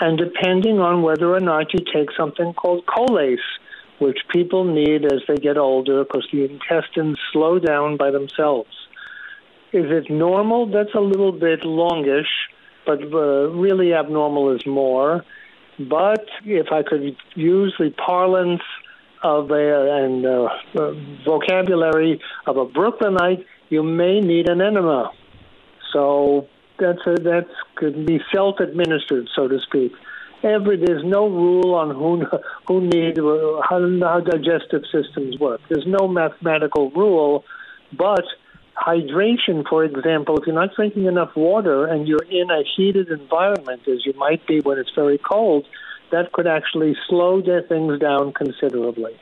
and 0.00 0.18
depending 0.18 0.78
on 0.78 1.02
whether 1.02 1.34
or 1.34 1.40
not 1.40 1.72
you 1.72 1.80
take 1.92 2.10
something 2.16 2.52
called 2.54 2.84
colace, 2.86 3.40
which 3.98 4.18
people 4.30 4.64
need 4.64 5.04
as 5.04 5.20
they 5.26 5.36
get 5.36 5.56
older 5.56 6.04
because 6.04 6.26
the 6.32 6.44
intestines 6.44 7.18
slow 7.32 7.58
down 7.58 7.96
by 7.96 8.10
themselves. 8.10 8.70
Is 9.72 9.86
it 9.88 10.10
normal? 10.10 10.66
That's 10.66 10.94
a 10.94 11.00
little 11.00 11.32
bit 11.32 11.64
longish, 11.64 12.28
but 12.84 13.02
uh, 13.02 13.48
really 13.50 13.94
abnormal 13.94 14.54
is 14.54 14.66
more. 14.66 15.24
But 15.78 16.24
if 16.44 16.72
I 16.72 16.82
could 16.82 17.16
use 17.34 17.74
the 17.78 17.90
parlance 17.90 18.62
of 19.22 19.50
a 19.50 20.04
and 20.04 20.24
uh, 20.24 20.48
uh, 20.78 20.92
vocabulary 21.24 22.20
of 22.46 22.56
a 22.56 22.64
Brooklynite, 22.64 23.44
you 23.68 23.82
may 23.82 24.20
need 24.20 24.48
an 24.48 24.60
enema. 24.60 25.10
So 25.92 26.48
that's 26.78 27.00
a, 27.06 27.14
that's 27.20 27.50
could 27.74 28.06
be 28.06 28.20
self-administered, 28.34 29.28
so 29.34 29.48
to 29.48 29.58
speak. 29.60 29.92
Every 30.42 30.76
there's 30.76 31.04
no 31.04 31.28
rule 31.28 31.74
on 31.74 31.94
who 31.94 32.24
who 32.66 32.80
need 32.82 33.18
uh, 33.18 33.60
how, 33.68 33.80
how 34.02 34.20
digestive 34.20 34.82
systems 34.92 35.38
work. 35.38 35.60
There's 35.68 35.86
no 35.86 36.08
mathematical 36.08 36.90
rule, 36.90 37.44
but 37.92 38.24
hydration, 38.76 39.66
for 39.68 39.84
example, 39.84 40.36
if 40.38 40.46
you're 40.46 40.54
not 40.54 40.74
drinking 40.76 41.06
enough 41.06 41.34
water 41.34 41.86
and 41.86 42.06
you're 42.06 42.26
in 42.28 42.50
a 42.50 42.62
heated 42.76 43.08
environment, 43.08 43.82
as 43.88 44.04
you 44.04 44.12
might 44.14 44.46
be 44.46 44.60
when 44.60 44.78
it's 44.78 44.92
very 44.94 45.18
cold, 45.18 45.66
that 46.12 46.32
could 46.32 46.46
actually 46.46 46.94
slow 47.08 47.40
their 47.40 47.62
things 47.62 47.98
down 47.98 48.32
considerably. 48.32 49.16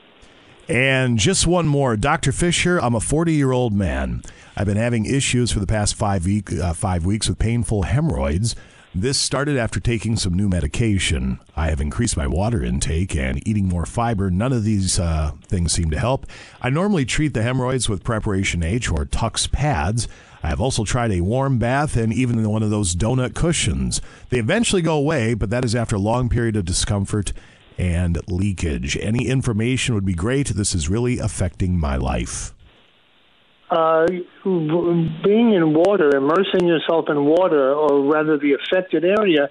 And 0.69 1.19
just 1.19 1.47
one 1.47 1.67
more, 1.67 1.97
Dr. 1.97 2.33
Fischer. 2.33 2.79
I'm 2.79 2.95
a 2.95 3.01
40 3.01 3.33
year 3.33 3.53
old 3.53 3.75
man. 3.75 4.23
I've 4.57 4.67
been 4.67 4.77
having 4.77 5.05
issues 5.05 5.51
for 5.51 5.61
the 5.61 5.67
past 5.67 5.95
five 5.95 6.25
week 6.25 6.53
uh, 6.53 6.73
five 6.73 7.05
weeks 7.05 7.29
with 7.29 7.39
painful 7.39 7.83
hemorrhoids. 7.83 8.57
This 8.97 9.19
started 9.19 9.57
after 9.57 9.81
taking 9.81 10.17
some 10.17 10.35
new 10.35 10.49
medication. 10.49 11.41
I 11.57 11.69
have 11.69 11.81
increased 11.81 12.17
my 12.17 12.29
water 12.29 12.63
intake 12.63 13.17
and 13.17 13.47
eating 13.47 13.69
more 13.69 13.87
fiber. 13.87 14.31
None 14.31 14.53
of 14.53 14.63
these 14.63 15.01
uh, 15.01 15.33
things 15.43 15.73
seem 15.73 15.91
to 15.91 15.99
help. 15.99 16.27
I 16.63 16.71
normally 16.71 17.05
treat 17.05 17.35
the 17.35 17.43
hemorrhoids 17.43 17.89
with 17.89 18.05
Preparation 18.05 18.63
H 18.63 18.89
or 18.93 19.05
Tux 19.05 19.51
pads. 19.51 20.07
I 20.45 20.49
have 20.49 20.61
also 20.61 20.85
tried 20.85 21.11
a 21.11 21.23
warm 21.23 21.59
bath 21.59 21.97
and 21.97 22.13
even 22.13 22.49
one 22.49 22.63
of 22.63 22.71
those 22.71 22.95
donut 22.95 23.35
cushions. 23.35 24.01
They 24.29 24.39
eventually 24.39 24.83
go 24.83 24.97
away, 24.97 25.35
but 25.35 25.51
that 25.51 25.65
is 25.65 25.75
after 25.75 25.97
a 25.97 26.01
long 26.01 26.29
period 26.29 26.55
of 26.55 26.65
discomfort 26.65 27.33
and 27.79 28.21
leakage. 28.29 28.97
Any 28.97 29.29
information 29.29 29.95
would 29.95 30.05
be 30.05 30.15
great. 30.15 30.49
This 30.49 30.75
is 30.75 30.89
really 30.89 31.19
affecting 31.19 31.79
my 31.79 31.97
life. 31.97 32.55
Uh, 33.71 34.07
being 34.45 35.55
in 35.55 35.75
water, 35.75 36.15
immersing 36.15 36.69
yourself 36.69 37.07
in 37.09 37.25
water, 37.25 37.73
or 37.73 38.05
rather 38.05 38.39
the 38.39 38.53
affected 38.53 39.05
area, 39.05 39.49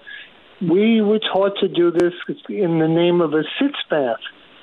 we 0.62 1.02
were 1.02 1.18
taught 1.18 1.58
to 1.60 1.68
do 1.68 1.90
this 1.90 2.14
in 2.48 2.78
the 2.78 2.88
name 2.88 3.20
of 3.20 3.34
a 3.34 3.42
sitz 3.58 3.76
bath, 3.90 4.20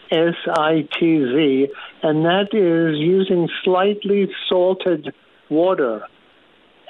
S 0.09 0.35
I 0.47 0.87
T 0.97 0.99
Z, 0.99 1.67
and 2.01 2.25
that 2.25 2.49
is 2.53 2.97
using 2.97 3.47
slightly 3.63 4.29
salted 4.49 5.13
water. 5.49 6.07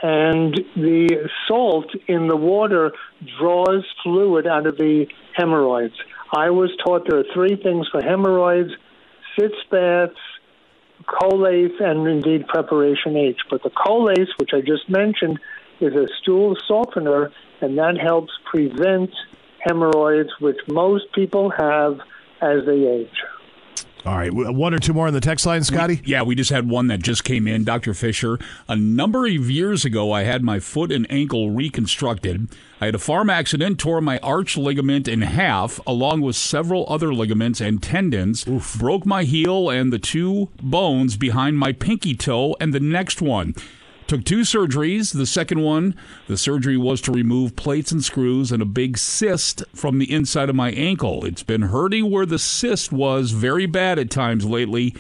and 0.02 0.60
the 0.76 1.30
salt 1.48 1.88
in 2.08 2.28
the 2.28 2.36
water 2.36 2.92
draws 3.40 3.86
fluid 4.04 4.48
out 4.48 4.66
of 4.66 4.78
the 4.78 5.06
hemorrhoids. 5.36 5.94
I 6.34 6.50
was 6.50 6.72
taught 6.84 7.08
there 7.10 7.20
are 7.20 7.26
three 7.34 7.56
things 7.62 7.88
for 7.92 8.02
hemorrhoids 8.02 8.72
sitz 9.38 9.56
baths, 9.70 10.16
colace, 11.06 11.74
and 11.80 12.08
indeed 12.08 12.48
preparation 12.48 13.18
H. 13.18 13.40
But 13.50 13.64
the 13.64 13.70
colace, 13.70 14.30
which 14.38 14.52
I 14.54 14.62
just 14.62 14.90
mentioned, 14.90 15.40
is 15.80 15.94
a 15.94 16.08
stool 16.22 16.56
softener, 16.68 17.32
and 17.60 17.78
that 17.78 17.98
helps 17.98 18.32
prevent 18.50 19.12
hemorrhoids, 19.60 20.30
which 20.40 20.58
most 20.68 21.12
people 21.14 21.50
have 21.50 22.00
as 22.42 22.66
they 22.66 22.88
age. 22.88 23.24
All 24.04 24.18
right, 24.18 24.34
one 24.34 24.74
or 24.74 24.80
two 24.80 24.94
more 24.94 25.06
on 25.06 25.14
the 25.14 25.22
text 25.22 25.46
line, 25.46 25.64
Scotty. 25.64 26.02
Yeah, 26.04 26.24
we 26.24 26.34
just 26.34 26.50
had 26.50 26.68
one 26.68 26.88
that 26.88 27.04
just 27.04 27.24
came 27.24 27.48
in, 27.48 27.64
Dr. 27.64 27.94
Fischer. 27.94 28.40
A 28.68 28.76
number 28.76 29.28
of 29.28 29.52
years 29.52 29.86
ago, 29.86 30.12
I 30.12 30.24
had 30.24 30.42
my 30.42 30.60
foot 30.60 30.92
and 30.92 31.06
ankle 31.12 31.52
reconstructed. 31.52 32.48
I 32.80 32.86
had 32.86 32.96
a 32.96 33.00
farm 33.00 33.30
accident, 33.30 33.80
tore 33.80 34.02
my 34.02 34.18
arch 34.20 34.58
ligament 34.58 35.08
in 35.08 35.22
half, 35.22 35.80
along 35.86 36.22
with 36.22 36.36
several 36.36 36.86
other 36.90 37.14
ligaments 37.14 37.62
and 37.62 37.82
tendons. 37.82 38.44
Broke 38.80 39.06
my 39.06 39.24
heel 39.24 39.70
and 39.70 39.94
the 39.94 40.00
two 40.00 40.50
bones 40.64 41.16
behind 41.16 41.60
my 41.60 41.72
pinky 41.72 42.16
toe 42.16 42.56
and 42.60 42.74
the 42.74 42.80
next 42.80 43.22
one. 43.22 43.54
Took 44.12 44.26
two 44.26 44.42
surgeries. 44.42 45.14
The 45.14 45.26
second 45.26 45.62
one, 45.62 45.96
the 46.28 46.36
surgery 46.36 46.76
was 46.76 47.00
to 47.04 47.14
remove 47.14 47.56
plates 47.56 47.94
and 47.94 48.04
screws 48.04 48.52
and 48.52 48.62
a 48.62 48.66
big 48.66 48.98
cyst 48.98 49.64
from 49.74 50.00
the 50.00 50.12
inside 50.12 50.50
of 50.50 50.56
my 50.58 50.72
ankle. 50.72 51.24
It's 51.24 51.44
been 51.44 51.62
hurting 51.62 52.12
where 52.12 52.26
the 52.26 52.38
cyst 52.38 52.92
was 52.92 53.32
very 53.32 53.68
bad 53.68 53.98
at 53.98 54.12
times 54.12 54.44
lately. 54.44 54.94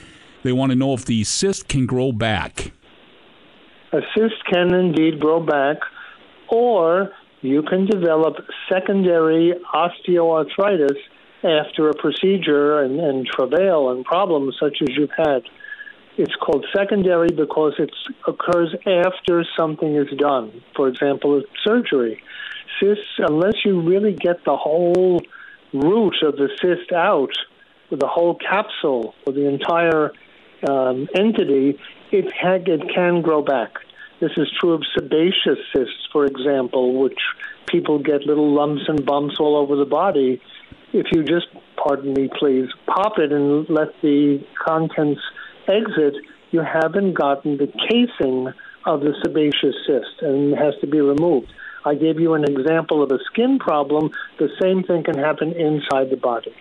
They 0.44 0.54
want 0.54 0.70
to 0.70 0.78
know 0.78 0.94
if 0.94 1.04
the 1.04 1.26
cyst 1.26 1.68
can 1.68 1.86
grow 1.86 2.14
back. 2.14 2.72
A 3.92 4.00
cyst 4.16 4.46
can 4.50 4.74
indeed 4.74 5.20
grow 5.20 5.46
back, 5.46 5.80
or 6.50 7.12
you 7.42 7.64
can 7.64 7.88
develop 7.88 8.36
secondary 8.72 9.52
osteoarthritis 9.74 10.96
after 11.44 11.90
a 11.90 11.96
procedure 11.96 12.80
and, 12.80 12.98
and 13.02 13.28
travail 13.28 13.90
and 13.90 14.06
problems 14.06 14.56
such 14.58 14.78
as 14.82 14.96
you've 14.96 15.12
had. 15.18 15.42
It's 16.22 16.36
called 16.36 16.68
secondary 16.72 17.30
because 17.30 17.74
it 17.80 17.90
occurs 18.28 18.76
after 18.86 19.44
something 19.58 19.96
is 19.96 20.16
done. 20.20 20.62
For 20.76 20.88
example, 20.88 21.42
surgery. 21.64 22.22
Cysts, 22.80 23.18
unless 23.18 23.66
you 23.66 23.82
really 23.82 24.14
get 24.14 24.46
the 24.46 24.56
whole 24.56 25.20
root 25.74 26.14
of 26.22 26.36
the 26.36 26.50
cyst 26.62 26.92
out, 26.92 27.32
the 27.90 28.06
whole 28.06 28.36
capsule, 28.36 29.16
or 29.26 29.34
the 29.34 29.48
entire 29.48 30.12
um, 30.70 31.08
entity, 31.16 31.80
it, 32.12 32.26
it 32.32 32.82
can 32.94 33.24
grow 33.24 33.42
back. 33.42 33.72
This 34.20 34.34
is 34.38 34.48
true 34.60 34.74
of 34.74 34.84
sebaceous 34.94 35.58
cysts, 35.76 36.08
for 36.12 36.26
example, 36.26 37.00
which 37.02 37.20
people 37.68 37.98
get 37.98 38.28
little 38.28 38.54
lumps 38.54 38.84
and 38.88 39.04
bumps 39.04 39.38
all 39.40 39.58
over 39.58 39.76
the 39.76 39.90
body. 39.90 40.40
If 40.94 41.08
you 41.14 41.24
just, 41.24 41.48
pardon 41.84 42.14
me, 42.14 42.30
please, 42.38 42.70
pop 42.86 43.18
it 43.18 43.32
and 43.32 43.68
let 43.70 44.00
the 44.04 44.46
contents 44.64 45.22
exit, 45.72 46.16
you 46.52 46.62
haven't 46.62 47.14
gotten 47.14 47.58
the 47.58 47.68
casing 47.90 48.54
of 48.86 49.02
the 49.02 49.14
sebaceous 49.24 49.76
cyst 49.88 50.22
and 50.22 50.56
has 50.58 50.74
to 50.82 50.88
be 50.88 51.00
removed. 51.00 51.52
I 51.86 51.96
gave 51.96 52.20
you 52.20 52.34
an 52.34 52.44
example 52.44 53.02
of 53.02 53.12
a 53.12 53.20
skin 53.32 53.58
problem. 53.60 54.12
The 54.38 54.50
same 54.62 54.84
thing 54.84 55.04
can 55.04 55.18
happen 55.18 55.54
inside 55.54 56.10
the 56.10 56.18
body. 56.18 56.54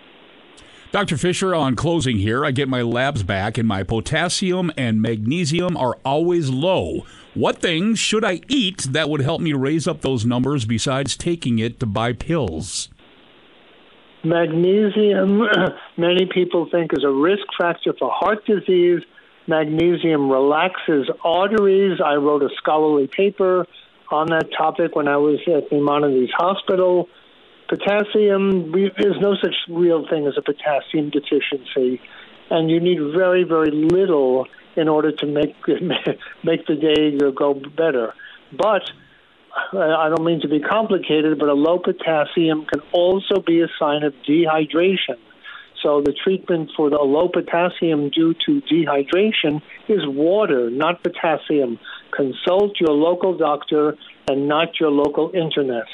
Dr. 0.91 1.15
Fischer, 1.15 1.55
on 1.55 1.75
closing 1.75 2.17
here, 2.17 2.43
I 2.43 2.51
get 2.51 2.67
my 2.67 2.81
labs 2.81 3.23
back 3.23 3.57
and 3.57 3.67
my 3.67 3.83
potassium 3.83 4.71
and 4.75 5.01
magnesium 5.01 5.77
are 5.77 5.97
always 6.03 6.49
low. 6.49 7.05
What 7.33 7.59
things 7.59 7.97
should 7.97 8.25
I 8.25 8.41
eat 8.49 8.87
that 8.91 9.09
would 9.09 9.21
help 9.21 9.39
me 9.39 9.53
raise 9.53 9.87
up 9.87 10.01
those 10.01 10.25
numbers 10.25 10.65
besides 10.65 11.15
taking 11.15 11.59
it 11.59 11.79
to 11.79 11.85
buy 11.85 12.11
pills? 12.11 12.89
Magnesium, 14.23 15.41
many 15.97 16.25
people 16.25 16.67
think 16.69 16.91
is 16.93 17.03
a 17.03 17.09
risk 17.09 17.45
factor 17.57 17.93
for 17.97 18.11
heart 18.11 18.45
disease. 18.45 19.01
Magnesium 19.47 20.29
relaxes 20.29 21.09
arteries. 21.23 21.99
I 22.03 22.15
wrote 22.15 22.43
a 22.43 22.49
scholarly 22.57 23.07
paper 23.07 23.65
on 24.11 24.27
that 24.27 24.49
topic 24.55 24.95
when 24.95 25.07
I 25.07 25.17
was 25.17 25.39
at 25.47 25.71
Maimonides 25.71 26.31
Hospital. 26.33 27.09
Potassium, 27.67 28.71
there's 28.71 29.19
no 29.19 29.35
such 29.41 29.55
real 29.69 30.07
thing 30.07 30.27
as 30.27 30.33
a 30.37 30.41
potassium 30.41 31.09
deficiency, 31.09 32.01
and 32.49 32.69
you 32.69 32.79
need 32.79 32.99
very, 33.15 33.43
very 33.43 33.71
little 33.71 34.45
in 34.75 34.87
order 34.87 35.11
to 35.11 35.25
make 35.25 35.55
make 36.43 36.67
the 36.67 36.75
day 36.75 37.17
go 37.31 37.53
better. 37.53 38.13
But 38.51 38.83
I 39.73 40.09
don't 40.09 40.23
mean 40.23 40.41
to 40.41 40.47
be 40.47 40.59
complicated, 40.59 41.37
but 41.39 41.49
a 41.49 41.53
low 41.53 41.79
potassium 41.79 42.65
can 42.65 42.81
also 42.91 43.41
be 43.41 43.61
a 43.61 43.67
sign 43.79 44.03
of 44.03 44.13
dehydration. 44.27 45.17
So 45.81 46.01
the 46.01 46.13
treatment 46.13 46.71
for 46.77 46.89
the 46.89 46.97
low 46.97 47.27
potassium 47.27 48.09
due 48.09 48.35
to 48.45 48.61
dehydration 48.61 49.61
is 49.87 50.01
water, 50.05 50.69
not 50.69 51.01
potassium. 51.03 51.79
Consult 52.15 52.79
your 52.79 52.91
local 52.91 53.35
doctor 53.37 53.97
and 54.29 54.47
not 54.47 54.79
your 54.79 54.91
local 54.91 55.31
internet. 55.33 55.85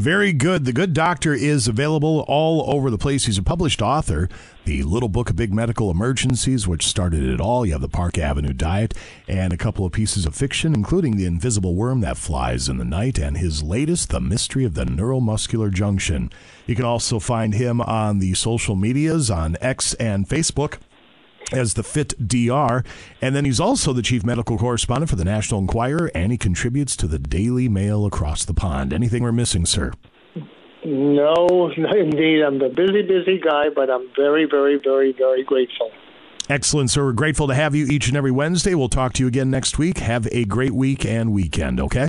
Very 0.00 0.32
good. 0.32 0.64
The 0.64 0.72
Good 0.72 0.94
Doctor 0.94 1.34
is 1.34 1.68
available 1.68 2.24
all 2.26 2.64
over 2.74 2.90
the 2.90 2.96
place. 2.96 3.26
He's 3.26 3.36
a 3.36 3.42
published 3.42 3.82
author. 3.82 4.30
The 4.64 4.82
Little 4.82 5.10
Book 5.10 5.28
of 5.28 5.36
Big 5.36 5.52
Medical 5.52 5.90
Emergencies, 5.90 6.66
which 6.66 6.86
started 6.86 7.22
it 7.22 7.38
all. 7.38 7.66
You 7.66 7.72
have 7.72 7.82
the 7.82 7.88
Park 7.88 8.16
Avenue 8.16 8.54
Diet 8.54 8.94
and 9.28 9.52
a 9.52 9.58
couple 9.58 9.84
of 9.84 9.92
pieces 9.92 10.24
of 10.24 10.34
fiction, 10.34 10.74
including 10.74 11.18
The 11.18 11.26
Invisible 11.26 11.74
Worm 11.74 12.00
That 12.00 12.16
Flies 12.16 12.66
in 12.66 12.78
the 12.78 12.84
Night 12.86 13.18
and 13.18 13.36
his 13.36 13.62
latest, 13.62 14.08
The 14.08 14.22
Mystery 14.22 14.64
of 14.64 14.72
the 14.72 14.86
Neuromuscular 14.86 15.70
Junction. 15.70 16.32
You 16.66 16.74
can 16.74 16.86
also 16.86 17.18
find 17.18 17.52
him 17.52 17.82
on 17.82 18.20
the 18.20 18.32
social 18.32 18.76
medias 18.76 19.30
on 19.30 19.58
X 19.60 19.92
and 19.94 20.26
Facebook 20.26 20.78
as 21.52 21.74
the 21.74 21.82
Fit 21.82 22.14
DR. 22.26 22.84
And 23.20 23.34
then 23.34 23.44
he's 23.44 23.60
also 23.60 23.92
the 23.92 24.02
chief 24.02 24.24
medical 24.24 24.58
correspondent 24.58 25.10
for 25.10 25.16
the 25.16 25.24
National 25.24 25.60
Enquirer, 25.60 26.10
and 26.14 26.32
he 26.32 26.38
contributes 26.38 26.96
to 26.96 27.06
the 27.06 27.18
Daily 27.18 27.68
Mail 27.68 28.06
across 28.06 28.44
the 28.44 28.54
pond. 28.54 28.92
Anything 28.92 29.22
we're 29.22 29.32
missing, 29.32 29.66
sir? 29.66 29.92
No, 30.84 31.70
indeed. 31.76 32.42
I'm 32.42 32.60
a 32.60 32.68
busy, 32.68 33.02
busy 33.02 33.38
guy, 33.38 33.68
but 33.74 33.90
I'm 33.90 34.08
very, 34.16 34.46
very, 34.50 34.80
very, 34.82 35.12
very 35.12 35.44
grateful. 35.44 35.90
Excellent, 36.48 36.90
sir. 36.90 37.04
We're 37.04 37.12
grateful 37.12 37.46
to 37.46 37.54
have 37.54 37.74
you 37.74 37.86
each 37.86 38.08
and 38.08 38.16
every 38.16 38.32
Wednesday. 38.32 38.74
We'll 38.74 38.88
talk 38.88 39.12
to 39.14 39.22
you 39.22 39.28
again 39.28 39.50
next 39.50 39.78
week. 39.78 39.98
Have 39.98 40.26
a 40.32 40.44
great 40.44 40.72
week 40.72 41.04
and 41.04 41.32
weekend, 41.32 41.78
okay? 41.80 42.08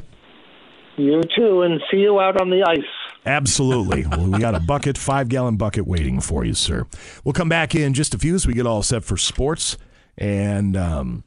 You 0.98 1.22
too, 1.36 1.62
and 1.62 1.80
see 1.92 1.98
you 1.98 2.20
out 2.20 2.42
on 2.42 2.50
the 2.50 2.64
ice. 2.68 2.80
Absolutely. 3.26 4.06
well, 4.06 4.28
we 4.32 4.40
got 4.40 4.56
a 4.56 4.60
bucket, 4.60 4.98
five 4.98 5.30
gallon 5.30 5.58
bucket 5.58 5.86
waiting 5.86 6.20
for 6.20 6.44
you, 6.44 6.54
sir. 6.54 6.86
We'll 7.24 7.34
come 7.34 7.50
back 7.50 7.76
in 7.76 7.94
just 7.94 8.14
a 8.14 8.18
few 8.18 8.36
as 8.36 8.48
we 8.48 8.54
get 8.54 8.66
all 8.66 8.84
set 8.84 9.04
for 9.04 9.18
sports. 9.18 9.78
And 10.18 10.76
um, 10.76 11.24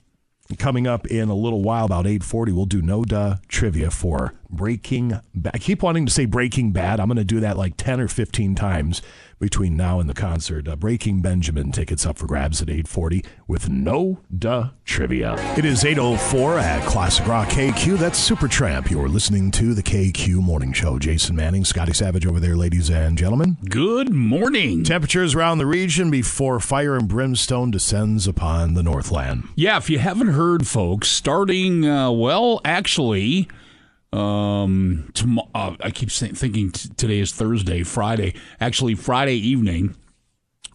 coming 0.59 0.87
up 0.87 1.07
in 1.07 1.29
a 1.29 1.35
little 1.35 1.63
while, 1.63 1.85
about 1.87 2.07
840, 2.07 2.53
we'll 2.53 2.67
do 2.67 2.83
no 2.83 3.05
duh 3.05 3.37
trivia 3.49 3.91
for 3.91 4.35
Breaking 4.51 5.21
Bad. 5.35 5.53
I 5.55 5.59
keep 5.59 5.83
wanting 5.83 6.07
to 6.07 6.13
say 6.13 6.27
Breaking 6.27 6.73
Bad. 6.73 7.01
I'm 7.01 7.09
going 7.09 7.17
to 7.17 7.25
do 7.25 7.41
that 7.41 7.57
like 7.57 7.77
10 7.77 8.01
or 8.01 8.09
15 8.09 8.55
times 8.55 9.03
between 9.45 9.77
now 9.77 10.01
and 10.01 10.09
the 10.09 10.15
concert. 10.15 10.67
Uh, 10.67 10.75
Breaking 10.75 11.21
Benjamin 11.21 11.71
tickets 11.71 12.07
up 12.07 12.17
for 12.17 12.27
grabs 12.27 12.63
at 12.63 12.71
840 12.71 13.23
with 13.47 13.69
no 13.69 14.21
duh 14.37 14.71
trivia. 14.87 15.35
It 15.59 15.67
is 15.67 15.85
804 15.85 16.59
at 16.59 16.87
Classic 16.89 17.27
Rock 17.27 17.49
KQ. 17.49 17.99
That's 17.99 18.31
Supertramp. 18.31 18.91
You're 18.91 19.07
listening 19.07 19.51
to 19.51 19.75
the 19.75 19.83
KQ 19.83 20.37
Morning 20.37 20.73
Show. 20.73 20.99
Jason 20.99 21.37
Manning, 21.37 21.67
Scotty 21.67 21.93
Savage 21.93 22.25
over 22.25 22.41
there, 22.41 22.57
ladies 22.57 22.89
and 22.89 23.19
gentlemen. 23.19 23.59
Good 23.69 24.09
morning. 24.09 24.83
Temperatures 24.83 25.35
around 25.35 25.59
the 25.59 25.67
region 25.67 26.11
before 26.11 26.59
fire 26.59 26.97
and 26.97 27.07
brimstone 27.07 27.71
descends 27.71 28.27
upon 28.27 28.73
the 28.73 28.83
Northland. 28.83 29.47
Yeah, 29.57 29.77
if 29.77 29.91
you 29.91 29.99
haven't 29.99 30.29
heard, 30.29 30.67
folks, 30.67 31.09
starting, 31.09 31.87
uh, 31.87 32.11
well, 32.11 32.63
actually, 32.65 33.49
um, 34.15 35.11
tom- 35.15 35.41
uh, 35.55 35.77
I 35.81 35.91
keep 35.91 36.11
thinking 36.11 36.71
t- 36.71 36.89
today 36.97 37.19
is 37.19 37.33
Thursday, 37.33 37.83
Friday. 37.83 38.35
Actually, 38.61 38.95
Friday 38.95 39.37
evening, 39.37 39.97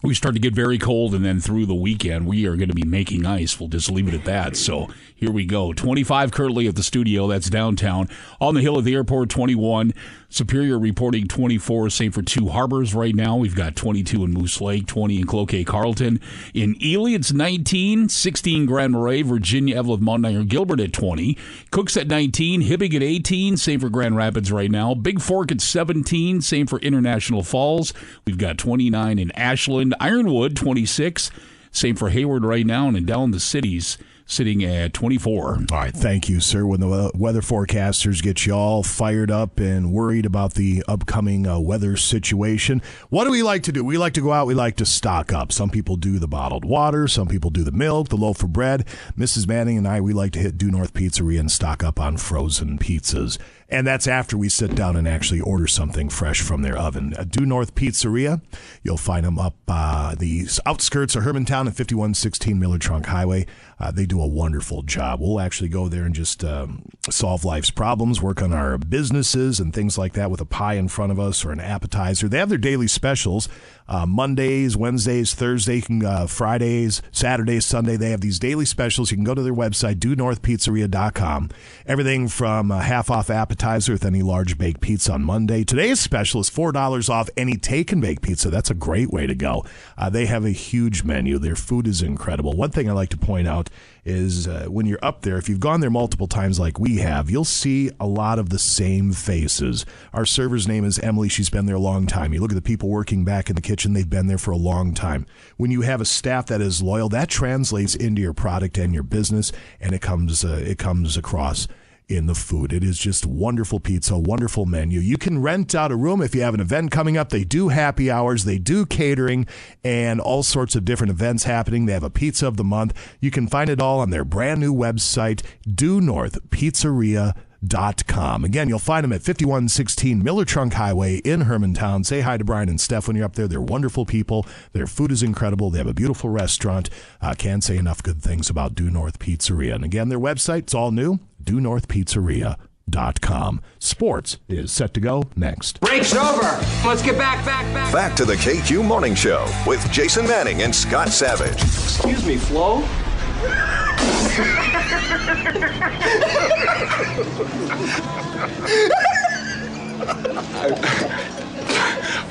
we 0.02 0.14
start 0.14 0.34
to 0.34 0.40
get 0.40 0.54
very 0.54 0.78
cold, 0.78 1.14
and 1.14 1.24
then 1.24 1.40
through 1.40 1.66
the 1.66 1.74
weekend, 1.74 2.26
we 2.26 2.46
are 2.46 2.56
going 2.56 2.68
to 2.68 2.74
be 2.74 2.84
making 2.84 3.26
ice. 3.26 3.58
We'll 3.60 3.68
just 3.68 3.90
leave 3.90 4.08
it 4.08 4.14
at 4.14 4.24
that. 4.24 4.56
So 4.56 4.88
here 5.14 5.30
we 5.30 5.44
go. 5.44 5.72
25 5.72 6.32
currently 6.32 6.66
at 6.68 6.76
the 6.76 6.82
studio. 6.82 7.26
That's 7.26 7.50
downtown. 7.50 8.08
On 8.40 8.54
the 8.54 8.60
hill 8.62 8.78
at 8.78 8.84
the 8.84 8.94
airport, 8.94 9.28
21. 9.28 9.92
Superior 10.32 10.78
reporting 10.78 11.26
24. 11.26 11.90
Same 11.90 12.12
for 12.12 12.22
two 12.22 12.48
harbors 12.48 12.94
right 12.94 13.16
now. 13.16 13.36
We've 13.36 13.56
got 13.56 13.74
22 13.74 14.22
in 14.22 14.32
Moose 14.32 14.60
Lake, 14.60 14.86
20 14.86 15.18
in 15.18 15.26
Cloquet 15.26 15.64
Carlton. 15.64 16.20
In 16.54 16.76
Ely, 16.80 17.10
it's 17.10 17.32
19. 17.32 18.08
16 18.08 18.64
Grand 18.64 18.92
Marais, 18.92 19.22
Virginia, 19.22 19.74
Eveleth, 19.74 20.00
Mount 20.00 20.24
Iron, 20.24 20.46
Gilbert 20.46 20.78
at 20.78 20.92
20. 20.92 21.36
Cooks 21.72 21.96
at 21.96 22.06
19. 22.06 22.62
Hibbing 22.62 22.94
at 22.94 23.02
18. 23.02 23.56
Same 23.56 23.80
for 23.80 23.88
Grand 23.88 24.16
Rapids 24.16 24.52
right 24.52 24.70
now. 24.70 24.94
Big 24.94 25.20
Fork 25.20 25.50
at 25.50 25.60
17. 25.60 26.40
Same 26.42 26.68
for 26.68 26.78
International 26.78 27.42
Falls. 27.42 27.92
We've 28.24 28.38
got 28.38 28.56
29 28.56 29.18
in 29.18 29.32
Ashland. 29.32 29.96
Ironwood, 29.98 30.54
26. 30.54 31.32
Same 31.72 31.96
for 31.96 32.10
Hayward 32.10 32.44
right 32.44 32.66
now. 32.66 32.86
And 32.86 32.96
in 32.96 33.04
down 33.04 33.32
the 33.32 33.40
cities, 33.40 33.98
sitting 34.30 34.64
at 34.64 34.94
24. 34.94 35.46
All 35.48 35.56
right, 35.72 35.92
thank 35.92 36.28
you, 36.28 36.40
sir. 36.40 36.64
When 36.64 36.80
the 36.80 37.10
weather 37.14 37.40
forecasters 37.40 38.22
get 38.22 38.46
you 38.46 38.54
all 38.54 38.82
fired 38.82 39.30
up 39.30 39.58
and 39.58 39.92
worried 39.92 40.24
about 40.24 40.54
the 40.54 40.84
upcoming 40.86 41.46
uh, 41.46 41.58
weather 41.58 41.96
situation, 41.96 42.80
what 43.08 43.24
do 43.24 43.30
we 43.30 43.42
like 43.42 43.64
to 43.64 43.72
do? 43.72 43.84
We 43.84 43.98
like 43.98 44.14
to 44.14 44.20
go 44.20 44.32
out, 44.32 44.46
we 44.46 44.54
like 44.54 44.76
to 44.76 44.86
stock 44.86 45.32
up. 45.32 45.50
Some 45.52 45.68
people 45.68 45.96
do 45.96 46.18
the 46.18 46.28
bottled 46.28 46.64
water, 46.64 47.08
some 47.08 47.26
people 47.26 47.50
do 47.50 47.64
the 47.64 47.72
milk, 47.72 48.08
the 48.08 48.16
loaf 48.16 48.42
of 48.42 48.52
bread. 48.52 48.86
Mrs. 49.18 49.48
Manning 49.48 49.76
and 49.76 49.88
I, 49.88 50.00
we 50.00 50.12
like 50.12 50.32
to 50.32 50.38
hit 50.38 50.56
Due 50.56 50.70
North 50.70 50.94
Pizzeria 50.94 51.40
and 51.40 51.50
stock 51.50 51.82
up 51.82 51.98
on 51.98 52.16
frozen 52.16 52.78
pizzas. 52.78 53.36
And 53.70 53.86
that's 53.86 54.08
after 54.08 54.36
we 54.36 54.48
sit 54.48 54.74
down 54.74 54.96
and 54.96 55.06
actually 55.06 55.40
order 55.40 55.68
something 55.68 56.08
fresh 56.08 56.40
from 56.40 56.62
their 56.62 56.76
oven. 56.76 57.14
Uh, 57.16 57.22
Due 57.22 57.46
North 57.46 57.76
Pizzeria, 57.76 58.42
you'll 58.82 58.96
find 58.96 59.24
them 59.24 59.38
up 59.38 59.54
uh, 59.68 60.16
the 60.16 60.48
outskirts 60.66 61.14
of 61.14 61.22
Hermantown 61.22 61.68
at 61.68 61.76
5116 61.76 62.58
Miller 62.58 62.78
Trunk 62.78 63.06
Highway. 63.06 63.46
Uh, 63.78 63.92
they 63.92 64.06
do 64.06 64.20
a 64.20 64.26
wonderful 64.26 64.82
job. 64.82 65.20
We'll 65.20 65.40
actually 65.40 65.68
go 65.68 65.88
there 65.88 66.04
and 66.04 66.14
just 66.14 66.44
um, 66.44 66.82
solve 67.08 67.44
life's 67.44 67.70
problems, 67.70 68.20
work 68.20 68.42
on 68.42 68.52
our 68.52 68.76
businesses 68.76 69.60
and 69.60 69.72
things 69.72 69.96
like 69.96 70.14
that 70.14 70.30
with 70.32 70.40
a 70.40 70.44
pie 70.44 70.74
in 70.74 70.88
front 70.88 71.12
of 71.12 71.20
us 71.20 71.44
or 71.44 71.52
an 71.52 71.60
appetizer. 71.60 72.28
They 72.28 72.38
have 72.38 72.48
their 72.48 72.58
daily 72.58 72.88
specials 72.88 73.48
uh, 73.90 74.06
Mondays, 74.06 74.76
Wednesdays, 74.76 75.34
Thursdays, 75.34 75.84
uh, 76.04 76.26
Fridays, 76.28 77.02
Saturdays, 77.10 77.66
Sunday. 77.66 77.96
They 77.96 78.10
have 78.10 78.20
these 78.20 78.38
daily 78.38 78.64
specials. 78.64 79.10
You 79.10 79.16
can 79.16 79.24
go 79.24 79.34
to 79.34 79.42
their 79.42 79.52
website, 79.52 79.96
duenorthpizzeria.com. 79.96 81.50
Everything 81.86 82.28
from 82.28 82.70
a 82.70 82.82
half 82.82 83.10
off 83.10 83.28
appetizer 83.28 83.92
with 83.92 84.04
any 84.04 84.22
large 84.22 84.56
baked 84.56 84.80
pizza 84.80 85.12
on 85.12 85.24
Monday. 85.24 85.64
Today's 85.64 85.98
special 85.98 86.40
is 86.40 86.48
$4 86.48 87.10
off 87.10 87.28
any 87.36 87.56
take 87.56 87.90
and 87.90 88.00
bake 88.00 88.22
pizza. 88.22 88.48
That's 88.48 88.70
a 88.70 88.74
great 88.74 89.10
way 89.10 89.26
to 89.26 89.34
go. 89.34 89.64
Uh, 89.98 90.08
they 90.08 90.26
have 90.26 90.44
a 90.44 90.50
huge 90.50 91.02
menu. 91.02 91.38
Their 91.38 91.56
food 91.56 91.88
is 91.88 92.00
incredible. 92.00 92.52
One 92.52 92.70
thing 92.70 92.88
I 92.88 92.92
like 92.92 93.10
to 93.10 93.16
point 93.16 93.48
out 93.48 93.70
is 94.04 94.48
uh, 94.48 94.66
when 94.68 94.86
you're 94.86 94.98
up 95.02 95.22
there, 95.22 95.36
if 95.36 95.48
you've 95.48 95.60
gone 95.60 95.80
there 95.80 95.90
multiple 95.90 96.26
times 96.26 96.58
like 96.58 96.78
we 96.78 96.98
have, 96.98 97.30
you'll 97.30 97.44
see 97.44 97.90
a 98.00 98.06
lot 98.06 98.38
of 98.38 98.50
the 98.50 98.58
same 98.58 99.12
faces. 99.12 99.84
Our 100.12 100.26
server's 100.26 100.66
name 100.66 100.84
is 100.84 100.98
Emily. 100.98 101.28
She's 101.28 101.50
been 101.50 101.66
there 101.66 101.76
a 101.76 101.80
long 101.80 102.06
time. 102.06 102.32
You 102.32 102.40
look 102.40 102.52
at 102.52 102.56
the 102.56 102.62
people 102.62 102.88
working 102.88 103.24
back 103.24 103.50
in 103.50 103.56
the 103.56 103.62
kitchen, 103.62 103.92
they've 103.92 104.08
been 104.08 104.26
there 104.26 104.38
for 104.38 104.50
a 104.50 104.56
long 104.56 104.94
time. 104.94 105.26
When 105.56 105.70
you 105.70 105.82
have 105.82 106.00
a 106.00 106.06
staff 106.06 106.46
that 106.46 106.60
is 106.60 106.82
loyal, 106.82 107.08
that 107.10 107.28
translates 107.28 107.94
into 107.94 108.22
your 108.22 108.34
product 108.34 108.78
and 108.78 108.94
your 108.94 109.02
business, 109.02 109.52
and 109.80 109.92
it 109.94 110.00
comes 110.00 110.44
uh, 110.44 110.62
it 110.64 110.78
comes 110.78 111.16
across 111.16 111.68
in 112.10 112.26
the 112.26 112.34
food. 112.34 112.72
It 112.72 112.82
is 112.82 112.98
just 112.98 113.24
wonderful 113.24 113.78
pizza, 113.78 114.18
wonderful 114.18 114.66
menu. 114.66 114.98
You 115.00 115.16
can 115.16 115.40
rent 115.40 115.74
out 115.74 115.92
a 115.92 115.96
room 115.96 116.20
if 116.20 116.34
you 116.34 116.42
have 116.42 116.54
an 116.54 116.60
event 116.60 116.90
coming 116.90 117.16
up. 117.16 117.28
They 117.28 117.44
do 117.44 117.68
happy 117.68 118.10
hours, 118.10 118.44
they 118.44 118.58
do 118.58 118.84
catering, 118.84 119.46
and 119.84 120.20
all 120.20 120.42
sorts 120.42 120.74
of 120.74 120.84
different 120.84 121.12
events 121.12 121.44
happening. 121.44 121.86
They 121.86 121.92
have 121.92 122.02
a 122.02 122.10
pizza 122.10 122.46
of 122.46 122.56
the 122.56 122.64
month. 122.64 122.94
You 123.20 123.30
can 123.30 123.46
find 123.46 123.70
it 123.70 123.80
all 123.80 124.00
on 124.00 124.10
their 124.10 124.24
brand 124.24 124.60
new 124.60 124.74
website, 124.74 125.42
Due 125.62 126.00
North 126.00 126.50
Pizzeria. 126.50 127.34
Dot 127.62 128.06
com. 128.06 128.42
Again, 128.42 128.70
you'll 128.70 128.78
find 128.78 129.04
them 129.04 129.12
at 129.12 129.20
5116 129.20 130.24
Miller 130.24 130.46
Trunk 130.46 130.72
Highway 130.72 131.16
in 131.16 131.42
Hermantown. 131.42 132.06
Say 132.06 132.22
hi 132.22 132.38
to 132.38 132.44
Brian 132.44 132.70
and 132.70 132.80
Steph 132.80 133.06
when 133.06 133.16
you're 133.16 133.26
up 133.26 133.34
there. 133.36 133.46
They're 133.46 133.60
wonderful 133.60 134.06
people. 134.06 134.46
Their 134.72 134.86
food 134.86 135.12
is 135.12 135.22
incredible. 135.22 135.68
They 135.68 135.76
have 135.76 135.86
a 135.86 135.92
beautiful 135.92 136.30
restaurant. 136.30 136.88
Uh, 137.20 137.34
can't 137.36 137.62
say 137.62 137.76
enough 137.76 138.02
good 138.02 138.22
things 138.22 138.48
about 138.48 138.74
Due 138.74 138.90
North 138.90 139.18
Pizzeria. 139.18 139.74
And 139.74 139.84
again, 139.84 140.08
their 140.08 140.18
website, 140.18 140.60
it's 140.60 140.74
all 140.74 140.90
new, 140.90 141.18
Due 141.50 141.60
North 141.60 141.88
Pizzeria. 141.88 142.56
Dot 142.88 143.20
com. 143.20 143.60
Sports 143.80 144.38
is 144.48 144.70
set 144.70 144.94
to 144.94 145.00
go 145.00 145.24
next. 145.34 145.80
Break's 145.80 146.14
over. 146.14 146.42
Let's 146.86 147.02
get 147.02 147.18
back, 147.18 147.44
back, 147.44 147.64
back. 147.74 147.92
Back 147.92 148.14
to 148.18 148.24
the 148.24 148.34
KQ 148.34 148.84
Morning 148.84 149.16
Show 149.16 149.52
with 149.66 149.84
Jason 149.90 150.28
Manning 150.28 150.62
and 150.62 150.72
Scott 150.72 151.08
Savage. 151.08 151.60
Excuse 151.60 152.24
me, 152.24 152.36
Flo. 152.36 152.82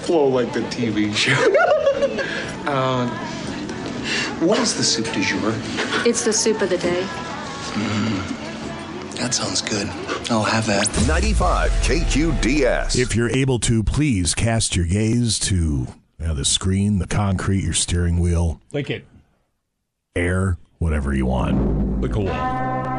Flo 0.06 0.28
like 0.30 0.54
the 0.54 0.62
TV 0.62 1.14
show. 1.14 1.34
uh, 2.72 3.08
what 4.40 4.60
is 4.60 4.76
the 4.78 4.84
soup 4.84 5.06
du 5.14 5.22
jour? 5.22 5.54
It's 6.06 6.24
the 6.24 6.32
soup 6.34 6.62
of 6.62 6.70
the 6.70 6.78
day. 6.78 7.06
That 9.20 9.34
sounds 9.34 9.62
good. 9.62 9.88
I'll 10.32 10.44
have 10.44 10.66
that. 10.68 10.88
95 11.08 11.72
KQDS. 11.72 12.98
If 12.98 13.16
you're 13.16 13.30
able 13.30 13.60
to, 13.60 13.84
please 13.84 14.34
cast 14.34 14.76
your 14.76 14.86
gaze 14.86 15.38
to 15.40 15.56
you 15.56 15.88
know, 16.20 16.34
the 16.34 16.46
screen, 16.46 17.00
the 17.00 17.08
concrete, 17.08 17.64
your 17.64 17.74
steering 17.74 18.20
wheel, 18.20 18.62
Lick 18.72 18.90
it. 18.90 19.06
air, 20.16 20.58
whatever 20.78 21.14
you 21.14 21.26
want. 21.26 22.02
Lick 22.02 22.16
a 22.16 22.20
wall. 22.20 22.99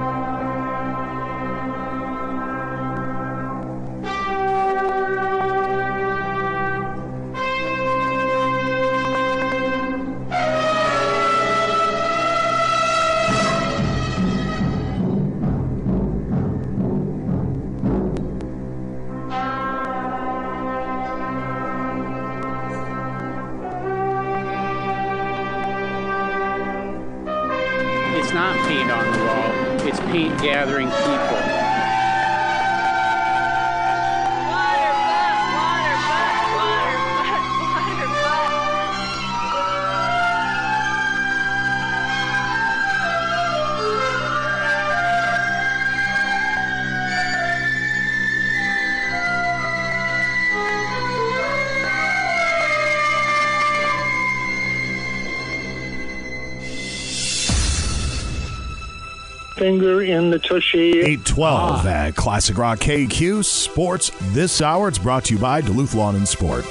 Finger 60.30 60.36
in 60.36 60.40
the 60.40 60.48
tushy. 60.48 61.00
812 61.00 61.86
ah. 61.86 61.88
at 61.88 62.16
Classic 62.16 62.56
Rock 62.56 62.78
KQ 62.80 63.44
Sports 63.44 64.10
this 64.32 64.60
hour. 64.60 64.88
It's 64.88 64.98
brought 64.98 65.24
to 65.26 65.34
you 65.34 65.40
by 65.40 65.60
Duluth 65.60 65.94
Lawn 65.94 66.16
and 66.16 66.26
Sport. 66.26 66.64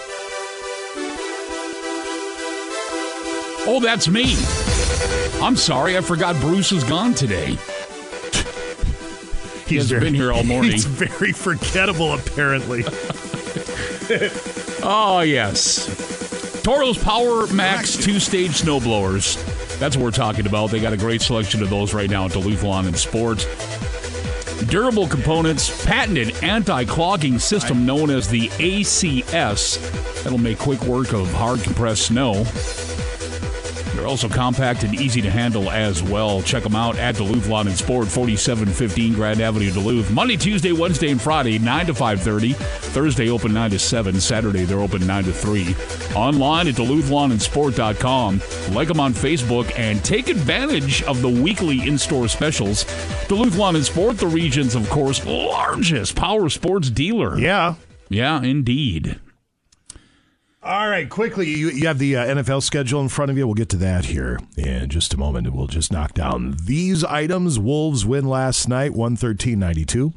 Oh, 3.71 3.79
that's 3.81 4.07
me. 4.07 4.35
I'm 5.43 5.55
sorry. 5.55 5.97
I 5.97 6.01
forgot 6.01 6.35
Bruce 6.41 6.71
is 6.71 6.83
gone 6.83 7.13
today. 7.13 7.57
He 9.65 9.75
He's 9.75 9.83
hasn't 9.83 10.01
been 10.01 10.13
here 10.15 10.31
all 10.31 10.43
morning. 10.43 10.71
He's 10.73 10.85
very 10.85 11.31
forgettable, 11.31 12.13
apparently. 12.13 12.83
oh, 14.83 15.21
yes. 15.25 15.85
Toro's 16.63 16.97
Power 16.97 17.47
Max 17.47 17.95
two 17.95 18.19
stage 18.19 18.61
snowblowers. 18.61 19.58
That's 19.79 19.95
what 19.95 20.03
we're 20.03 20.11
talking 20.11 20.45
about. 20.45 20.71
They 20.71 20.79
got 20.81 20.93
a 20.93 20.97
great 20.97 21.21
selection 21.21 21.63
of 21.63 21.69
those 21.69 21.93
right 21.93 22.09
now 22.09 22.25
at 22.25 22.31
Duluth 22.31 22.63
Lawn 22.63 22.85
and 22.85 22.97
Sport. 22.97 23.47
Durable 24.67 25.07
components, 25.07 25.85
patented 25.85 26.35
anti 26.43 26.83
clogging 26.83 27.39
system 27.39 27.85
known 27.85 28.09
as 28.09 28.27
the 28.27 28.49
ACS. 28.49 30.23
That'll 30.23 30.37
make 30.37 30.59
quick 30.59 30.83
work 30.83 31.13
of 31.13 31.31
hard 31.31 31.61
compressed 31.61 32.07
snow. 32.07 32.43
Also 34.09 34.27
compact 34.27 34.81
and 34.83 34.95
easy 34.95 35.21
to 35.21 35.29
handle 35.29 35.69
as 35.69 36.01
well. 36.01 36.41
Check 36.41 36.63
them 36.63 36.75
out 36.75 36.97
at 36.97 37.13
Duluth 37.13 37.47
Lawn 37.47 37.67
and 37.67 37.77
Sport, 37.77 38.07
4715 38.07 39.13
Grand 39.13 39.39
Avenue, 39.39 39.69
Duluth. 39.69 40.09
Monday, 40.09 40.35
Tuesday, 40.35 40.71
Wednesday, 40.71 41.11
and 41.11 41.21
Friday, 41.21 41.59
9 41.59 41.85
to 41.85 41.93
5.30. 41.93 42.55
Thursday, 42.55 43.29
open 43.29 43.53
9 43.53 43.69
to 43.69 43.77
7. 43.77 44.19
Saturday, 44.19 44.63
they're 44.63 44.79
open 44.79 45.05
9 45.05 45.25
to 45.25 45.31
3. 45.31 45.75
Online 46.15 46.67
at 46.69 46.73
DuluthLawnandSport.com. 46.73 48.41
Like 48.73 48.87
them 48.87 48.99
on 48.99 49.13
Facebook 49.13 49.71
and 49.77 50.03
take 50.03 50.27
advantage 50.27 51.03
of 51.03 51.21
the 51.21 51.29
weekly 51.29 51.87
in-store 51.87 52.29
specials. 52.29 52.85
Duluth 53.27 53.57
Lawn 53.57 53.75
and 53.75 53.85
Sport, 53.85 54.17
the 54.17 54.25
region's, 54.25 54.73
of 54.73 54.89
course, 54.89 55.23
largest 55.23 56.15
power 56.15 56.49
sports 56.49 56.89
dealer. 56.89 57.37
Yeah. 57.37 57.75
Yeah, 58.09 58.41
indeed. 58.41 59.19
All 60.69 60.87
right, 60.87 61.09
quickly, 61.09 61.49
you, 61.49 61.71
you 61.71 61.87
have 61.87 61.97
the 61.97 62.15
uh, 62.15 62.27
NFL 62.27 62.61
schedule 62.61 63.01
in 63.01 63.09
front 63.09 63.31
of 63.31 63.37
you. 63.39 63.47
We'll 63.47 63.55
get 63.55 63.69
to 63.69 63.77
that 63.77 64.05
here 64.05 64.37
in 64.55 64.87
just 64.87 65.15
a 65.15 65.17
moment. 65.17 65.51
We'll 65.51 65.65
just 65.65 65.91
knock 65.91 66.13
down 66.13 66.57
these 66.63 67.03
items. 67.03 67.57
Wolves 67.57 68.05
win 68.05 68.25
last 68.25 68.69
night, 68.69 68.93
113 68.93 69.57
92 69.57 70.13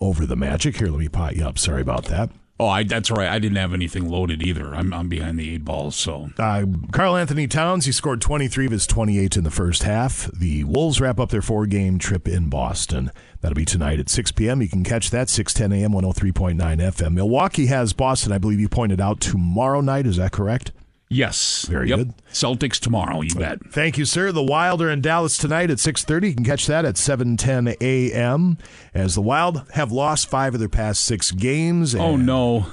over 0.00 0.24
the 0.24 0.36
Magic. 0.36 0.76
Here, 0.76 0.86
let 0.86 1.00
me 1.00 1.08
pot 1.08 1.34
you 1.34 1.44
up. 1.44 1.58
Sorry 1.58 1.82
about 1.82 2.04
that. 2.04 2.30
Oh, 2.60 2.66
I, 2.66 2.82
that's 2.82 3.10
right. 3.10 3.28
I 3.28 3.38
didn't 3.38 3.58
have 3.58 3.72
anything 3.72 4.08
loaded 4.08 4.42
either. 4.42 4.74
I'm, 4.74 4.92
I'm 4.92 5.08
behind 5.08 5.38
the 5.38 5.54
eight 5.54 5.64
balls, 5.64 5.94
so. 5.94 6.30
Uh, 6.36 6.64
Karl-Anthony 6.90 7.46
Towns, 7.46 7.84
he 7.86 7.92
scored 7.92 8.20
23 8.20 8.66
of 8.66 8.72
his 8.72 8.86
28 8.86 9.36
in 9.36 9.44
the 9.44 9.50
first 9.50 9.84
half. 9.84 10.28
The 10.32 10.64
Wolves 10.64 11.00
wrap 11.00 11.20
up 11.20 11.30
their 11.30 11.42
four 11.42 11.66
game 11.66 11.98
trip 12.00 12.26
in 12.26 12.48
Boston. 12.48 13.12
That'll 13.40 13.54
be 13.54 13.64
tonight 13.64 14.00
at 14.00 14.08
6 14.08 14.32
p.m. 14.32 14.60
You 14.60 14.68
can 14.68 14.82
catch 14.82 15.10
that 15.10 15.28
610 15.28 15.80
a.m. 15.80 15.92
103.9 15.92 16.56
FM. 16.56 17.12
Milwaukee 17.12 17.66
has 17.66 17.92
Boston, 17.92 18.32
I 18.32 18.38
believe 18.38 18.58
you 18.58 18.68
pointed 18.68 19.00
out, 19.00 19.20
tomorrow 19.20 19.80
night. 19.80 20.06
Is 20.06 20.16
that 20.16 20.32
correct? 20.32 20.72
Yes. 21.10 21.66
Very 21.70 21.88
Yep. 21.88 21.98
good. 21.98 22.14
Celtics 22.32 22.78
tomorrow, 22.78 23.22
you 23.22 23.34
bet. 23.34 23.58
Thank 23.72 23.96
you, 23.96 24.04
sir. 24.04 24.30
The 24.30 24.42
Wild 24.42 24.82
are 24.82 24.90
in 24.90 25.00
Dallas 25.00 25.38
tonight 25.38 25.70
at 25.70 25.78
6:30. 25.80 26.28
You 26.28 26.34
can 26.34 26.44
catch 26.44 26.66
that 26.66 26.84
at 26.84 26.96
7:10 26.98 27.74
a.m. 27.80 28.58
As 28.92 29.14
the 29.14 29.22
Wild 29.22 29.62
have 29.72 29.90
lost 29.90 30.28
five 30.28 30.52
of 30.54 30.60
their 30.60 30.68
past 30.68 31.02
six 31.04 31.30
games. 31.30 31.94
Oh, 31.94 32.16
no. 32.16 32.66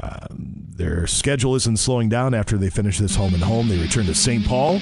uh, 0.00 0.26
their 0.30 1.06
schedule 1.06 1.54
isn't 1.54 1.78
slowing 1.78 2.08
down 2.08 2.34
after 2.34 2.56
they 2.56 2.70
finish 2.70 2.98
this 2.98 3.14
home 3.16 3.34
and 3.34 3.42
home. 3.42 3.68
They 3.68 3.78
return 3.78 4.06
to 4.06 4.14
St. 4.14 4.44
Paul 4.44 4.80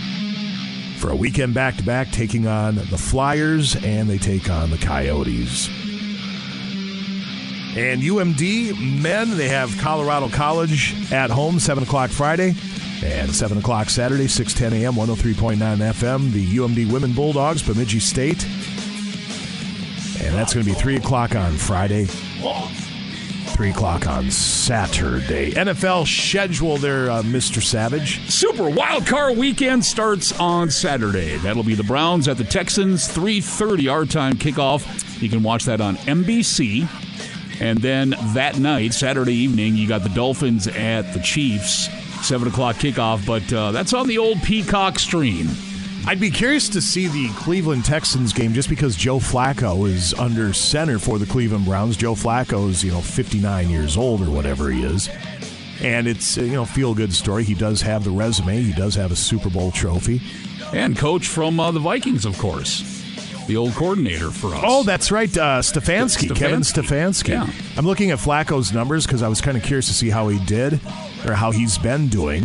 for 0.99 1.11
a 1.11 1.17
weekend 1.17 1.53
back-to-back, 1.55 2.11
taking 2.11 2.47
on 2.47 2.77
the 2.77 2.97
Flyers 2.99 3.77
and 3.85 4.09
they 4.09 4.17
take 4.19 4.49
on 4.51 4.71
the 4.71 4.79
Coyotes. 4.79 5.69
And 7.77 8.03
UMD 8.03 9.01
men, 9.01 9.37
they 9.37 9.49
have 9.49 9.77
Colorado 9.79 10.29
College 10.29 10.95
at 11.13 11.31
home, 11.31 11.59
7 11.61 11.83
o'clock 11.85 12.11
Friday. 12.11 12.55
And 13.03 13.35
7 13.35 13.59
o'clock 13.59 13.89
Saturday, 13.89 14.29
610 14.29 14.83
a.m., 14.83 14.95
103.9 14.95 15.57
FM. 15.57 16.33
The 16.33 16.47
UMD 16.47 16.93
Women 16.93 17.13
Bulldogs, 17.13 17.63
Bemidji 17.63 17.99
State. 17.99 18.45
And 20.23 20.35
that's 20.35 20.53
going 20.53 20.67
to 20.67 20.71
be 20.71 20.79
3 20.79 20.97
o'clock 20.97 21.35
on 21.35 21.53
Friday, 21.53 22.05
3 22.05 23.71
o'clock 23.71 24.07
on 24.07 24.31
Saturday. 24.31 25.53
NFL 25.53 26.07
schedule 26.07 26.77
there, 26.77 27.11
uh, 27.11 27.23
Mr. 27.23 27.63
Savage. 27.63 28.21
Super 28.31 28.69
Wild 28.69 29.07
Card 29.07 29.39
Weekend 29.39 29.83
starts 29.83 30.39
on 30.39 30.71
Saturday. 30.71 31.37
That'll 31.39 31.63
be 31.63 31.75
the 31.75 31.85
Browns 31.85 32.29
at 32.29 32.37
the 32.37 32.45
Texans, 32.45 33.09
3:30 33.09 33.89
our 33.89 34.05
time 34.05 34.35
kickoff. 34.35 35.23
You 35.23 35.31
can 35.31 35.43
watch 35.43 35.65
that 35.65 35.81
on 35.81 35.97
NBC. 36.07 36.87
And 37.61 37.79
then 37.79 38.15
that 38.35 38.59
night, 38.59 38.95
Saturday 38.95 39.35
evening, 39.35 39.75
you 39.77 39.89
got 39.89 40.03
the 40.03 40.09
Dolphins 40.11 40.67
at 40.67 41.13
the 41.13 41.21
Chiefs, 41.21 41.89
seven 42.23 42.49
o'clock 42.49 42.77
kickoff. 42.77 43.27
But 43.27 43.53
uh, 43.53 43.73
that's 43.73 43.93
on 43.93 44.09
the 44.09 44.19
old 44.19 44.43
Peacock 44.43 44.99
stream. 44.99 45.49
I'd 46.07 46.19
be 46.19 46.31
curious 46.31 46.69
to 46.71 46.81
see 46.81 47.09
the 47.09 47.29
Cleveland 47.35 47.85
Texans 47.85 48.33
game 48.33 48.55
just 48.55 48.71
because 48.71 48.97
Joe 48.97 49.19
Flacco 49.19 49.87
is 49.87 50.15
under 50.15 50.53
center 50.55 50.99
for 50.99 51.19
the 51.19 51.27
Cleveland 51.27 51.67
Browns. 51.67 51.97
Joe 51.97 52.15
Flacco's, 52.15 52.83
you 52.83 52.91
know, 52.91 53.03
59 53.03 53.69
years 53.69 53.97
old 53.97 54.23
or 54.23 54.31
whatever 54.31 54.71
he 54.71 54.83
is. 54.83 55.11
And 55.83 56.09
it's, 56.09 56.39
uh, 56.39 56.43
you 56.43 56.53
know, 56.53 56.65
feel 56.65 56.95
good 56.95 57.13
story. 57.13 57.45
He 57.45 57.55
does 57.55 57.83
have 57.83 58.05
the 58.05 58.11
resume, 58.11 58.63
he 58.63 58.73
does 58.73 58.95
have 58.95 59.13
a 59.13 59.17
Super 59.17 59.51
Bowl 59.51 59.71
trophy. 59.71 60.23
And 60.73 60.97
coach 60.97 61.29
from 61.29 61.61
uh, 61.61 61.71
the 61.71 61.81
Vikings, 61.81 62.25
of 62.25 62.39
course, 62.39 63.00
the 63.51 63.57
old 63.57 63.75
coordinator 63.75 64.31
for 64.31 64.55
us. 64.55 64.63
Oh, 64.65 64.85
that's 64.85 65.11
right. 65.11 65.29
Uh, 65.37 65.61
Stefanski, 65.61 66.29
Stefanski. 66.29 66.37
Kevin 66.37 66.61
Stefanski. 66.61 67.29
Yeah. 67.31 67.51
I'm 67.77 67.85
looking 67.85 68.13
at 68.13 68.19
Flacco's 68.19 68.73
numbers 68.73 69.07
because 69.07 69.23
I 69.23 69.29
was 69.29 69.41
kind 69.41 69.57
of 69.57 69.65
curious 69.65 69.89
to 69.89 69.93
see 69.93 70.09
how 70.09 70.29
he 70.29 70.39
did 70.47 70.75
or 71.27 71.35
how 71.35 71.51
he's 71.51 71.77
been 71.77 72.07
doing. 72.07 72.45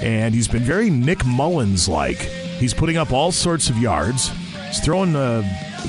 And 0.00 0.34
he's 0.34 0.48
been 0.48 0.64
very 0.64 0.90
Nick 0.90 1.24
Mullens 1.24 1.88
like. 1.88 2.18
He's 2.18 2.74
putting 2.74 2.98
up 2.98 3.10
all 3.10 3.32
sorts 3.32 3.70
of 3.70 3.78
yards. 3.78 4.30
He's 4.66 4.80
throwing 4.80 5.14
a 5.16 5.42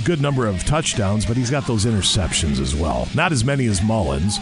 good 0.05 0.21
number 0.21 0.47
of 0.47 0.63
touchdowns, 0.63 1.25
but 1.25 1.35
he's 1.35 1.51
got 1.51 1.67
those 1.67 1.85
interceptions 1.85 2.61
as 2.61 2.73
well. 2.73 3.09
Not 3.13 3.33
as 3.33 3.43
many 3.43 3.65
as 3.65 3.81
Mullens. 3.81 4.37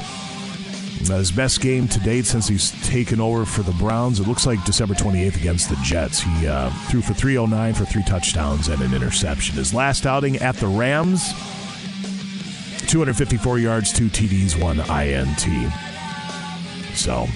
Uh, 1.10 1.18
His 1.18 1.32
best 1.32 1.62
game 1.62 1.88
to 1.90 2.00
date 2.00 2.26
since 2.26 2.48
he's 2.48 2.72
taken 2.88 3.20
over 3.20 3.46
for 3.46 3.64
the 3.64 3.72
Browns, 3.74 4.20
it 4.20 4.28
looks 4.28 4.46
like 4.46 4.64
December 4.66 4.94
28th 4.94 5.36
against 5.36 5.70
the 5.70 5.76
Jets. 5.84 6.22
He 6.22 6.48
uh, 6.48 6.70
threw 6.90 7.02
for 7.02 7.14
309 7.14 7.74
for 7.74 7.86
three 7.86 8.04
touchdowns 8.04 8.68
and 8.68 8.82
an 8.82 8.94
interception. 8.94 9.56
His 9.56 9.74
last 9.74 10.06
outing 10.06 10.38
at 10.38 10.56
the 10.58 10.68
Rams, 10.68 11.34
254 12.88 13.60
yards, 13.60 13.92
two 13.92 14.08
TDs, 14.08 14.62
one 14.62 14.80
INT. 14.80 15.74
So 16.96 17.28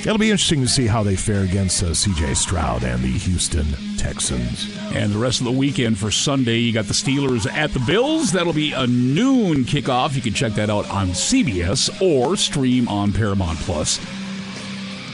it'll 0.00 0.18
be 0.18 0.30
interesting 0.30 0.60
to 0.60 0.68
see 0.68 0.86
how 0.86 1.02
they 1.02 1.16
fare 1.16 1.42
against 1.42 1.82
uh, 1.82 1.86
CJ 1.86 2.36
Stroud 2.36 2.82
and 2.84 3.02
the 3.02 3.08
Houston 3.18 3.66
Texans. 4.04 4.70
And 4.92 5.10
the 5.10 5.18
rest 5.18 5.40
of 5.40 5.46
the 5.46 5.52
weekend 5.52 5.98
for 5.98 6.10
Sunday, 6.10 6.58
you 6.58 6.74
got 6.74 6.84
the 6.84 6.92
Steelers 6.92 7.50
at 7.50 7.72
the 7.72 7.80
Bills. 7.80 8.32
That'll 8.32 8.52
be 8.52 8.72
a 8.72 8.86
noon 8.86 9.64
kickoff. 9.64 10.14
You 10.14 10.20
can 10.20 10.34
check 10.34 10.52
that 10.52 10.68
out 10.68 10.88
on 10.90 11.08
CBS 11.08 11.90
or 12.02 12.36
stream 12.36 12.86
on 12.86 13.14
Paramount 13.14 13.58
Plus. 13.60 13.98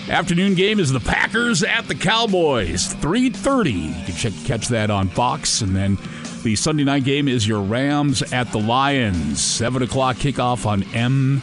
Afternoon 0.09 0.57
game 0.57 0.81
is 0.81 0.91
the 0.91 0.99
Packers 0.99 1.63
at 1.63 1.87
the 1.87 1.95
Cowboys, 1.95 2.93
3:30. 2.95 3.71
You 3.71 4.05
can 4.07 4.15
check, 4.17 4.33
catch 4.45 4.67
that 4.69 4.91
on 4.91 5.09
Fox, 5.09 5.61
and 5.61 5.77
then 5.77 5.97
the 6.43 6.57
Sunday 6.57 6.83
night 6.83 7.05
game 7.05 7.29
is 7.29 7.47
your 7.47 7.61
Rams 7.61 8.23
at 8.33 8.51
the 8.51 8.59
Lions, 8.59 9.41
seven 9.41 9.85
o'clock 9.85 10.17
kickoff 10.17 10.67
on 10.67 10.83
M. 10.95 11.43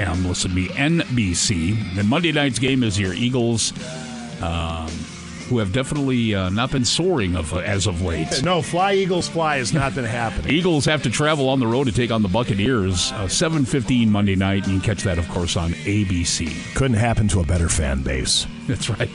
M. 0.00 0.26
Listen 0.26 0.50
to 0.50 0.56
me, 0.56 0.66
NBC. 0.68 1.94
Then 1.94 2.08
Monday 2.08 2.32
night's 2.32 2.58
game 2.58 2.82
is 2.82 2.98
your 2.98 3.14
Eagles, 3.14 3.72
um, 4.42 4.90
who 5.48 5.58
have 5.58 5.72
definitely 5.72 6.34
uh, 6.34 6.50
not 6.50 6.70
been 6.70 6.84
soaring 6.84 7.36
of 7.36 7.52
as 7.54 7.86
of 7.86 8.02
late. 8.02 8.42
No, 8.42 8.62
fly 8.62 8.94
Eagles 8.94 9.28
fly 9.28 9.56
has 9.58 9.72
not 9.72 9.94
been 9.94 10.04
happening. 10.04 10.52
Eagles 10.54 10.84
have 10.84 11.02
to 11.04 11.10
travel 11.10 11.48
on 11.48 11.60
the 11.60 11.66
road 11.66 11.86
to 11.86 11.92
take 11.92 12.10
on 12.10 12.22
the 12.22 12.28
Buccaneers. 12.28 13.12
Uh, 13.12 13.26
7:15 13.26 14.08
Monday 14.08 14.36
night. 14.36 14.66
You 14.66 14.74
can 14.74 14.80
catch 14.80 15.02
that, 15.04 15.18
of 15.18 15.28
course, 15.28 15.56
on 15.56 15.72
ABC. 15.72 16.74
Couldn't 16.74 16.96
happen 16.96 17.28
to 17.28 17.40
a 17.40 17.44
better 17.44 17.68
fan 17.68 18.02
base. 18.02 18.46
That's 18.66 18.90
right. 18.90 19.08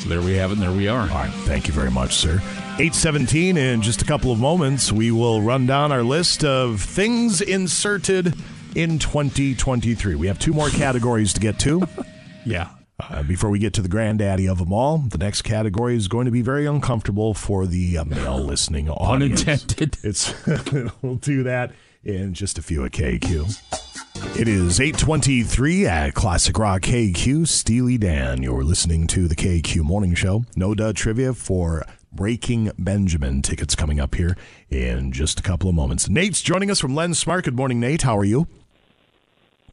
So 0.00 0.08
there 0.08 0.20
we 0.20 0.34
have 0.34 0.50
it, 0.50 0.54
and 0.54 0.62
there 0.62 0.72
we 0.72 0.88
are. 0.88 1.02
All 1.02 1.06
right, 1.06 1.30
thank 1.44 1.68
you 1.68 1.74
very 1.74 1.90
much, 1.90 2.16
sir. 2.16 2.40
817 2.78 3.56
in 3.56 3.82
just 3.82 4.00
a 4.00 4.04
couple 4.06 4.32
of 4.32 4.40
moments 4.40 4.90
we 4.90 5.10
will 5.10 5.42
run 5.42 5.66
down 5.66 5.92
our 5.92 6.02
list 6.02 6.42
of 6.42 6.80
things 6.80 7.42
inserted 7.42 8.34
in 8.74 8.98
2023 8.98 10.14
we 10.14 10.26
have 10.26 10.38
two 10.38 10.54
more 10.54 10.70
categories 10.70 11.34
to 11.34 11.40
get 11.40 11.58
to 11.58 11.82
yeah 12.46 12.70
uh, 13.10 13.22
before 13.22 13.50
we 13.50 13.58
get 13.58 13.72
to 13.72 13.82
the 13.82 13.88
granddaddy 13.88 14.48
of 14.48 14.58
them 14.58 14.72
all 14.72 14.98
the 14.98 15.18
next 15.18 15.42
category 15.42 15.96
is 15.96 16.08
going 16.08 16.24
to 16.24 16.30
be 16.30 16.42
very 16.42 16.66
uncomfortable 16.66 17.34
for 17.34 17.66
the 17.66 17.98
uh, 17.98 18.04
male 18.04 18.38
listening 18.38 18.88
audience 18.88 19.42
Unintended. 19.46 19.98
it's 20.02 20.34
we'll 21.02 21.16
do 21.16 21.42
that 21.42 21.72
in 22.04 22.34
just 22.34 22.58
a 22.58 22.62
few 22.62 22.84
at 22.84 22.92
KQ 22.92 23.92
it 24.34 24.48
is 24.48 24.80
823 24.80 25.86
at 25.86 26.14
Classic 26.14 26.56
Rock 26.58 26.82
KQ. 26.82 27.46
Steely 27.46 27.98
Dan. 27.98 28.42
You're 28.42 28.64
listening 28.64 29.06
to 29.08 29.28
the 29.28 29.34
KQ 29.34 29.82
Morning 29.82 30.14
Show. 30.14 30.44
No 30.56 30.74
duh 30.74 30.92
trivia 30.92 31.34
for 31.34 31.84
Breaking 32.12 32.70
Benjamin. 32.78 33.42
Tickets 33.42 33.74
coming 33.74 34.00
up 34.00 34.14
here 34.14 34.36
in 34.70 35.12
just 35.12 35.40
a 35.40 35.42
couple 35.42 35.68
of 35.68 35.74
moments. 35.74 36.08
Nate's 36.08 36.40
joining 36.40 36.70
us 36.70 36.80
from 36.80 36.94
Lend 36.94 37.16
Smart. 37.16 37.44
Good 37.44 37.56
morning, 37.56 37.80
Nate. 37.80 38.02
How 38.02 38.16
are 38.16 38.24
you? 38.24 38.46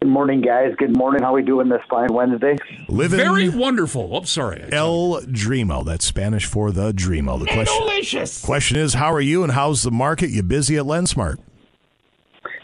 Good 0.02 0.12
morning, 0.12 0.40
guys. 0.40 0.74
Good 0.78 0.96
morning. 0.96 1.24
How 1.24 1.34
are 1.34 1.36
we 1.36 1.44
doing 1.44 1.68
this 1.68 1.82
fine 1.90 2.14
Wednesday? 2.14 2.56
Living 2.88 3.20
Very 3.20 3.50
wonderful. 3.50 4.10
Oh, 4.16 4.24
sorry. 4.24 4.64
El 4.72 5.20
Dreamo. 5.24 5.84
That's 5.84 6.06
Spanish 6.06 6.46
for 6.46 6.72
the 6.72 6.94
Dreamo. 6.94 7.38
The 7.38 7.48
question, 7.48 7.82
Delicious. 7.82 8.46
question 8.46 8.78
is, 8.78 8.94
how 8.94 9.12
are 9.12 9.20
you 9.20 9.44
and 9.44 9.52
how's 9.52 9.84
the 9.84 9.92
market? 9.92 10.30
You 10.30 10.42
busy 10.42 10.78
at 10.78 10.86
LendSmart? 10.86 11.40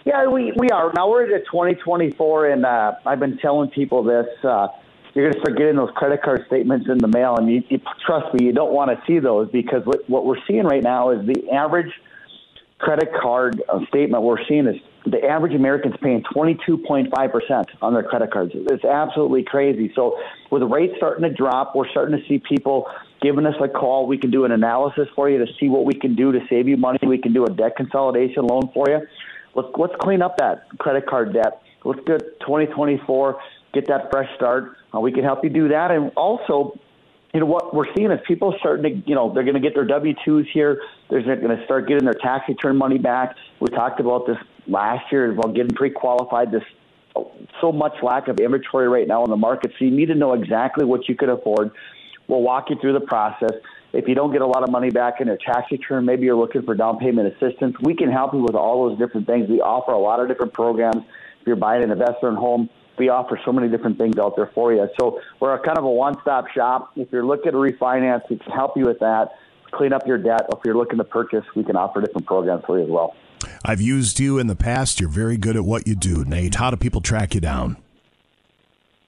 Yeah, 0.05 0.27
we, 0.27 0.53
we 0.55 0.69
are. 0.69 0.93
Now 0.95 1.09
we're 1.09 1.25
into 1.25 1.39
2024, 1.39 2.51
and 2.51 2.65
uh, 2.65 2.93
I've 3.05 3.19
been 3.19 3.37
telling 3.39 3.69
people 3.69 4.01
this. 4.01 4.27
Uh, 4.41 4.69
you're 5.13 5.25
going 5.25 5.33
to 5.33 5.39
start 5.41 5.57
getting 5.57 5.75
those 5.75 5.91
credit 5.93 6.23
card 6.23 6.45
statements 6.47 6.87
in 6.87 6.99
the 6.99 7.09
mail, 7.09 7.35
and 7.35 7.51
you, 7.51 7.61
you, 7.67 7.81
trust 8.05 8.33
me, 8.33 8.45
you 8.45 8.53
don't 8.53 8.71
want 8.71 8.91
to 8.91 9.05
see 9.05 9.19
those 9.19 9.51
because 9.51 9.85
what, 9.85 10.09
what 10.09 10.25
we're 10.25 10.41
seeing 10.47 10.63
right 10.63 10.83
now 10.83 11.09
is 11.09 11.25
the 11.27 11.51
average 11.51 11.91
credit 12.77 13.09
card 13.21 13.61
uh, 13.67 13.79
statement 13.87 14.23
we're 14.23 14.43
seeing 14.47 14.67
is 14.67 14.77
the 15.05 15.23
average 15.23 15.53
American's 15.53 15.95
paying 16.01 16.23
22.5% 16.35 17.65
on 17.81 17.93
their 17.93 18.03
credit 18.03 18.31
cards. 18.31 18.51
It's 18.55 18.83
absolutely 18.83 19.43
crazy. 19.43 19.91
So, 19.95 20.17
with 20.51 20.63
rates 20.63 20.93
starting 20.97 21.23
to 21.23 21.33
drop, 21.33 21.75
we're 21.75 21.89
starting 21.89 22.17
to 22.17 22.27
see 22.27 22.39
people 22.39 22.87
giving 23.21 23.45
us 23.45 23.55
a 23.61 23.67
call. 23.67 24.07
We 24.07 24.17
can 24.17 24.31
do 24.31 24.45
an 24.45 24.51
analysis 24.51 25.07
for 25.15 25.29
you 25.29 25.37
to 25.37 25.51
see 25.59 25.69
what 25.69 25.85
we 25.85 25.93
can 25.93 26.15
do 26.15 26.31
to 26.31 26.39
save 26.49 26.67
you 26.67 26.77
money. 26.77 26.99
We 27.05 27.17
can 27.17 27.33
do 27.33 27.45
a 27.45 27.49
debt 27.49 27.75
consolidation 27.75 28.45
loan 28.45 28.69
for 28.73 28.85
you. 28.89 29.01
Let's, 29.53 29.69
let's 29.77 29.93
clean 29.99 30.21
up 30.21 30.37
that 30.37 30.67
credit 30.79 31.07
card 31.07 31.33
debt. 31.33 31.61
Let's 31.83 31.99
it 32.07 32.39
2024, 32.41 33.39
get 33.73 33.87
that 33.87 34.09
fresh 34.11 34.27
start. 34.35 34.75
Uh, 34.93 34.99
we 34.99 35.11
can 35.11 35.23
help 35.23 35.43
you 35.43 35.51
do 35.51 35.67
that. 35.69 35.91
And 35.91 36.11
also, 36.15 36.79
you 37.33 37.39
know 37.41 37.45
what 37.45 37.75
we're 37.75 37.93
seeing 37.95 38.11
is 38.11 38.19
people 38.27 38.55
starting 38.59 38.83
to, 38.83 39.09
you 39.09 39.13
know, 39.13 39.31
they're 39.33 39.43
going 39.43 39.55
to 39.55 39.59
get 39.59 39.75
their 39.75 39.85
W 39.85 40.13
twos 40.25 40.47
here. 40.51 40.81
They're 41.09 41.21
going 41.21 41.55
to 41.55 41.63
start 41.65 41.87
getting 41.87 42.05
their 42.05 42.15
tax 42.15 42.45
return 42.47 42.77
money 42.77 42.97
back. 42.97 43.35
We 43.59 43.67
talked 43.67 43.99
about 43.99 44.25
this 44.25 44.37
last 44.67 45.11
year 45.11 45.31
about 45.31 45.55
getting 45.55 45.75
pre-qualified. 45.75 46.51
This 46.51 46.63
so 47.61 47.71
much 47.71 47.93
lack 48.03 48.27
of 48.27 48.39
inventory 48.39 48.89
right 48.89 49.07
now 49.07 49.23
in 49.23 49.29
the 49.29 49.37
market, 49.37 49.71
so 49.79 49.85
you 49.85 49.91
need 49.91 50.07
to 50.07 50.15
know 50.15 50.33
exactly 50.33 50.83
what 50.85 51.07
you 51.07 51.15
can 51.15 51.29
afford. 51.29 51.71
We'll 52.27 52.41
walk 52.41 52.69
you 52.69 52.75
through 52.81 52.93
the 52.93 53.05
process. 53.05 53.51
If 53.93 54.09
you 54.09 54.15
don't 54.15 54.33
get 54.33 54.41
a 54.41 54.47
lot 54.47 54.63
of 54.63 54.71
money 54.71 54.89
back 54.89 55.21
in 55.21 55.27
your 55.27 55.37
tax 55.37 55.71
return, 55.71 56.03
maybe 56.03 56.25
you're 56.25 56.35
looking 56.35 56.63
for 56.63 56.75
down 56.75 56.97
payment 56.97 57.33
assistance. 57.33 57.77
We 57.81 57.95
can 57.95 58.11
help 58.11 58.33
you 58.33 58.41
with 58.41 58.55
all 58.55 58.89
those 58.89 58.99
different 58.99 59.27
things. 59.27 59.47
We 59.47 59.61
offer 59.61 59.91
a 59.91 59.99
lot 59.99 60.19
of 60.19 60.27
different 60.27 60.51
programs 60.51 61.05
if 61.45 61.49
you're 61.49 61.57
buying 61.57 61.83
an 61.83 61.91
investment 61.91 62.37
home, 62.37 62.71
we 62.97 63.09
offer 63.09 63.39
so 63.45 63.53
many 63.53 63.69
different 63.69 63.99
things 63.99 64.17
out 64.17 64.35
there 64.35 64.49
for 64.55 64.73
you. 64.73 64.87
So 64.99 65.21
we're 65.39 65.55
kind 65.59 65.77
of 65.77 65.83
a 65.83 65.91
one-stop 65.91 66.47
shop. 66.49 66.91
If 66.95 67.09
you're 67.11 67.23
looking 67.23 67.51
to 67.51 67.57
refinance, 67.59 68.21
we 68.31 68.37
can 68.37 68.51
help 68.51 68.75
you 68.75 68.85
with 68.85 68.97
that, 68.97 69.33
clean 69.69 69.93
up 69.93 70.07
your 70.07 70.17
debt. 70.17 70.47
If 70.51 70.57
you're 70.65 70.75
looking 70.75 70.97
to 70.97 71.03
purchase, 71.03 71.45
we 71.55 71.63
can 71.63 71.75
offer 71.75 72.01
different 72.01 72.25
programs 72.25 72.63
for 72.65 72.79
you 72.79 72.85
as 72.85 72.89
well. 72.89 73.13
I've 73.63 73.81
used 73.81 74.19
you 74.19 74.37
in 74.37 74.47
the 74.47 74.55
past. 74.55 74.99
You're 74.99 75.09
very 75.09 75.37
good 75.37 75.55
at 75.55 75.65
what 75.65 75.87
you 75.87 75.95
do, 75.95 76.23
Nate. 76.25 76.55
How 76.55 76.69
do 76.69 76.77
people 76.77 77.01
track 77.01 77.33
you 77.35 77.41
down? 77.41 77.77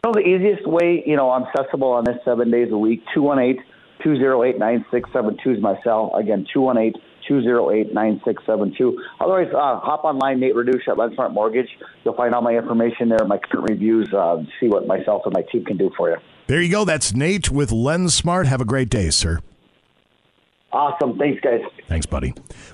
So 0.06 0.12
the 0.14 0.22
easiest 0.22 0.68
way, 0.68 1.04
you 1.06 1.16
know, 1.16 1.32
I'm 1.32 1.44
accessible 1.44 1.92
on 1.92 2.06
this 2.06 2.18
seven 2.24 2.52
days 2.52 2.72
a 2.72 2.78
week. 2.78 3.04
218 3.14 3.64
208 4.04 4.60
9672 4.60 5.58
is 5.58 5.62
my 5.62 5.76
cell. 5.84 6.14
Again, 6.16 6.46
218 6.54 7.02
208 7.28 7.94
9672. 7.94 8.98
Otherwise, 9.20 9.54
uh, 9.54 9.80
hop 9.80 10.04
online, 10.04 10.40
Nate 10.40 10.56
Reduce 10.56 10.84
at 10.88 10.96
LendSmart 10.96 11.34
Mortgage. 11.34 11.68
You'll 12.04 12.16
find 12.16 12.34
all 12.34 12.42
my 12.42 12.56
information 12.56 13.10
there, 13.10 13.26
my 13.28 13.38
current 13.38 13.70
reviews, 13.70 14.14
uh, 14.14 14.44
see 14.60 14.68
what 14.68 14.88
myself 14.88 15.24
and 15.26 15.34
my 15.34 15.44
team 15.52 15.66
can 15.66 15.78
do 15.78 15.92
for 15.98 16.10
you. 16.10 16.18
There 16.48 16.62
you 16.62 16.72
go. 16.72 16.86
That's 16.86 17.14
Nate 17.14 17.50
with 17.50 17.72
LendSmart. 17.72 18.46
Have 18.46 18.62
a 18.62 18.66
great 18.66 18.90
day, 18.90 19.10
sir. 19.10 19.40
Awesome. 20.72 21.18
Thanks, 21.18 21.40
guys. 21.42 21.62
Thanks, 21.88 22.06
buddy. 22.06 22.34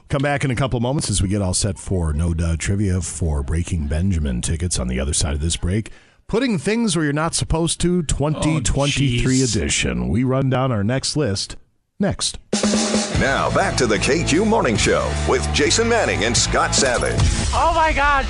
Come 0.10 0.22
back 0.22 0.44
in 0.44 0.52
a 0.52 0.56
couple 0.56 0.80
moments 0.80 1.10
as 1.10 1.22
we 1.22 1.30
get 1.30 1.42
all 1.42 1.54
set 1.54 1.78
for 1.78 2.12
No 2.14 2.34
Duh 2.34 2.56
Trivia 2.58 3.02
for 3.02 3.44
Breaking 3.44 3.88
Benjamin 3.88 4.42
tickets 4.42 4.80
on 4.80 4.88
the 4.88 5.00
other 5.00 5.14
side 5.14 5.34
of 5.34 5.42
this 5.42 5.58
break. 5.58 5.92
Putting 6.28 6.58
things 6.58 6.96
where 6.96 7.06
you're 7.06 7.14
not 7.14 7.36
supposed 7.36 7.80
to, 7.82 8.02
2023 8.04 9.22
jeez. 9.22 9.56
edition. 9.56 10.10
We 10.10 10.24
run 10.24 10.50
down 10.50 10.72
our 10.72 10.84
next 10.84 11.16
list 11.16 11.58
next. 12.00 12.40
Now 13.20 13.54
back 13.56 13.78
to 13.78 13.88
the 13.88 13.98
KQ 13.98 14.46
Morning 14.48 14.76
Show 14.76 15.12
with 15.28 15.48
Jason 15.54 15.88
Manning 15.88 16.26
and 16.26 16.36
Scott 16.36 16.76
Savage. 16.76 17.20
Oh 17.54 17.72
my 17.76 17.94
God! 17.94 18.26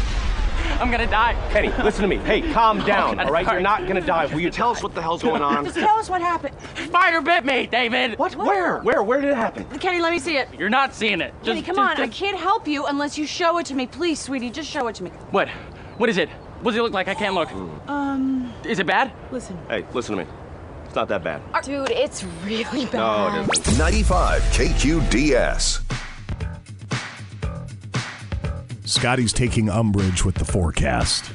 I'm 0.79 0.91
gonna 0.91 1.07
die. 1.07 1.33
Kenny, 1.51 1.69
listen 1.83 2.01
to 2.01 2.07
me. 2.07 2.17
Hey, 2.17 2.41
calm 2.53 2.79
down, 2.85 3.19
Oh, 3.19 3.23
all 3.25 3.31
right? 3.31 3.45
God. 3.45 3.53
You're 3.53 3.61
not 3.61 3.87
gonna 3.87 4.01
die. 4.01 4.25
Will 4.27 4.39
you 4.41 4.49
tell 4.49 4.69
us 4.71 4.83
what 4.83 4.93
the 4.95 5.01
hell's 5.01 5.23
going 5.23 5.41
on? 5.41 5.63
Just 5.65 5.77
tell 5.77 5.97
us 5.97 6.09
what 6.09 6.21
happened. 6.21 6.55
Spider 6.85 7.21
bit 7.21 7.45
me, 7.45 7.67
David. 7.67 8.17
What? 8.19 8.35
Where? 8.35 8.79
Where? 8.81 9.01
Where 9.03 9.21
did 9.21 9.31
it 9.31 9.37
happen? 9.37 9.65
Kenny, 9.79 10.01
let 10.01 10.11
me 10.11 10.19
see 10.19 10.37
it. 10.37 10.49
You're 10.57 10.69
not 10.69 10.93
seeing 10.93 11.21
it. 11.21 11.33
Just, 11.43 11.45
Kenny, 11.45 11.61
come 11.61 11.75
just- 11.75 11.99
on. 11.99 12.03
I 12.03 12.07
can't 12.07 12.37
help 12.37 12.67
you 12.67 12.85
unless 12.85 13.17
you 13.17 13.25
show 13.25 13.57
it 13.59 13.65
to 13.67 13.75
me. 13.75 13.87
Please, 13.87 14.19
sweetie, 14.19 14.49
just 14.49 14.69
show 14.69 14.87
it 14.87 14.95
to 14.95 15.03
me. 15.03 15.09
What? 15.31 15.49
What 15.97 16.09
is 16.09 16.17
it? 16.17 16.29
What 16.61 16.71
does 16.71 16.79
it 16.79 16.81
look 16.83 16.93
like? 16.93 17.07
I 17.07 17.13
can't 17.13 17.35
look. 17.35 17.51
Um, 17.87 18.53
Is 18.63 18.79
it 18.79 18.87
bad? 18.87 19.11
listen. 19.31 19.57
Hey, 19.69 19.85
listen 19.93 20.15
to 20.17 20.23
me. 20.23 20.29
It's 20.85 20.95
not 20.95 21.07
that 21.09 21.23
bad. 21.23 21.41
Dude, 21.63 21.89
it's 21.89 22.23
really 22.45 22.85
bad. 22.85 22.93
No, 22.93 23.41
it 23.41 23.59
isn't. 23.59 23.77
95 23.77 24.41
KQDS. 24.43 25.81
Scotty's 28.85 29.33
taking 29.33 29.69
umbrage 29.69 30.25
with 30.25 30.35
the 30.35 30.45
forecast. 30.45 31.31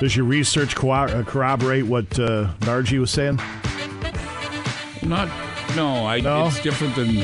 Does 0.00 0.14
your 0.14 0.26
research 0.26 0.76
uh, 0.76 1.24
corroborate 1.24 1.86
what 1.86 2.06
uh, 2.18 2.48
Narji 2.60 3.00
was 3.00 3.10
saying? 3.10 3.40
Not, 5.02 5.28
no, 5.74 6.06
I, 6.06 6.20
it's 6.46 6.62
different 6.62 6.94
than 6.94 7.16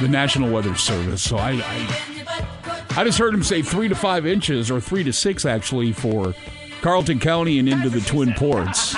the 0.00 0.08
National 0.08 0.52
Weather 0.52 0.74
Service. 0.74 1.22
So 1.22 1.38
I, 1.38 1.52
I, 1.52 2.94
I 2.96 3.04
just 3.04 3.18
heard 3.18 3.32
him 3.32 3.42
say 3.42 3.62
three 3.62 3.88
to 3.88 3.94
five 3.94 4.26
inches, 4.26 4.70
or 4.70 4.80
three 4.80 5.04
to 5.04 5.12
six 5.12 5.46
actually, 5.46 5.92
for 5.92 6.34
Carlton 6.82 7.18
County 7.18 7.58
and 7.58 7.68
into 7.68 7.88
the 7.88 8.00
Twin 8.00 8.34
Ports. 8.34 8.94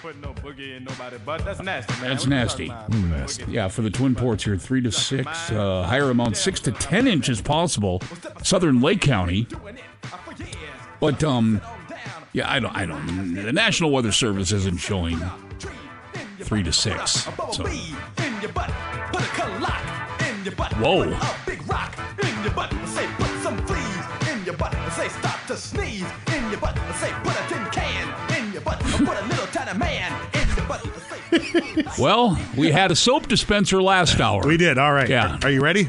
Putting 0.00 0.20
no 0.20 0.32
boogie 0.34 0.76
in 0.76 0.84
nobody, 0.84 1.18
but 1.24 1.44
that's 1.44 1.60
nasty. 1.60 1.92
Man. 1.94 2.10
that's 2.10 2.22
What 2.22 2.24
you 2.24 2.30
nasty. 2.30 3.44
Yeah, 3.48 3.68
for 3.68 3.82
the 3.82 3.90
Twin 3.90 4.14
Ports 4.14 4.44
here, 4.44 4.56
three 4.56 4.80
to 4.82 4.90
six, 4.90 5.50
uh, 5.50 5.82
higher 5.82 6.10
amount, 6.10 6.36
six 6.36 6.60
to 6.60 6.72
ten 6.72 7.06
inches 7.06 7.40
possible. 7.40 8.02
Southern 8.42 8.80
Lake 8.80 9.00
County, 9.00 9.46
but 11.00 11.22
um, 11.22 11.60
yeah, 12.32 12.50
I 12.50 12.60
don't, 12.60 12.74
I 12.74 12.86
don't. 12.86 13.34
The 13.34 13.52
National 13.52 13.90
Weather 13.90 14.12
Service 14.12 14.52
isn't 14.52 14.78
showing 14.78 15.20
three 16.40 16.62
to 16.62 16.72
six. 16.72 17.28
So, 17.52 17.66
whoa. 20.78 21.18
Big 21.44 21.66
rock 21.68 21.94
in 22.22 22.42
your 22.42 22.52
butt. 22.54 22.72
Say 22.86 23.06
put 23.18 23.42
some 23.42 23.58
fleas 23.66 24.30
in 24.32 24.44
your 24.44 24.56
butt. 24.56 24.74
Say 24.92 25.08
stop 25.08 25.46
to 25.46 25.56
sneeze 25.56 26.06
in 26.34 26.50
your 26.50 26.60
butt. 26.60 26.78
Say 26.96 27.12
put 27.22 27.38
a 27.38 27.48
tin 27.48 27.66
can 27.70 28.29
Well, 31.98 32.38
we 32.56 32.70
had 32.70 32.90
a 32.90 32.96
soap 32.96 33.28
dispenser 33.28 33.80
last 33.82 34.20
hour. 34.20 34.46
We 34.46 34.56
did. 34.56 34.78
All 34.78 34.92
right. 34.92 35.08
Yeah. 35.08 35.38
Are 35.42 35.50
you 35.50 35.62
ready? 35.62 35.88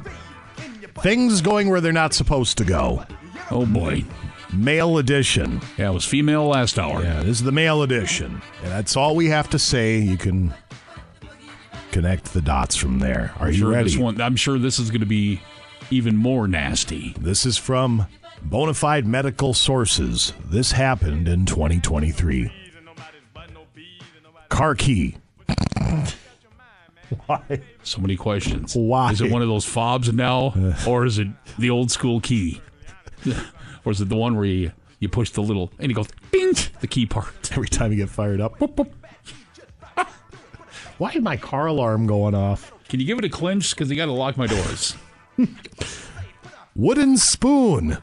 Things 1.00 1.42
going 1.42 1.70
where 1.70 1.82
they're 1.82 1.92
not 1.92 2.14
supposed 2.14 2.58
to 2.60 2.64
go. 2.66 3.04
Oh 3.50 3.66
boy. 3.66 4.04
Male 4.54 4.98
edition. 4.98 5.62
Yeah, 5.78 5.90
it 5.90 5.94
was 5.94 6.06
female 6.06 6.46
last 6.46 6.78
hour. 6.78 7.02
Yeah, 7.02 7.22
this 7.24 7.40
is 7.40 7.44
the 7.44 7.52
male 7.52 7.84
edition. 7.84 8.42
And 8.62 8.72
that's 8.72 8.98
all 8.98 9.16
we 9.16 9.28
have 9.28 9.50
to 9.52 9.60
say. 9.60 10.00
You 10.00 10.18
can 10.18 10.54
connect 11.92 12.34
the 12.34 12.42
dots 12.42 12.76
from 12.76 13.00
there. 13.00 13.34
Are 13.40 13.48
I'm 13.48 13.54
you 13.54 13.60
sure 13.60 13.72
ready? 13.72 13.98
One, 13.98 14.20
I'm 14.20 14.36
sure 14.36 14.60
this 14.60 14.78
is 14.80 14.92
going 14.92 15.02
to 15.02 15.06
be 15.08 15.42
even 15.90 16.16
more 16.18 16.48
nasty. 16.48 17.16
This 17.20 17.46
is 17.46 17.58
from 17.58 18.06
bona 18.42 18.74
fide 18.74 19.08
Medical 19.08 19.54
Sources. 19.54 20.34
This 20.46 20.74
happened 20.74 21.28
in 21.28 21.46
2023. 21.46 22.52
Car 24.62 24.76
key. 24.76 25.16
Why? 27.26 27.62
So 27.82 28.00
many 28.00 28.16
questions. 28.16 28.76
Why? 28.76 29.12
Is 29.12 29.20
it 29.20 29.32
one 29.32 29.42
of 29.42 29.48
those 29.48 29.66
fobs 29.66 30.14
now, 30.14 30.54
or 30.88 31.04
is 31.04 31.18
it 31.18 31.30
the 31.58 31.72
old 31.72 31.90
school 31.90 32.22
key, 32.22 32.62
or 33.86 33.92
is 33.92 34.02
it 34.02 34.10
the 34.10 34.16
one 34.16 34.36
where 34.36 34.46
you 34.46 34.72
you 35.00 35.10
push 35.10 35.32
the 35.32 35.42
little 35.42 35.72
and 35.80 35.90
it 35.90 35.96
goes 35.96 36.10
bing 36.30 36.54
the 36.80 36.86
key 36.86 37.08
part 37.08 37.52
every 37.54 37.70
time 37.70 37.92
you 37.92 37.98
get 37.98 38.10
fired 38.10 38.40
up? 38.40 38.60
Boop, 38.60 38.76
boop. 38.76 40.06
Why 41.00 41.10
is 41.10 41.24
my 41.24 41.38
car 41.38 41.66
alarm 41.66 42.06
going 42.06 42.36
off? 42.36 42.72
Can 42.88 43.00
you 43.00 43.08
give 43.08 43.18
it 43.18 43.26
a 43.26 43.30
clinch? 43.30 43.74
Because 43.74 43.90
you 43.90 43.96
got 43.96 44.06
to 44.06 44.12
lock 44.12 44.38
my 44.38 44.46
doors. 44.46 44.96
Wooden 46.76 47.18
spoon. 47.18 47.98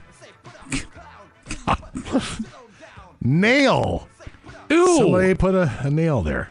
nail. 3.22 4.08
Ew. 4.70 4.96
Somebody 4.98 5.34
put 5.34 5.54
a, 5.54 5.72
a 5.80 5.90
nail 5.90 6.22
there. 6.22 6.48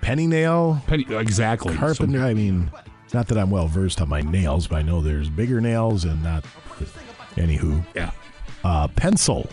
Penny 0.00 0.26
nail. 0.26 0.82
Penny, 0.86 1.06
exactly. 1.10 1.74
Carpenter. 1.74 2.22
I 2.24 2.34
mean, 2.34 2.70
not 3.14 3.28
that 3.28 3.38
I'm 3.38 3.50
well 3.50 3.68
versed 3.68 4.00
on 4.00 4.08
my 4.08 4.20
nails, 4.20 4.66
but 4.66 4.76
I 4.76 4.82
know 4.82 5.00
there's 5.00 5.28
bigger 5.28 5.60
nails 5.60 6.04
and 6.04 6.22
not. 6.22 6.44
Anywho. 7.36 7.84
Yeah. 7.94 8.10
Uh, 8.64 8.88
pencil. 8.88 9.48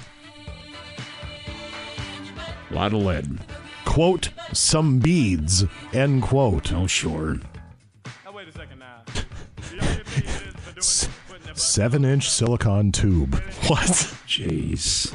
A 2.69 2.73
lot 2.73 2.93
of 2.93 3.01
lead. 3.01 3.39
Quote, 3.85 4.29
some 4.51 4.99
beads. 4.99 5.63
End 5.93 6.21
quote. 6.23 6.73
Oh, 6.73 6.87
sure. 6.87 7.37
Now, 8.25 8.33
wait 8.33 8.47
a 8.47 8.51
second 8.51 8.79
now. 8.79 9.03
Seven 11.53 12.03
inch 12.03 12.29
silicon 12.29 12.91
tube. 12.91 13.35
What? 13.67 13.87
Jeez. 14.27 15.13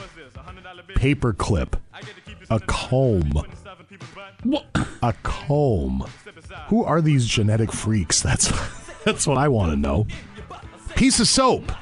Paper 0.95 1.33
clip. 1.33 1.77
A 2.51 2.61
comb. 2.61 3.33
What? 4.43 4.67
A 5.03 5.15
comb. 5.23 6.07
Who 6.69 6.85
are 6.85 7.01
these 7.01 7.27
genetic 7.27 7.73
freaks? 7.73 8.21
That's 8.21 8.53
that's 9.05 9.27
what 9.27 9.39
I 9.39 9.49
want 9.49 9.73
to 9.73 9.77
know. 9.77 10.07
Piece 10.95 11.21
of 11.21 11.29
soap. 11.29 11.73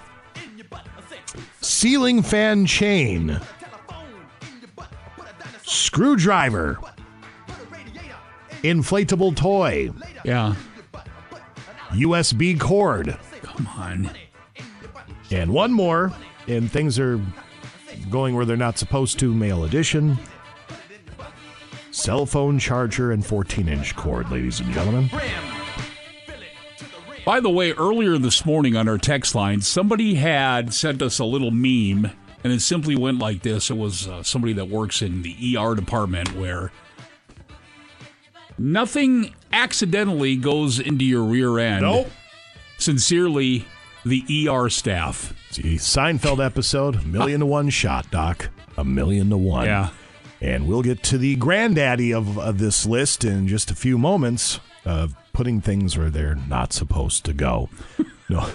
Ceiling 1.61 2.23
fan 2.23 2.67
chain. 2.67 3.41
Screwdriver. 5.63 6.79
Inflatable 8.63 9.37
toy. 9.37 9.91
Yeah. 10.25 10.55
USB 11.91 12.59
cord. 12.59 13.17
Come 13.43 13.67
on. 13.67 14.11
And 15.31 15.53
one 15.53 15.73
more, 15.73 16.13
and 16.47 16.71
things 16.71 16.99
are 16.99 17.21
going 18.09 18.35
where 18.35 18.45
they're 18.45 18.57
not 18.57 18.79
supposed 18.79 19.19
to. 19.19 19.35
Male 19.35 19.65
edition. 19.65 20.19
Cell 21.91 22.25
phone 22.25 22.59
charger 22.59 23.13
and 23.13 23.25
14 23.25 23.69
inch 23.69 23.97
cord, 23.97 24.31
ladies 24.31 24.61
and 24.61 24.73
gentlemen. 24.73 25.11
By 27.25 27.41
the 27.41 27.51
way, 27.51 27.73
earlier 27.73 28.17
this 28.17 28.47
morning 28.47 28.77
on 28.77 28.89
our 28.89 28.99
text 28.99 29.35
line, 29.35 29.61
somebody 29.61 30.15
had 30.15 30.73
sent 30.73 31.03
us 31.03 31.19
a 31.19 31.25
little 31.25 31.51
meme, 31.51 32.11
and 32.43 32.53
it 32.53 32.61
simply 32.61 32.97
went 32.97 33.19
like 33.19 33.43
this. 33.43 33.71
It 33.71 33.77
was 33.77 34.09
uh, 34.09 34.23
somebody 34.23 34.53
that 34.55 34.69
works 34.69 35.03
in 35.03 35.23
the 35.23 35.57
ER 35.57 35.75
department 35.75 36.35
where 36.35 36.73
nothing 38.57 39.35
accidentally 39.53 40.37
goes 40.37 40.79
into 40.79 41.05
your 41.05 41.25
rear 41.25 41.59
end. 41.59 41.83
Nope. 41.83 42.09
Sincerely, 42.79 43.67
the 44.05 44.49
ER 44.49 44.71
staff. 44.71 45.35
See, 45.51 45.75
Seinfeld 45.75 46.45
episode, 46.45 47.05
million 47.05 47.41
to 47.41 47.47
one 47.47 47.71
shot, 47.71 48.09
Doc. 48.11 48.51
A 48.77 48.85
million 48.85 49.31
to 49.31 49.37
one. 49.37 49.67
Yeah. 49.67 49.89
And 50.41 50.69
we'll 50.69 50.83
get 50.83 51.03
to 51.05 51.19
the 51.19 51.35
granddaddy 51.37 52.15
of, 52.15 52.39
of 52.39 52.59
this 52.59 52.87
list 52.87 53.25
in 53.25 53.49
just 53.49 53.71
a 53.71 53.75
few 53.75 53.99
moments 53.99 54.61
of 54.85 55.15
putting 55.33 55.61
things 55.61 55.99
where 55.99 56.09
they're 56.09 56.37
not 56.37 56.73
supposed 56.73 57.25
to 57.25 57.33
go. 57.33 57.69
no, 58.29 58.49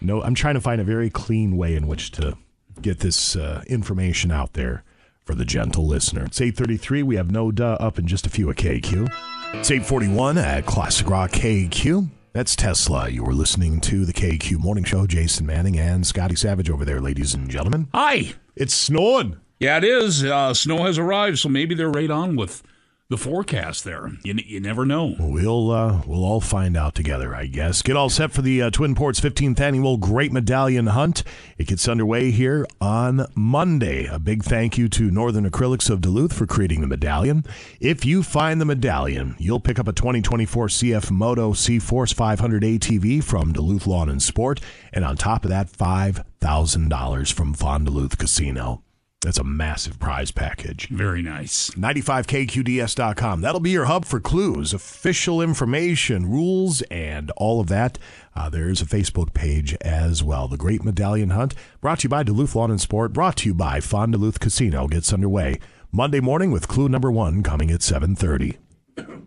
no, 0.00 0.22
I'm 0.22 0.34
trying 0.34 0.54
to 0.54 0.60
find 0.60 0.80
a 0.80 0.84
very 0.84 1.10
clean 1.10 1.56
way 1.56 1.74
in 1.74 1.88
which 1.88 2.12
to 2.12 2.38
get 2.80 3.00
this 3.00 3.34
uh, 3.34 3.62
information 3.66 4.30
out 4.30 4.52
there 4.52 4.84
for 5.24 5.34
the 5.34 5.44
gentle 5.44 5.86
listener. 5.86 6.24
It's 6.24 6.40
8:33. 6.40 7.02
We 7.02 7.16
have 7.16 7.30
no 7.30 7.50
duh 7.50 7.76
up 7.80 7.98
in 7.98 8.06
just 8.06 8.26
a 8.26 8.30
few 8.30 8.48
at 8.50 8.56
KQ. 8.56 9.12
It's 9.54 9.70
8:41 9.70 10.42
at 10.42 10.64
Classic 10.64 11.08
Rock 11.08 11.32
KQ. 11.32 12.08
That's 12.32 12.54
Tesla. 12.54 13.08
You 13.08 13.24
were 13.24 13.34
listening 13.34 13.80
to 13.80 14.04
the 14.04 14.12
KQ 14.12 14.58
Morning 14.60 14.84
Show. 14.84 15.04
Jason 15.04 15.46
Manning 15.46 15.76
and 15.76 16.06
Scotty 16.06 16.36
Savage 16.36 16.70
over 16.70 16.84
there, 16.84 17.00
ladies 17.00 17.34
and 17.34 17.50
gentlemen. 17.50 17.88
Hi. 17.92 18.34
It's 18.54 18.72
snowing. 18.72 19.40
Yeah, 19.58 19.78
it 19.78 19.84
is. 19.84 20.22
Uh, 20.22 20.54
snow 20.54 20.84
has 20.84 20.96
arrived, 20.96 21.40
so 21.40 21.48
maybe 21.48 21.74
they're 21.74 21.90
right 21.90 22.10
on 22.10 22.36
with 22.36 22.62
the 23.10 23.18
forecast 23.18 23.82
there. 23.82 24.12
You, 24.22 24.34
you 24.46 24.60
never 24.60 24.86
know. 24.86 25.16
We'll 25.18 25.72
uh, 25.72 26.02
we'll 26.06 26.24
all 26.24 26.40
find 26.40 26.76
out 26.76 26.94
together, 26.94 27.34
I 27.34 27.46
guess. 27.46 27.82
Get 27.82 27.96
all 27.96 28.08
set 28.08 28.30
for 28.30 28.40
the 28.40 28.62
uh, 28.62 28.70
Twin 28.70 28.94
Ports 28.94 29.20
15th 29.20 29.58
annual 29.60 29.96
Great 29.96 30.32
Medallion 30.32 30.86
Hunt. 30.86 31.24
It 31.58 31.66
gets 31.66 31.88
underway 31.88 32.30
here 32.30 32.66
on 32.80 33.26
Monday. 33.34 34.06
A 34.06 34.20
big 34.20 34.44
thank 34.44 34.78
you 34.78 34.88
to 34.90 35.10
Northern 35.10 35.48
Acrylics 35.48 35.90
of 35.90 36.00
Duluth 36.00 36.32
for 36.32 36.46
creating 36.46 36.80
the 36.80 36.86
medallion. 36.86 37.44
If 37.80 38.04
you 38.04 38.22
find 38.22 38.60
the 38.60 38.64
medallion, 38.64 39.34
you'll 39.38 39.60
pick 39.60 39.80
up 39.80 39.88
a 39.88 39.92
2024 39.92 40.68
CF 40.68 41.10
Moto 41.10 41.52
C 41.52 41.80
Force 41.80 42.12
500 42.12 42.62
ATV 42.62 43.24
from 43.24 43.52
Duluth 43.52 43.88
Lawn 43.88 44.08
and 44.08 44.22
Sport, 44.22 44.60
and 44.92 45.04
on 45.04 45.16
top 45.16 45.44
of 45.44 45.50
that, 45.50 45.68
five 45.68 46.24
thousand 46.40 46.88
dollars 46.88 47.30
from 47.30 47.54
Fond-du-Luth 47.54 48.16
Casino. 48.16 48.82
That's 49.22 49.38
a 49.38 49.44
massive 49.44 49.98
prize 49.98 50.30
package. 50.30 50.88
Very 50.88 51.20
nice. 51.20 51.68
95kqds.com. 51.72 53.42
That'll 53.42 53.60
be 53.60 53.68
your 53.68 53.84
hub 53.84 54.06
for 54.06 54.18
clues, 54.18 54.72
official 54.72 55.42
information, 55.42 56.30
rules, 56.30 56.80
and 56.90 57.30
all 57.32 57.60
of 57.60 57.66
that. 57.68 57.98
Uh, 58.34 58.48
there's 58.48 58.80
a 58.80 58.86
Facebook 58.86 59.34
page 59.34 59.76
as 59.82 60.24
well. 60.24 60.48
The 60.48 60.56
Great 60.56 60.82
Medallion 60.84 61.30
Hunt, 61.30 61.54
brought 61.82 61.98
to 61.98 62.04
you 62.04 62.08
by 62.08 62.22
Duluth 62.22 62.54
Lawn 62.54 62.70
and 62.70 62.80
Sport, 62.80 63.12
brought 63.12 63.36
to 63.38 63.50
you 63.50 63.54
by 63.54 63.80
Fond-du-Luth 63.80 64.40
Casino, 64.40 64.88
gets 64.88 65.12
underway 65.12 65.60
Monday 65.92 66.20
morning 66.20 66.50
with 66.50 66.66
clue 66.66 66.88
number 66.88 67.12
one 67.12 67.42
coming 67.42 67.70
at 67.70 67.80
7.30. 67.80 68.56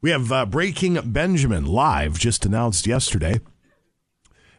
We 0.00 0.10
have 0.10 0.30
uh, 0.30 0.46
Breaking 0.46 0.94
Benjamin 1.10 1.66
live, 1.66 2.20
just 2.20 2.46
announced 2.46 2.86
yesterday. 2.86 3.40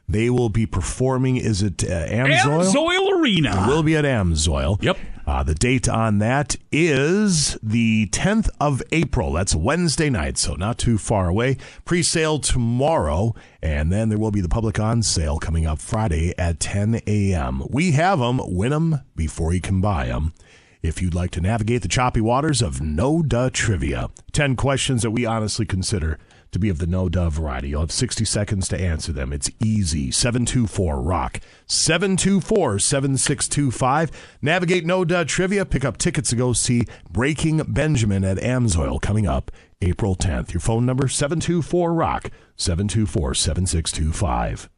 They 0.09 0.31
will 0.31 0.49
be 0.49 0.65
performing, 0.65 1.37
is 1.37 1.61
it 1.61 1.83
uh, 1.83 2.07
Amsoil? 2.07 2.63
Amsoil 2.63 3.19
Arena. 3.19 3.63
It 3.63 3.67
will 3.67 3.83
be 3.83 3.95
at 3.95 4.05
Amsoil. 4.05 4.81
Yep. 4.81 4.97
Uh, 5.27 5.43
the 5.43 5.53
date 5.53 5.87
on 5.87 6.17
that 6.17 6.55
is 6.71 7.55
the 7.61 8.07
10th 8.07 8.49
of 8.59 8.81
April. 8.91 9.31
That's 9.33 9.53
Wednesday 9.53 10.09
night, 10.09 10.39
so 10.39 10.55
not 10.55 10.79
too 10.79 10.97
far 10.97 11.29
away. 11.29 11.57
Pre 11.85 12.01
sale 12.01 12.39
tomorrow, 12.39 13.35
and 13.61 13.91
then 13.91 14.09
there 14.09 14.17
will 14.17 14.31
be 14.31 14.41
the 14.41 14.49
public 14.49 14.79
on 14.79 15.03
sale 15.03 15.37
coming 15.37 15.67
up 15.67 15.77
Friday 15.77 16.33
at 16.39 16.59
10 16.59 17.01
a.m. 17.05 17.61
We 17.69 17.91
have 17.91 18.17
them. 18.17 18.41
Win 18.43 18.71
them 18.71 19.01
before 19.15 19.53
you 19.53 19.61
can 19.61 19.79
buy 19.79 20.07
them. 20.07 20.33
If 20.81 21.01
you'd 21.03 21.13
like 21.13 21.29
to 21.31 21.41
navigate 21.41 21.83
the 21.83 21.87
choppy 21.87 22.21
waters 22.21 22.63
of 22.63 22.81
no 22.81 23.21
duh 23.21 23.51
trivia, 23.51 24.09
10 24.31 24.55
questions 24.55 25.03
that 25.03 25.11
we 25.11 25.25
honestly 25.27 25.67
consider 25.67 26.17
to 26.51 26.59
be 26.59 26.69
of 26.69 26.79
the 26.79 26.87
no 26.87 27.09
duh 27.09 27.29
variety. 27.29 27.69
You'll 27.69 27.81
have 27.81 27.91
60 27.91 28.25
seconds 28.25 28.67
to 28.69 28.79
answer 28.79 29.11
them. 29.11 29.31
It's 29.33 29.49
easy. 29.63 30.11
724 30.11 31.01
Rock. 31.01 31.39
724 31.67 32.79
7625. 32.79 34.11
Navigate 34.41 34.85
no 34.85 35.05
duh 35.05 35.23
trivia. 35.25 35.65
Pick 35.65 35.85
up 35.85 35.97
tickets 35.97 36.29
to 36.31 36.35
go 36.35 36.53
see 36.53 36.85
Breaking 37.09 37.57
Benjamin 37.67 38.23
at 38.23 38.37
Amsoil 38.37 39.01
coming 39.01 39.27
up 39.27 39.51
April 39.81 40.15
10th. 40.15 40.53
Your 40.53 40.61
phone 40.61 40.85
number 40.85 41.07
724 41.07 41.93
Rock. 41.93 42.29
724 42.55 43.33
7625. 43.33 44.69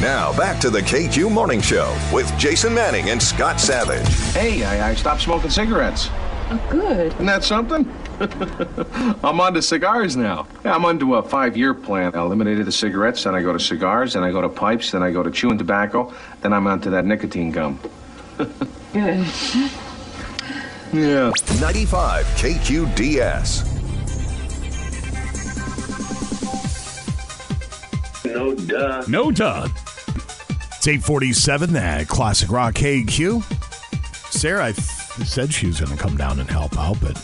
Now 0.00 0.36
back 0.36 0.60
to 0.60 0.68
the 0.68 0.80
KQ 0.80 1.30
Morning 1.32 1.60
Show 1.60 1.96
with 2.12 2.30
Jason 2.38 2.74
Manning 2.74 3.10
and 3.10 3.22
Scott 3.22 3.58
Savage. 3.60 4.06
Hey, 4.34 4.62
I, 4.64 4.90
I 4.90 4.94
stopped 4.94 5.22
smoking 5.22 5.50
cigarettes. 5.50 6.08
Oh, 6.50 6.68
good. 6.70 7.12
Isn't 7.14 7.26
that 7.26 7.44
something? 7.44 7.84
I'm 9.24 9.40
on 9.40 9.54
to 9.54 9.62
cigars 9.62 10.16
now. 10.16 10.46
Yeah, 10.64 10.74
I'm 10.74 10.84
onto 10.84 11.16
a 11.16 11.22
five-year 11.22 11.74
plan. 11.74 12.14
I 12.14 12.20
eliminated 12.20 12.66
the 12.66 12.72
cigarettes, 12.72 13.24
then 13.24 13.34
I 13.34 13.42
go 13.42 13.52
to 13.52 13.58
cigars, 13.58 14.12
then 14.12 14.22
I 14.22 14.30
go 14.30 14.40
to 14.40 14.48
pipes, 14.48 14.92
then 14.92 15.02
I 15.02 15.10
go 15.10 15.22
to 15.22 15.30
chewing 15.30 15.58
tobacco, 15.58 16.12
then 16.40 16.52
I'm 16.52 16.66
onto 16.66 16.90
that 16.90 17.04
nicotine 17.04 17.50
gum. 17.50 17.80
Good. 18.92 19.26
Yeah. 20.92 21.32
95 21.60 22.26
KQDS. 22.36 23.68
No 28.26 28.54
duh. 28.54 29.04
No 29.08 29.30
duh. 29.32 29.68
It's 30.76 30.88
847 30.88 31.76
at 31.76 32.00
uh, 32.00 32.04
Classic 32.04 32.50
Rock 32.50 32.74
KQ. 32.74 33.42
Sarah, 34.32 34.66
I 34.66 34.72
th- 34.72 34.86
said 35.26 35.52
she 35.52 35.66
was 35.66 35.80
going 35.80 35.96
to 35.96 36.02
come 36.02 36.16
down 36.16 36.40
and 36.40 36.50
help 36.50 36.76
out, 36.78 36.98
but 37.00 37.16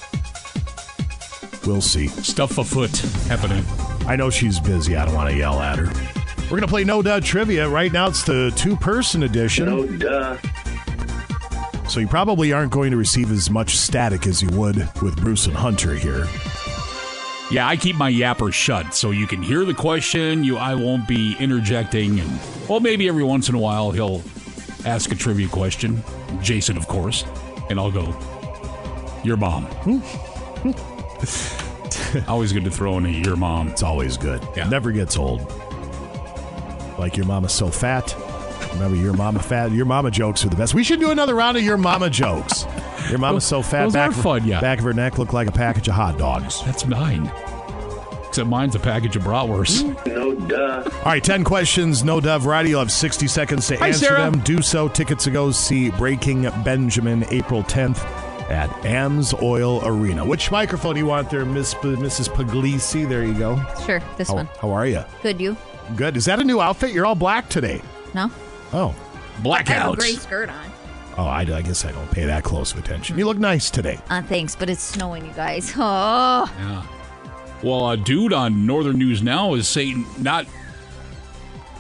we'll 1.66 1.80
see. 1.80 2.08
Stuff 2.08 2.58
afoot 2.58 2.96
happening. 3.28 3.64
I 4.06 4.16
know 4.16 4.30
she's 4.30 4.58
busy. 4.60 4.96
I 4.96 5.04
don't 5.04 5.14
want 5.14 5.30
to 5.30 5.36
yell 5.36 5.60
at 5.60 5.78
her. 5.78 5.86
We're 6.44 6.56
going 6.58 6.62
to 6.62 6.68
play 6.68 6.84
No 6.84 7.02
Duh 7.02 7.20
Trivia. 7.20 7.68
Right 7.68 7.92
now, 7.92 8.08
it's 8.08 8.22
the 8.22 8.52
two 8.56 8.74
person 8.76 9.22
edition. 9.24 9.66
No 9.66 9.86
duh. 9.86 10.36
So 11.88 12.00
you 12.00 12.08
probably 12.08 12.52
aren't 12.52 12.72
going 12.72 12.90
to 12.90 12.96
receive 12.96 13.30
as 13.30 13.50
much 13.50 13.76
static 13.76 14.26
as 14.26 14.42
you 14.42 14.48
would 14.58 14.76
with 15.02 15.16
Bruce 15.16 15.46
and 15.46 15.56
Hunter 15.56 15.94
here. 15.94 16.26
Yeah, 17.50 17.66
I 17.66 17.76
keep 17.76 17.96
my 17.96 18.12
yapper 18.12 18.52
shut 18.52 18.94
so 18.94 19.10
you 19.10 19.26
can 19.26 19.42
hear 19.42 19.64
the 19.64 19.72
question. 19.72 20.44
You, 20.44 20.58
I 20.58 20.74
won't 20.74 21.08
be 21.08 21.34
interjecting, 21.38 22.20
and 22.20 22.40
well, 22.68 22.80
maybe 22.80 23.08
every 23.08 23.24
once 23.24 23.48
in 23.48 23.54
a 23.54 23.58
while 23.58 23.90
he'll 23.90 24.22
ask 24.84 25.10
a 25.12 25.14
trivia 25.14 25.48
question. 25.48 26.02
Jason, 26.42 26.76
of 26.76 26.86
course, 26.88 27.24
and 27.70 27.80
I'll 27.80 27.90
go, 27.90 28.14
"Your 29.24 29.38
mom." 29.38 29.64
Hmm. 29.64 29.98
Hmm. 29.98 30.97
always 32.28 32.52
good 32.52 32.64
to 32.64 32.70
throw 32.70 32.96
in 32.98 33.06
a 33.06 33.08
"your 33.08 33.36
mom." 33.36 33.68
It's 33.68 33.82
always 33.82 34.16
good. 34.16 34.46
Yeah. 34.56 34.68
Never 34.68 34.92
gets 34.92 35.16
old. 35.16 35.40
Like 36.98 37.16
your 37.16 37.26
mama's 37.26 37.52
so 37.52 37.68
fat. 37.68 38.14
Remember 38.72 38.96
your 38.96 39.14
mama 39.14 39.40
fat? 39.40 39.72
Your 39.72 39.86
mama 39.86 40.10
jokes 40.10 40.44
are 40.44 40.48
the 40.48 40.56
best. 40.56 40.74
We 40.74 40.84
should 40.84 41.00
do 41.00 41.10
another 41.10 41.34
round 41.34 41.56
of 41.56 41.62
your 41.62 41.76
mama 41.76 42.10
jokes. 42.10 42.66
Your 43.08 43.18
mama's 43.18 43.44
so 43.44 43.62
fat. 43.62 43.84
Those 43.84 43.92
back 43.94 44.10
are 44.10 44.14
fun, 44.14 44.44
yeah. 44.46 44.60
Back 44.60 44.78
of 44.78 44.84
her 44.84 44.92
neck 44.92 45.18
looked 45.18 45.32
like 45.32 45.48
a 45.48 45.52
package 45.52 45.88
of 45.88 45.94
hot 45.94 46.18
dogs. 46.18 46.62
That's 46.64 46.84
mine. 46.86 47.30
Except 48.26 48.46
mine's 48.48 48.74
a 48.74 48.78
package 48.78 49.16
of 49.16 49.22
bratwurst. 49.22 50.06
No 50.06 50.34
duh. 50.34 50.82
All 50.98 51.02
right, 51.06 51.24
10 51.24 51.44
questions, 51.44 52.04
no 52.04 52.20
dove 52.20 52.42
variety. 52.42 52.70
You'll 52.70 52.80
have 52.80 52.92
60 52.92 53.26
seconds 53.26 53.66
to 53.68 53.76
Hi, 53.78 53.88
answer 53.88 54.06
Sarah. 54.06 54.30
them. 54.30 54.40
Do 54.40 54.60
so. 54.60 54.86
Tickets 54.88 55.24
to 55.24 55.30
go 55.30 55.50
see 55.50 55.90
Breaking 55.92 56.42
Benjamin 56.62 57.24
April 57.30 57.62
10th 57.62 58.04
at 58.48 58.70
Amsoil 58.82 59.82
Arena. 59.84 60.24
Which 60.24 60.50
microphone 60.50 60.94
do 60.94 61.00
you 61.00 61.06
want 61.06 61.30
there, 61.30 61.44
Miss 61.44 61.74
P- 61.74 61.80
Mrs. 61.96 62.28
Puglisi? 62.28 63.08
There 63.08 63.24
you 63.24 63.34
go. 63.34 63.60
Sure, 63.84 64.00
this 64.16 64.28
How, 64.28 64.34
one. 64.34 64.48
how 64.60 64.70
are 64.70 64.86
you? 64.86 65.04
Good, 65.22 65.40
you? 65.40 65.56
Good. 65.96 66.16
Is 66.16 66.24
that 66.26 66.38
a 66.40 66.44
new 66.44 66.60
outfit? 66.60 66.92
You're 66.92 67.06
all 67.06 67.14
black 67.14 67.48
today. 67.48 67.82
No? 68.14 68.30
Oh. 68.72 68.94
I 69.44 69.62
have 69.66 69.92
a 69.92 69.96
gray 69.96 70.12
skirt 70.14 70.48
on. 70.50 70.66
Oh, 71.16 71.24
I, 71.24 71.40
I 71.40 71.62
guess 71.62 71.84
I 71.84 71.92
don't 71.92 72.10
pay 72.10 72.24
that 72.26 72.44
close 72.44 72.72
of 72.72 72.78
attention. 72.78 73.18
You 73.18 73.24
look 73.26 73.38
nice 73.38 73.70
today. 73.70 73.98
Uh, 74.10 74.22
thanks, 74.22 74.54
but 74.56 74.68
it's 74.70 74.82
snowing, 74.82 75.24
you 75.26 75.32
guys. 75.32 75.72
Oh, 75.76 76.52
Yeah. 76.58 76.86
Well, 77.62 77.90
a 77.90 77.96
dude 77.96 78.32
on 78.32 78.66
Northern 78.66 78.98
News 78.98 79.20
Now 79.22 79.54
is 79.54 79.66
saying 79.66 80.06
not. 80.20 80.46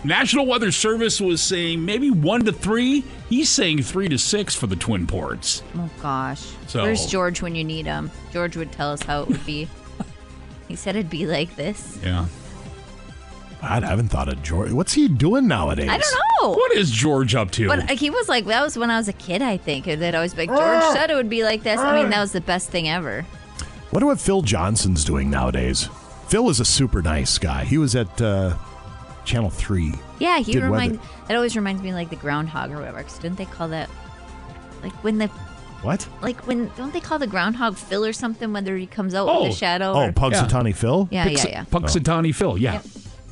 National 0.04 0.46
Weather 0.46 0.70
Service 0.70 1.20
was 1.20 1.40
saying 1.42 1.84
maybe 1.84 2.10
one 2.10 2.44
to 2.44 2.52
three. 2.52 3.02
He's 3.28 3.50
saying 3.50 3.82
three 3.82 4.08
to 4.08 4.18
six 4.18 4.54
for 4.54 4.66
the 4.66 4.76
Twin 4.76 5.06
Ports. 5.06 5.62
oh 5.76 5.90
gosh. 6.00 6.46
So- 6.68 6.82
Where's 6.82 7.06
George 7.06 7.42
when 7.42 7.54
you 7.54 7.64
need 7.64 7.86
him? 7.86 8.10
George 8.32 8.56
would 8.56 8.70
tell 8.72 8.92
us 8.92 9.02
how 9.02 9.22
it 9.22 9.28
would 9.28 9.44
be. 9.44 9.68
he 10.68 10.76
said 10.76 10.94
it'd 10.96 11.10
be 11.10 11.26
like 11.26 11.54
this. 11.56 11.98
Yeah. 12.02 12.26
I 13.60 13.80
haven't 13.80 14.08
thought 14.08 14.28
of 14.28 14.40
George. 14.44 14.70
What's 14.70 14.92
he 14.92 15.08
doing 15.08 15.48
nowadays? 15.48 15.88
I 15.90 15.98
don't 15.98 16.14
know. 16.42 16.50
What 16.52 16.70
is 16.76 16.92
George 16.92 17.34
up 17.34 17.50
to? 17.52 17.66
But 17.66 17.90
uh, 17.90 17.96
he 17.96 18.08
was 18.08 18.28
like, 18.28 18.44
that 18.44 18.62
was 18.62 18.78
when 18.78 18.88
I 18.88 18.98
was 18.98 19.08
a 19.08 19.12
kid, 19.12 19.42
I 19.42 19.56
think. 19.56 19.84
They'd 19.86 20.14
always 20.14 20.32
be 20.32 20.46
like, 20.46 20.50
George 20.56 20.94
said 20.94 21.10
it 21.10 21.14
would 21.16 21.28
be 21.28 21.42
like 21.42 21.64
this. 21.64 21.80
I 21.80 22.00
mean, 22.00 22.10
that 22.10 22.20
was 22.20 22.30
the 22.30 22.40
best 22.40 22.70
thing 22.70 22.88
ever. 22.88 23.26
Wonder 23.92 24.06
what 24.06 24.20
Phil 24.20 24.42
Johnson's 24.42 25.04
doing 25.04 25.28
nowadays. 25.28 25.88
Phil 26.28 26.48
is 26.50 26.60
a 26.60 26.64
super 26.64 27.02
nice 27.02 27.36
guy. 27.38 27.64
He 27.64 27.78
was 27.78 27.96
at 27.96 28.22
uh, 28.22 28.56
Channel 29.28 29.50
3. 29.50 29.92
Yeah, 30.18 30.38
he 30.38 30.52
Did 30.52 30.62
remind. 30.64 30.92
weather. 30.92 31.04
That 31.28 31.36
always 31.36 31.54
reminds 31.54 31.82
me 31.82 31.92
like 31.92 32.10
the 32.10 32.16
groundhog 32.16 32.72
or 32.72 32.76
whatever. 32.76 33.02
'cause 33.02 33.18
didn't 33.18 33.36
they 33.36 33.44
call 33.44 33.68
that 33.68 33.88
like 34.82 34.92
when 35.04 35.18
the 35.18 35.28
What? 35.82 36.08
like 36.22 36.46
when 36.46 36.70
don't 36.76 36.92
they 36.92 37.00
call 37.00 37.18
the 37.18 37.26
groundhog 37.26 37.76
Phil 37.76 38.04
or 38.04 38.12
something? 38.12 38.52
Whether 38.52 38.76
he 38.76 38.86
comes 38.86 39.14
out 39.14 39.28
Oh. 39.28 39.44
with 39.44 39.52
a 39.52 39.54
shadow. 39.56 39.92
Oh, 39.92 40.06
or, 40.06 40.12
Punxsutawney 40.12 40.74
Phil? 40.74 41.08
Yeah, 41.10 41.28
yeah, 41.28 41.44
yeah. 41.48 41.64
Punxsutawney 41.70 42.34
Phil, 42.34 42.58
yeah. 42.58 42.80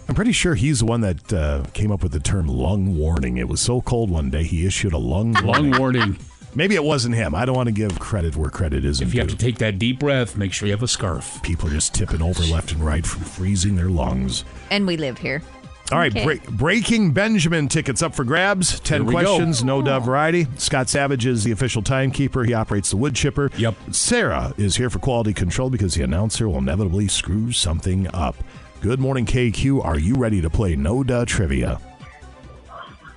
I'm 0.09 0.15
pretty 0.15 0.33
sure 0.33 0.55
he's 0.55 0.79
the 0.81 0.85
one 0.85 1.01
that 1.01 1.33
uh, 1.33 1.65
came 1.73 1.91
up 1.91 2.03
with 2.03 2.13
the 2.13 2.21
term 2.21 2.47
lung 2.47 2.97
warning. 2.97 3.39
It 3.39 3.49
was 3.49 3.61
so 3.61 3.81
cold 3.81 4.09
one 4.11 4.31
day 4.31 4.45
he 4.45 4.65
issued 4.65 4.93
a 4.93 4.99
lung 4.99 5.33
Lung 5.33 5.45
warning. 5.73 5.79
warning. 5.81 6.19
Maybe 6.55 6.75
it 6.75 6.85
wasn't 6.85 7.17
him. 7.17 7.35
I 7.35 7.45
don't 7.45 7.57
want 7.57 7.67
to 7.67 7.73
give 7.73 7.99
credit 7.99 8.35
where 8.37 8.49
credit 8.49 8.83
isn't 8.85 9.07
If 9.07 9.13
you 9.13 9.21
have 9.21 9.29
to 9.29 9.37
take 9.37 9.59
that 9.59 9.79
deep 9.79 9.99
breath, 9.99 10.37
make 10.39 10.55
sure 10.55 10.67
you 10.67 10.73
have 10.73 10.83
a 10.83 10.89
scarf. 10.89 11.43
People 11.43 11.69
are 11.69 11.73
just 11.73 11.93
tipping 11.93 12.23
over 12.23 12.43
left 12.45 12.73
and 12.73 12.83
right 12.83 13.05
from 13.05 13.25
freezing 13.25 13.75
their 13.77 13.91
lungs. 13.91 14.45
And 14.71 14.87
we 14.87 14.97
live 14.97 15.19
here. 15.19 15.43
All 15.93 15.99
right, 15.99 16.11
Okay. 16.11 16.25
break, 16.25 16.49
Breaking 16.51 17.13
Benjamin 17.13 17.69
tickets 17.69 18.03
up 18.03 18.13
for 18.15 18.25
grabs. 18.25 18.81
Ten 18.81 19.03
Here 19.03 19.05
we 19.07 19.15
go. 19.15 19.37
questions, 19.37 19.63
no 19.63 19.81
dove 19.83 20.05
variety. 20.07 20.49
Scott 20.57 20.89
Savage 20.89 21.27
is 21.27 21.45
the 21.45 21.53
official 21.53 21.81
timekeeper. 21.81 22.43
He 22.43 22.55
operates 22.55 22.91
the 22.91 22.97
wood 22.97 23.15
chipper. 23.15 23.51
Yep. 23.57 23.75
Sarah 23.93 24.53
is 24.59 24.77
here 24.77 24.91
for 24.91 24.99
quality 24.99 25.33
control 25.33 25.71
because 25.71 25.95
the 25.95 26.03
announcer 26.03 26.49
will 26.49 26.59
inevitably 26.59 27.07
screw 27.07 27.53
something 27.53 28.09
up. 28.13 28.35
Good 28.81 28.99
morning, 28.99 29.27
KQ. 29.27 29.85
Are 29.85 29.99
you 29.99 30.17
ready 30.17 30.41
to 30.41 30.51
play 30.51 30.75
No 30.75 31.05
Duh 31.05 31.25
Trivia? 31.25 31.81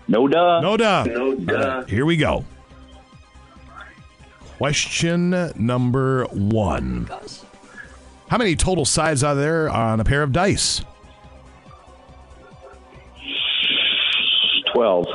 No 0.08 0.28
duh. 0.28 0.62
No 0.62 0.78
duh. 0.78 1.04
No 1.06 1.36
duh. 1.36 1.54
All 1.56 1.78
right, 1.82 1.90
here 1.90 2.06
we 2.06 2.18
go. 2.18 2.46
Question 4.58 5.52
number 5.56 6.26
one. 6.26 7.10
How 8.30 8.38
many 8.38 8.56
total 8.56 8.86
sides 8.86 9.24
are 9.24 9.34
there 9.36 9.70
on 9.70 10.00
a 10.00 10.04
pair 10.04 10.22
of 10.22 10.32
dice? 10.32 10.82
12. 14.74 15.06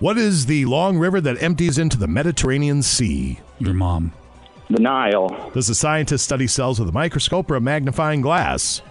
What 0.00 0.18
is 0.18 0.46
the 0.46 0.64
long 0.64 0.98
river 0.98 1.20
that 1.20 1.42
empties 1.42 1.78
into 1.78 1.96
the 1.96 2.08
Mediterranean 2.08 2.82
Sea? 2.82 3.38
Your 3.58 3.74
mom. 3.74 4.12
The 4.68 4.80
Nile. 4.80 5.50
Does 5.54 5.68
a 5.68 5.74
scientist 5.74 6.24
study 6.24 6.46
cells 6.46 6.80
with 6.80 6.88
a 6.88 6.92
microscope 6.92 7.50
or 7.50 7.56
a 7.56 7.60
magnifying 7.60 8.20
glass? 8.20 8.82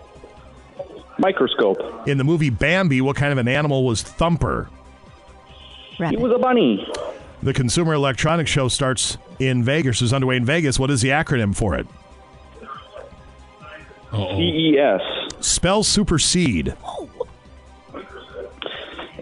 Microscope. 1.20 2.08
In 2.08 2.18
the 2.18 2.24
movie 2.24 2.50
Bambi, 2.50 3.02
what 3.02 3.16
kind 3.16 3.32
of 3.32 3.38
an 3.38 3.48
animal 3.48 3.86
was 3.86 4.02
Thumper? 4.02 4.70
He 5.98 6.18
was 6.18 6.32
a 6.32 6.40
bunny. 6.40 6.88
The 7.44 7.54
Consumer 7.54 7.94
Electronics 7.94 8.50
Show 8.50 8.68
starts 8.68 9.18
in 9.40 9.64
Vegas, 9.64 10.02
is 10.02 10.14
underway 10.14 10.38
in 10.38 10.46
Vegas. 10.46 10.80
What 10.80 10.92
is 10.92 11.02
the 11.02 11.10
acronym 11.10 11.56
for 11.56 11.76
it? 11.76 11.88
CES. 14.12 15.02
Spell 15.46 15.84
supersede. 15.84 16.76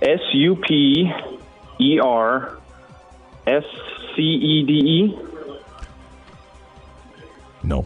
S 0.01 0.19
U 0.33 0.55
P 0.55 1.11
E 1.79 1.99
R 1.99 2.57
S 3.47 3.63
C 4.15 4.21
E 4.21 4.65
D 4.65 4.73
E. 4.73 5.19
No. 7.63 7.85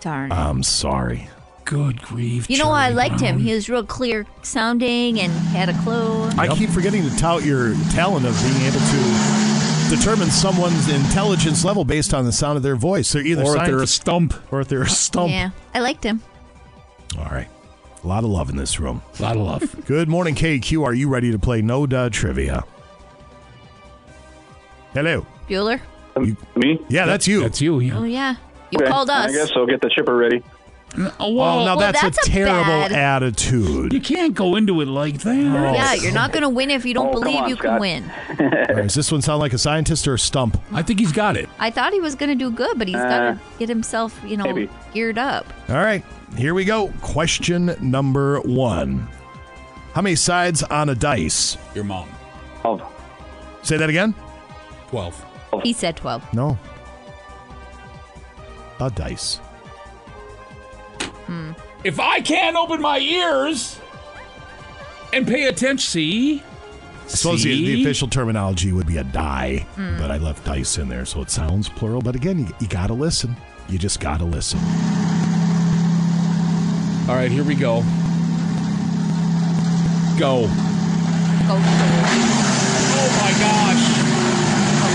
Darn. 0.00 0.30
I'm 0.32 0.62
sorry. 0.62 1.28
Good 1.64 2.02
grief. 2.02 2.50
You 2.50 2.58
know 2.58 2.68
why 2.68 2.86
I 2.86 2.90
liked 2.90 3.20
him? 3.20 3.38
He 3.38 3.54
was 3.54 3.70
real 3.70 3.84
clear 3.84 4.26
sounding 4.42 5.18
and 5.18 5.32
had 5.32 5.70
a 5.70 5.78
clue. 5.82 6.24
I 6.38 6.48
keep 6.54 6.68
forgetting 6.68 7.08
to 7.08 7.16
tout 7.16 7.42
your 7.42 7.72
talent 7.92 8.26
of 8.26 8.38
being 8.42 8.60
able 8.66 8.80
to 8.80 9.96
determine 9.96 10.30
someone's 10.30 10.90
intelligence 10.90 11.64
level 11.64 11.84
based 11.86 12.12
on 12.12 12.26
the 12.26 12.32
sound 12.32 12.58
of 12.58 12.62
their 12.62 12.76
voice. 12.76 13.12
They're 13.12 13.24
either 13.24 13.44
Or 13.44 13.56
if 13.56 13.64
they're 13.64 13.76
a 13.76 13.86
scientists- 13.86 13.92
stump. 13.94 14.34
or 14.52 14.60
if 14.60 14.68
they're 14.68 14.82
a 14.82 14.88
stump. 14.90 15.30
Yeah, 15.30 15.50
I 15.74 15.80
liked 15.80 16.04
him. 16.04 16.20
All 17.18 17.24
right. 17.30 17.48
A 18.04 18.06
lot 18.06 18.22
of 18.22 18.30
love 18.30 18.50
in 18.50 18.56
this 18.56 18.78
room. 18.78 19.00
A 19.18 19.22
lot 19.22 19.36
of 19.36 19.42
love. 19.42 19.84
Good 19.86 20.08
morning, 20.08 20.34
KQ. 20.34 20.84
Are 20.84 20.92
you 20.94 21.08
ready 21.08 21.32
to 21.32 21.38
play 21.38 21.62
No 21.62 21.86
Duh 21.86 22.10
Trivia? 22.10 22.64
Hello. 24.92 25.26
Bueller? 25.48 25.80
Me? 26.54 26.78
Yeah, 26.88 27.06
that's 27.06 27.26
you. 27.26 27.40
That's 27.40 27.60
you. 27.60 27.74
Oh, 27.92 28.04
yeah. 28.04 28.36
You 28.70 28.78
Okay, 28.80 28.90
called 28.90 29.10
us. 29.10 29.30
I 29.30 29.32
guess 29.32 29.50
I'll 29.56 29.66
get 29.66 29.80
the 29.80 29.88
chipper 29.90 30.14
ready. 30.16 30.42
Oh, 30.96 31.12
Oh, 31.18 31.32
well, 31.34 31.58
now 31.64 31.64
well, 31.64 31.76
that's, 31.78 32.00
that's 32.02 32.28
a 32.28 32.30
a 32.30 32.34
terrible 32.34 32.62
bad- 32.62 32.92
attitude. 32.92 33.92
you 33.92 34.00
can't 34.00 34.32
go 34.32 34.54
into 34.54 34.80
it 34.80 34.86
like 34.86 35.18
that. 35.22 35.34
Yeah, 35.34 35.94
you're 35.94 36.12
not 36.12 36.30
going 36.30 36.44
to 36.44 36.48
win 36.48 36.70
if 36.70 36.84
you 36.84 36.94
don't 36.94 37.08
Oh, 37.08 37.12
come 37.14 37.22
believe 37.22 37.40
on, 37.42 37.48
you 37.48 37.56
can 37.56 37.70
Scott. 37.70 37.80
win. 37.80 38.04
All 38.38 38.46
right, 38.46 38.76
does 38.84 38.94
this 38.94 39.10
one 39.10 39.20
sound 39.20 39.40
like 39.40 39.52
a 39.52 39.58
scientist 39.58 40.06
or 40.06 40.14
a 40.14 40.18
stump? 40.20 40.56
I 40.72 40.82
think 40.82 41.00
he's 41.00 41.10
got 41.10 41.36
it. 41.36 41.48
I 41.58 41.70
thought 41.72 41.92
he 41.94 42.00
was 42.00 42.14
going 42.14 42.28
to 42.28 42.36
do 42.36 42.48
good, 42.52 42.78
but 42.78 42.86
he's 42.86 42.96
got 42.96 43.10
Uh, 43.22 43.32
to 43.34 43.40
get 43.58 43.68
himself, 43.68 44.20
you 44.24 44.36
know, 44.36 44.44
maybe. 44.44 44.70
geared 44.92 45.18
up. 45.18 45.46
All 45.68 45.76
right, 45.76 46.04
here 46.36 46.54
we 46.54 46.64
go. 46.64 46.92
Question 47.00 47.74
number 47.80 48.40
one. 48.40 49.08
How 49.92 50.02
many 50.02 50.16
sides 50.16 50.62
on 50.64 50.88
a 50.88 50.94
dice? 50.94 51.56
Your 51.74 51.84
mom. 51.84 52.08
Oh, 52.64 52.90
Say 53.62 53.76
that 53.76 53.88
again? 53.88 54.14
12. 54.88 55.24
He 55.62 55.72
said 55.72 55.96
12. 55.96 56.34
No. 56.34 56.58
A 58.80 58.90
dice. 58.90 59.40
If 61.84 62.00
I 62.00 62.20
can't 62.20 62.56
open 62.56 62.80
my 62.80 62.98
ears 62.98 63.78
and 65.12 65.26
pay 65.26 65.44
attention, 65.44 65.78
see? 65.78 66.42
I 67.04 67.08
suppose 67.08 67.42
the, 67.42 67.50
the 67.54 67.82
official 67.82 68.08
terminology 68.08 68.72
would 68.72 68.86
be 68.86 68.96
a 68.96 69.04
die, 69.04 69.58
Hmm. 69.76 69.96
but 69.98 70.10
I 70.10 70.16
left 70.18 70.44
dice 70.44 70.78
in 70.78 70.88
there, 70.88 71.04
so 71.04 71.20
it 71.22 71.30
sounds 71.30 71.68
plural. 71.68 72.00
But 72.02 72.16
again, 72.16 72.38
you, 72.40 72.48
you 72.60 72.66
got 72.66 72.88
to 72.88 72.94
listen. 72.94 73.36
You 73.68 73.78
just 73.78 74.00
got 74.00 74.18
to 74.18 74.24
listen. 74.24 74.58
All 77.06 77.14
right, 77.14 77.30
here 77.30 77.44
we 77.44 77.54
go. 77.54 77.82
Go. 80.18 80.46
Go. 80.46 80.48
Oh 82.96 83.08
my 83.20 83.32
gosh. 83.38 83.84
What 84.80 84.92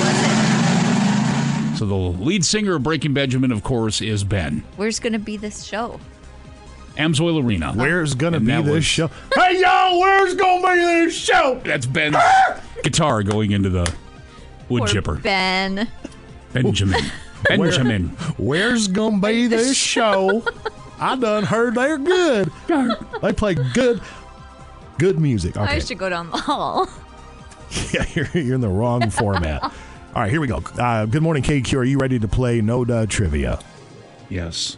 was 1.65 1.72
it? 1.73 1.77
So 1.77 1.86
the 1.86 1.94
lead 1.94 2.44
singer 2.44 2.76
of 2.76 2.84
Breaking 2.84 3.14
Benjamin, 3.14 3.52
of 3.52 3.61
course, 3.64 4.02
is 4.02 4.23
Ben. 4.23 4.64
Where's 4.76 4.99
going 4.99 5.14
to 5.14 5.19
be 5.19 5.38
this 5.38 5.64
show? 5.64 5.99
Amsoil 6.98 7.44
Arena. 7.44 7.73
Where's 7.73 8.15
going 8.15 8.34
to 8.34 8.38
And 8.38 8.48
be 8.48 8.53
this 8.53 8.65
was- 8.73 8.86
show? 8.86 9.11
Hey, 9.36 9.61
y'all, 9.61 9.99
where's 9.99 10.34
going 10.34 10.64
to 10.64 10.68
be 10.68 10.76
this 11.06 11.15
show? 11.15 11.61
That's 11.64 11.86
Ben's 11.86 12.15
ah! 12.18 12.61
guitar 12.84 13.22
going 13.22 13.52
into 13.52 13.69
the 13.69 13.94
wood 14.68 14.80
Poor 14.80 14.88
chipper. 14.88 15.15
Ben. 15.18 15.88
Benjamin. 16.53 17.03
Benjamin. 17.48 18.07
Where's 18.38 18.88
going 18.88 19.22
to 19.22 19.27
be 19.27 19.48
this 19.48 19.77
show? 19.77 20.44
I 20.99 21.15
done 21.15 21.43
heard 21.43 21.76
they're 21.76 21.97
good. 21.97 22.51
They 23.21 23.34
play 23.34 23.55
good, 23.55 24.01
good 24.97 25.19
music. 25.19 25.57
I 25.57 25.80
should 25.80 25.97
go 25.97 26.09
down 26.09 26.30
the 26.31 26.38
hall. 26.38 26.88
Yeah, 27.93 28.03
you're, 28.15 28.27
you're 28.34 28.55
in 28.55 28.61
the 28.61 28.67
wrong 28.67 29.11
format. 29.11 29.61
All 29.61 29.71
right, 30.15 30.31
here 30.31 30.41
we 30.41 30.47
go. 30.47 30.63
Uh, 30.80 31.05
good 31.05 31.21
morning, 31.21 31.43
KQ. 31.43 31.77
Are 31.77 31.84
you 31.84 31.99
ready 31.99 32.17
to 32.17 32.27
play 32.27 32.61
No 32.61 32.84
Duh 32.84 33.05
Trivia? 33.05 33.59
Yes. 34.27 34.77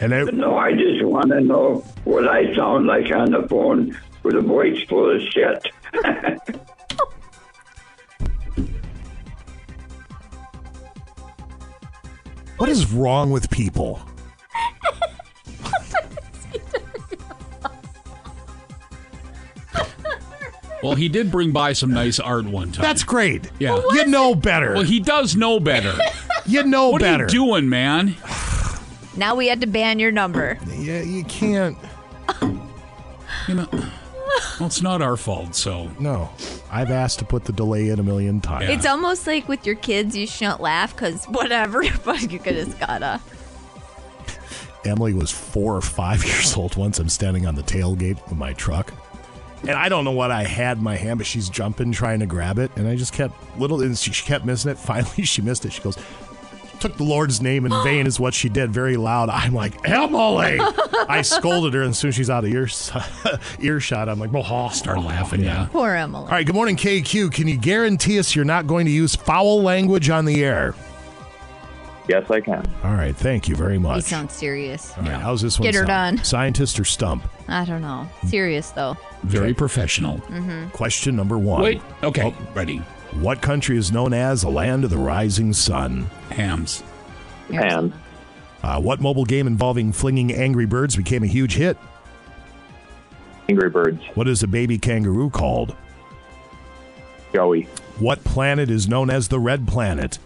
Hello? 0.00 0.24
No, 0.24 0.58
I 0.58 0.72
just 0.72 1.04
want 1.04 1.30
to 1.30 1.40
know 1.40 1.84
what 2.02 2.26
I 2.26 2.52
sound 2.56 2.88
like 2.88 3.14
on 3.14 3.30
the 3.30 3.46
phone 3.48 3.96
with 4.24 4.34
a 4.34 4.40
voice 4.40 4.82
full 4.88 5.14
of 5.14 5.22
shit. 5.22 5.68
What 12.56 12.68
is 12.68 12.90
wrong 12.92 13.30
with 13.30 13.50
people? 13.50 14.00
Well, 20.84 20.94
he 20.94 21.08
did 21.08 21.30
bring 21.30 21.50
by 21.50 21.72
some 21.72 21.90
nice 21.92 22.20
art 22.20 22.44
one 22.44 22.70
time. 22.72 22.82
That's 22.82 23.02
great. 23.04 23.50
yeah. 23.58 23.80
You 23.92 24.06
know 24.06 24.34
better. 24.34 24.74
Well, 24.74 24.82
he 24.82 25.00
does 25.00 25.34
know 25.34 25.58
better. 25.58 25.94
you 26.46 26.62
know 26.62 26.92
better. 26.92 26.92
what 26.92 27.00
better. 27.00 27.24
are 27.24 27.26
you 27.26 27.32
doing, 27.32 27.68
man? 27.68 28.16
Now 29.16 29.34
we 29.34 29.48
had 29.48 29.60
to 29.62 29.66
ban 29.66 29.98
your 29.98 30.12
number. 30.12 30.58
Yeah, 30.76 31.02
you 31.02 31.24
can't. 31.24 31.78
You 33.48 33.54
know, 33.54 33.68
well, 33.72 34.66
it's 34.66 34.82
not 34.82 35.02
our 35.02 35.16
fault, 35.16 35.54
so. 35.54 35.90
No. 35.98 36.30
I've 36.70 36.90
asked 36.90 37.18
to 37.20 37.24
put 37.24 37.44
the 37.44 37.52
delay 37.52 37.88
in 37.88 37.98
a 37.98 38.02
million 38.02 38.40
times. 38.40 38.68
It's 38.70 38.86
almost 38.86 39.26
like 39.26 39.48
with 39.48 39.66
your 39.66 39.76
kids, 39.76 40.16
you 40.16 40.26
shouldn't 40.26 40.60
laugh 40.60 40.94
because 40.94 41.24
whatever, 41.26 41.82
but 42.04 42.20
you 42.32 42.38
could 42.38 42.54
just 42.54 42.78
gotta. 42.78 43.20
Emily 44.84 45.14
was 45.14 45.30
four 45.30 45.76
or 45.76 45.80
five 45.80 46.24
years 46.26 46.56
old 46.56 46.76
once. 46.76 46.98
I'm 46.98 47.08
standing 47.08 47.46
on 47.46 47.54
the 47.54 47.62
tailgate 47.62 48.24
of 48.30 48.36
my 48.36 48.52
truck. 48.52 48.92
And 49.66 49.78
I 49.78 49.88
don't 49.88 50.04
know 50.04 50.12
what 50.12 50.30
I 50.30 50.44
had 50.44 50.78
in 50.78 50.84
my 50.84 50.96
hand, 50.96 51.18
but 51.18 51.26
she's 51.26 51.48
jumping, 51.48 51.92
trying 51.92 52.20
to 52.20 52.26
grab 52.26 52.58
it. 52.58 52.70
And 52.76 52.86
I 52.86 52.96
just 52.96 53.12
kept 53.12 53.34
little, 53.58 53.80
and 53.80 53.96
she, 53.96 54.12
she 54.12 54.24
kept 54.24 54.44
missing 54.44 54.70
it. 54.70 54.78
Finally, 54.84 55.24
she 55.24 55.42
missed 55.42 55.64
it. 55.64 55.72
She 55.72 55.82
goes, 55.82 55.96
took 56.80 56.96
the 56.98 57.04
Lord's 57.04 57.40
name 57.40 57.64
in 57.64 57.72
vain, 57.82 58.06
is 58.06 58.20
what 58.20 58.34
she 58.34 58.50
did, 58.50 58.70
very 58.70 58.98
loud. 58.98 59.30
I'm 59.30 59.54
like, 59.54 59.88
Emily! 59.88 60.58
I 61.08 61.22
scolded 61.22 61.72
her, 61.72 61.80
and 61.80 61.90
as 61.90 61.98
soon 61.98 62.10
as 62.10 62.14
she's 62.14 62.28
out 62.28 62.44
of 62.44 62.50
ears, 62.50 62.92
earshot, 63.58 64.08
I'm 64.08 64.18
like, 64.18 64.30
oh, 64.34 64.68
Start 64.68 64.98
laughing, 64.98 65.42
yeah. 65.42 65.68
Poor 65.72 65.94
Emily. 65.94 66.24
All 66.24 66.30
right, 66.30 66.44
good 66.44 66.54
morning, 66.54 66.76
KQ. 66.76 67.32
Can 67.32 67.48
you 67.48 67.56
guarantee 67.56 68.18
us 68.18 68.36
you're 68.36 68.44
not 68.44 68.66
going 68.66 68.84
to 68.84 68.92
use 68.92 69.14
foul 69.16 69.62
language 69.62 70.10
on 70.10 70.26
the 70.26 70.44
air? 70.44 70.74
Yes, 72.08 72.30
I 72.30 72.40
can. 72.40 72.64
All 72.82 72.94
right, 72.94 73.14
thank 73.16 73.48
you 73.48 73.56
very 73.56 73.74
He 73.74 73.78
much. 73.78 74.04
sounds 74.04 74.32
serious. 74.32 74.96
All 74.96 75.04
right, 75.04 75.20
how's 75.20 75.40
this 75.42 75.58
one? 75.58 75.64
Get 75.66 75.74
her 75.74 75.86
sound? 75.86 76.16
done. 76.18 76.24
Scientist 76.24 76.78
or 76.80 76.84
stump? 76.84 77.24
I 77.48 77.64
don't 77.64 77.82
know. 77.82 78.08
Serious 78.26 78.70
though. 78.70 78.96
Very 79.22 79.54
professional. 79.54 80.18
Mm-hmm. 80.18 80.68
Question 80.70 81.16
number 81.16 81.38
one. 81.38 81.62
Wait. 81.62 81.82
Okay. 82.02 82.34
Ready. 82.54 82.78
What 83.20 83.40
country 83.40 83.76
is 83.78 83.92
known 83.92 84.12
as 84.12 84.42
the 84.42 84.50
land 84.50 84.84
of 84.84 84.90
the 84.90 84.98
rising 84.98 85.52
sun? 85.52 86.10
Hams. 86.30 86.82
And 87.52 87.92
Uh, 88.62 88.80
what 88.80 89.00
mobile 89.00 89.24
game 89.26 89.46
involving 89.46 89.92
flinging 89.92 90.32
angry 90.32 90.64
birds 90.66 90.96
became 90.96 91.22
a 91.22 91.26
huge 91.26 91.54
hit? 91.56 91.76
Angry 93.48 93.68
Birds. 93.68 94.02
What 94.14 94.26
is 94.26 94.42
a 94.42 94.46
baby 94.48 94.78
kangaroo 94.78 95.28
called? 95.28 95.76
Joey. 97.34 97.68
What 97.98 98.24
planet 98.24 98.70
is 98.70 98.88
known 98.88 99.10
as 99.10 99.28
the 99.28 99.38
red 99.38 99.68
planet? 99.68 100.18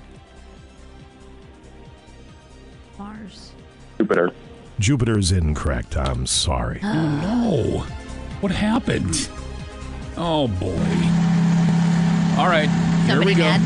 Jupiter. 4.08 4.32
Jupiter's 4.78 5.32
incorrect. 5.32 5.94
I'm 5.96 6.24
sorry. 6.26 6.80
Oh 6.82 6.88
no! 7.82 7.86
What 8.40 8.50
happened? 8.52 9.28
Oh 10.16 10.48
boy! 10.48 10.68
All 12.40 12.48
right, 12.48 12.68
here 13.06 13.22
we 13.22 13.34
go. 13.34 13.42
mad? 13.44 13.60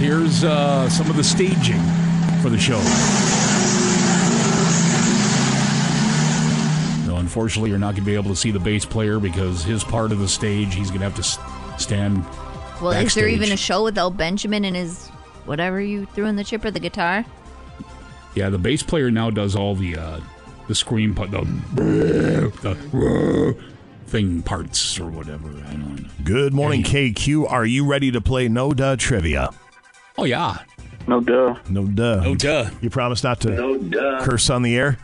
Here's 0.00 0.44
uh, 0.44 0.88
some 0.88 1.10
of 1.10 1.16
the 1.16 1.24
staging 1.24 1.80
for 2.42 2.48
the 2.48 2.58
show. 2.58 2.78
No, 7.06 7.16
unfortunately, 7.18 7.70
you're 7.70 7.78
not 7.80 7.94
going 7.94 8.04
to 8.04 8.10
be 8.10 8.14
able 8.14 8.30
to 8.30 8.36
see 8.36 8.50
the 8.52 8.60
bass 8.60 8.84
player 8.84 9.18
because 9.18 9.64
his 9.64 9.82
part 9.84 10.12
of 10.12 10.18
the 10.20 10.28
stage, 10.28 10.74
he's 10.74 10.88
going 10.90 11.00
to 11.00 11.08
have 11.10 11.14
to 11.14 11.20
s- 11.20 11.38
stand. 11.82 12.24
Well, 12.80 12.92
is 12.92 13.14
there 13.14 13.28
even 13.28 13.50
a 13.52 13.56
show 13.56 13.82
without 13.84 14.16
Benjamin 14.16 14.64
and 14.64 14.76
his 14.76 15.08
whatever 15.44 15.80
you 15.80 16.06
threw 16.06 16.26
in 16.26 16.36
the 16.36 16.44
chip 16.44 16.64
or 16.64 16.70
the 16.70 16.80
guitar? 16.80 17.24
Yeah, 18.34 18.48
the 18.48 18.58
bass 18.58 18.82
player 18.82 19.10
now 19.10 19.30
does 19.30 19.54
all 19.54 19.74
the 19.74 19.96
uh, 19.96 20.20
the 20.68 20.74
scream 20.74 21.14
part, 21.14 21.30
the, 21.30 21.40
the 22.62 23.56
thing 24.06 24.42
parts 24.42 24.98
or 24.98 25.10
whatever. 25.10 25.48
I 25.48 25.72
don't 25.72 26.02
know. 26.02 26.08
Good 26.24 26.54
morning, 26.54 26.82
KQ. 26.82 27.50
Are 27.50 27.66
you 27.66 27.84
ready 27.86 28.10
to 28.10 28.20
play 28.20 28.48
No 28.48 28.72
Duh 28.72 28.96
Trivia? 28.96 29.50
Oh 30.16 30.24
yeah. 30.24 30.58
No 31.06 31.20
duh. 31.20 31.56
No 31.68 31.86
duh. 31.86 32.22
No 32.22 32.34
duh. 32.34 32.70
You 32.80 32.88
promise 32.88 33.22
not 33.24 33.40
to 33.40 33.50
No 33.50 33.76
duh. 33.76 34.20
curse 34.24 34.48
on 34.50 34.62
the 34.62 34.76
air? 34.76 34.98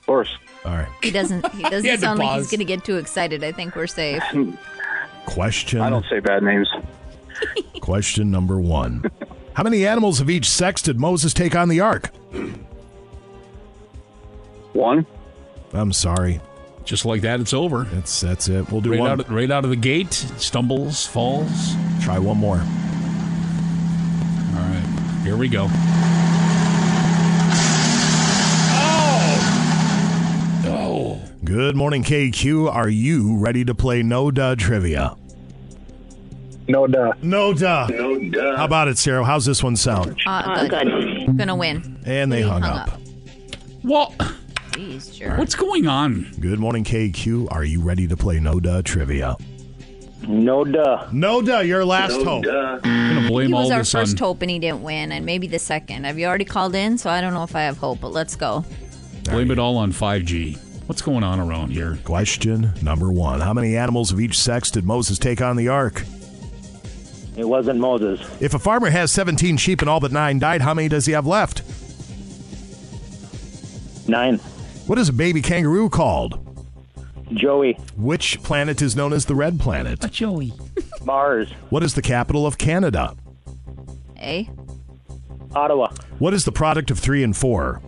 Of 0.00 0.06
course. 0.06 0.36
All 0.64 0.72
right. 0.72 0.88
He 1.02 1.10
doesn't. 1.10 1.48
He 1.52 1.62
doesn't 1.70 1.88
He 1.90 1.96
sound 1.96 2.18
like 2.18 2.38
he's 2.38 2.50
going 2.50 2.58
to 2.58 2.64
get 2.64 2.84
too 2.84 2.96
excited. 2.96 3.42
I 3.44 3.52
think 3.52 3.76
we're 3.76 3.86
safe. 3.86 4.22
Question. 5.26 5.80
I 5.80 5.88
don't 5.90 6.04
say 6.10 6.18
bad 6.20 6.42
names. 6.42 6.68
Question 7.80 8.30
number 8.30 8.60
one. 8.60 9.04
How 9.54 9.62
many 9.62 9.86
animals 9.86 10.20
of 10.20 10.30
each 10.30 10.48
sex 10.48 10.80
did 10.82 10.98
Moses 10.98 11.34
take 11.34 11.54
on 11.54 11.68
the 11.68 11.80
ark? 11.80 12.08
One. 14.72 15.06
I'm 15.72 15.92
sorry. 15.92 16.40
Just 16.84 17.04
like 17.04 17.20
that, 17.22 17.38
it's 17.40 17.52
over. 17.54 17.84
That's 17.84 18.20
that's 18.20 18.48
it. 18.48 18.70
We'll 18.72 18.80
do 18.80 18.90
Right 18.90 19.00
one. 19.00 19.10
out, 19.10 19.20
of, 19.20 19.30
right 19.30 19.50
out 19.50 19.64
of 19.64 19.70
the 19.70 19.76
gate, 19.76 20.12
stumbles, 20.14 21.06
falls. 21.06 21.74
Try 22.00 22.18
one 22.18 22.38
more. 22.38 22.56
All 22.56 22.62
right, 24.68 25.20
here 25.22 25.36
we 25.36 25.48
go. 25.48 25.68
Oh, 28.74 30.64
Oh. 30.66 31.20
Good 31.44 31.76
morning, 31.76 32.02
KQ. 32.02 32.74
Are 32.74 32.88
you 32.88 33.36
ready 33.36 33.64
to 33.64 33.74
play 33.74 34.02
No 34.02 34.30
Duh 34.32 34.56
Trivia? 34.56 35.16
No 36.68 36.86
duh. 36.86 37.12
No 37.22 37.52
Duh. 37.52 37.86
No 37.90 38.18
duh. 38.18 38.56
How 38.56 38.64
about 38.64 38.88
it, 38.88 38.96
Sarah? 38.98 39.24
How's 39.24 39.44
this 39.44 39.62
one 39.62 39.76
sound? 39.76 40.18
Uh, 40.26 40.66
good. 40.68 41.36
Gonna 41.36 41.56
win. 41.56 42.00
And 42.06 42.30
they 42.32 42.42
hung, 42.42 42.62
hung 42.62 42.78
up. 42.78 42.88
up. 42.94 43.00
well, 43.82 44.14
Jeez, 44.72 45.12
sure. 45.14 45.36
what's 45.36 45.54
going 45.54 45.86
on? 45.86 46.32
Good 46.40 46.58
morning, 46.58 46.84
KQ. 46.84 47.48
Are 47.52 47.64
you 47.64 47.80
ready 47.82 48.06
to 48.06 48.16
play 48.16 48.38
No 48.40 48.60
Duh 48.60 48.82
Trivia? 48.82 49.36
No 50.26 50.64
duh. 50.64 51.08
No 51.12 51.42
Duh, 51.42 51.58
your 51.60 51.84
last 51.84 52.12
No 52.18 52.24
hope. 52.24 52.44
duh. 52.44 52.78
I'm 52.84 53.16
gonna 53.16 53.28
blame 53.28 53.48
He 53.48 53.54
was 53.54 53.66
all 53.66 53.72
our 53.72 53.78
this 53.80 53.90
first 53.92 54.20
on 54.22 54.26
hope 54.28 54.42
and 54.42 54.50
he 54.50 54.58
didn't 54.60 54.82
win, 54.82 55.10
and 55.10 55.26
maybe 55.26 55.48
the 55.48 55.58
second. 55.58 56.04
Have 56.04 56.16
you 56.18 56.26
already 56.26 56.44
called 56.44 56.74
in? 56.76 56.96
So 56.96 57.10
I 57.10 57.20
don't 57.20 57.34
know 57.34 57.42
if 57.42 57.56
I 57.56 57.62
have 57.62 57.76
hope, 57.78 58.00
but 58.00 58.12
let's 58.12 58.36
go. 58.36 58.64
blame 59.24 59.50
it 59.50 59.58
all 59.58 59.76
on 59.78 59.92
5G. 59.92 60.58
What's 60.86 61.02
going 61.02 61.24
on 61.24 61.40
around 61.40 61.70
here? 61.70 61.98
Question 62.04 62.72
number 62.82 63.10
one. 63.10 63.40
How 63.40 63.52
many 63.52 63.76
animals 63.76 64.12
of 64.12 64.20
each 64.20 64.38
sex 64.38 64.70
did 64.70 64.84
Moses 64.84 65.18
take 65.18 65.40
on 65.42 65.56
the 65.56 65.68
ark? 65.68 66.04
It 67.36 67.48
wasn't 67.48 67.80
Moses. 67.80 68.20
If 68.40 68.54
a 68.54 68.58
farmer 68.58 68.90
has 68.90 69.10
17 69.12 69.56
sheep 69.56 69.80
and 69.80 69.88
all 69.88 70.00
but 70.00 70.12
nine 70.12 70.38
died, 70.38 70.60
how 70.60 70.74
many 70.74 70.88
does 70.88 71.06
he 71.06 71.12
have 71.12 71.26
left? 71.26 71.62
Nine. 74.08 74.38
What 74.86 74.98
is 74.98 75.08
a 75.08 75.12
baby 75.12 75.40
kangaroo 75.40 75.88
called? 75.88 76.38
Joey. 77.32 77.74
Which 77.96 78.42
planet 78.42 78.82
is 78.82 78.94
known 78.94 79.12
as 79.12 79.24
the 79.24 79.34
red 79.34 79.58
planet? 79.58 80.00
Joey. 80.10 80.52
Mars. 81.04 81.50
What 81.70 81.82
is 81.82 81.94
the 81.94 82.02
capital 82.02 82.46
of 82.46 82.58
Canada? 82.58 83.16
A. 84.18 84.48
Ottawa. 85.54 85.92
What 86.18 86.34
is 86.34 86.44
the 86.44 86.52
product 86.52 86.90
of 86.90 86.98
three 86.98 87.22
and 87.22 87.36
four? 87.36 87.80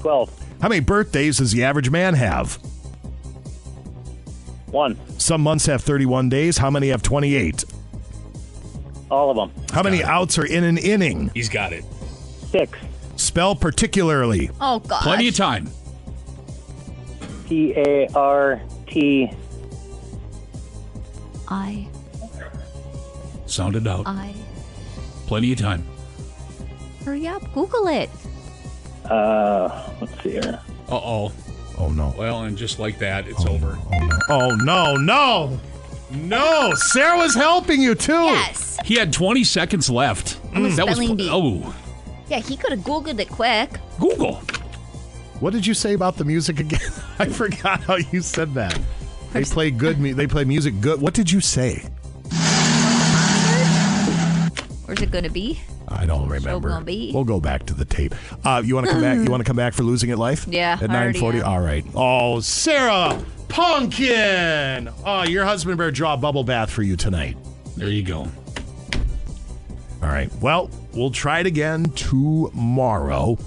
Twelve. 0.00 0.30
How 0.60 0.68
many 0.68 0.80
birthdays 0.80 1.38
does 1.38 1.52
the 1.52 1.64
average 1.64 1.90
man 1.90 2.14
have? 2.14 2.58
One. 4.74 4.98
Some 5.20 5.40
months 5.40 5.66
have 5.66 5.84
31 5.84 6.28
days. 6.28 6.58
How 6.58 6.68
many 6.68 6.88
have 6.88 7.00
28? 7.00 7.64
All 9.08 9.30
of 9.30 9.36
them. 9.36 9.64
How 9.72 9.84
many 9.84 10.02
outs 10.02 10.36
are 10.36 10.44
in 10.44 10.64
an 10.64 10.78
inning? 10.78 11.30
He's 11.32 11.48
got 11.48 11.72
it. 11.72 11.84
Six. 12.50 12.76
Spell 13.14 13.54
particularly. 13.54 14.50
Oh 14.60 14.80
God. 14.80 15.00
Plenty 15.02 15.28
of 15.28 15.36
time. 15.36 15.70
P 17.46 17.72
A 17.76 18.08
R 18.16 18.60
T. 18.88 19.30
I. 21.46 21.86
Sound 23.46 23.76
it 23.76 23.86
out. 23.86 24.08
I. 24.08 24.34
Plenty 25.28 25.52
of 25.52 25.58
time. 25.60 25.86
Hurry 27.04 27.28
up. 27.28 27.42
Google 27.54 27.86
it. 27.86 28.10
Uh, 29.04 29.88
let's 30.00 30.20
see 30.24 30.32
here. 30.32 30.58
Uh 30.88 30.96
oh. 30.96 31.32
Oh 31.78 31.88
no. 31.90 32.14
Well, 32.16 32.44
and 32.44 32.56
just 32.56 32.78
like 32.78 32.98
that, 32.98 33.26
it's 33.26 33.44
over. 33.46 33.78
Oh, 33.92 34.18
oh 34.28 34.56
no, 34.56 34.96
no. 34.96 35.60
No, 36.10 36.72
Sarah 36.74 37.18
was 37.18 37.34
helping 37.34 37.80
you 37.80 37.94
too. 37.94 38.12
Yes. 38.12 38.78
He 38.84 38.94
had 38.94 39.12
20 39.12 39.42
seconds 39.44 39.90
left. 39.90 40.38
I'm 40.54 40.64
a 40.64 40.68
mm. 40.68 40.76
That 40.76 40.86
was 40.86 40.96
spelling 40.96 41.16
bee. 41.16 41.28
oh 41.30 41.74
Yeah, 42.28 42.38
he 42.38 42.56
could 42.56 42.70
have 42.70 42.80
Googled 42.80 43.18
it 43.18 43.28
quick. 43.28 43.80
Google. 43.98 44.36
What 45.40 45.52
did 45.52 45.66
you 45.66 45.74
say 45.74 45.94
about 45.94 46.16
the 46.16 46.24
music 46.24 46.60
again? 46.60 46.80
I 47.18 47.26
forgot 47.26 47.82
how 47.82 47.96
you 47.96 48.20
said 48.20 48.54
that. 48.54 48.78
They 49.32 49.42
play 49.44 49.70
good. 49.72 49.98
Mu- 49.98 50.14
they 50.14 50.28
play 50.28 50.44
music 50.44 50.80
good. 50.80 51.00
What 51.00 51.14
did 51.14 51.30
you 51.30 51.40
say? 51.40 51.84
Where's 54.86 55.00
it 55.00 55.10
gonna 55.10 55.30
be? 55.30 55.60
I 55.88 56.04
don't 56.06 56.28
remember. 56.28 56.68
gonna 56.68 56.84
be. 56.84 57.10
We'll 57.12 57.24
go 57.24 57.40
back 57.40 57.66
to 57.66 57.74
the 57.74 57.84
tape. 57.84 58.14
Uh, 58.44 58.62
you 58.64 58.74
want 58.74 58.86
to 58.86 58.92
come 58.92 59.00
back? 59.02 59.16
You 59.18 59.30
want 59.30 59.40
to 59.40 59.44
come 59.44 59.56
back 59.56 59.72
for 59.74 59.82
losing 59.82 60.10
it 60.10 60.18
life? 60.18 60.46
Yeah, 60.48 60.78
At 60.80 60.90
nine 60.90 61.14
forty. 61.14 61.40
All 61.40 61.60
right. 61.60 61.84
Oh, 61.94 62.40
Sarah 62.40 63.22
Pumpkin. 63.48 64.90
Oh, 65.06 65.22
your 65.22 65.44
husband 65.44 65.78
better 65.78 65.90
draw 65.90 66.14
a 66.14 66.16
bubble 66.16 66.44
bath 66.44 66.70
for 66.70 66.82
you 66.82 66.96
tonight. 66.96 67.36
There 67.76 67.88
you 67.88 68.02
go. 68.02 68.28
All 70.02 70.10
right. 70.10 70.30
Well, 70.40 70.70
we'll 70.92 71.10
try 71.10 71.40
it 71.40 71.46
again 71.46 71.84
tomorrow. 71.92 73.38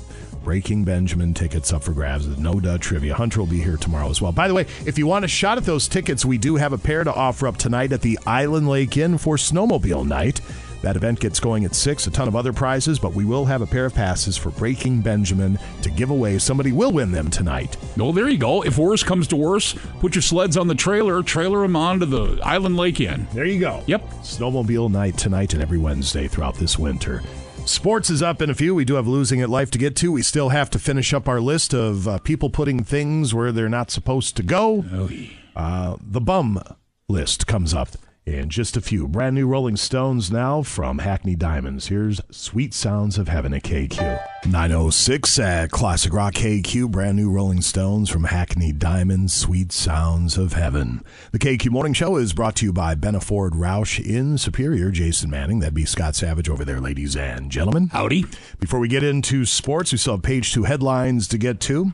Breaking 0.44 0.86
Benjamin 0.86 1.34
tickets 1.34 1.74
up 1.74 1.84
for 1.84 1.92
grabs 1.92 2.28
at 2.28 2.40
No 2.40 2.60
Duh 2.60 2.78
Trivia. 2.78 3.14
Hunter 3.14 3.42
will 3.42 3.48
be 3.48 3.62
here 3.62 3.76
tomorrow 3.76 4.10
as 4.10 4.22
well. 4.22 4.32
By 4.32 4.48
the 4.48 4.54
way, 4.54 4.66
if 4.86 4.98
you 4.98 5.06
want 5.06 5.26
a 5.26 5.28
shot 5.28 5.58
at 5.58 5.66
those 5.66 5.88
tickets, 5.90 6.24
we 6.24 6.38
do 6.38 6.56
have 6.56 6.72
a 6.72 6.78
pair 6.78 7.04
to 7.04 7.14
offer 7.14 7.48
up 7.48 7.58
tonight 7.58 7.92
at 7.92 8.02
the 8.02 8.18
Island 8.26 8.70
Lake 8.70 8.96
Inn 8.96 9.18
for 9.18 9.36
Snowmobile 9.36 10.08
Night. 10.08 10.40
That 10.82 10.96
event 10.96 11.20
gets 11.20 11.40
going 11.40 11.66
at 11.66 11.74
6, 11.74 12.08
a 12.08 12.12
ton 12.12 12.28
of 12.28 12.36
other 12.36 12.54
prizes, 12.54 13.00
but 13.00 13.14
we 13.14 13.26
will 13.26 13.46
have 13.46 13.62
a 13.62 13.66
pair 13.68 13.86
of 13.86 13.96
passes 13.96 14.38
for 14.38 14.52
Breaking 14.52 15.02
Benjamin 15.02 15.58
to 15.82 15.90
give 15.90 16.12
away. 16.12 16.38
Somebody 16.38 16.72
will 16.72 16.92
win 16.92 17.12
them 17.12 17.30
tonight. 17.30 17.78
No, 17.96 18.12
there 18.12 18.30
you 18.30 18.38
go. 18.38 18.62
If 18.64 18.78
worse 18.78 19.04
comes 19.04 19.28
to 19.30 19.36
worse, 19.36 19.74
put 20.00 20.14
your 20.16 20.22
sleds 20.22 20.56
on 20.56 20.68
the 20.68 20.76
trailer, 20.76 21.24
trailer 21.24 21.62
them 21.62 21.76
onto 21.76 22.06
the 22.06 22.40
Island 22.44 22.78
Lake 22.78 23.00
Inn. 23.02 23.28
There 23.34 23.46
you 23.46 23.60
go. 23.60 23.84
Yep. 23.88 24.02
Snowmobile 24.22 24.92
night 24.92 25.18
tonight 25.18 25.54
and 25.54 25.62
every 25.64 25.78
Wednesday 25.80 26.28
throughout 26.28 26.56
this 26.56 26.78
winter. 26.78 27.24
Sports 27.66 28.10
is 28.10 28.22
up 28.22 28.42
in 28.42 28.50
a 28.50 28.54
few. 28.56 28.74
We 28.76 28.86
do 28.86 28.94
have 28.96 29.08
losing 29.08 29.42
at 29.42 29.50
life 29.50 29.72
to 29.72 29.78
get 29.78 29.96
to. 29.98 30.12
We 30.12 30.22
still 30.22 30.50
have 30.50 30.70
to 30.70 30.80
finish 30.80 31.14
up 31.14 31.28
our 31.28 31.42
list 31.42 31.74
of 31.74 32.08
uh, 32.08 32.18
people 32.20 32.50
putting 32.50 32.84
things 32.84 33.34
where 33.34 33.52
they're 33.52 33.68
not 33.68 33.92
supposed 33.92 34.38
to 34.38 34.44
go. 34.44 34.86
Oh, 34.94 35.10
Uh, 35.56 35.98
the 36.00 36.22
bum 36.22 36.62
list 37.10 37.48
comes 37.48 37.74
up 37.74 37.90
in 38.28 38.50
just 38.50 38.76
a 38.76 38.82
few. 38.82 39.08
Brand 39.08 39.36
new 39.36 39.48
Rolling 39.48 39.78
Stones 39.78 40.30
now 40.30 40.62
from 40.62 41.00
Hackney 41.00 41.36
Diamonds. 41.36 41.88
Here's 41.88 42.20
Sweet 42.30 42.74
Sounds 42.74 43.18
of 43.18 43.30
Heaven 43.30 43.54
at 43.54 43.64
KQ. 43.64 44.20
906 44.46 45.40
at 45.40 45.72
Classic 45.72 46.12
Rock 46.12 46.34
KQ. 46.34 46.92
Brand 46.92 47.16
new 47.16 47.32
Rolling 47.32 47.62
Stones 47.62 48.10
from 48.10 48.26
Hackney 48.26 48.74
Diamonds. 48.74 49.34
Sweet 49.34 49.72
Sounds 49.72 50.38
of 50.38 50.54
Heaven. 50.54 51.04
The 51.32 51.40
KQ 51.40 51.70
Morning 51.72 51.94
Show 51.94 52.18
is 52.18 52.34
brought 52.34 52.58
to 52.58 52.66
you 52.66 52.74
by 52.74 52.96
Benaford 52.96 53.52
Roush 53.52 54.04
in 54.04 54.38
Superior. 54.38 54.92
Jason 54.92 55.30
Manning. 55.30 55.60
That'd 55.60 55.74
be 55.74 55.86
Scott 55.86 56.16
Savage 56.16 56.50
over 56.50 56.66
there, 56.66 56.82
ladies 56.82 57.16
and 57.16 57.50
gentlemen. 57.50 57.88
Howdy. 57.88 58.26
Before 58.60 58.80
we 58.80 58.90
get 58.90 59.04
into 59.04 59.46
sports, 59.46 59.94
we 59.94 59.98
still 59.98 60.16
have 60.16 60.24
page 60.24 60.54
two 60.54 60.66
headlines 60.66 61.30
to 61.30 61.38
get 61.38 61.62
to. 61.62 61.94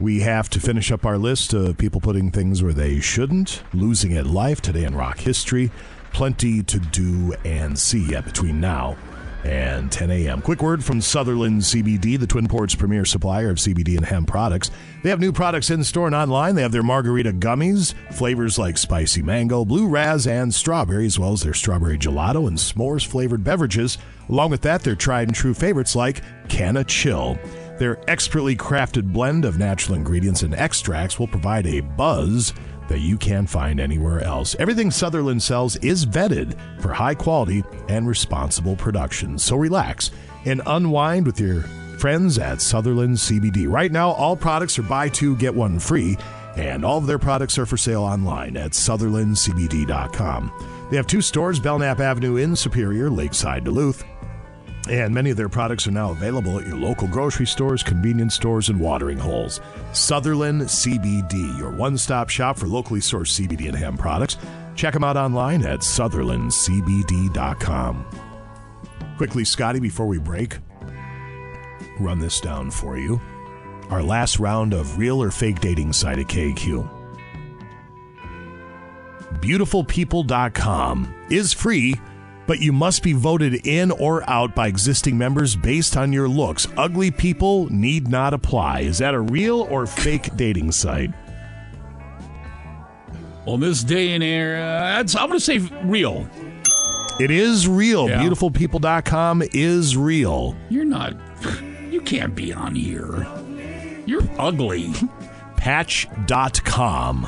We 0.00 0.20
have 0.20 0.48
to 0.50 0.60
finish 0.60 0.92
up 0.92 1.04
our 1.04 1.18
list 1.18 1.52
of 1.54 1.76
people 1.76 2.00
putting 2.00 2.30
things 2.30 2.62
where 2.62 2.72
they 2.72 3.00
shouldn't, 3.00 3.64
losing 3.74 4.16
at 4.16 4.28
life 4.28 4.60
today 4.60 4.84
in 4.84 4.94
rock 4.94 5.18
history. 5.18 5.72
Plenty 6.12 6.62
to 6.62 6.78
do 6.78 7.34
and 7.44 7.76
see 7.76 8.08
yet 8.08 8.24
between 8.24 8.60
now 8.60 8.96
and 9.42 9.90
10 9.90 10.10
a.m. 10.12 10.40
Quick 10.40 10.62
word 10.62 10.84
from 10.84 11.00
Sutherland 11.00 11.62
CBD, 11.62 12.18
the 12.18 12.28
Twin 12.28 12.46
Ports 12.46 12.76
premier 12.76 13.04
supplier 13.04 13.50
of 13.50 13.56
CBD 13.56 13.96
and 13.96 14.06
hemp 14.06 14.28
products. 14.28 14.70
They 15.02 15.10
have 15.10 15.18
new 15.18 15.32
products 15.32 15.70
in 15.70 15.82
store 15.82 16.06
and 16.06 16.14
online. 16.14 16.54
They 16.54 16.62
have 16.62 16.72
their 16.72 16.82
margarita 16.84 17.32
gummies, 17.32 17.94
flavors 18.12 18.56
like 18.56 18.78
spicy 18.78 19.22
mango, 19.22 19.64
blue 19.64 19.88
raz, 19.88 20.28
and 20.28 20.54
strawberry, 20.54 21.06
as 21.06 21.18
well 21.18 21.32
as 21.32 21.42
their 21.42 21.54
strawberry 21.54 21.98
gelato 21.98 22.46
and 22.46 22.56
s'mores 22.56 23.04
flavored 23.04 23.42
beverages. 23.42 23.98
Along 24.28 24.50
with 24.50 24.62
that, 24.62 24.82
their 24.82 24.94
tried 24.94 25.26
and 25.28 25.34
true 25.34 25.54
favorites 25.54 25.96
like 25.96 26.22
Canna 26.48 26.84
Chill. 26.84 27.36
Their 27.78 27.98
expertly 28.10 28.56
crafted 28.56 29.12
blend 29.12 29.44
of 29.44 29.58
natural 29.58 29.96
ingredients 29.96 30.42
and 30.42 30.54
extracts 30.54 31.18
will 31.18 31.28
provide 31.28 31.66
a 31.66 31.80
buzz 31.80 32.52
that 32.88 33.00
you 33.00 33.16
can't 33.16 33.48
find 33.48 33.78
anywhere 33.78 34.20
else. 34.20 34.56
Everything 34.58 34.90
Sutherland 34.90 35.42
sells 35.42 35.76
is 35.76 36.04
vetted 36.04 36.58
for 36.80 36.92
high 36.92 37.14
quality 37.14 37.62
and 37.88 38.08
responsible 38.08 38.76
production. 38.76 39.38
So 39.38 39.56
relax 39.56 40.10
and 40.44 40.62
unwind 40.66 41.26
with 41.26 41.40
your 41.40 41.62
friends 41.98 42.38
at 42.38 42.60
Sutherland 42.60 43.16
CBD. 43.16 43.70
Right 43.70 43.92
now, 43.92 44.10
all 44.10 44.36
products 44.36 44.78
are 44.78 44.82
buy 44.82 45.08
two, 45.08 45.36
get 45.36 45.54
one 45.54 45.78
free, 45.78 46.16
and 46.56 46.84
all 46.84 46.98
of 46.98 47.06
their 47.06 47.18
products 47.18 47.58
are 47.58 47.66
for 47.66 47.76
sale 47.76 48.02
online 48.02 48.56
at 48.56 48.72
SutherlandCBD.com. 48.72 50.86
They 50.90 50.96
have 50.96 51.06
two 51.06 51.20
stores 51.20 51.60
Belknap 51.60 52.00
Avenue 52.00 52.36
in 52.36 52.56
Superior, 52.56 53.10
Lakeside, 53.10 53.64
Duluth. 53.64 54.04
And 54.88 55.14
many 55.14 55.30
of 55.30 55.36
their 55.36 55.50
products 55.50 55.86
are 55.86 55.90
now 55.90 56.12
available 56.12 56.58
at 56.58 56.66
your 56.66 56.76
local 56.76 57.06
grocery 57.08 57.46
stores, 57.46 57.82
convenience 57.82 58.34
stores, 58.34 58.70
and 58.70 58.80
watering 58.80 59.18
holes. 59.18 59.60
Sutherland 59.92 60.62
CBD, 60.62 61.58
your 61.58 61.70
one 61.70 61.98
stop 61.98 62.30
shop 62.30 62.56
for 62.56 62.66
locally 62.66 63.00
sourced 63.00 63.38
CBD 63.38 63.68
and 63.68 63.76
hemp 63.76 64.00
products. 64.00 64.38
Check 64.74 64.94
them 64.94 65.04
out 65.04 65.18
online 65.18 65.66
at 65.66 65.80
SutherlandCBD.com. 65.80 68.06
Quickly, 69.18 69.44
Scotty, 69.44 69.80
before 69.80 70.06
we 70.06 70.18
break, 70.18 70.56
run 71.98 72.20
this 72.20 72.40
down 72.40 72.70
for 72.70 72.96
you. 72.96 73.20
Our 73.90 74.02
last 74.02 74.38
round 74.38 74.72
of 74.72 74.96
real 74.96 75.22
or 75.22 75.30
fake 75.30 75.60
dating 75.60 75.92
site 75.92 76.18
at 76.18 76.28
KQ. 76.28 76.88
BeautifulPeople.com 79.40 81.14
is 81.30 81.52
free 81.52 81.94
but 82.48 82.60
you 82.60 82.72
must 82.72 83.02
be 83.02 83.12
voted 83.12 83.66
in 83.66 83.92
or 83.92 84.28
out 84.28 84.54
by 84.54 84.66
existing 84.66 85.16
members 85.16 85.54
based 85.54 85.96
on 85.98 86.12
your 86.12 86.28
looks. 86.28 86.66
Ugly 86.78 87.12
people 87.12 87.70
need 87.70 88.08
not 88.08 88.32
apply. 88.34 88.80
Is 88.80 88.98
that 88.98 89.14
a 89.14 89.20
real 89.20 89.68
or 89.70 89.86
fake 89.86 90.30
dating 90.36 90.72
site? 90.72 91.12
On 93.46 93.60
this 93.60 93.84
day 93.84 94.14
and 94.14 94.24
era, 94.24 94.96
I'm 94.98 95.06
going 95.06 95.32
to 95.32 95.40
say 95.40 95.58
real. 95.84 96.28
It 97.20 97.30
is 97.30 97.68
real. 97.68 98.08
Yeah. 98.08 98.22
Beautifulpeople.com 98.22 99.42
is 99.52 99.96
real. 99.96 100.56
You're 100.70 100.84
not. 100.84 101.14
You 101.88 102.02
can't 102.02 102.34
be 102.34 102.52
on 102.52 102.74
here. 102.74 103.26
You're 104.04 104.22
ugly. 104.38 104.92
Patch.com. 105.56 107.26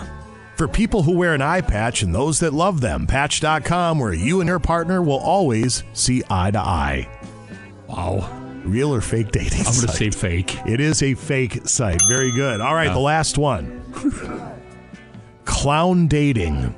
For 0.61 0.69
people 0.69 1.05
who 1.05 1.12
wear 1.12 1.32
an 1.32 1.41
eye 1.41 1.62
patch 1.62 2.03
and 2.03 2.15
those 2.15 2.41
that 2.41 2.53
love 2.53 2.82
them, 2.82 3.07
Patch.com, 3.07 3.99
where 3.99 4.12
you 4.12 4.41
and 4.43 4.49
your 4.49 4.59
partner 4.59 5.01
will 5.01 5.16
always 5.19 5.85
see 5.95 6.23
eye 6.28 6.51
to 6.51 6.59
eye. 6.59 7.09
Wow. 7.87 8.28
Real 8.66 8.95
or 8.95 9.01
fake 9.01 9.32
dating 9.32 9.61
I'm 9.61 9.73
going 9.73 9.87
to 9.87 9.89
say 9.89 10.11
fake. 10.11 10.59
It 10.66 10.78
is 10.78 11.03
a 11.03 11.15
fake 11.15 11.66
site. 11.66 12.03
Very 12.09 12.31
good. 12.32 12.61
All 12.61 12.74
right, 12.74 12.89
Yeah. 12.89 12.93
the 12.93 12.99
last 12.99 13.39
one. 13.39 13.81
Clown 15.47 16.09
dating. 16.09 16.74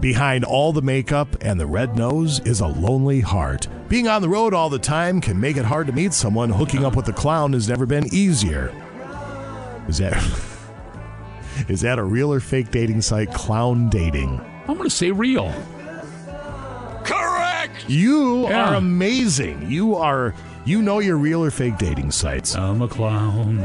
Behind 0.00 0.44
all 0.44 0.72
the 0.72 0.82
makeup 0.82 1.28
and 1.42 1.60
the 1.60 1.66
red 1.68 1.96
nose 1.96 2.40
is 2.40 2.58
a 2.58 2.66
lonely 2.66 3.20
heart. 3.20 3.68
Being 3.88 4.08
on 4.08 4.20
the 4.20 4.28
road 4.28 4.52
all 4.52 4.68
the 4.68 4.80
time 4.80 5.20
can 5.20 5.38
make 5.38 5.56
it 5.56 5.64
hard 5.64 5.86
to 5.86 5.92
meet 5.92 6.12
someone. 6.12 6.50
Hooking 6.50 6.84
up 6.84 6.96
with 6.96 7.06
a 7.06 7.12
clown 7.12 7.52
has 7.52 7.68
never 7.68 7.86
been 7.86 8.12
easier. 8.12 8.74
Is 9.86 9.98
that 9.98 10.14
is 11.68 11.80
that 11.82 11.98
a 11.98 12.04
real 12.04 12.32
or 12.32 12.40
fake 12.40 12.70
dating 12.70 13.02
site? 13.02 13.32
Clown 13.32 13.88
dating. 13.88 14.40
I'm 14.68 14.76
going 14.76 14.88
to 14.88 14.94
say 14.94 15.10
real. 15.10 15.52
Correct. 17.04 17.72
You 17.88 18.48
Yeah. 18.48 18.70
are 18.70 18.74
amazing. 18.74 19.70
You 19.70 19.94
are 19.96 20.34
you 20.64 20.82
know 20.82 20.98
your 20.98 21.16
real 21.16 21.44
or 21.44 21.50
fake 21.50 21.78
dating 21.78 22.10
sites. 22.10 22.56
I'm 22.56 22.82
a 22.82 22.88
clown. 22.88 23.60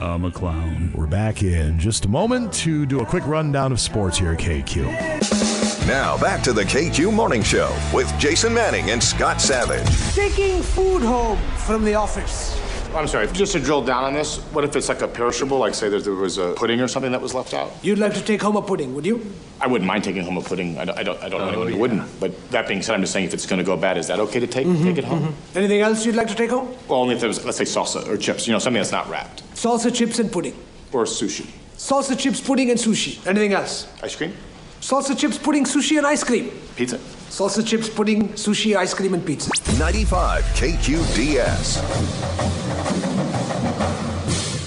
I'm 0.00 0.24
a 0.24 0.30
clown. 0.30 0.92
We're 0.94 1.08
back 1.08 1.42
in 1.42 1.78
just 1.80 2.04
a 2.04 2.08
moment 2.08 2.52
to 2.64 2.86
do 2.86 3.00
a 3.00 3.06
quick 3.06 3.26
rundown 3.26 3.72
of 3.72 3.80
sports 3.80 4.16
here 4.18 4.30
at 4.32 4.38
KQ. 4.38 5.86
Now 5.88 6.16
back 6.18 6.42
to 6.44 6.52
the 6.52 6.62
KQ 6.64 7.12
Morning 7.12 7.42
Show 7.42 7.74
with 7.92 8.12
Jason 8.18 8.54
Manning 8.54 8.90
and 8.90 9.02
Scott 9.02 9.40
Savage. 9.40 9.88
Taking 10.14 10.62
food 10.62 11.02
home 11.02 11.38
from 11.56 11.84
the 11.84 11.94
office. 11.94 12.56
I'm 12.94 13.06
sorry, 13.06 13.26
just 13.28 13.52
to 13.52 13.60
drill 13.60 13.82
down 13.82 14.04
on 14.04 14.14
this, 14.14 14.38
what 14.52 14.64
if 14.64 14.74
it's 14.74 14.88
like 14.88 15.02
a 15.02 15.08
perishable, 15.08 15.58
like 15.58 15.74
say 15.74 15.88
there 15.88 16.12
was 16.12 16.38
a 16.38 16.54
pudding 16.54 16.80
or 16.80 16.88
something 16.88 17.12
that 17.12 17.20
was 17.20 17.34
left 17.34 17.54
out? 17.54 17.72
You'd 17.82 17.98
like 17.98 18.14
to 18.14 18.22
take 18.22 18.40
home 18.40 18.56
a 18.56 18.62
pudding, 18.62 18.94
would 18.94 19.04
you? 19.04 19.30
I 19.60 19.66
wouldn't 19.66 19.86
mind 19.86 20.04
taking 20.04 20.22
home 20.22 20.36
a 20.36 20.42
pudding. 20.42 20.78
I 20.78 20.84
don't, 20.84 20.98
I 20.98 21.02
don't, 21.02 21.22
I 21.22 21.28
don't 21.28 21.40
know 21.40 21.48
anyone 21.48 21.72
who 21.72 21.78
wouldn't. 21.78 22.20
But 22.20 22.50
that 22.50 22.66
being 22.66 22.82
said, 22.82 22.94
I'm 22.94 23.00
just 23.00 23.12
saying 23.12 23.26
if 23.26 23.34
it's 23.34 23.46
going 23.46 23.58
to 23.58 23.64
go 23.64 23.76
bad, 23.76 23.98
is 23.98 24.06
that 24.08 24.18
okay 24.20 24.40
to 24.40 24.46
take, 24.46 24.66
mm-hmm, 24.66 24.84
take 24.84 24.98
it 24.98 25.04
home? 25.04 25.22
Mm-hmm. 25.22 25.58
Anything 25.58 25.80
else 25.80 26.06
you'd 26.06 26.16
like 26.16 26.28
to 26.28 26.34
take 26.34 26.50
home? 26.50 26.74
Well, 26.88 27.00
only 27.00 27.14
if 27.14 27.20
there 27.20 27.28
was, 27.28 27.44
let's 27.44 27.58
say, 27.58 27.64
salsa 27.64 28.08
or 28.08 28.16
chips, 28.16 28.46
you 28.46 28.52
know, 28.52 28.58
something 28.58 28.80
that's 28.80 28.92
not 28.92 29.08
wrapped. 29.08 29.42
Salsa, 29.54 29.94
chips, 29.94 30.18
and 30.18 30.32
pudding. 30.32 30.56
Or 30.92 31.04
sushi. 31.04 31.50
Salsa, 31.76 32.18
chips, 32.18 32.40
pudding, 32.40 32.70
and 32.70 32.78
sushi. 32.78 33.24
Anything 33.26 33.52
else? 33.52 33.86
Ice 34.02 34.16
cream? 34.16 34.34
Salsa, 34.80 35.16
chips, 35.16 35.38
pudding, 35.38 35.64
sushi, 35.64 35.98
and 35.98 36.06
ice 36.06 36.24
cream. 36.24 36.50
Pizza? 36.74 36.98
Salsa, 37.38 37.64
chips, 37.64 37.88
pudding, 37.88 38.30
sushi, 38.30 38.74
ice 38.74 38.92
cream, 38.92 39.14
and 39.14 39.24
pizza. 39.24 39.48
95 39.78 40.42
KQDS. 40.56 41.78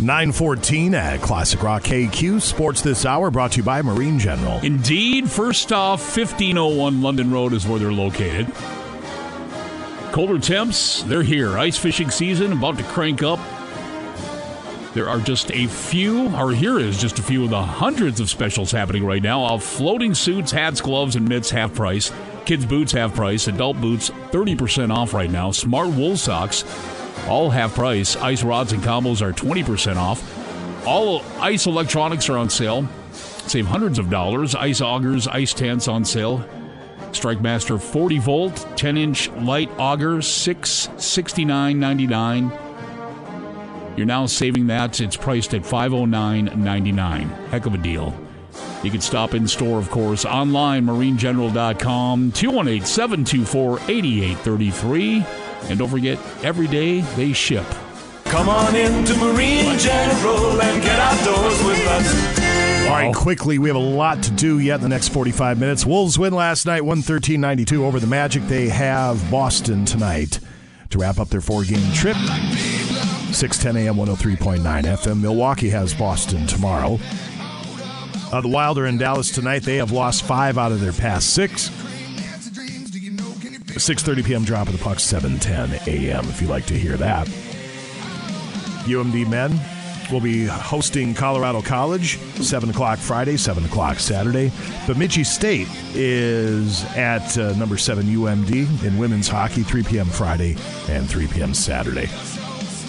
914 0.01 0.95
at 0.95 1.19
Classic 1.19 1.61
Rock 1.61 1.83
KQ. 1.83 2.41
Sports 2.41 2.81
this 2.81 3.05
hour 3.05 3.29
brought 3.29 3.51
to 3.51 3.57
you 3.57 3.63
by 3.63 3.81
Marine 3.81 4.17
General. 4.17 4.57
Indeed, 4.59 5.29
first 5.29 5.73
off, 5.73 5.99
1501 5.99 7.01
London 7.01 7.29
Road 7.29 7.51
is 7.51 7.67
where 7.67 7.77
they're 7.77 7.91
located. 7.91 8.47
Colder 10.13 10.39
temps, 10.39 11.03
they're 11.03 11.23
here. 11.23 11.57
Ice 11.57 11.77
fishing 11.77 12.09
season 12.09 12.53
about 12.53 12.77
to 12.77 12.85
crank 12.85 13.21
up. 13.21 13.41
There 14.93 15.09
are 15.09 15.19
just 15.19 15.51
a 15.51 15.67
few, 15.67 16.33
or 16.37 16.51
here 16.53 16.79
is 16.79 16.97
just 16.97 17.19
a 17.19 17.21
few 17.21 17.43
of 17.43 17.49
the 17.49 17.61
hundreds 17.61 18.21
of 18.21 18.29
specials 18.29 18.71
happening 18.71 19.05
right 19.05 19.21
now. 19.21 19.45
Of 19.45 19.61
floating 19.61 20.13
suits, 20.13 20.53
hats, 20.53 20.79
gloves, 20.79 21.17
and 21.17 21.27
mitts 21.27 21.49
half 21.49 21.73
price. 21.73 22.13
Kids' 22.45 22.65
boots 22.65 22.91
half 22.91 23.13
price. 23.13 23.47
Adult 23.47 23.79
boots 23.79 24.09
30% 24.09 24.93
off 24.93 25.13
right 25.13 25.29
now. 25.29 25.51
Smart 25.51 25.89
wool 25.89 26.17
socks 26.17 26.63
all 27.27 27.49
half 27.49 27.75
price. 27.75 28.15
Ice 28.17 28.43
rods 28.43 28.73
and 28.73 28.81
combos 28.83 29.21
are 29.21 29.33
20% 29.33 29.95
off. 29.97 30.87
All 30.87 31.23
ice 31.39 31.65
electronics 31.65 32.29
are 32.29 32.37
on 32.37 32.49
sale. 32.49 32.87
Save 33.11 33.67
hundreds 33.67 33.99
of 33.99 34.09
dollars. 34.09 34.55
Ice 34.55 34.81
augers, 34.81 35.27
ice 35.27 35.53
tents 35.53 35.87
on 35.87 36.05
sale. 36.05 36.43
StrikeMaster 37.11 37.79
40 37.81 38.19
volt, 38.19 38.67
10 38.77 38.97
inch 38.97 39.29
light 39.31 39.69
auger, 39.77 40.21
six 40.21 40.89
sixty 40.97 41.43
nine 41.43 41.79
ninety 41.79 42.07
nine. 42.07 42.51
You're 43.97 44.05
now 44.05 44.25
saving 44.25 44.67
that. 44.67 45.01
It's 45.01 45.17
priced 45.17 45.53
at 45.53 45.65
five 45.65 45.93
oh 45.93 46.05
nine 46.05 46.51
ninety 46.55 46.93
nine. 46.93 47.27
Heck 47.49 47.65
of 47.65 47.73
a 47.73 47.77
deal. 47.77 48.17
You 48.83 48.89
can 48.89 49.01
stop 49.01 49.33
in 49.33 49.47
store, 49.47 49.77
of 49.77 49.89
course, 49.91 50.25
online, 50.25 50.85
marinegeneral.com, 50.85 52.31
218 52.31 52.85
724 52.85 53.79
8833. 53.87 55.25
And 55.69 55.79
don't 55.79 55.89
forget, 55.89 56.19
every 56.43 56.67
day 56.67 57.01
they 57.01 57.33
ship. 57.33 57.65
Come 58.25 58.49
on 58.49 58.75
into 58.75 59.15
Marine 59.17 59.77
General 59.77 60.61
and 60.61 60.81
get 60.81 60.99
outdoors 60.99 61.63
with 61.63 61.87
us. 61.87 62.39
All 62.87 62.97
right, 62.97 63.13
oh. 63.15 63.19
quickly, 63.19 63.59
we 63.59 63.69
have 63.69 63.75
a 63.75 63.79
lot 63.79 64.23
to 64.23 64.31
do 64.31 64.59
yet 64.59 64.75
in 64.75 64.81
the 64.81 64.89
next 64.89 65.09
45 65.09 65.59
minutes. 65.59 65.85
Wolves 65.85 66.17
win 66.17 66.33
last 66.33 66.65
night, 66.65 66.81
113 66.81 67.39
92 67.39 67.85
over 67.85 67.99
the 67.99 68.07
Magic. 68.07 68.43
They 68.47 68.69
have 68.69 69.29
Boston 69.29 69.85
tonight 69.85 70.39
to 70.89 70.97
wrap 70.97 71.19
up 71.19 71.29
their 71.29 71.41
four 71.41 71.63
game 71.63 71.93
trip. 71.93 72.17
610 73.31 73.77
AM, 73.77 73.95
103.9 73.95 74.61
FM. 74.61 75.21
Milwaukee 75.21 75.69
has 75.69 75.93
Boston 75.93 76.47
tomorrow. 76.47 76.99
Uh, 78.31 78.39
the 78.39 78.47
Wild 78.47 78.77
are 78.77 78.85
in 78.85 78.97
Dallas 78.97 79.29
tonight. 79.29 79.63
They 79.63 79.75
have 79.77 79.91
lost 79.91 80.23
five 80.23 80.57
out 80.57 80.71
of 80.71 80.79
their 80.79 80.93
past 80.93 81.33
six. 81.33 81.69
6.30 83.81 84.25
p.m. 84.25 84.43
drop 84.43 84.67
of 84.67 84.77
the 84.77 84.83
puck, 84.83 84.97
7.10 84.97 85.87
a.m. 85.87 86.25
if 86.25 86.39
you'd 86.39 86.49
like 86.49 86.65
to 86.67 86.77
hear 86.77 86.97
that. 86.97 87.27
UMD 88.85 89.29
men 89.29 89.59
will 90.11 90.21
be 90.21 90.45
hosting 90.45 91.13
Colorado 91.13 91.61
College, 91.61 92.19
7 92.19 92.69
o'clock 92.69 92.99
Friday, 92.99 93.37
7 93.37 93.65
o'clock 93.65 93.99
Saturday. 93.99 94.51
Bemidji 94.85 95.23
State 95.23 95.67
is 95.93 96.83
at 96.95 97.37
uh, 97.37 97.53
number 97.55 97.77
7 97.77 98.05
UMD 98.05 98.83
in 98.83 98.97
women's 98.97 99.27
hockey, 99.27 99.63
3 99.63 99.83
p.m. 99.83 100.05
Friday 100.05 100.55
and 100.89 101.09
3 101.09 101.27
p.m. 101.27 101.53
Saturday. 101.53 102.07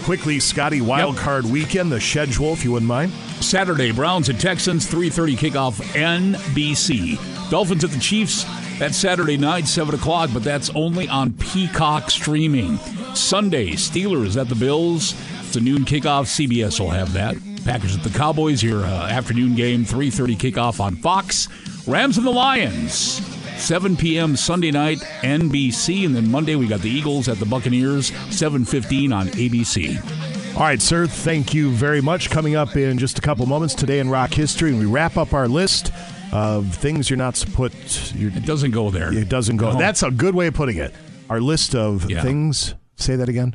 Quickly, 0.02 0.40
Scotty, 0.40 0.80
wild 0.80 1.16
card 1.16 1.44
weekend, 1.44 1.92
the 1.92 2.00
schedule, 2.00 2.52
if 2.52 2.64
you 2.64 2.72
wouldn't 2.72 2.88
mind. 2.88 3.12
Saturday, 3.40 3.92
Browns 3.92 4.28
and 4.28 4.40
Texans, 4.40 4.90
3.30 4.90 5.36
kickoff 5.50 5.80
NBC. 5.94 7.50
Dolphins 7.50 7.84
at 7.84 7.90
the 7.90 8.00
Chiefs 8.00 8.44
That's 8.78 8.96
Saturday 8.96 9.36
night, 9.36 9.68
7 9.68 9.94
o'clock, 9.94 10.30
but 10.34 10.42
that's 10.42 10.70
only 10.70 11.08
on 11.08 11.32
Peacock 11.34 12.10
streaming. 12.10 12.78
Sunday, 13.14 13.72
Steelers 13.72 14.40
at 14.40 14.48
the 14.48 14.56
Bills. 14.56 15.14
It's 15.46 15.54
a 15.56 15.60
noon 15.60 15.84
kickoff. 15.84 16.26
CBS 16.26 16.80
will 16.80 16.90
have 16.90 17.12
that. 17.12 17.36
Packers 17.64 17.96
at 17.96 18.02
the 18.02 18.10
Cowboys, 18.18 18.60
your 18.62 18.84
uh, 18.84 19.08
afternoon 19.08 19.54
game, 19.54 19.84
3.30 19.84 20.36
kickoff 20.36 20.80
on 20.80 20.96
Fox. 20.96 21.48
Rams 21.86 22.16
and 22.18 22.26
the 22.26 22.30
Lions, 22.30 23.20
7 23.56 23.96
p.m. 23.96 24.34
Sunday 24.36 24.70
night, 24.70 24.98
NBC. 25.22 26.04
And 26.06 26.14
then 26.14 26.30
Monday, 26.30 26.56
we 26.56 26.66
got 26.66 26.80
the 26.80 26.90
Eagles 26.90 27.28
at 27.28 27.38
the 27.38 27.46
Buccaneers, 27.46 28.10
7.15 28.10 29.14
on 29.14 29.28
ABC. 29.28 30.54
All 30.56 30.60
right, 30.62 30.82
sir. 30.82 31.06
Thank 31.06 31.54
you 31.54 31.70
very 31.70 32.00
much. 32.00 32.28
Coming 32.28 32.56
up 32.56 32.76
in 32.76 32.98
just 32.98 33.18
a 33.18 33.22
couple 33.22 33.46
moments 33.46 33.74
today 33.74 34.00
in 34.00 34.10
rock 34.10 34.34
history, 34.34 34.70
and 34.70 34.78
we 34.78 34.86
wrap 34.86 35.16
up 35.16 35.32
our 35.32 35.48
list 35.48 35.92
of 36.32 36.74
things 36.74 37.08
you're 37.08 37.16
not 37.16 37.34
to 37.36 37.50
put. 37.50 37.72
It 38.14 38.44
doesn't 38.44 38.72
go 38.72 38.90
there. 38.90 39.12
It 39.16 39.28
doesn't 39.28 39.56
go. 39.58 39.72
No. 39.72 39.78
That's 39.78 40.02
a 40.02 40.10
good 40.10 40.34
way 40.34 40.48
of 40.48 40.54
putting 40.54 40.76
it. 40.78 40.92
Our 41.30 41.40
list 41.40 41.74
of 41.74 42.10
Yeah. 42.10 42.22
things. 42.22 42.74
Say 42.96 43.16
that 43.16 43.28
again. 43.28 43.54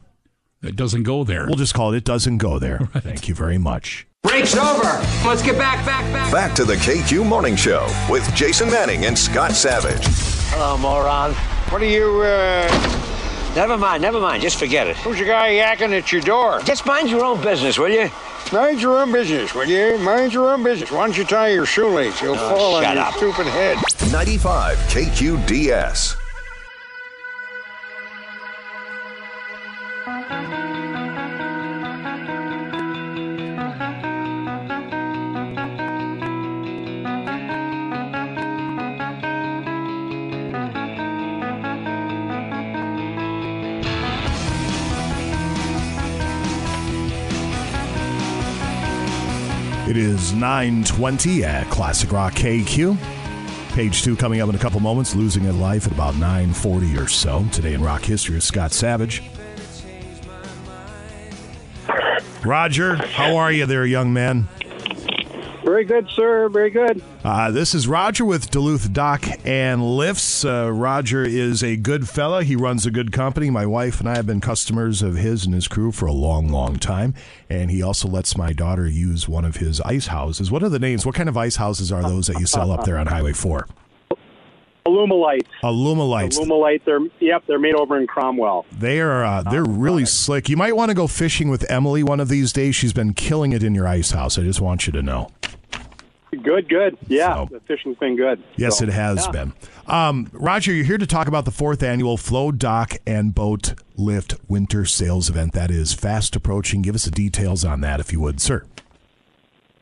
It 0.63 0.75
doesn't 0.75 1.03
go 1.03 1.23
there. 1.23 1.45
We'll 1.45 1.55
just 1.55 1.73
call 1.75 1.93
it. 1.93 1.97
It 1.97 2.03
doesn't 2.05 2.39
go 2.39 2.57
there. 2.57 2.79
Thank 2.93 3.27
you 3.27 3.35
very 3.35 3.57
much. 3.59 4.06
Break's 4.23 4.55
over. 4.57 4.83
Let's 5.25 5.41
get 5.41 5.57
back, 5.57 5.85
back, 5.85 6.03
back. 6.11 6.31
Back 6.31 6.55
to 6.55 6.65
the 6.65 6.75
KQ 6.75 7.25
Morning 7.25 7.55
Show 7.55 7.87
with 8.09 8.29
Jason 8.35 8.69
Manning 8.69 9.05
and 9.05 9.17
Scott 9.17 9.51
Savage. 9.53 10.03
Hello, 10.49 10.77
moron. 10.77 11.33
What 11.71 11.81
are 11.81 11.85
you, 11.85 12.21
uh. 12.21 12.67
Never 13.55 13.77
mind, 13.77 14.01
never 14.01 14.19
mind. 14.19 14.41
Just 14.41 14.57
forget 14.59 14.87
it. 14.87 14.97
Who's 14.97 15.17
the 15.19 15.25
guy 15.25 15.51
yakking 15.51 15.97
at 15.97 16.11
your 16.11 16.21
door? 16.21 16.59
Just 16.61 16.85
mind 16.85 17.09
your 17.09 17.23
own 17.23 17.41
business, 17.41 17.77
will 17.79 17.89
you? 17.89 18.09
Mind 18.51 18.81
your 18.81 18.99
own 18.99 19.11
business, 19.11 19.53
will 19.53 19.65
you? 19.67 19.97
Mind 19.99 20.33
your 20.33 20.53
own 20.53 20.63
business. 20.63 20.91
Why 20.91 21.05
don't 21.05 21.17
you 21.17 21.23
tie 21.23 21.49
your 21.49 21.65
shoelace? 21.65 22.21
You'll 22.21 22.35
Oh, 22.35 22.49
fall 22.49 22.75
on 22.75 22.83
shut 22.83 22.95
your 22.95 23.03
up. 23.05 23.13
stupid 23.15 23.47
head. 23.47 23.77
95 24.11 24.77
KQDS. 24.89 26.15
It 49.97 50.03
is 50.03 50.31
920 50.31 51.43
at 51.43 51.67
Classic 51.71 52.11
Rock 52.11 52.33
KQ. 52.33 52.95
Page 53.73 54.03
two 54.03 54.15
coming 54.15 54.41
up 54.41 54.47
in 54.47 54.53
a 54.53 54.59
couple 54.59 54.79
moments, 54.79 55.15
losing 55.15 55.47
a 55.47 55.51
life 55.53 55.87
at 55.87 55.91
about 55.91 56.13
940 56.17 56.95
or 56.99 57.07
so. 57.07 57.43
Today 57.51 57.73
in 57.73 57.81
rock 57.81 58.03
history 58.03 58.37
is 58.37 58.43
Scott 58.43 58.73
Savage. 58.73 59.23
Roger, 62.45 62.97
how 62.97 63.37
are 63.37 63.51
you 63.51 63.65
there, 63.65 63.87
young 63.87 64.13
man? 64.13 64.47
Very 65.67 65.83
good, 65.83 66.07
sir. 66.15 66.47
Very 66.47 66.69
good. 66.69 67.03
Uh, 67.25 67.51
this 67.51 67.75
is 67.75 67.89
Roger 67.89 68.23
with 68.23 68.49
Duluth 68.49 68.93
Dock 68.93 69.25
and 69.43 69.97
Lifts. 69.97 70.45
Uh, 70.45 70.71
Roger 70.71 71.25
is 71.25 71.61
a 71.61 71.75
good 71.75 72.07
fella. 72.07 72.45
He 72.45 72.55
runs 72.55 72.85
a 72.85 72.89
good 72.89 73.11
company. 73.11 73.49
My 73.49 73.65
wife 73.65 73.99
and 73.99 74.07
I 74.07 74.15
have 74.15 74.25
been 74.25 74.39
customers 74.39 75.01
of 75.01 75.17
his 75.17 75.45
and 75.45 75.53
his 75.53 75.67
crew 75.67 75.91
for 75.91 76.05
a 76.05 76.13
long, 76.13 76.47
long 76.47 76.77
time. 76.77 77.13
And 77.49 77.69
he 77.69 77.81
also 77.81 78.07
lets 78.07 78.37
my 78.37 78.53
daughter 78.53 78.87
use 78.87 79.27
one 79.27 79.43
of 79.43 79.57
his 79.57 79.81
ice 79.81 80.07
houses. 80.07 80.49
What 80.49 80.63
are 80.63 80.69
the 80.69 80.79
names? 80.79 81.05
What 81.05 81.15
kind 81.15 81.27
of 81.27 81.35
ice 81.35 81.57
houses 81.57 81.91
are 81.91 82.01
those 82.01 82.27
that 82.27 82.39
you 82.39 82.45
sell 82.45 82.71
up 82.71 82.85
there 82.85 82.97
on 82.97 83.07
Highway 83.07 83.33
4? 83.33 83.67
Alumalite. 84.85 85.47
Alumalites. 85.63 86.39
Alumalite. 86.39 86.85
They're 86.85 87.01
yep. 87.19 87.43
They're 87.45 87.59
made 87.59 87.75
over 87.75 87.97
in 87.97 88.07
Cromwell. 88.07 88.65
They 88.71 89.01
are 89.01 89.25
uh, 89.25 89.43
they're 89.43 89.65
really 89.65 90.05
slick. 90.05 90.47
You 90.47 90.55
might 90.55 90.77
want 90.77 90.91
to 90.91 90.95
go 90.95 91.07
fishing 91.07 91.49
with 91.49 91.69
Emily 91.69 92.03
one 92.03 92.21
of 92.21 92.29
these 92.29 92.53
days. 92.53 92.73
She's 92.73 92.93
been 92.93 93.13
killing 93.13 93.51
it 93.51 93.63
in 93.63 93.75
your 93.75 93.85
ice 93.85 94.11
house. 94.11 94.39
I 94.39 94.43
just 94.43 94.61
want 94.61 94.87
you 94.87 94.93
to 94.93 95.01
know. 95.01 95.29
Good, 96.31 96.67
good. 96.67 96.97
Yeah, 97.07 97.45
the 97.49 97.61
fishing's 97.61 97.97
been 97.97 98.17
good. 98.17 98.43
Yes, 98.57 98.79
So, 98.79 98.85
it 98.85 98.89
has 98.89 99.25
yeah. 99.25 99.31
been. 99.31 99.53
Um, 99.87 100.29
Roger, 100.33 100.73
you're 100.73 100.85
here 100.85 100.97
to 100.97 101.07
talk 101.07 101.27
about 101.27 101.45
the 101.45 101.51
fourth 101.51 101.81
annual 101.81 102.17
Flow 102.17 102.51
Dock 102.51 102.95
and 103.07 103.33
Boat 103.33 103.75
Lift 103.95 104.35
Winter 104.47 104.83
Sales 104.85 105.29
Event. 105.29 105.53
That 105.53 105.71
is 105.71 105.93
fast 105.93 106.35
approaching. 106.35 106.81
Give 106.81 106.95
us 106.95 107.05
the 107.05 107.11
details 107.11 107.63
on 107.63 107.79
that, 107.81 107.99
if 108.01 108.11
you 108.11 108.19
would, 108.19 108.41
sir. 108.41 108.65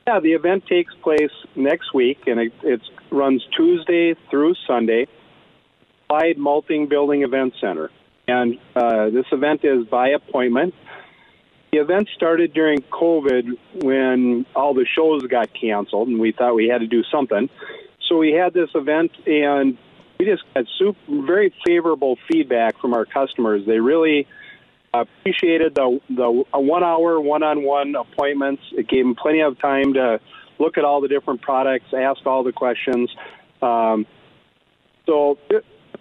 Yeah, 0.06 0.20
the 0.20 0.34
event 0.34 0.66
takes 0.66 0.94
place 1.02 1.32
next 1.56 1.92
week, 1.92 2.18
and 2.26 2.38
it 2.38 2.52
it 2.62 2.80
runs 3.10 3.44
Tuesday 3.56 4.14
through 4.30 4.54
Sunday. 4.66 5.08
Clyde 6.08 6.38
Malting 6.38 6.86
Building 6.88 7.22
Event 7.22 7.54
Center, 7.60 7.90
and 8.28 8.56
uh, 8.76 9.10
this 9.10 9.26
event 9.32 9.64
is 9.64 9.84
by 9.88 10.10
appointment. 10.10 10.74
The 11.76 11.82
event 11.82 12.08
started 12.14 12.54
during 12.54 12.78
COVID 12.78 13.58
when 13.84 14.46
all 14.54 14.72
the 14.72 14.86
shows 14.86 15.20
got 15.26 15.50
canceled, 15.52 16.08
and 16.08 16.18
we 16.18 16.32
thought 16.32 16.54
we 16.54 16.68
had 16.68 16.78
to 16.78 16.86
do 16.86 17.02
something. 17.12 17.50
So 18.08 18.16
we 18.16 18.32
had 18.32 18.54
this 18.54 18.70
event, 18.74 19.10
and 19.26 19.76
we 20.18 20.24
just 20.24 20.42
got 20.54 20.64
super, 20.78 20.98
very 21.26 21.52
favorable 21.66 22.16
feedback 22.32 22.80
from 22.80 22.94
our 22.94 23.04
customers. 23.04 23.66
They 23.66 23.78
really 23.78 24.26
appreciated 24.94 25.74
the 25.74 26.00
the 26.08 26.44
one 26.54 26.82
hour 26.82 27.20
one 27.20 27.42
on 27.42 27.62
one 27.62 27.94
appointments. 27.94 28.62
It 28.72 28.88
gave 28.88 29.04
them 29.04 29.14
plenty 29.14 29.42
of 29.42 29.58
time 29.60 29.92
to 29.94 30.18
look 30.58 30.78
at 30.78 30.84
all 30.86 31.02
the 31.02 31.08
different 31.08 31.42
products, 31.42 31.92
ask 31.92 32.24
all 32.24 32.42
the 32.42 32.52
questions. 32.52 33.14
Um, 33.60 34.06
so 35.04 35.36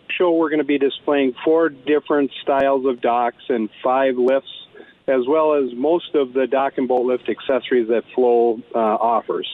show 0.09 0.31
we're 0.31 0.49
going 0.49 0.59
to 0.59 0.63
be 0.63 0.77
displaying 0.77 1.33
four 1.43 1.67
different 1.67 2.31
styles 2.41 2.85
of 2.85 3.01
docks 3.01 3.43
and 3.49 3.69
five 3.83 4.15
lifts, 4.15 4.64
as 5.07 5.27
well 5.27 5.53
as 5.53 5.73
most 5.73 6.15
of 6.15 6.33
the 6.33 6.47
dock 6.47 6.73
and 6.77 6.87
bolt 6.87 7.05
lift 7.05 7.29
accessories 7.29 7.87
that 7.89 8.03
Flow 8.13 8.59
uh, 8.73 8.77
offers. 8.77 9.47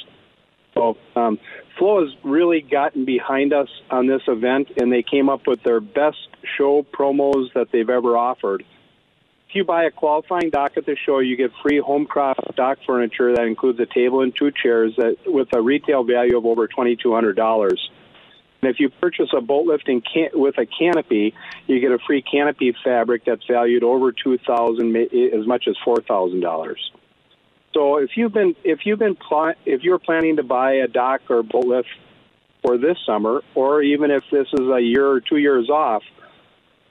So 0.73 0.97
um, 1.15 1.39
Flow 1.77 2.05
has 2.05 2.15
really 2.23 2.61
gotten 2.61 3.03
behind 3.05 3.53
us 3.53 3.67
on 3.89 4.07
this 4.07 4.21
event, 4.27 4.69
and 4.77 4.91
they 4.91 5.03
came 5.03 5.29
up 5.29 5.47
with 5.47 5.61
their 5.63 5.81
best 5.81 6.29
show 6.57 6.83
promos 6.83 7.53
that 7.53 7.67
they've 7.71 7.89
ever 7.89 8.17
offered. 8.17 8.63
If 9.49 9.55
you 9.55 9.65
buy 9.65 9.83
a 9.83 9.91
qualifying 9.91 10.49
dock 10.49 10.77
at 10.77 10.85
the 10.85 10.95
show, 10.95 11.19
you 11.19 11.35
get 11.35 11.51
free 11.61 11.81
Homecraft 11.81 12.55
dock 12.55 12.77
furniture 12.87 13.35
that 13.35 13.43
includes 13.43 13.79
a 13.81 13.85
table 13.85 14.21
and 14.21 14.33
two 14.33 14.49
chairs 14.51 14.93
that 14.95 15.17
with 15.25 15.49
a 15.53 15.61
retail 15.61 16.05
value 16.05 16.37
of 16.37 16.45
over 16.45 16.69
twenty 16.69 16.95
two 16.95 17.13
hundred 17.13 17.35
dollars. 17.35 17.91
And 18.61 18.69
if 18.69 18.79
you 18.79 18.89
purchase 18.89 19.29
a 19.35 19.41
boat 19.41 19.65
lifting 19.65 20.01
can- 20.01 20.29
with 20.33 20.57
a 20.57 20.65
canopy, 20.65 21.33
you 21.67 21.79
get 21.79 21.91
a 21.91 21.99
free 21.99 22.21
canopy 22.21 22.75
fabric 22.83 23.23
that's 23.25 23.45
valued 23.47 23.83
over 23.83 24.11
two 24.11 24.37
thousand, 24.37 24.95
as 24.95 25.47
much 25.47 25.67
as 25.67 25.75
four 25.83 25.97
thousand 26.01 26.41
dollars. 26.41 26.91
So 27.73 27.97
if 27.97 28.11
you've 28.15 28.33
been 28.33 28.55
if 28.63 28.85
you've 28.85 28.99
been 28.99 29.15
pl- 29.15 29.53
if 29.65 29.81
you're 29.81 29.99
planning 29.99 30.35
to 30.35 30.43
buy 30.43 30.73
a 30.73 30.87
dock 30.87 31.21
or 31.29 31.41
boat 31.41 31.65
lift 31.65 31.89
for 32.63 32.77
this 32.77 32.97
summer, 33.05 33.41
or 33.55 33.81
even 33.81 34.11
if 34.11 34.23
this 34.31 34.47
is 34.53 34.67
a 34.67 34.79
year 34.79 35.07
or 35.07 35.21
two 35.21 35.37
years 35.37 35.69
off, 35.69 36.03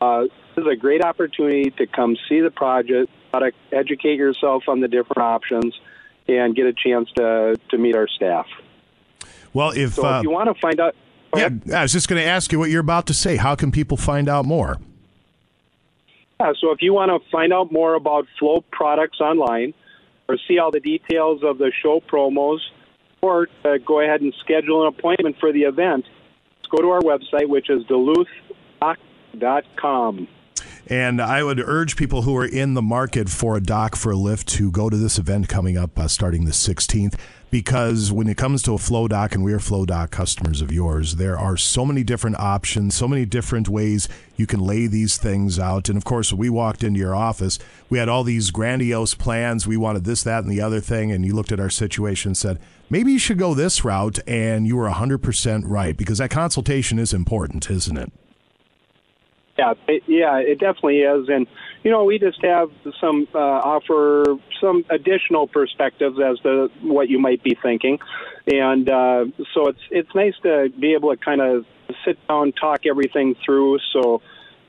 uh, 0.01 0.23
this 0.23 0.65
is 0.65 0.67
a 0.67 0.77
great 0.77 1.05
opportunity 1.05 1.71
to 1.71 1.87
come 1.87 2.17
see 2.29 2.41
the 2.41 2.51
project, 2.51 3.11
product, 3.31 3.57
educate 3.71 4.17
yourself 4.17 4.65
on 4.67 4.81
the 4.81 4.89
different 4.89 5.23
options, 5.23 5.79
and 6.27 6.57
get 6.57 6.67
a 6.67 6.73
chance 6.73 7.09
to 7.13 7.61
to 7.69 7.79
meet 7.79 7.95
our 7.95 8.09
staff. 8.09 8.47
Well, 9.53 9.71
if, 9.71 9.95
So 9.95 10.05
uh, 10.05 10.19
if 10.19 10.23
you 10.25 10.31
want 10.31 10.53
to 10.53 10.61
find 10.61 10.81
out, 10.81 10.95
yeah, 11.37 11.51
I 11.75 11.83
was 11.83 11.93
just 11.93 12.09
going 12.09 12.23
to 12.23 12.29
ask 12.29 12.53
you 12.53 12.59
what 12.59 12.71
you're 12.71 12.81
about 12.81 13.07
to 13.07 13.15
say. 13.15 13.37
How 13.37 13.55
can 13.55 13.71
people 13.71 13.97
find 13.97 14.29
out 14.29 14.45
more? 14.45 14.79
Yeah, 16.41 16.53
so 16.61 16.73
if 16.73 16.79
you 16.81 16.93
want 16.93 17.11
to 17.11 17.31
find 17.31 17.53
out 17.53 17.71
more 17.71 17.95
about 17.95 18.27
Flow 18.39 18.65
products 18.73 19.21
online 19.21 19.75
or 20.29 20.39
see 20.49 20.59
all 20.59 20.71
the 20.71 20.81
details 20.81 21.43
of 21.45 21.59
the 21.59 21.71
show 21.83 22.01
promos 22.01 22.59
or 23.21 23.49
uh, 23.65 23.77
go 23.85 24.01
ahead 24.01 24.23
and 24.23 24.33
schedule 24.41 24.87
an 24.87 24.89
appointment 24.89 25.37
for 25.39 25.53
the 25.53 25.63
event, 25.63 26.07
go 26.71 26.79
to 26.79 26.89
our 26.89 27.01
website, 27.01 27.49
which 27.49 27.69
is 27.69 27.85
duluthdock.com. 27.85 30.29
And 30.87 31.21
I 31.21 31.45
would 31.45 31.61
urge 31.61 31.97
people 31.97 32.23
who 32.23 32.35
are 32.37 32.47
in 32.47 32.75
the 32.75 32.83
market 32.83 33.29
for 33.29 33.57
a 33.57 33.61
dock 33.61 33.95
for 33.95 34.13
a 34.13 34.17
lift 34.17 34.49
to 34.49 34.71
go 34.71 34.89
to 34.89 34.97
this 34.97 35.19
event 35.19 35.49
coming 35.49 35.77
up 35.77 35.99
uh, 35.99 36.09
starting 36.09 36.47
the 36.47 36.53
16th 36.53 37.19
because 37.51 38.13
when 38.13 38.29
it 38.29 38.37
comes 38.37 38.63
to 38.63 38.75
a 38.75 38.79
flow 38.79 39.09
dock 39.09 39.35
and 39.35 39.43
we 39.43 39.53
are 39.53 39.59
flow 39.59 39.85
dock 39.85 40.11
customers 40.11 40.61
of 40.61 40.73
yours 40.73 41.17
there 41.17 41.39
are 41.39 41.57
so 41.57 41.85
many 41.85 42.03
different 42.05 42.39
options 42.39 42.95
so 42.95 43.09
many 43.09 43.25
different 43.25 43.69
ways 43.69 44.09
you 44.41 44.47
can 44.47 44.61
lay 44.61 44.87
these 44.87 45.19
things 45.19 45.59
out. 45.59 45.91
And 45.91 45.99
of 45.99 46.05
course 46.05 46.33
we 46.33 46.49
walked 46.49 46.83
into 46.83 46.99
your 46.99 47.15
office 47.15 47.59
we 47.91 47.99
had 47.99 48.09
all 48.09 48.25
these 48.25 48.51
grandiose 48.51 49.15
plans. 49.15 49.67
We 49.67 49.77
wanted 49.77 50.05
this 50.05 50.23
that 50.23 50.45
and 50.45 50.51
the 50.51 50.61
other 50.61 50.81
thing. 50.81 51.13
And 51.13 51.27
you 51.27 51.35
looked 51.35 51.53
at 51.53 51.61
our 51.61 51.71
situation 51.71 52.31
and 52.31 52.37
said 52.37 52.59
maybe 52.89 53.13
you 53.13 53.19
should 53.19 53.39
go 53.39 53.53
this 53.53 53.85
route. 53.85 54.19
And 54.27 54.67
you 54.67 54.77
were 54.77 54.89
100% 54.89 55.63
right 55.67 55.97
because 55.97 56.19
that 56.19 56.31
consultation 56.31 56.99
is 56.99 57.13
important 57.13 57.71
isn't 57.71 57.97
it 57.97 58.13
Yeah, 59.61 59.75
it, 59.89 60.03
yeah, 60.07 60.39
it 60.39 60.59
definitely 60.59 61.01
is, 61.01 61.29
and 61.29 61.47
you 61.85 61.91
know, 61.91 62.05
we 62.05 62.19
just 62.19 62.43
have 62.43 62.71
some 62.99 63.29
uh, 63.35 63.39
offer 63.39 64.39
some 64.59 64.87
additional 64.89 65.47
perspectives 65.47 66.19
as 66.19 66.41
to 66.41 66.71
what 66.81 67.11
you 67.11 67.19
might 67.19 67.43
be 67.43 67.59
thinking, 67.63 67.99
and 68.47 68.89
uh, 68.89 69.27
so 69.53 69.69
it's 69.69 69.81
it's 69.91 70.15
nice 70.15 70.33
to 70.45 70.71
be 70.81 70.95
able 70.95 71.15
to 71.15 71.23
kind 71.23 71.43
of 71.43 71.67
sit 72.07 72.17
down, 72.27 72.53
talk 72.53 72.87
everything 72.87 73.37
through, 73.45 73.79
so 73.93 74.23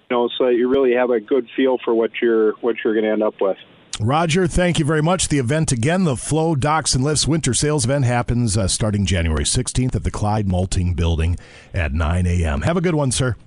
you 0.09 0.17
know, 0.17 0.29
so 0.37 0.47
that 0.47 0.55
you 0.55 0.67
really 0.67 0.93
have 0.93 1.09
a 1.09 1.21
good 1.21 1.47
feel 1.55 1.77
for 1.77 1.93
what 1.93 2.11
you're 2.21 2.51
what 2.55 2.75
you're 2.83 2.93
going 2.93 3.05
to 3.05 3.11
end 3.11 3.23
up 3.23 3.39
with. 3.39 3.57
Roger, 4.01 4.45
thank 4.45 4.77
you 4.77 4.83
very 4.83 5.01
much. 5.01 5.29
The 5.29 5.39
event 5.39 5.71
again, 5.71 6.03
the 6.03 6.17
Flow 6.17 6.55
Docks 6.55 6.95
and 6.95 7.03
Lifts 7.03 7.29
Winter 7.29 7.53
Sales 7.53 7.85
event 7.85 8.03
happens 8.03 8.57
uh, 8.57 8.67
starting 8.67 9.05
January 9.05 9.45
16th 9.45 9.95
at 9.95 10.03
the 10.03 10.11
Clyde 10.11 10.49
Malting 10.49 10.95
Building 10.95 11.37
at 11.73 11.93
9 11.93 12.27
a.m. 12.27 12.63
Have 12.63 12.75
a 12.75 12.81
good 12.81 12.95
one, 12.95 13.11
sir. 13.11 13.37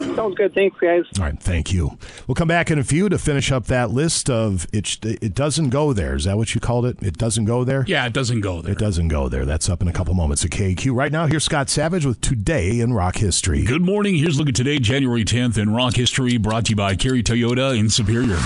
Sounds 0.00 0.34
good. 0.34 0.54
Thanks, 0.54 0.78
guys. 0.80 1.04
All 1.18 1.24
right, 1.24 1.38
thank 1.40 1.72
you. 1.72 1.98
We'll 2.26 2.34
come 2.34 2.48
back 2.48 2.70
in 2.70 2.78
a 2.78 2.84
few 2.84 3.08
to 3.08 3.18
finish 3.18 3.52
up 3.52 3.66
that 3.66 3.90
list 3.90 4.28
of 4.30 4.66
it. 4.72 4.98
It 5.04 5.34
doesn't 5.34 5.70
go 5.70 5.92
there. 5.92 6.16
Is 6.16 6.24
that 6.24 6.36
what 6.36 6.54
you 6.54 6.60
called 6.60 6.86
it? 6.86 6.96
It 7.02 7.18
doesn't 7.18 7.44
go 7.44 7.64
there. 7.64 7.84
Yeah, 7.86 8.06
it 8.06 8.12
doesn't 8.12 8.40
go 8.40 8.62
there. 8.62 8.72
It 8.72 8.78
doesn't 8.78 9.08
go 9.08 9.28
there. 9.28 9.44
That's 9.44 9.68
up 9.68 9.82
in 9.82 9.88
a 9.88 9.92
couple 9.92 10.14
moments 10.14 10.44
at 10.44 10.50
KQ. 10.50 10.94
Right 10.94 11.12
now, 11.12 11.26
here's 11.26 11.44
Scott 11.44 11.68
Savage 11.68 12.06
with 12.06 12.20
Today 12.20 12.80
in 12.80 12.92
Rock 12.92 13.16
History. 13.16 13.62
Good 13.64 13.82
morning. 13.82 14.16
Here's 14.16 14.36
a 14.36 14.38
look 14.38 14.48
at 14.48 14.54
today, 14.54 14.78
January 14.78 15.24
10th 15.24 15.58
in 15.58 15.70
rock 15.74 15.94
history, 15.94 16.38
brought 16.38 16.66
to 16.66 16.70
you 16.70 16.76
by 16.76 16.96
Kerry 16.96 17.22
Toyota 17.22 17.78
in 17.78 17.90
Superior. 17.90 18.38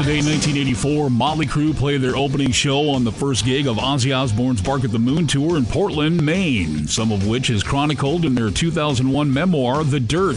Today, 0.00 0.20
in 0.20 0.24
1984, 0.24 1.10
Motley 1.10 1.44
Crue 1.44 1.76
played 1.76 2.00
their 2.00 2.16
opening 2.16 2.52
show 2.52 2.88
on 2.88 3.04
the 3.04 3.12
first 3.12 3.44
gig 3.44 3.66
of 3.66 3.76
Ozzy 3.76 4.16
Osbourne's 4.16 4.62
Bark 4.62 4.82
at 4.82 4.92
the 4.92 4.98
Moon 4.98 5.26
tour 5.26 5.58
in 5.58 5.66
Portland, 5.66 6.24
Maine, 6.24 6.86
some 6.88 7.12
of 7.12 7.26
which 7.26 7.50
is 7.50 7.62
chronicled 7.62 8.24
in 8.24 8.34
their 8.34 8.50
2001 8.50 9.30
memoir, 9.30 9.84
The 9.84 10.00
Dirt. 10.00 10.36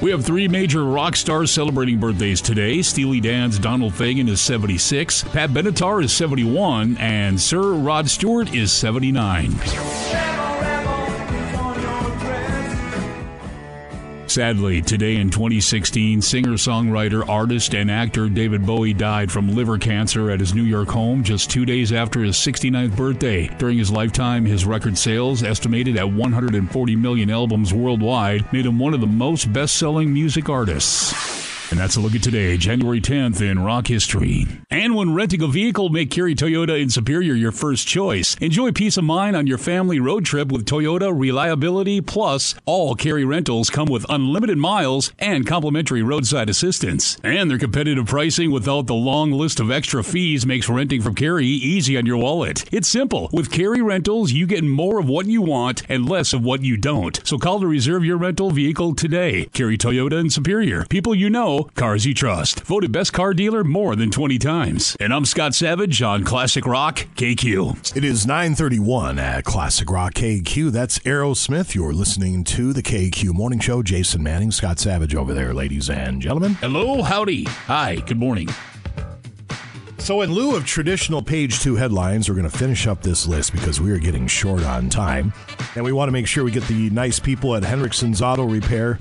We 0.00 0.12
have 0.12 0.24
three 0.24 0.46
major 0.46 0.84
rock 0.84 1.16
stars 1.16 1.50
celebrating 1.50 1.98
birthdays 1.98 2.40
today. 2.40 2.82
Steely 2.82 3.18
Dan's 3.18 3.58
Donald 3.58 3.94
Fagen 3.94 4.28
is 4.28 4.40
76, 4.40 5.24
Pat 5.24 5.50
Benatar 5.50 6.04
is 6.04 6.12
71, 6.12 6.96
and 6.98 7.40
Sir 7.40 7.72
Rod 7.72 8.08
Stewart 8.08 8.54
is 8.54 8.70
79. 8.70 10.35
Sadly, 14.36 14.82
today 14.82 15.16
in 15.16 15.30
2016, 15.30 16.20
singer 16.20 16.58
songwriter, 16.58 17.26
artist, 17.26 17.74
and 17.74 17.90
actor 17.90 18.28
David 18.28 18.66
Bowie 18.66 18.92
died 18.92 19.32
from 19.32 19.54
liver 19.54 19.78
cancer 19.78 20.30
at 20.30 20.40
his 20.40 20.52
New 20.52 20.62
York 20.62 20.90
home 20.90 21.24
just 21.24 21.50
two 21.50 21.64
days 21.64 21.90
after 21.90 22.22
his 22.22 22.36
69th 22.36 22.94
birthday. 22.94 23.46
During 23.56 23.78
his 23.78 23.90
lifetime, 23.90 24.44
his 24.44 24.66
record 24.66 24.98
sales, 24.98 25.42
estimated 25.42 25.96
at 25.96 26.12
140 26.12 26.96
million 26.96 27.30
albums 27.30 27.72
worldwide, 27.72 28.52
made 28.52 28.66
him 28.66 28.78
one 28.78 28.92
of 28.92 29.00
the 29.00 29.06
most 29.06 29.50
best 29.54 29.76
selling 29.76 30.12
music 30.12 30.50
artists. 30.50 31.55
And 31.70 31.80
that's 31.80 31.96
a 31.96 32.00
look 32.00 32.14
at 32.14 32.22
today, 32.22 32.56
January 32.56 33.00
10th 33.00 33.40
in 33.40 33.58
rock 33.58 33.88
history. 33.88 34.46
And 34.70 34.94
when 34.94 35.14
renting 35.14 35.42
a 35.42 35.48
vehicle, 35.48 35.88
make 35.88 36.10
Kerry 36.10 36.36
Toyota 36.36 36.80
in 36.80 36.90
Superior 36.90 37.34
your 37.34 37.50
first 37.50 37.88
choice. 37.88 38.36
Enjoy 38.40 38.70
peace 38.70 38.96
of 38.96 39.02
mind 39.02 39.34
on 39.34 39.48
your 39.48 39.58
family 39.58 39.98
road 39.98 40.24
trip 40.24 40.52
with 40.52 40.64
Toyota 40.64 41.12
Reliability 41.12 42.00
Plus. 42.00 42.54
All 42.66 42.94
Kerry 42.94 43.24
rentals 43.24 43.68
come 43.68 43.88
with 43.88 44.06
unlimited 44.08 44.58
miles 44.58 45.12
and 45.18 45.44
complimentary 45.44 46.02
roadside 46.02 46.48
assistance. 46.48 47.16
And 47.24 47.50
their 47.50 47.58
competitive 47.58 48.06
pricing 48.06 48.52
without 48.52 48.86
the 48.86 48.94
long 48.94 49.32
list 49.32 49.58
of 49.58 49.70
extra 49.70 50.04
fees 50.04 50.46
makes 50.46 50.68
renting 50.68 51.02
from 51.02 51.16
Kerry 51.16 51.46
easy 51.46 51.96
on 51.96 52.06
your 52.06 52.18
wallet. 52.18 52.64
It's 52.72 52.88
simple. 52.88 53.28
With 53.32 53.50
Kerry 53.50 53.82
Rentals, 53.82 54.30
you 54.30 54.46
get 54.46 54.62
more 54.62 55.00
of 55.00 55.08
what 55.08 55.26
you 55.26 55.42
want 55.42 55.82
and 55.88 56.08
less 56.08 56.32
of 56.32 56.44
what 56.44 56.62
you 56.62 56.76
don't. 56.76 57.20
So 57.24 57.38
call 57.38 57.58
to 57.58 57.66
reserve 57.66 58.04
your 58.04 58.18
rental 58.18 58.50
vehicle 58.52 58.94
today. 58.94 59.46
Kerry 59.46 59.76
Toyota 59.76 60.20
in 60.20 60.30
Superior. 60.30 60.84
People 60.84 61.14
you 61.14 61.28
know, 61.28 61.55
cars 61.64 62.06
you 62.06 62.14
trust. 62.14 62.60
Voted 62.60 62.92
best 62.92 63.12
car 63.12 63.34
dealer 63.34 63.64
more 63.64 63.96
than 63.96 64.10
20 64.10 64.38
times. 64.38 64.96
And 65.00 65.12
I'm 65.12 65.24
Scott 65.24 65.54
Savage 65.54 66.02
on 66.02 66.24
Classic 66.24 66.64
Rock 66.66 67.06
KQ. 67.16 67.96
It 67.96 68.04
is 68.04 68.26
931 68.26 69.18
at 69.18 69.44
Classic 69.44 69.90
Rock 69.90 70.14
KQ. 70.14 70.70
That's 70.70 70.98
Aerosmith. 71.00 71.74
You're 71.74 71.92
listening 71.92 72.44
to 72.44 72.72
the 72.72 72.82
KQ 72.82 73.32
Morning 73.34 73.58
Show. 73.58 73.82
Jason 73.82 74.22
Manning, 74.22 74.50
Scott 74.50 74.78
Savage 74.78 75.14
over 75.14 75.34
there, 75.34 75.52
ladies 75.54 75.90
and 75.90 76.20
gentlemen. 76.22 76.54
Hello, 76.54 77.02
howdy. 77.02 77.44
Hi, 77.44 77.96
good 77.96 78.18
morning. 78.18 78.48
So, 79.98 80.20
in 80.20 80.32
lieu 80.32 80.54
of 80.54 80.64
traditional 80.64 81.20
page 81.20 81.58
two 81.58 81.74
headlines, 81.74 82.28
we're 82.28 82.36
going 82.36 82.48
to 82.48 82.56
finish 82.56 82.86
up 82.86 83.02
this 83.02 83.26
list 83.26 83.52
because 83.52 83.80
we 83.80 83.90
are 83.90 83.98
getting 83.98 84.28
short 84.28 84.62
on 84.62 84.88
time. 84.88 85.32
And 85.74 85.84
we 85.84 85.92
want 85.92 86.08
to 86.08 86.12
make 86.12 86.28
sure 86.28 86.44
we 86.44 86.52
get 86.52 86.62
the 86.68 86.90
nice 86.90 87.18
people 87.18 87.56
at 87.56 87.64
Hendrickson's 87.64 88.22
Auto 88.22 88.44
Repair 88.44 88.98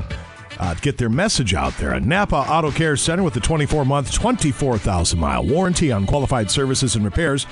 uh, 0.59 0.73
get 0.75 0.97
their 0.97 1.09
message 1.09 1.53
out 1.53 1.75
there. 1.77 1.93
A 1.93 1.99
Napa 1.99 2.35
Auto 2.35 2.71
Care 2.71 2.95
Center 2.97 3.23
with 3.23 3.35
a 3.35 3.39
24 3.39 3.85
month, 3.85 4.11
24,000 4.11 5.19
mile 5.19 5.45
warranty 5.45 5.91
on 5.91 6.05
qualified 6.05 6.49
services 6.51 6.95
and 6.95 7.05
repairs. 7.05 7.45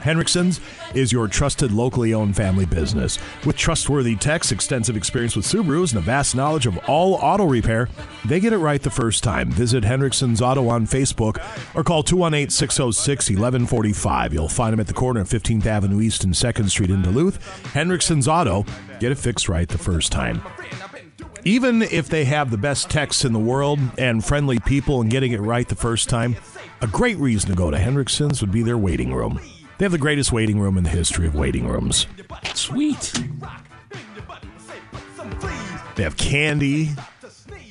Henriksen's 0.00 0.60
is 0.94 1.12
your 1.12 1.28
trusted 1.28 1.72
locally 1.72 2.14
owned 2.14 2.34
family 2.34 2.64
business. 2.64 3.18
With 3.44 3.56
trustworthy 3.56 4.16
techs, 4.16 4.50
extensive 4.50 4.96
experience 4.96 5.36
with 5.36 5.44
Subarus, 5.44 5.90
and 5.90 5.98
a 5.98 6.02
vast 6.02 6.34
knowledge 6.34 6.66
of 6.66 6.78
all 6.88 7.14
auto 7.14 7.44
repair, 7.44 7.88
they 8.24 8.40
get 8.40 8.52
it 8.52 8.58
right 8.58 8.82
the 8.82 8.90
first 8.90 9.22
time. 9.22 9.50
Visit 9.50 9.84
Henriksen's 9.84 10.40
Auto 10.42 10.68
on 10.68 10.86
Facebook 10.86 11.42
or 11.74 11.84
call 11.84 12.02
218 12.02 12.50
606 12.50 13.30
1145. 13.30 14.32
You'll 14.32 14.48
find 14.48 14.72
them 14.72 14.80
at 14.80 14.86
the 14.86 14.94
corner 14.94 15.20
of 15.20 15.28
15th 15.28 15.66
Avenue 15.66 16.00
East 16.00 16.24
and 16.24 16.34
2nd 16.34 16.70
Street 16.70 16.90
in 16.90 17.02
Duluth. 17.02 17.38
Henriksen's 17.74 18.26
Auto, 18.26 18.64
get 18.98 19.12
it 19.12 19.18
fixed 19.18 19.48
right 19.48 19.68
the 19.68 19.78
first 19.78 20.10
time. 20.10 20.42
Even 21.44 21.82
if 21.82 22.08
they 22.08 22.24
have 22.24 22.50
the 22.50 22.58
best 22.58 22.90
texts 22.90 23.24
in 23.24 23.32
the 23.32 23.38
world 23.38 23.78
and 23.96 24.24
friendly 24.24 24.58
people 24.58 25.00
and 25.00 25.10
getting 25.10 25.32
it 25.32 25.40
right 25.40 25.66
the 25.68 25.74
first 25.74 26.08
time, 26.08 26.36
a 26.80 26.86
great 26.86 27.16
reason 27.18 27.50
to 27.50 27.56
go 27.56 27.70
to 27.70 27.78
Hendrickson's 27.78 28.40
would 28.40 28.52
be 28.52 28.62
their 28.62 28.78
waiting 28.78 29.14
room. 29.14 29.40
They 29.78 29.84
have 29.84 29.92
the 29.92 29.98
greatest 29.98 30.32
waiting 30.32 30.60
room 30.60 30.76
in 30.76 30.84
the 30.84 30.90
history 30.90 31.26
of 31.26 31.34
waiting 31.34 31.66
rooms. 31.66 32.06
Sweet. 32.54 33.12
They 35.96 36.02
have 36.02 36.16
candy 36.16 36.90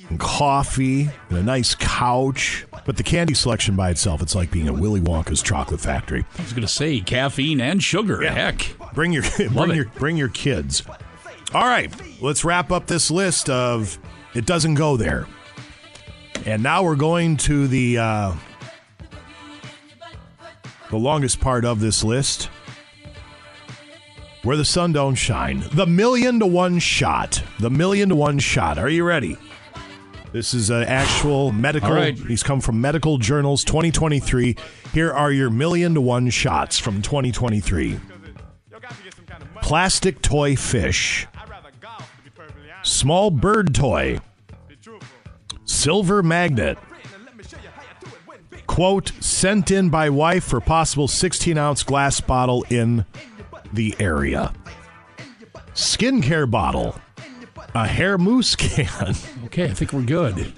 and 0.09 0.19
coffee 0.19 1.09
and 1.29 1.37
a 1.37 1.43
nice 1.43 1.75
couch. 1.75 2.65
But 2.85 2.97
the 2.97 3.03
candy 3.03 3.35
selection 3.35 3.75
by 3.75 3.91
itself, 3.91 4.21
it's 4.23 4.33
like 4.33 4.49
being 4.49 4.67
at 4.67 4.73
Willy 4.73 5.01
Wonka's 5.01 5.43
chocolate 5.43 5.79
factory. 5.79 6.25
I 6.37 6.41
was 6.41 6.53
going 6.53 6.63
to 6.63 6.67
say 6.67 6.99
caffeine 7.01 7.61
and 7.61 7.83
sugar. 7.83 8.21
Heck. 8.21 8.75
Bring 8.93 9.11
your 9.13 9.23
bring 9.51 9.75
your 9.75 9.85
bring 9.85 10.17
your 10.17 10.29
kids. 10.29 10.83
All 11.53 11.65
right, 11.65 11.91
let's 12.21 12.45
wrap 12.45 12.71
up 12.71 12.85
this 12.85 13.09
list 13.09 13.49
of 13.49 13.97
it 14.35 14.45
doesn't 14.45 14.75
go 14.75 14.97
there. 14.97 15.25
And 16.45 16.61
now 16.61 16.83
we're 16.83 16.95
going 16.95 17.37
to 17.37 17.67
the 17.67 17.97
uh, 17.97 18.35
the 20.91 20.97
longest 20.97 21.39
part 21.39 21.65
of 21.65 21.79
this 21.79 22.03
list, 22.03 22.49
where 24.43 24.57
the 24.57 24.65
sun 24.65 24.93
don't 24.93 25.15
shine. 25.15 25.63
The 25.73 25.87
million 25.87 26.39
to 26.39 26.45
one 26.45 26.77
shot. 26.77 27.43
The 27.59 27.71
million 27.71 28.09
to 28.09 28.15
one 28.15 28.37
shot. 28.37 28.77
Are 28.77 28.89
you 28.89 29.03
ready? 29.03 29.35
This 30.31 30.53
is 30.53 30.69
an 30.69 30.83
actual 30.83 31.51
medical. 31.51 31.91
Right. 31.91 32.15
These 32.15 32.43
come 32.43 32.61
from 32.61 32.79
Medical 32.79 33.17
Journals 33.17 33.63
2023. 33.63 34.55
Here 34.93 35.11
are 35.11 35.31
your 35.31 35.49
million 35.49 35.95
to 35.95 36.01
one 36.01 36.29
shots 36.29 36.77
from 36.77 37.01
2023. 37.01 37.99
Plastic 39.61 40.21
toy 40.21 40.55
fish. 40.55 41.27
Small 42.83 43.31
bird 43.31 43.75
toy. 43.75 44.19
Silver 45.65 46.23
magnet. 46.23 46.77
Quote, 48.67 49.11
sent 49.19 49.71
in 49.71 49.89
by 49.89 50.09
wife 50.09 50.43
for 50.43 50.61
possible 50.61 51.07
16 51.07 51.57
ounce 51.57 51.83
glass 51.83 52.21
bottle 52.21 52.65
in 52.69 53.05
the 53.73 53.95
area. 53.99 54.53
Skincare 55.73 56.49
bottle. 56.49 56.95
A 57.75 57.87
hair 57.87 58.17
mousse 58.17 58.55
can. 58.55 59.15
Okay, 59.45 59.65
I 59.65 59.73
think 59.73 59.93
we're 59.93 60.03
good. 60.03 60.53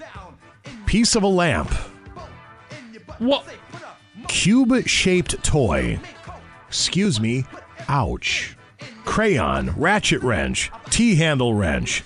Piece 0.84 1.16
of 1.16 1.22
a 1.22 1.26
lamp. 1.26 1.70
What? 3.18 3.46
Cube 4.28 4.86
shaped 4.86 5.42
toy. 5.42 5.98
Excuse 6.68 7.18
me. 7.18 7.46
Ouch. 7.88 8.54
Crayon, 9.06 9.70
ratchet 9.76 10.22
wrench, 10.22 10.70
T 10.90 11.14
handle 11.14 11.54
wrench. 11.54 12.02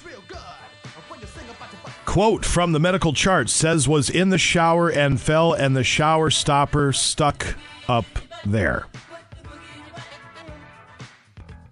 Quote 2.17 2.47
from 2.47 2.73
the 2.73 2.81
medical 2.81 3.13
chart 3.13 3.51
says 3.51 3.87
was 3.87 4.09
in 4.09 4.31
the 4.31 4.39
shower 4.39 4.89
and 4.89 5.21
fell, 5.21 5.53
and 5.53 5.77
the 5.77 5.85
shower 5.85 6.31
stopper 6.31 6.91
stuck 6.91 7.57
up 7.89 8.07
there. 8.47 8.87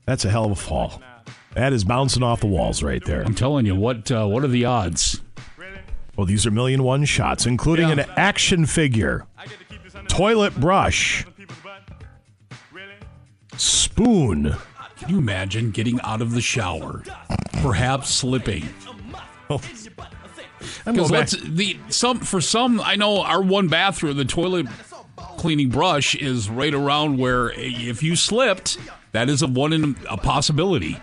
That's 0.04 0.26
a 0.26 0.30
hell 0.30 0.44
of 0.44 0.50
a 0.50 0.54
fall. 0.54 1.00
That 1.54 1.72
is 1.72 1.82
bouncing 1.82 2.22
off 2.22 2.40
the 2.40 2.46
walls 2.46 2.82
right 2.82 3.02
there. 3.06 3.22
I'm 3.22 3.34
telling 3.34 3.64
you, 3.64 3.74
what 3.74 4.10
uh, 4.10 4.26
what 4.26 4.44
are 4.44 4.48
the 4.48 4.66
odds? 4.66 5.22
Well, 6.14 6.26
these 6.26 6.44
are 6.44 6.50
million 6.50 6.82
one 6.82 7.06
shots, 7.06 7.46
including 7.46 7.90
an 7.90 8.00
action 8.14 8.66
figure, 8.66 9.24
toilet 10.08 10.60
brush, 10.60 11.24
spoon. 13.56 14.54
Can 14.98 15.08
you 15.08 15.16
imagine 15.16 15.70
getting 15.70 16.02
out 16.02 16.20
of 16.20 16.32
the 16.32 16.42
shower, 16.42 17.02
perhaps 17.62 18.10
slipping, 18.10 18.68
I'm 19.48 19.58
Because 20.84 20.96
going 20.96 21.10
back. 21.10 21.32
let's 21.32 21.32
the 21.40 21.78
some 21.88 22.20
for 22.20 22.40
some 22.40 22.80
I 22.80 22.96
know 22.96 23.22
our 23.22 23.42
one 23.42 23.68
bathroom 23.68 24.16
the 24.16 24.24
toilet 24.24 24.66
cleaning 25.16 25.68
brush 25.68 26.14
is 26.14 26.48
right 26.50 26.74
around 26.74 27.18
where 27.18 27.50
if 27.52 28.02
you 28.02 28.16
slipped 28.16 28.78
that 29.12 29.28
is 29.28 29.42
a 29.42 29.46
one 29.46 29.72
in 29.72 29.96
a 30.10 30.16
possibility. 30.16 30.98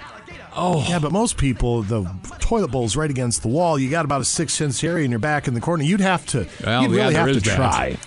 Oh 0.54 0.86
Yeah, 0.90 1.00
but 1.00 1.14
most 1.14 1.38
people, 1.38 1.82
the 1.82 2.04
toilet 2.40 2.72
bowl's 2.72 2.98
right 2.98 3.10
against 3.10 3.42
the 3.42 3.48
wall. 3.48 3.80
You 3.80 3.90
got 3.90 4.04
about 4.04 4.20
a 4.20 4.26
six 4.26 4.60
inch 4.60 4.84
area 4.84 5.06
in 5.06 5.12
you're 5.12 5.20
back 5.20 5.48
in 5.48 5.54
the 5.54 5.62
corner. 5.62 5.84
You'd 5.84 6.02
have 6.02 6.26
to, 6.28 6.46
Well, 6.66 6.84
you'd 6.84 6.92
yeah, 6.92 7.04
really 7.04 7.14
there 7.14 7.26
have 7.28 7.34
to 7.36 7.50
that. 7.50 7.56
try. 7.56 7.98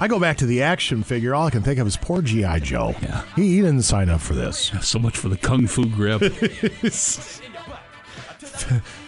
I 0.00 0.08
go 0.08 0.18
back 0.18 0.38
to 0.38 0.46
the 0.46 0.62
action 0.62 1.04
figure. 1.04 1.32
All 1.34 1.46
I 1.46 1.50
can 1.50 1.62
think 1.62 1.78
of 1.78 1.86
is 1.86 1.96
poor 1.96 2.22
GI 2.22 2.60
Joe. 2.60 2.96
Yeah, 3.02 3.22
he, 3.36 3.54
he 3.56 3.60
didn't 3.60 3.82
sign 3.82 4.08
up 4.08 4.20
for 4.20 4.34
this. 4.34 4.72
So 4.80 4.98
much 4.98 5.16
for 5.16 5.28
the 5.28 5.36
kung 5.36 5.66
fu 5.68 5.86
grip. 5.86 6.22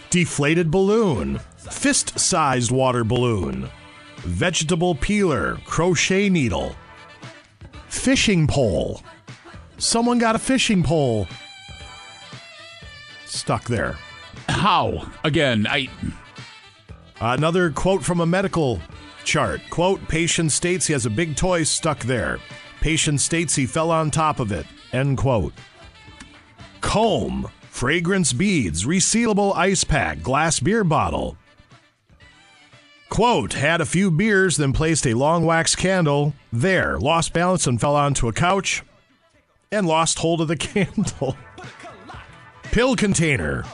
Deflated 0.09 0.69
balloon, 0.69 1.39
fist-sized 1.71 2.71
water 2.71 3.03
balloon, 3.03 3.69
vegetable 4.17 4.95
peeler, 4.95 5.57
crochet 5.65 6.29
needle, 6.29 6.75
fishing 7.87 8.47
pole. 8.47 9.01
Someone 9.77 10.17
got 10.17 10.35
a 10.35 10.39
fishing 10.39 10.83
pole 10.83 11.27
stuck 13.33 13.65
there. 13.65 13.97
How? 14.47 15.11
Again, 15.23 15.67
I. 15.69 15.89
Another 17.19 17.71
quote 17.71 18.03
from 18.03 18.19
a 18.19 18.25
medical 18.25 18.79
chart. 19.23 19.61
Quote, 19.69 20.07
patient 20.07 20.51
states 20.51 20.87
he 20.87 20.93
has 20.93 21.05
a 21.05 21.09
big 21.09 21.35
toy 21.35 21.63
stuck 21.63 21.99
there. 21.99 22.39
Patient 22.81 23.19
states 23.21 23.55
he 23.55 23.65
fell 23.65 23.91
on 23.91 24.11
top 24.11 24.39
of 24.39 24.51
it. 24.51 24.65
End 24.91 25.17
quote. 25.17 25.53
Comb, 26.81 27.49
fragrance 27.69 28.33
beads, 28.33 28.85
resealable 28.85 29.55
ice 29.55 29.83
pack, 29.83 30.21
glass 30.21 30.59
beer 30.59 30.83
bottle. 30.83 31.37
Quote, 33.13 33.53
had 33.53 33.79
a 33.79 33.85
few 33.85 34.09
beers, 34.09 34.57
then 34.57 34.73
placed 34.73 35.05
a 35.05 35.13
long 35.13 35.45
wax 35.45 35.75
candle 35.75 36.33
there, 36.51 36.97
lost 36.97 37.31
balance 37.31 37.67
and 37.67 37.79
fell 37.79 37.95
onto 37.95 38.27
a 38.27 38.33
couch, 38.33 38.81
and 39.71 39.85
lost 39.85 40.17
hold 40.17 40.41
of 40.41 40.47
the 40.47 40.55
candle. 40.57 41.37
Pill 42.63 42.95
container, 42.95 43.65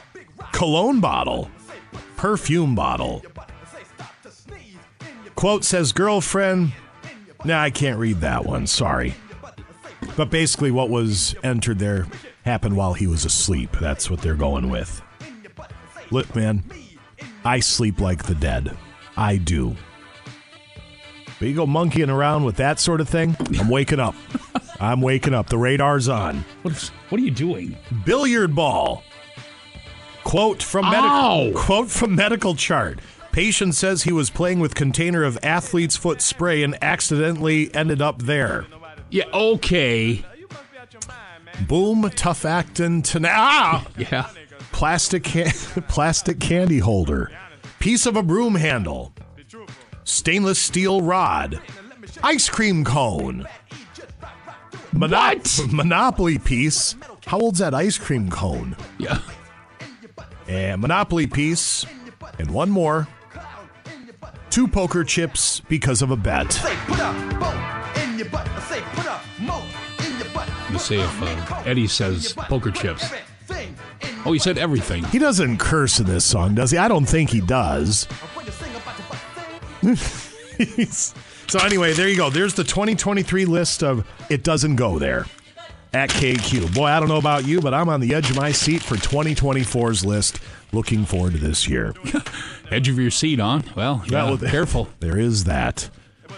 cologne 0.52 1.00
bottle, 1.00 1.50
perfume 2.18 2.76
bottle. 2.76 3.24
Quote 5.36 5.64
says 5.64 5.94
girlfriend. 5.94 6.74
Nah, 7.46 7.62
I 7.62 7.70
can't 7.70 7.98
read 7.98 8.20
that 8.20 8.44
one. 8.44 8.68
Sorry. 8.68 9.16
But 10.18 10.30
basically, 10.30 10.72
what 10.72 10.90
was 10.90 11.34
entered 11.44 11.80
there 11.80 12.08
happened 12.44 12.76
while 12.76 12.92
he 12.92 13.08
was 13.08 13.24
asleep. 13.24 13.78
That's 13.80 14.10
what 14.10 14.20
they're 14.20 14.36
going 14.36 14.70
with. 14.70 15.02
Look, 16.12 16.36
man, 16.36 16.66
I 17.46 17.62
sleep 17.62 18.02
like 18.02 18.26
the 18.26 18.36
dead. 18.36 18.76
I 19.20 19.36
do. 19.36 19.76
But 21.40 21.50
you 21.50 21.54
go 21.54 21.66
monkeying 21.68 22.10
around 22.10 22.46
with 22.46 22.56
that 22.56 22.80
sort 22.80 23.02
of 23.02 23.10
thing, 23.10 23.36
I'm 23.60 23.68
waking 23.68 24.00
up. 24.00 24.16
I'm 24.80 25.02
waking 25.02 25.34
up. 25.34 25.50
The 25.50 25.58
radar's 25.58 26.08
on. 26.08 26.46
What, 26.62 26.74
is, 26.74 26.88
what 27.10 27.20
are 27.20 27.24
you 27.24 27.32
doing? 27.32 27.78
Billiard 28.06 28.56
ball. 28.56 29.04
Quote 30.24 30.64
from 30.64 30.90
medical 30.90 31.52
quote 31.54 31.90
from 31.90 32.16
medical 32.16 32.56
chart. 32.56 33.00
Patient 33.34 33.76
says 33.76 34.04
he 34.04 34.14
was 34.14 34.30
playing 34.30 34.62
with 34.62 34.74
container 34.74 35.24
of 35.24 35.38
athlete's 35.44 35.98
foot 35.98 36.22
spray 36.22 36.64
and 36.64 36.82
accidentally 36.82 37.74
ended 37.76 38.02
up 38.02 38.22
there. 38.22 38.68
Yeah, 39.10 39.26
okay. 39.34 40.26
Boom, 41.68 42.10
tough 42.16 42.46
actin' 42.46 43.02
to 43.02 43.22
ah! 43.26 43.86
Yeah. 43.98 44.30
Plastic 44.72 45.24
can- 45.26 45.52
plastic 45.90 46.40
candy 46.40 46.80
holder. 46.80 47.32
Piece 47.80 48.06
of 48.06 48.16
a 48.16 48.24
broom 48.24 48.56
handle. 48.56 49.14
Stainless 50.04 50.60
steel 50.60 51.02
rod. 51.02 51.62
Ice 52.24 52.50
cream 52.50 52.84
cone. 52.84 53.46
Mono- 54.92 55.36
Monopoly 55.72 56.40
piece. 56.40 56.96
How 57.26 57.40
old's 57.40 57.60
that 57.60 57.74
ice 57.74 57.98
cream 57.98 58.30
cone? 58.30 58.76
Yeah. 58.98 59.20
And 60.48 60.82
Monopoly 60.82 61.28
piece. 61.28 61.86
And 62.38 62.52
one 62.52 62.70
more. 62.70 63.08
Two 64.50 64.68
poker 64.68 65.04
chips 65.04 65.62
because 65.70 66.02
of 66.02 66.12
a 66.12 66.18
bet. 66.18 66.60
Let's 70.72 70.86
see 70.86 71.00
if 71.00 71.22
uh, 71.22 71.64
Eddie 71.66 71.88
says 71.88 72.34
poker 72.34 72.72
chips. 72.72 73.12
Oh, 74.26 74.32
he 74.32 74.40
said 74.40 74.58
everything. 74.58 75.04
He 75.06 75.20
doesn't 75.20 75.58
curse 75.58 76.00
in 76.00 76.06
this 76.06 76.26
song, 76.26 76.56
does 76.56 76.72
he? 76.72 76.78
I 76.78 76.88
don't 76.88 77.06
think 77.06 77.30
he 77.30 77.42
does. 77.42 78.08
so 81.48 81.60
anyway, 81.60 81.94
there 81.94 82.10
you 82.10 82.18
go. 82.18 82.30
There's 82.30 82.54
the 82.54 82.64
2023 82.64 83.46
list 83.46 83.84
of 83.84 84.06
it 84.30 84.44
doesn't 84.44 84.76
go 84.76 85.00
there 85.00 85.26
at 85.94 86.10
KQ. 86.10 86.76
Boy, 86.76 86.86
I 86.86 87.00
don't 87.00 87.10
know 87.10 87.18
about 87.18 87.46
you, 87.46 87.62
but 87.62 87.74
I'm 87.74 87.90
on 87.90 88.00
the 88.02 88.14
edge 88.14 88.30
of 88.30 88.36
my 88.36 88.52
seat 88.52 88.82
for 88.82 88.96
2024's 88.96 90.06
list. 90.06 90.40
Looking 90.72 91.06
forward 91.06 91.34
to 91.34 91.40
this 91.40 91.68
year. 91.68 91.96
Edge 92.70 92.90
of 92.90 93.00
your 93.00 93.10
seat 93.10 93.40
on. 93.40 93.64
Well, 93.76 94.04
yeah, 94.08 94.26
Well, 94.26 94.38
careful. 94.52 94.88
There 95.00 95.18
is 95.18 95.46
that. 95.46 95.90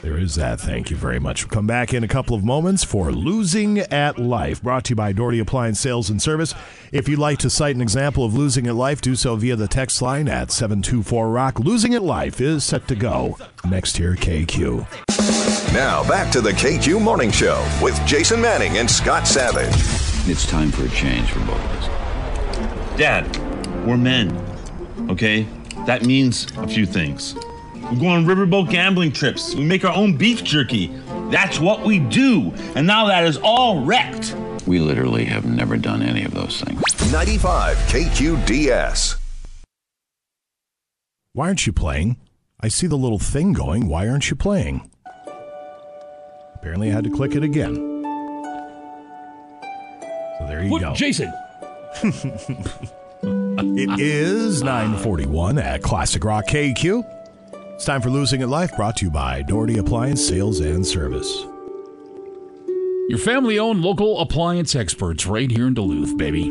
There 0.01 0.17
is 0.17 0.33
that. 0.35 0.59
Thank 0.59 0.89
you 0.89 0.95
very 0.97 1.19
much. 1.19 1.43
We'll 1.43 1.51
come 1.51 1.67
back 1.67 1.93
in 1.93 2.03
a 2.03 2.07
couple 2.07 2.35
of 2.35 2.43
moments 2.43 2.83
for 2.83 3.11
Losing 3.11 3.79
at 3.79 4.17
Life, 4.17 4.59
brought 4.61 4.85
to 4.85 4.89
you 4.91 4.95
by 4.95 5.11
Doherty 5.11 5.37
Appliance 5.37 5.79
Sales 5.79 6.09
and 6.09 6.19
Service. 6.19 6.55
If 6.91 7.07
you'd 7.07 7.19
like 7.19 7.37
to 7.39 7.51
cite 7.51 7.75
an 7.75 7.83
example 7.83 8.25
of 8.25 8.33
losing 8.33 8.65
at 8.65 8.73
life, 8.73 8.99
do 8.99 9.15
so 9.15 9.35
via 9.35 9.55
the 9.55 9.67
text 9.67 10.01
line 10.01 10.27
at 10.27 10.51
724 10.51 11.29
Rock. 11.29 11.59
Losing 11.59 11.93
at 11.93 12.01
Life 12.01 12.41
is 12.41 12.63
set 12.63 12.87
to 12.87 12.95
go 12.95 13.37
next 13.69 13.95
here, 13.95 14.15
KQ. 14.15 14.87
Now 15.73 16.07
back 16.09 16.31
to 16.31 16.41
the 16.41 16.51
KQ 16.51 16.99
Morning 16.99 17.29
Show 17.29 17.63
with 17.79 17.95
Jason 18.07 18.41
Manning 18.41 18.79
and 18.79 18.89
Scott 18.89 19.27
Savage. 19.27 19.69
It's 20.27 20.47
time 20.47 20.71
for 20.71 20.83
a 20.83 20.89
change 20.89 21.29
for 21.29 21.39
both 21.41 21.63
of 21.63 21.71
us. 21.77 22.97
Dad, 22.97 23.37
we're 23.85 23.97
men. 23.97 24.35
Okay? 25.11 25.45
That 25.85 26.05
means 26.05 26.47
a 26.57 26.67
few 26.67 26.87
things. 26.87 27.35
We 27.91 27.99
go 27.99 28.07
on 28.07 28.25
riverboat 28.25 28.69
gambling 28.69 29.11
trips. 29.11 29.53
We 29.53 29.65
make 29.65 29.83
our 29.83 29.93
own 29.93 30.15
beef 30.15 30.43
jerky. 30.43 30.87
That's 31.29 31.59
what 31.59 31.83
we 31.83 31.99
do. 31.99 32.53
And 32.75 32.87
now 32.87 33.07
that 33.07 33.25
is 33.25 33.37
all 33.43 33.83
wrecked. 33.83 34.33
We 34.65 34.79
literally 34.79 35.25
have 35.25 35.45
never 35.45 35.75
done 35.75 36.01
any 36.01 36.23
of 36.23 36.33
those 36.33 36.61
things. 36.61 36.81
95 37.11 37.75
KQDS. 37.77 39.17
Why 41.33 41.47
aren't 41.47 41.65
you 41.67 41.73
playing? 41.73 42.17
I 42.61 42.67
see 42.69 42.87
the 42.87 42.97
little 42.97 43.19
thing 43.19 43.53
going. 43.53 43.87
Why 43.87 44.07
aren't 44.07 44.29
you 44.29 44.35
playing? 44.35 44.89
Apparently, 46.55 46.89
I 46.89 46.93
had 46.93 47.03
to 47.05 47.09
click 47.09 47.35
it 47.35 47.43
again. 47.43 47.75
So 50.39 50.45
there 50.47 50.63
you 50.63 50.71
What, 50.71 50.81
go. 50.81 50.93
Jason. 50.93 51.33
It 53.23 53.99
is 53.99 54.63
941 54.63 55.59
at 55.59 55.83
Classic 55.83 56.23
Rock 56.23 56.47
KQ. 56.47 57.03
It's 57.81 57.87
time 57.87 58.03
for 58.03 58.11
Losing 58.11 58.43
at 58.43 58.47
Life, 58.47 58.75
brought 58.75 58.97
to 58.97 59.05
you 59.05 59.09
by 59.09 59.41
Doherty 59.41 59.79
Appliance 59.79 60.23
Sales 60.23 60.59
and 60.59 60.85
Service. 60.85 61.47
Your 63.09 63.17
family 63.17 63.57
owned 63.57 63.81
local 63.81 64.19
appliance 64.19 64.75
experts 64.75 65.25
right 65.25 65.49
here 65.49 65.65
in 65.65 65.73
Duluth, 65.73 66.15
baby. 66.15 66.47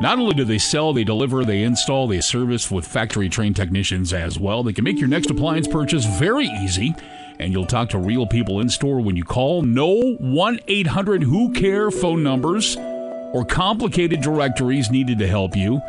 Not 0.00 0.18
only 0.18 0.32
do 0.32 0.44
they 0.44 0.56
sell, 0.56 0.94
they 0.94 1.04
deliver, 1.04 1.44
they 1.44 1.62
install, 1.62 2.08
they 2.08 2.22
service 2.22 2.70
with 2.70 2.86
factory 2.86 3.28
trained 3.28 3.54
technicians 3.54 4.14
as 4.14 4.40
well. 4.40 4.62
They 4.62 4.72
can 4.72 4.84
make 4.84 4.98
your 4.98 5.10
next 5.10 5.28
appliance 5.28 5.68
purchase 5.68 6.06
very 6.18 6.46
easy, 6.46 6.94
and 7.38 7.52
you'll 7.52 7.66
talk 7.66 7.90
to 7.90 7.98
real 7.98 8.26
people 8.26 8.60
in 8.60 8.70
store 8.70 9.02
when 9.02 9.14
you 9.14 9.24
call. 9.24 9.60
No 9.60 10.14
1 10.20 10.60
800 10.66 11.22
Who 11.22 11.52
Care 11.52 11.90
phone 11.90 12.22
numbers 12.22 12.78
or 12.78 13.44
complicated 13.44 14.22
directories 14.22 14.90
needed 14.90 15.18
to 15.18 15.28
help 15.28 15.54
you. 15.54 15.82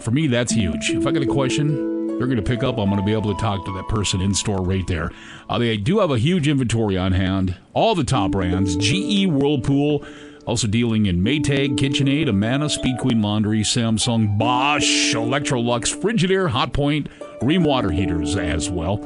For 0.00 0.10
me, 0.10 0.26
that's 0.26 0.50
huge. 0.50 0.90
If 0.90 1.06
I 1.06 1.12
got 1.12 1.22
a 1.22 1.26
question, 1.26 1.93
they're 2.18 2.26
going 2.26 2.36
to 2.36 2.42
pick 2.42 2.62
up. 2.62 2.78
I'm 2.78 2.88
going 2.88 3.00
to 3.00 3.06
be 3.06 3.12
able 3.12 3.34
to 3.34 3.40
talk 3.40 3.64
to 3.64 3.72
that 3.72 3.88
person 3.88 4.20
in 4.20 4.34
store 4.34 4.62
right 4.62 4.86
there. 4.86 5.10
Uh, 5.48 5.58
they 5.58 5.76
do 5.76 5.98
have 5.98 6.10
a 6.10 6.18
huge 6.18 6.48
inventory 6.48 6.96
on 6.96 7.12
hand. 7.12 7.56
All 7.72 7.94
the 7.94 8.04
top 8.04 8.30
brands 8.30 8.76
GE, 8.76 9.26
Whirlpool, 9.26 10.04
also 10.46 10.66
dealing 10.66 11.06
in 11.06 11.22
Maytag, 11.22 11.76
KitchenAid, 11.76 12.28
Amana, 12.28 12.68
Speed 12.68 12.98
Queen 12.98 13.20
Laundry, 13.20 13.62
Samsung, 13.62 14.38
Bosch, 14.38 15.14
Electrolux, 15.14 15.94
Frigidaire, 15.98 16.50
Hotpoint, 16.50 17.08
Rheem 17.40 17.64
water 17.64 17.90
heaters 17.90 18.36
as 18.36 18.70
well. 18.70 18.98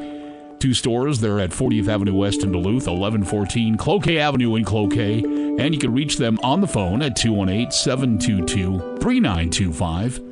Two 0.58 0.74
stores. 0.74 1.20
They're 1.20 1.40
at 1.40 1.50
40th 1.50 1.88
Avenue 1.88 2.14
West 2.14 2.42
in 2.42 2.50
Duluth, 2.50 2.86
1114 2.88 3.76
Cloquet 3.76 4.18
Avenue 4.18 4.56
in 4.56 4.64
Cloquet. 4.64 5.22
And 5.22 5.72
you 5.72 5.78
can 5.78 5.94
reach 5.94 6.16
them 6.16 6.38
on 6.42 6.60
the 6.60 6.66
phone 6.66 7.00
at 7.02 7.16
218 7.16 7.70
722 7.70 8.98
3925. 9.00 10.27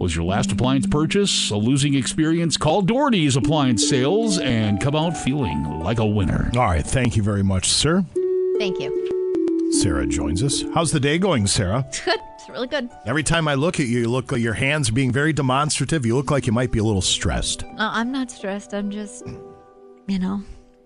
Was 0.00 0.16
your 0.16 0.24
last 0.24 0.50
appliance 0.50 0.86
purchase 0.86 1.50
a 1.50 1.56
losing 1.56 1.94
experience? 1.94 2.56
Call 2.56 2.80
Doherty's 2.80 3.36
Appliance 3.36 3.86
Sales 3.86 4.38
and 4.38 4.80
come 4.80 4.96
out 4.96 5.14
feeling 5.14 5.62
like 5.82 5.98
a 5.98 6.06
winner. 6.06 6.50
All 6.56 6.64
right. 6.64 6.84
Thank 6.84 7.16
you 7.16 7.22
very 7.22 7.42
much, 7.42 7.68
sir. 7.68 8.02
Thank 8.58 8.80
you. 8.80 9.70
Sarah 9.82 10.06
joins 10.06 10.42
us. 10.42 10.64
How's 10.74 10.90
the 10.90 11.00
day 11.00 11.18
going, 11.18 11.46
Sarah? 11.46 11.84
It's 11.88 12.00
good. 12.04 12.18
It's 12.34 12.48
really 12.48 12.66
good. 12.66 12.88
Every 13.04 13.22
time 13.22 13.46
I 13.46 13.54
look 13.54 13.78
at 13.78 13.86
you, 13.86 14.00
you 14.00 14.08
look 14.08 14.32
like 14.32 14.40
your 14.40 14.54
hands 14.54 14.88
are 14.88 14.94
being 14.94 15.12
very 15.12 15.34
demonstrative. 15.34 16.06
You 16.06 16.16
look 16.16 16.30
like 16.30 16.46
you 16.46 16.52
might 16.54 16.72
be 16.72 16.78
a 16.78 16.84
little 16.84 17.02
stressed. 17.02 17.62
No, 17.62 17.90
I'm 17.92 18.10
not 18.10 18.30
stressed. 18.30 18.72
I'm 18.72 18.90
just, 18.90 19.26
you 20.06 20.18
know, 20.18 20.42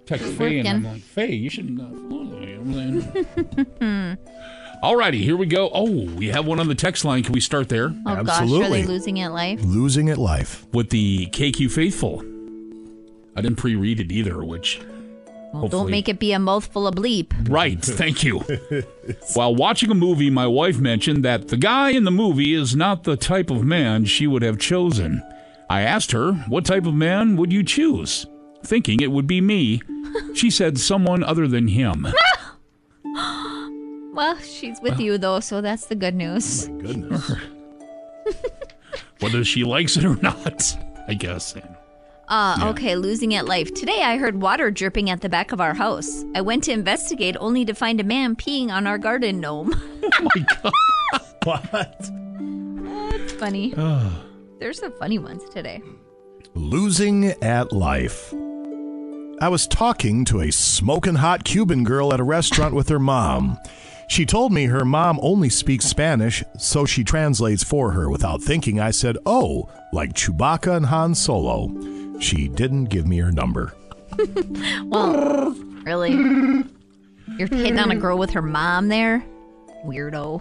Text 0.07 0.27
Faye 0.33 0.59
and 0.59 0.69
I'm 0.69 0.83
working. 0.83 0.93
like, 0.93 1.03
Faye, 1.03 1.35
you 1.35 1.49
shouldn't 1.49 1.81
uh, 1.81 1.85
follow 4.85 4.97
me. 4.97 5.05
I'm 5.05 5.13
saying. 5.15 5.25
All 5.25 5.25
righty, 5.25 5.25
here 5.25 5.37
we 5.37 5.47
go. 5.47 5.71
Oh, 5.73 6.05
we 6.17 6.29
have 6.29 6.47
one 6.47 6.61
on 6.61 6.69
the 6.69 6.75
text 6.75 7.05
line. 7.05 7.23
Can 7.23 7.33
we 7.33 7.41
start 7.41 7.69
there? 7.69 7.95
Oh 8.07 8.25
gosh, 8.25 8.51
are 8.51 8.69
they 8.71 8.85
losing 8.85 9.17
it 9.19 9.31
life? 9.31 9.61
Losing 9.63 10.09
it 10.09 10.19
life. 10.19 10.67
With 10.73 10.91
the 10.91 11.27
KQ 11.27 11.71
Faithful. 11.71 12.23
I 13.37 13.41
didn't 13.41 13.57
pre-read 13.57 13.99
it 14.01 14.13
either, 14.13 14.45
which 14.45 14.81
Well, 15.53 15.69
don't 15.69 15.91
make 15.91 16.09
it 16.09 16.19
be 16.19 16.33
a 16.33 16.39
mouthful 16.39 16.87
of 16.87 16.95
bleep. 16.95 17.33
Right, 17.49 17.81
thank 17.83 18.23
you. 18.23 18.41
While 19.35 19.55
watching 19.57 19.91
a 19.91 19.95
movie, 19.95 20.31
my 20.31 20.47
wife 20.47 20.79
mentioned 20.79 21.25
that 21.25 21.49
the 21.49 21.57
guy 21.57 21.91
in 21.91 22.05
the 22.05 22.13
movie 22.13 22.55
is 22.55 22.77
not 22.77 23.05
the 23.05 23.17
type 23.17 23.51
of 23.51 23.65
man 23.65 24.05
she 24.05 24.27
would 24.27 24.43
have 24.43 24.59
chosen. 24.59 25.23
I 25.69 25.81
asked 25.81 26.13
her, 26.13 26.33
What 26.49 26.65
type 26.65 26.87
of 26.87 26.95
man 26.95 27.37
would 27.37 27.53
you 27.53 27.65
choose? 27.65 28.27
Thinking 28.63 29.01
it 29.01 29.11
would 29.11 29.27
be 29.27 29.41
me. 29.41 29.81
She 30.35 30.49
said 30.49 30.79
someone 30.79 31.25
other 31.25 31.49
than 31.49 31.67
him. 31.67 32.07
Well, 34.15 34.39
she's 34.39 34.81
with 34.81 35.01
you 35.01 35.19
though, 35.19 35.41
so 35.41 35.61
that's 35.61 35.87
the 35.87 35.97
good 35.97 36.15
news. 36.15 36.69
My 36.69 36.83
Goodness. 36.83 37.33
Whether 39.21 39.45
she 39.45 39.65
likes 39.65 39.97
it 39.97 40.05
or 40.05 40.15
not, 40.17 40.63
I 41.09 41.15
guess. 41.15 41.57
Uh, 42.29 42.57
okay, 42.71 42.95
losing 42.95 43.35
at 43.35 43.47
life. 43.47 43.75
Today 43.75 44.03
I 44.03 44.17
heard 44.17 44.41
water 44.41 44.71
dripping 44.71 45.11
at 45.11 45.21
the 45.21 45.29
back 45.29 45.51
of 45.51 45.61
our 45.61 45.75
house. 45.75 46.25
I 46.35 46.43
went 46.43 46.63
to 46.65 46.73
investigate 46.73 47.37
only 47.41 47.65
to 47.65 47.75
find 47.75 48.01
a 48.01 48.05
man 48.05 48.37
peeing 48.37 48.71
on 48.71 48.87
our 48.87 48.99
garden 48.99 49.41
gnome. 49.41 49.73
Oh 50.17 50.29
my 50.35 50.47
god. 50.63 50.73
what? 51.45 52.11
That's 53.11 53.33
funny. 53.33 53.73
There's 54.61 54.79
some 54.79 54.93
funny 54.93 55.19
ones 55.19 55.43
today. 55.49 55.83
Losing 56.55 57.31
at 57.43 57.73
life. 57.73 58.33
I 59.41 59.49
was 59.49 59.67
talking 59.67 60.25
to 60.27 60.41
a 60.41 60.53
smoking 60.53 61.17
hot 61.17 61.45
Cuban 61.45 61.85
girl 61.85 62.13
at 62.13 62.21
a 62.21 62.25
restaurant 62.25 62.75
with 62.75 62.91
her 62.91 62.99
mom. 62.99 63.59
She 64.09 64.27
told 64.27 64.53
me 64.53 64.67
her 64.67 64.85
mom 64.85 65.19
only 65.23 65.49
speaks 65.49 65.87
Spanish, 65.87 66.43
so 66.59 66.85
she 66.85 67.05
translates 67.05 67.65
for 67.65 67.93
her. 67.93 68.09
Without 68.11 68.43
thinking, 68.43 68.79
I 68.79 68.91
said, 68.91 69.17
Oh, 69.27 69.69
like 69.93 70.13
Chewbacca 70.13 70.77
and 70.77 70.87
Han 70.87 71.15
Solo. 71.15 71.71
She 72.21 72.49
didn't 72.49 72.85
give 72.87 73.07
me 73.07 73.19
her 73.19 73.33
number. 73.33 73.75
Well, 74.85 75.51
really? 75.83 76.13
You're 77.37 77.49
hitting 77.49 77.79
on 77.79 77.91
a 77.91 77.97
girl 77.97 78.17
with 78.17 78.31
her 78.31 78.43
mom 78.43 78.89
there? 78.89 79.25
Weirdo. 79.85 80.41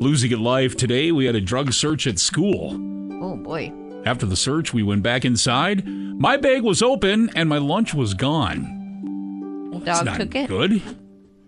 Losing 0.00 0.30
it 0.30 0.38
life 0.38 0.76
today, 0.76 1.10
we 1.10 1.24
had 1.24 1.34
a 1.34 1.40
drug 1.40 1.72
search 1.72 2.06
at 2.06 2.18
school. 2.20 2.74
Oh 3.22 3.34
boy. 3.36 3.72
After 4.04 4.24
the 4.26 4.36
search, 4.36 4.72
we 4.72 4.82
went 4.84 5.02
back 5.02 5.24
inside. 5.24 5.84
My 5.86 6.36
bag 6.36 6.62
was 6.62 6.80
open 6.82 7.30
and 7.34 7.48
my 7.48 7.58
lunch 7.58 7.92
was 7.92 8.14
gone. 8.14 9.80
That's 9.84 9.98
Dog 9.98 10.06
not 10.06 10.16
took 10.20 10.34
it? 10.34 10.48
Good. 10.48 10.82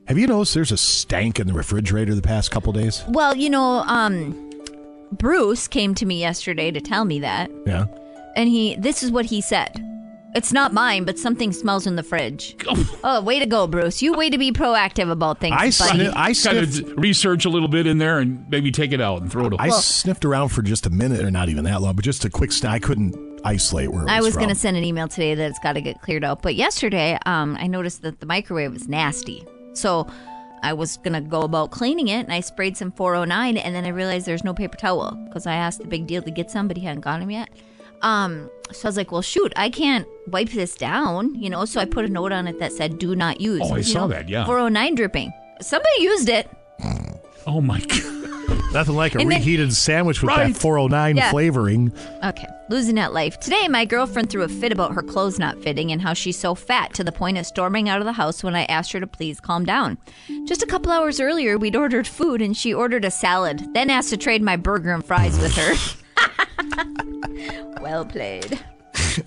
Have 0.08 0.16
you 0.16 0.26
noticed 0.26 0.54
there's 0.54 0.72
a 0.72 0.76
stank 0.78 1.38
in 1.38 1.46
the 1.46 1.52
refrigerator 1.52 2.14
the 2.14 2.22
past 2.22 2.50
couple 2.50 2.72
days? 2.72 3.04
Well, 3.08 3.36
you 3.36 3.50
know, 3.50 3.80
um, 3.86 4.50
Bruce 5.12 5.68
came 5.68 5.94
to 5.96 6.06
me 6.06 6.18
yesterday 6.18 6.70
to 6.70 6.80
tell 6.80 7.04
me 7.04 7.20
that, 7.20 7.50
Yeah. 7.66 7.86
and 8.34 8.48
he, 8.48 8.74
this 8.76 9.02
is 9.02 9.10
what 9.10 9.26
he 9.26 9.42
said. 9.42 9.84
It's 10.34 10.52
not 10.52 10.72
mine, 10.72 11.04
but 11.04 11.18
something 11.18 11.52
smells 11.52 11.86
in 11.86 11.96
the 11.96 12.02
fridge. 12.02 12.56
oh, 13.04 13.20
way 13.22 13.38
to 13.38 13.46
go, 13.46 13.66
Bruce! 13.66 14.00
You 14.02 14.12
way 14.14 14.28
to 14.30 14.36
be 14.38 14.52
proactive 14.52 15.10
about 15.10 15.40
things, 15.40 15.54
I, 15.56 15.70
buddy. 15.88 16.04
sni- 16.06 16.12
I 16.14 16.32
kind 16.34 16.58
of 16.58 16.98
research 16.98 17.44
a 17.46 17.48
little 17.48 17.68
bit 17.68 17.86
in 17.86 17.96
there 17.98 18.18
and 18.18 18.48
maybe 18.48 18.70
take 18.70 18.92
it 18.92 19.00
out 19.00 19.22
and 19.22 19.30
throw 19.32 19.46
it 19.46 19.52
away. 19.54 19.58
I 19.64 19.70
sniffed 19.70 20.24
around 20.26 20.50
for 20.50 20.60
just 20.62 20.84
a 20.86 20.90
minute, 20.90 21.22
or 21.24 21.30
not 21.30 21.48
even 21.48 21.64
that 21.64 21.80
long, 21.80 21.96
but 21.96 22.04
just 22.04 22.24
a 22.26 22.30
quick 22.30 22.52
st- 22.52 22.70
I 22.70 22.78
couldn't 22.78 23.40
isolate 23.44 23.90
where 23.90 24.02
it 24.02 24.04
was 24.04 24.12
I 24.12 24.20
was 24.20 24.36
going 24.36 24.50
to 24.50 24.54
send 24.54 24.76
an 24.76 24.84
email 24.84 25.08
today 25.08 25.34
that 25.34 25.48
it's 25.50 25.58
got 25.60 25.72
to 25.74 25.80
get 25.80 26.00
cleared 26.02 26.24
out. 26.24 26.42
But 26.42 26.54
yesterday, 26.56 27.18
um, 27.24 27.56
I 27.58 27.66
noticed 27.66 28.02
that 28.02 28.20
the 28.20 28.26
microwave 28.26 28.72
was 28.72 28.86
nasty. 28.86 29.44
So 29.74 30.06
I 30.62 30.72
was 30.72 30.96
going 30.98 31.12
to 31.12 31.20
go 31.20 31.42
about 31.42 31.70
cleaning 31.70 32.08
it 32.08 32.20
and 32.24 32.32
I 32.32 32.40
sprayed 32.40 32.76
some 32.76 32.90
409 32.92 33.56
and 33.56 33.74
then 33.74 33.84
I 33.84 33.88
realized 33.88 34.26
there's 34.26 34.44
no 34.44 34.54
paper 34.54 34.76
towel 34.76 35.12
because 35.26 35.46
I 35.46 35.54
asked 35.54 35.78
the 35.80 35.86
big 35.86 36.06
deal 36.06 36.22
to 36.22 36.30
get 36.30 36.50
some, 36.50 36.68
but 36.68 36.76
he 36.76 36.84
hadn't 36.84 37.02
got 37.02 37.20
them 37.20 37.30
yet. 37.30 37.48
Um, 38.02 38.50
so 38.72 38.86
I 38.86 38.88
was 38.88 38.96
like, 38.96 39.10
well, 39.12 39.22
shoot, 39.22 39.52
I 39.56 39.70
can't 39.70 40.06
wipe 40.28 40.50
this 40.50 40.76
down, 40.76 41.34
you 41.34 41.50
know? 41.50 41.64
So 41.64 41.80
I 41.80 41.84
put 41.84 42.04
a 42.04 42.08
note 42.08 42.32
on 42.32 42.46
it 42.46 42.58
that 42.60 42.72
said, 42.72 42.98
do 42.98 43.16
not 43.16 43.40
use. 43.40 43.62
Oh, 43.64 43.74
I 43.74 43.80
saw 43.80 44.00
know, 44.00 44.08
that, 44.08 44.28
yeah. 44.28 44.44
409 44.44 44.94
dripping. 44.94 45.32
Somebody 45.60 46.02
used 46.02 46.28
it. 46.28 46.48
Oh, 47.46 47.60
my 47.60 47.80
God. 47.88 48.47
Nothing 48.72 48.96
like 48.96 49.14
a 49.14 49.18
And 49.20 49.30
then- 49.30 49.38
reheated 49.38 49.72
sandwich 49.72 50.20
with 50.22 50.28
Right. 50.28 50.52
that 50.52 50.60
409 50.60 51.16
Yeah. 51.16 51.30
flavoring. 51.30 51.90
Okay, 52.22 52.46
losing 52.68 52.98
at 52.98 53.14
life. 53.14 53.40
Today, 53.40 53.66
my 53.68 53.84
girlfriend 53.86 54.28
threw 54.28 54.42
a 54.42 54.48
fit 54.48 54.72
about 54.72 54.92
her 54.94 55.02
clothes 55.02 55.38
not 55.38 55.62
fitting 55.62 55.90
and 55.90 56.02
how 56.02 56.12
she's 56.12 56.38
so 56.38 56.54
fat 56.54 56.92
to 56.94 57.02
the 57.02 57.10
point 57.12 57.38
of 57.38 57.46
storming 57.46 57.88
out 57.88 58.00
of 58.00 58.04
the 58.04 58.12
house 58.12 58.44
when 58.44 58.54
I 58.54 58.64
asked 58.64 58.92
her 58.92 59.00
to 59.00 59.06
please 59.06 59.40
calm 59.40 59.64
down. 59.64 59.96
Just 60.46 60.62
a 60.62 60.66
couple 60.66 60.92
hours 60.92 61.18
earlier, 61.18 61.56
we'd 61.56 61.76
ordered 61.76 62.06
food 62.06 62.42
and 62.42 62.54
she 62.56 62.74
ordered 62.74 63.04
a 63.06 63.10
salad, 63.10 63.64
then 63.72 63.88
asked 63.88 64.10
to 64.10 64.16
trade 64.18 64.42
my 64.42 64.56
burger 64.56 64.92
and 64.92 65.04
fries 65.04 65.38
with 65.38 65.54
her. 65.56 65.74
well 67.80 68.04
played. 68.04 68.58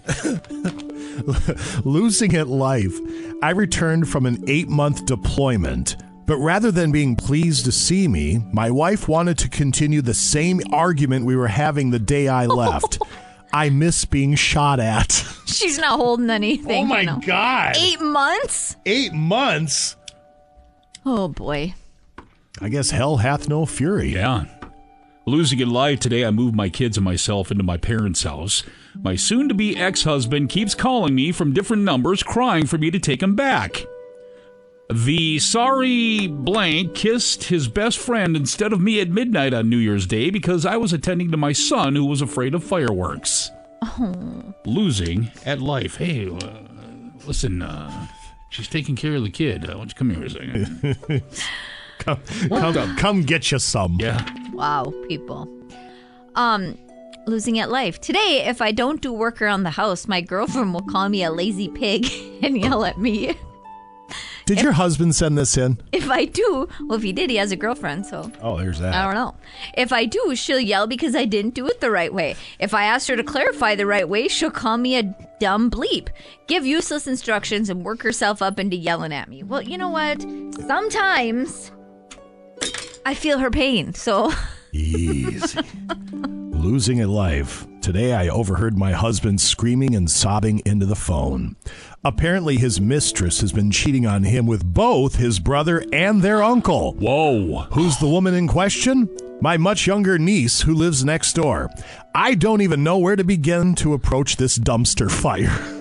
Losing 1.84 2.36
at 2.36 2.48
life. 2.48 2.98
I 3.42 3.50
returned 3.52 4.08
from 4.08 4.26
an 4.26 4.44
eight 4.48 4.70
month 4.70 5.06
deployment, 5.06 5.96
but 6.32 6.38
rather 6.38 6.72
than 6.72 6.94
being 6.94 7.18
pleased 7.18 7.66
to 7.66 7.74
see 7.74 8.08
me, 8.08 8.42
my 8.54 8.72
wife 8.72 9.10
wanted 9.10 9.38
to 9.38 9.50
continue 9.50 10.02
the 10.02 10.14
same 10.14 10.62
argument 10.72 11.26
we 11.26 11.36
were 11.36 11.50
having 11.50 11.90
the 11.90 12.00
day 12.00 12.30
I 12.30 12.46
left. 12.62 13.00
I 13.52 13.70
miss 13.70 14.06
being 14.06 14.36
shot 14.36 14.80
at. 14.80 15.12
She's 15.46 15.78
not 15.78 16.00
holding 16.00 16.30
anything. 16.30 16.86
Oh 16.86 16.88
my 16.88 17.02
you 17.02 17.08
know. 17.08 17.20
God. 17.26 17.76
Eight 17.76 18.00
months? 18.00 18.78
Eight 18.86 19.12
months? 19.12 19.98
Oh 21.06 21.28
boy. 21.28 21.74
I 22.62 22.70
guess 22.70 22.92
hell 22.92 23.18
hath 23.18 23.50
no 23.50 23.66
fury. 23.66 24.14
Yeah. 24.14 24.46
Losing 25.26 25.60
in 25.60 25.70
life 25.70 26.00
today, 26.00 26.24
I 26.24 26.32
moved 26.32 26.56
my 26.56 26.70
kids 26.70 26.96
and 26.96 27.04
myself 27.04 27.52
into 27.52 27.66
my 27.66 27.76
parents' 27.76 28.24
house. 28.24 28.64
My 28.96 29.18
soon 29.18 29.50
to 29.50 29.54
be 29.54 29.76
ex 29.76 30.04
husband 30.04 30.48
keeps 30.48 30.76
calling 30.76 31.14
me 31.14 31.34
from 31.34 31.52
different 31.52 31.84
numbers, 31.84 32.24
crying 32.24 32.68
for 32.68 32.78
me 32.78 32.90
to 32.90 33.00
take 33.00 33.22
him 33.22 33.36
back. 33.36 33.84
The 34.94 35.40
sorry 35.40 36.28
blank 36.28 36.96
kissed 36.96 37.46
his 37.46 37.68
best 37.68 37.98
friend 37.98 38.36
instead 38.36 38.74
of 38.74 38.82
me 38.82 39.00
at 39.00 39.10
midnight 39.10 39.54
on 39.54 39.70
New 39.70 39.78
Year's 39.78 40.06
Day 40.06 40.30
because 40.30 40.66
I 40.66 40.78
was 40.78 40.92
attending 40.92 41.32
to 41.32 41.38
my 41.38 41.54
son 41.54 41.96
who 41.96 42.06
was 42.06 42.22
afraid 42.22 42.54
of 42.54 42.64
fireworks. 42.64 43.50
Oh. 43.84 44.54
Losing 44.66 45.32
at 45.46 45.62
life. 45.62 45.96
Hey, 45.98 46.28
uh, 46.30 46.60
listen, 47.26 47.62
uh, 47.62 48.08
she's 48.50 48.68
taking 48.68 48.96
care 48.96 49.16
of 49.16 49.24
the 49.24 49.30
kid. 49.30 49.64
Uh, 49.64 49.74
why 49.74 49.86
don't 49.86 49.90
you 49.90 49.96
come 49.96 50.10
here 50.10 50.26
a 50.26 50.30
second? 50.30 50.98
come, 52.00 52.20
come, 52.50 52.74
the- 52.74 52.96
come 52.98 53.22
get 53.24 53.52
you 53.52 53.60
some. 53.60 53.98
Yeah. 54.00 54.24
Wow, 54.54 54.94
people. 55.08 55.48
Um, 56.36 56.78
losing 57.28 57.60
at 57.60 57.72
life. 57.72 58.02
Today, 58.02 58.44
if 58.46 58.62
I 58.62 58.72
don't 58.72 59.02
do 59.02 59.14
work 59.14 59.42
around 59.42 59.64
the 59.64 59.70
house, 59.72 60.08
my 60.08 60.22
girlfriend 60.22 60.74
will 60.74 60.82
call 60.82 61.08
me 61.10 61.24
a 61.24 61.32
lazy 61.32 61.70
pig 61.70 62.06
and 62.44 62.58
yell 62.58 62.84
at 62.86 62.98
me. 63.00 63.36
Did 64.46 64.62
your 64.62 64.72
husband 64.74 65.16
send 65.16 65.38
this 65.38 65.58
in? 65.58 65.78
If 65.92 66.10
I 66.10 66.26
do, 66.26 66.68
well, 66.82 66.98
if 66.98 67.04
he 67.04 67.14
did, 67.14 67.30
he 67.30 67.36
has 67.38 67.52
a 67.52 67.56
girlfriend, 67.56 68.06
so 68.06 68.32
Oh, 68.42 68.58
there's 68.58 68.80
that. 68.80 68.94
I 68.94 69.04
don't 69.06 69.14
know. 69.14 69.36
If 69.78 69.94
I 69.94 70.06
do, 70.06 70.36
she'll 70.36 70.60
yell 70.60 70.88
because 70.88 71.16
I 71.16 71.26
didn't 71.26 71.54
do 71.54 71.68
it 71.68 71.80
the 71.82 71.92
right 71.92 72.14
way. 72.14 72.36
If 72.60 72.74
I 72.74 72.84
ask 72.86 73.08
her 73.10 73.16
to 73.16 73.24
clarify 73.24 73.76
the 73.76 73.86
right 73.86 74.08
way, 74.08 74.28
she'll 74.28 74.52
call 74.52 74.78
me 74.78 74.96
a 74.98 75.04
dumb 75.40 75.70
bleep, 75.72 76.10
give 76.48 76.66
useless 76.66 77.08
instructions, 77.08 77.70
and 77.70 77.84
work 77.86 78.02
herself 78.02 78.42
up 78.42 78.60
into 78.60 78.76
yelling 78.76 79.14
at 79.14 79.30
me. 79.30 79.44
Well, 79.44 79.62
you 79.62 79.78
know 79.78 79.90
what? 79.90 80.22
Sometimes 80.68 81.72
I 83.06 83.14
feel 83.14 83.38
her 83.40 83.52
pain, 83.52 83.94
so. 83.94 84.32
Easy. 84.74 85.60
Losing 86.12 87.02
a 87.02 87.08
life. 87.08 87.68
Today 87.82 88.14
I 88.14 88.30
overheard 88.30 88.78
my 88.78 88.92
husband 88.92 89.42
screaming 89.42 89.96
and 89.96 90.10
sobbing 90.10 90.62
into 90.66 90.86
the 90.86 90.96
phone. 90.96 91.56
Apparently, 92.04 92.58
his 92.58 92.82
mistress 92.82 93.42
has 93.42 93.52
been 93.52 93.70
cheating 93.70 94.08
on 94.08 94.24
him 94.24 94.48
with 94.48 94.66
both 94.66 95.16
his 95.16 95.40
brother 95.40 95.84
and 95.94 96.22
their 96.24 96.42
uncle. 96.42 96.94
Whoa. 96.94 97.68
Who's 97.72 97.98
the 97.98 98.08
woman 98.08 98.34
in 98.34 98.48
question? 98.48 99.08
My 99.40 99.58
much 99.58 99.86
younger 99.86 100.18
niece 100.18 100.62
who 100.62 100.74
lives 100.74 101.06
next 101.06 101.34
door. 101.34 101.70
I 102.16 102.34
don't 102.34 102.62
even 102.62 102.84
know 102.84 102.98
where 102.98 103.16
to 103.16 103.24
begin 103.24 103.76
to 103.76 103.94
approach 103.94 104.38
this 104.38 104.58
dumpster 104.58 105.10
fire. 105.12 105.52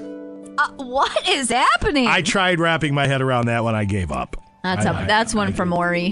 Uh, 0.59 0.69
what 0.73 1.27
is 1.27 1.49
happening? 1.49 2.07
I 2.07 2.21
tried 2.21 2.61
wrapping 2.61 2.93
my 2.93 3.07
head 3.07 3.23
around 3.23 3.47
that 3.47 3.65
when 3.65 3.75
I 3.75 3.87
gave 3.87 4.13
up. 4.13 4.37
That's 4.63 4.85
I- 4.85 5.05
a, 5.05 5.07
that's 5.07 5.35
one 5.35 5.55
for 5.55 5.65
Maury. 5.65 6.09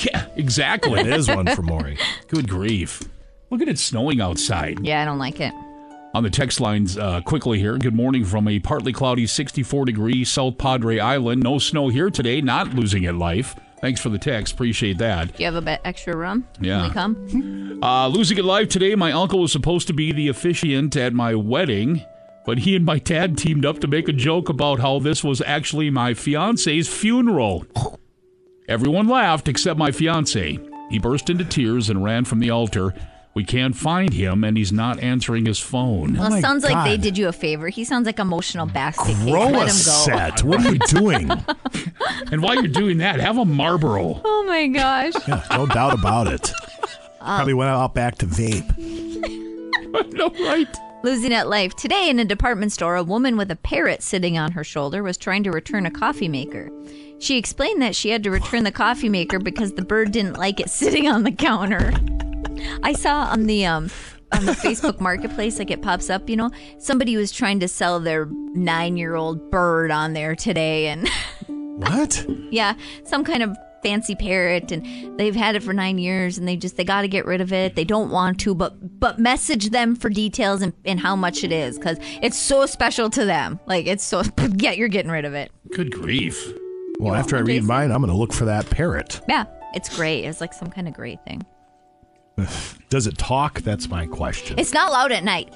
Yeah, 0.00 0.24
exactly. 0.34 0.98
It 1.00 1.06
is 1.08 1.28
one 1.28 1.48
for 1.54 1.60
Maury. 1.60 1.98
Good 2.28 2.48
grief. 2.48 3.02
Look 3.50 3.60
at 3.60 3.68
it 3.68 3.78
snowing 3.78 4.22
outside. 4.22 4.78
Yeah, 4.82 5.02
I 5.02 5.04
don't 5.04 5.18
like 5.18 5.40
it. 5.42 5.52
On 6.14 6.22
the 6.22 6.30
text 6.30 6.60
lines 6.60 6.96
uh, 6.96 7.20
quickly 7.22 7.58
here. 7.58 7.76
Good 7.76 7.94
morning 7.94 8.24
from 8.24 8.46
a 8.46 8.60
partly 8.60 8.92
cloudy 8.92 9.26
64 9.26 9.84
degree 9.84 10.24
South 10.24 10.56
Padre 10.58 11.00
Island. 11.00 11.42
No 11.42 11.58
snow 11.58 11.88
here 11.88 12.08
today, 12.08 12.40
not 12.40 12.72
losing 12.72 13.02
it 13.02 13.14
life. 13.14 13.56
Thanks 13.80 14.00
for 14.00 14.10
the 14.10 14.18
text. 14.18 14.54
Appreciate 14.54 14.98
that. 14.98 15.36
Do 15.36 15.42
you 15.42 15.46
have 15.46 15.56
a 15.56 15.60
bit 15.60 15.80
extra 15.84 16.16
rum? 16.16 16.46
Yeah. 16.60 16.88
Come? 16.92 17.80
Uh, 17.82 18.06
losing 18.06 18.38
it 18.38 18.44
live 18.44 18.68
today, 18.68 18.94
my 18.94 19.10
uncle 19.10 19.40
was 19.40 19.50
supposed 19.50 19.88
to 19.88 19.92
be 19.92 20.12
the 20.12 20.28
officiant 20.28 20.94
at 20.94 21.12
my 21.12 21.34
wedding, 21.34 22.04
but 22.46 22.58
he 22.58 22.76
and 22.76 22.84
my 22.84 23.00
dad 23.00 23.36
teamed 23.36 23.66
up 23.66 23.80
to 23.80 23.88
make 23.88 24.08
a 24.08 24.12
joke 24.12 24.48
about 24.48 24.78
how 24.78 25.00
this 25.00 25.24
was 25.24 25.42
actually 25.42 25.90
my 25.90 26.14
fiance's 26.14 26.88
funeral. 26.88 27.66
Everyone 28.68 29.08
laughed 29.08 29.48
except 29.48 29.80
my 29.80 29.90
fiance. 29.90 30.60
He 30.90 30.98
burst 31.00 31.28
into 31.28 31.44
tears 31.44 31.90
and 31.90 32.04
ran 32.04 32.24
from 32.24 32.38
the 32.38 32.50
altar. 32.50 32.94
We 33.34 33.42
can't 33.44 33.74
find 33.74 34.12
him, 34.12 34.44
and 34.44 34.56
he's 34.56 34.72
not 34.72 35.00
answering 35.00 35.46
his 35.46 35.58
phone. 35.58 36.14
Well, 36.14 36.32
it 36.34 36.40
sounds 36.40 36.62
like 36.62 36.84
they 36.84 36.96
did 36.96 37.18
you 37.18 37.26
a 37.26 37.32
favor. 37.32 37.68
He 37.68 37.82
sounds 37.82 38.06
like 38.06 38.20
emotional 38.20 38.64
basket 38.66 39.06
case. 39.06 39.24
Grow 39.24 39.46
Let 39.48 39.54
a 39.54 39.58
him 39.58 39.66
go. 39.66 39.72
set. 39.72 40.44
What 40.44 40.64
are 40.64 40.72
you 40.72 40.78
doing? 40.78 41.30
and 42.30 42.40
while 42.42 42.54
you're 42.54 42.68
doing 42.72 42.98
that, 42.98 43.18
have 43.18 43.36
a 43.36 43.44
Marlboro. 43.44 44.20
Oh 44.24 44.44
my 44.46 44.68
gosh. 44.68 45.14
Yeah, 45.26 45.44
no 45.50 45.66
doubt 45.66 45.98
about 45.98 46.28
it. 46.28 46.52
Um, 47.20 47.36
Probably 47.38 47.54
went 47.54 47.70
out 47.70 47.92
back 47.92 48.18
to 48.18 48.26
vape. 48.26 48.70
no, 50.12 50.28
right. 50.46 50.68
Losing 51.02 51.32
at 51.34 51.48
life. 51.48 51.74
Today 51.74 52.08
in 52.08 52.20
a 52.20 52.24
department 52.24 52.70
store, 52.70 52.94
a 52.94 53.02
woman 53.02 53.36
with 53.36 53.50
a 53.50 53.56
parrot 53.56 54.02
sitting 54.02 54.38
on 54.38 54.52
her 54.52 54.62
shoulder 54.62 55.02
was 55.02 55.16
trying 55.18 55.42
to 55.42 55.50
return 55.50 55.86
a 55.86 55.90
coffee 55.90 56.28
maker. 56.28 56.70
She 57.18 57.36
explained 57.36 57.82
that 57.82 57.96
she 57.96 58.10
had 58.10 58.22
to 58.22 58.30
return 58.30 58.62
the 58.64 58.72
coffee 58.72 59.08
maker 59.08 59.38
because 59.40 59.72
the 59.72 59.82
bird 59.82 60.12
didn't 60.12 60.34
like 60.34 60.60
it 60.60 60.70
sitting 60.70 61.08
on 61.08 61.24
the 61.24 61.32
counter. 61.32 61.92
I 62.82 62.92
saw 62.92 63.24
on 63.24 63.44
the 63.46 63.66
um 63.66 63.90
on 64.32 64.46
the 64.46 64.52
Facebook 64.52 65.00
marketplace, 65.00 65.58
like 65.58 65.70
it 65.70 65.80
pops 65.82 66.10
up, 66.10 66.28
you 66.28 66.36
know, 66.36 66.50
somebody 66.78 67.16
was 67.16 67.30
trying 67.30 67.60
to 67.60 67.68
sell 67.68 68.00
their 68.00 68.26
nine 68.54 68.96
year 68.96 69.14
old 69.14 69.50
bird 69.50 69.90
on 69.90 70.12
there 70.12 70.34
today 70.34 70.88
and 70.88 71.08
What? 71.76 72.24
yeah, 72.50 72.74
some 73.04 73.24
kind 73.24 73.42
of 73.42 73.56
fancy 73.82 74.14
parrot 74.14 74.72
and 74.72 75.18
they've 75.18 75.34
had 75.36 75.56
it 75.56 75.62
for 75.62 75.74
nine 75.74 75.98
years 75.98 76.38
and 76.38 76.48
they 76.48 76.56
just 76.56 76.76
they 76.78 76.84
got 76.84 77.02
to 77.02 77.08
get 77.08 77.26
rid 77.26 77.42
of 77.42 77.52
it 77.52 77.74
they 77.76 77.84
don't 77.84 78.08
want 78.10 78.40
to 78.40 78.54
but 78.54 78.98
but 78.98 79.18
message 79.18 79.68
them 79.68 79.94
for 79.94 80.08
details 80.08 80.62
and, 80.62 80.72
and 80.86 80.98
how 80.98 81.14
much 81.14 81.44
it 81.44 81.52
is 81.52 81.76
because 81.78 81.98
it's 82.22 82.38
so 82.38 82.64
special 82.64 83.10
to 83.10 83.26
them 83.26 83.60
like 83.66 83.86
it's 83.86 84.02
so 84.02 84.22
yeah 84.56 84.70
you're 84.70 84.88
getting 84.88 85.10
rid 85.10 85.26
of 85.26 85.34
it 85.34 85.52
Good 85.74 85.92
grief. 85.92 86.50
Well, 86.98 87.14
after 87.14 87.36
I 87.36 87.40
read 87.40 87.56
Jason? 87.56 87.66
mine, 87.66 87.90
I'm 87.92 88.00
going 88.00 88.10
to 88.10 88.16
look 88.16 88.32
for 88.32 88.46
that 88.46 88.70
parrot. 88.70 89.20
yeah 89.28 89.44
it's 89.74 89.94
great 89.94 90.24
it's 90.24 90.40
like 90.40 90.54
some 90.54 90.68
kind 90.70 90.88
of 90.88 90.94
great 90.94 91.22
thing 91.26 91.42
Does 92.88 93.06
it 93.06 93.18
talk? 93.18 93.60
That's 93.62 93.88
my 93.88 94.06
question. 94.06 94.58
it's 94.58 94.72
not 94.72 94.92
loud 94.92 95.12
at 95.12 95.24
night 95.24 95.52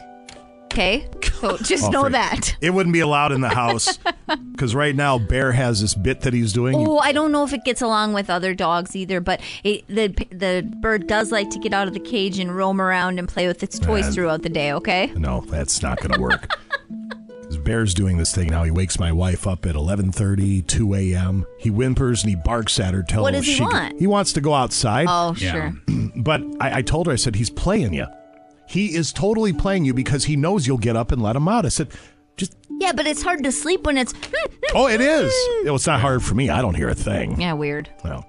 okay 0.70 1.09
so 1.40 1.56
just 1.62 1.84
Oh, 1.84 1.90
know 1.90 2.09
that 2.10 2.55
It 2.60 2.70
wouldn't 2.70 2.92
be 2.92 3.00
allowed 3.00 3.32
in 3.32 3.40
the 3.40 3.48
house 3.48 3.98
because 4.52 4.74
right 4.74 4.94
now 4.94 5.18
Bear 5.18 5.52
has 5.52 5.80
this 5.80 5.94
bit 5.94 6.20
that 6.22 6.34
he's 6.34 6.52
doing. 6.52 6.74
Oh, 6.76 6.98
I 6.98 7.12
don't 7.12 7.32
know 7.32 7.42
if 7.44 7.52
it 7.55 7.64
gets 7.64 7.80
along 7.80 8.12
with 8.12 8.28
other 8.28 8.55
dogs 8.55 8.94
either, 8.94 9.20
but 9.20 9.40
it, 9.64 9.86
the 9.88 10.09
the 10.30 10.70
bird 10.80 11.06
does 11.06 11.32
like 11.32 11.48
to 11.50 11.59
get 11.59 11.72
out 11.72 11.88
of 11.88 11.94
the 11.94 12.00
cage 12.00 12.38
and 12.38 12.55
roam 12.55 12.80
around 12.80 13.18
and 13.18 13.26
play 13.28 13.46
with 13.46 13.62
its 13.62 13.78
toys 13.78 14.05
Man. 14.05 14.12
throughout 14.12 14.42
the 14.42 14.48
day. 14.50 14.72
Okay. 14.72 15.06
No, 15.16 15.40
that's 15.42 15.80
not 15.80 15.98
going 16.00 16.12
to 16.12 16.20
work. 16.20 16.59
'Cause 17.69 17.74
Bear's 17.74 17.95
doing 17.95 18.16
this 18.16 18.35
thing 18.35 18.49
now. 18.49 18.62
He 18.65 18.70
wakes 18.70 18.99
my 18.99 19.12
wife 19.12 19.47
up 19.47 19.66
at 19.66 19.74
11:30, 19.74 20.62
2 20.66 20.95
a.m. 20.95 21.45
He 21.59 21.69
whimpers 21.70 22.23
and 22.23 22.31
he 22.31 22.36
barks 22.36 22.81
at 22.81 22.95
her. 22.95 23.03
Telling 23.03 23.23
What 23.24 23.35
her 23.35 23.40
does 23.40 23.47
he 23.47 23.55
she- 23.55 23.62
want? 23.62 23.99
He 24.01 24.07
wants 24.07 24.32
to 24.32 24.40
go 24.40 24.55
outside. 24.55 25.07
Oh, 25.09 25.35
Yeah. 25.39 25.53
sure. 25.53 25.73
but 26.16 26.43
I, 26.61 26.78
I 26.78 26.82
told 26.82 27.07
her, 27.07 27.12
I 27.12 27.16
said, 27.16 27.36
he's 27.36 27.51
playing 27.51 27.93
you. 27.93 28.07
He 28.66 28.95
is 28.95 29.12
totally 29.12 29.53
playing 29.53 29.85
you 29.85 29.95
because 29.95 30.24
he 30.24 30.36
knows 30.36 30.66
you'll 30.66 30.78
get 30.78 30.97
up 30.97 31.12
and 31.12 31.23
let 31.23 31.36
him 31.36 31.49
out. 31.49 31.65
I 31.66 31.69
said, 31.70 31.89
just 32.36 32.55
Yeah, 32.81 32.93
but 32.93 33.07
it's 33.07 33.23
hard 33.23 33.43
to 33.45 33.53
sleep 33.53 33.85
when 33.86 33.97
it's. 33.99 34.15
oh, 34.74 34.89
it 34.89 35.01
is. 35.01 35.32
Well, 35.65 35.74
it's 35.77 35.86
not 35.86 36.01
hard 36.01 36.23
for 36.23 36.35
me. 36.35 36.51
I 36.51 36.61
don't 36.62 36.74
hear 36.74 36.89
a 36.89 36.95
thing. 36.95 37.40
Yeah, 37.40 37.53
weird. 37.55 37.89
Well, 38.05 38.24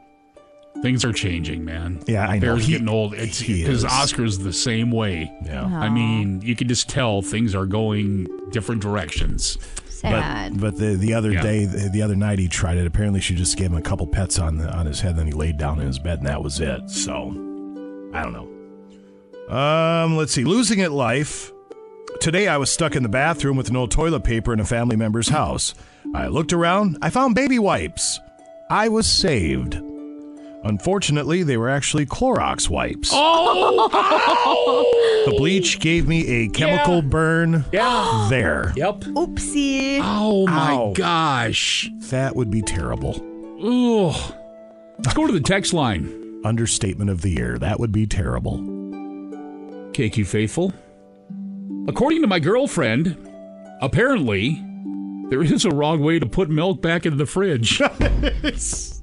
Things 0.82 1.04
are 1.04 1.12
changing, 1.12 1.66
man. 1.66 2.00
Yeah, 2.08 2.26
I 2.28 2.36
know. 2.36 2.42
Bear's 2.42 2.66
He- 2.66 2.72
getting 2.74 2.88
old. 2.90 3.14
It's 3.14 3.42
because. 3.42 3.84
Oscar's 3.84 4.38
the 4.40 4.54
same 4.54 4.92
way. 4.92 5.32
Yeah. 5.46 5.66
I 5.66 5.90
mean, 5.90 6.42
you 6.42 6.56
can 6.56 6.68
just 6.70 6.88
tell 6.90 7.22
things 7.22 7.54
are 7.54 7.66
going 7.66 8.28
different 8.52 8.82
directions. 8.82 9.58
Sad. 9.90 10.54
But, 10.54 10.62
but 10.62 10.78
the 10.78 10.96
the 10.96 11.14
other 11.14 11.32
Yeah. 11.34 11.42
day, 11.44 11.66
the, 11.66 11.90
the 11.90 12.02
other 12.02 12.16
night, 12.16 12.40
he 12.40 12.48
tried 12.48 12.78
it. 12.78 12.88
Apparently, 12.88 13.20
she 13.20 13.36
just 13.36 13.58
gave 13.58 13.68
him 13.72 13.78
a 13.78 13.82
couple 13.82 14.08
pets 14.08 14.40
on 14.40 14.58
the, 14.58 14.70
on 14.74 14.86
his 14.86 15.02
head. 15.02 15.12
And 15.12 15.20
then 15.20 15.28
he 15.28 15.34
laid 15.34 15.58
down 15.58 15.82
in 15.82 15.88
his 15.88 16.00
bed, 16.00 16.20
and 16.20 16.28
that 16.28 16.42
was 16.42 16.62
it. 16.62 16.90
So, 16.90 17.14
I 18.14 18.24
don't 18.24 18.32
know. 18.32 19.54
Um, 19.54 20.16
let's 20.16 20.32
see. 20.32 20.46
Losing 20.46 20.80
it, 20.80 20.92
life. 20.92 21.52
Today, 22.22 22.48
I 22.48 22.56
was 22.58 22.70
stuck 22.72 22.96
in 22.96 23.04
the 23.04 23.10
bathroom 23.10 23.58
with 23.58 23.72
no 23.72 23.86
toilet 23.88 24.24
paper 24.24 24.54
in 24.54 24.60
a 24.62 24.66
family 24.66 24.96
member's 24.96 25.30
house. 25.30 25.74
I 26.16 26.28
looked 26.28 26.54
around. 26.54 26.98
I 27.02 27.10
found 27.10 27.36
baby 27.36 27.60
wipes. 27.60 28.20
I 28.70 28.88
was 28.88 29.08
saved. 29.08 29.82
Unfortunately, 30.64 31.44
they 31.44 31.56
were 31.58 31.70
actually 31.70 32.06
Clorox 32.06 32.70
wipes. 32.70 33.12
Oh! 33.14 34.96
The 35.26 35.36
bleach 35.38 35.80
gave 35.80 36.08
me 36.08 36.26
a 36.28 36.48
chemical 36.50 36.96
Yeah. 36.96 37.02
burn. 37.02 37.66
Yeah. 37.72 38.28
There. 38.30 38.74
Yep. 38.76 39.00
Oopsie. 39.16 40.00
Oh 40.02 40.48
my 40.48 40.72
Ow. 40.74 40.94
gosh. 40.96 41.90
That 42.10 42.36
would 42.36 42.50
be 42.50 42.62
terrible. 42.62 43.20
Ooh. 43.64 44.08
Let's 44.98 45.14
go 45.14 45.28
to 45.28 45.34
the 45.34 45.42
text 45.42 45.74
line. 45.74 46.42
Understatement 46.46 47.10
of 47.10 47.22
the 47.22 47.30
year. 47.32 47.58
That 47.60 47.80
would 47.80 47.92
be 47.92 48.08
terrible. 48.08 48.58
KQ 49.94 50.26
Faithful. 50.26 50.74
According 51.88 52.22
to 52.22 52.28
my 52.28 52.40
girlfriend, 52.40 53.18
apparently 53.82 54.64
there 55.30 55.44
is 55.44 55.66
a 55.66 55.70
wrong 55.72 56.02
way 56.02 56.18
to 56.20 56.26
put 56.26 56.50
milk 56.50 56.82
back 56.82 57.06
into 57.06 57.18
the 57.18 57.26
fridge. 57.26 57.82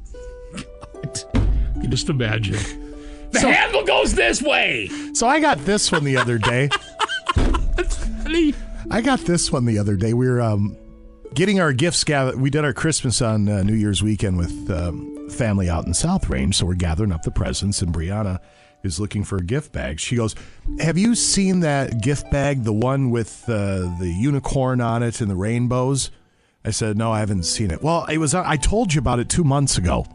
Just 1.86 2.08
imagine. 2.08 2.58
The 3.32 3.40
So- 3.40 3.50
handle 3.50 3.84
goes 3.84 4.14
this 4.14 4.40
way. 4.40 4.88
So 5.12 5.26
I 5.26 5.40
got 5.40 5.58
this 5.64 5.90
one 5.90 6.04
the 6.04 6.16
other 6.16 6.38
day. 6.38 6.68
I 8.90 9.00
got 9.02 9.20
this 9.20 9.50
one 9.50 9.64
the 9.64 9.78
other 9.78 9.96
day. 9.96 10.14
We 10.14 10.28
were 10.28 10.40
um, 10.40 10.76
getting 11.34 11.60
our 11.60 11.72
gifts 11.72 12.04
gathered. 12.04 12.40
We 12.40 12.50
did 12.50 12.64
our 12.64 12.72
Christmas 12.72 13.20
on 13.20 13.48
uh, 13.48 13.62
New 13.64 13.74
Year's 13.74 14.02
weekend 14.02 14.38
with 14.38 14.70
um, 14.70 15.28
family 15.28 15.68
out 15.68 15.86
in 15.86 15.92
South 15.94 16.28
Range, 16.30 16.54
so 16.54 16.66
we're 16.66 16.74
gathering 16.74 17.10
up 17.12 17.22
the 17.22 17.32
presents, 17.32 17.82
and 17.82 17.92
Brianna 17.92 18.38
is 18.84 19.00
looking 19.00 19.24
for 19.24 19.36
a 19.38 19.42
gift 19.42 19.72
bag. 19.72 19.98
She 19.98 20.14
goes, 20.16 20.36
"Have 20.78 20.96
you 20.96 21.14
seen 21.16 21.60
that 21.60 22.00
gift 22.00 22.30
bag, 22.30 22.62
the 22.62 22.72
one 22.72 23.10
with 23.10 23.44
uh, 23.48 23.90
the 23.98 24.14
unicorn 24.16 24.80
on 24.80 25.02
it 25.02 25.20
and 25.20 25.28
the 25.30 25.34
rainbows?" 25.36 26.10
I 26.64 26.70
said, 26.70 26.96
"No, 26.96 27.10
I 27.12 27.18
haven't 27.18 27.42
seen 27.44 27.70
it." 27.72 27.82
Well, 27.82 28.04
it 28.06 28.18
was. 28.18 28.34
uh, 28.34 28.44
I 28.46 28.56
told 28.56 28.94
you 28.94 29.00
about 29.00 29.18
it 29.18 29.28
two 29.28 29.44
months 29.44 29.78
ago. 29.78 30.06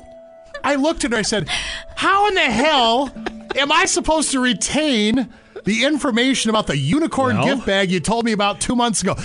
I 0.64 0.76
looked 0.76 1.04
at 1.06 1.12
her. 1.12 1.18
I 1.18 1.22
said, 1.24 1.48
"How 1.96 2.28
in 2.28 2.36
the 2.36 2.42
hell 2.42 3.12
am 3.56 3.72
I 3.72 3.86
supposed 3.86 4.32
to 4.32 4.40
retain 4.40 5.30
the 5.66 5.84
information 5.86 6.50
about 6.50 6.68
the 6.68 6.78
unicorn 6.78 7.38
Well- 7.38 7.46
gift 7.56 7.66
bag 7.66 7.92
you 7.92 8.00
told 8.00 8.26
me 8.26 8.32
about 8.32 8.60
two 8.62 8.76
months 8.76 9.02
ago? 9.02 9.16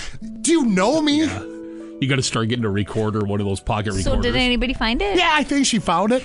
Do 0.41 0.51
you 0.51 0.65
know 0.65 1.01
me?" 1.01 1.27
You 1.99 2.07
got 2.07 2.17
to 2.17 2.21
start 2.23 2.47
getting 2.49 2.63
a 2.65 2.69
recorder, 2.69 3.21
one 3.25 3.39
of 3.39 3.47
those 3.47 3.59
pocket 3.59 3.93
So 3.93 3.97
recorders. 3.97 4.23
So, 4.25 4.31
did 4.31 4.35
anybody 4.35 4.73
find 4.75 5.01
it? 5.01 5.17
Yeah, 5.17 5.31
I 5.33 5.43
think 5.43 5.65
she 5.65 5.79
found 5.79 6.11
it. 6.11 6.23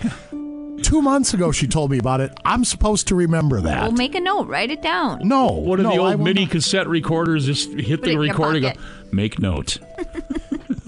Two 0.82 1.00
months 1.00 1.32
ago, 1.32 1.50
she 1.52 1.66
told 1.66 1.90
me 1.90 1.96
about 1.98 2.20
it. 2.20 2.32
I'm 2.44 2.64
supposed 2.64 3.08
to 3.08 3.14
remember 3.14 3.60
that. 3.62 3.82
Well, 3.82 3.92
make 3.92 4.14
a 4.14 4.20
note. 4.20 4.48
Write 4.48 4.70
it 4.70 4.82
down. 4.82 5.26
no, 5.26 5.46
One 5.46 5.78
of 5.80 5.84
no, 5.84 5.92
the 5.92 5.98
old 5.98 6.20
mini 6.20 6.42
not. 6.42 6.50
cassette 6.50 6.88
recorders, 6.88 7.46
just 7.46 7.70
hit 7.70 7.76
Put 7.76 7.88
it 7.88 8.02
the 8.02 8.06
in 8.10 8.12
your 8.14 8.22
recording. 8.24 8.62
Go, 8.64 8.72
make 9.12 9.38
note. 9.38 9.78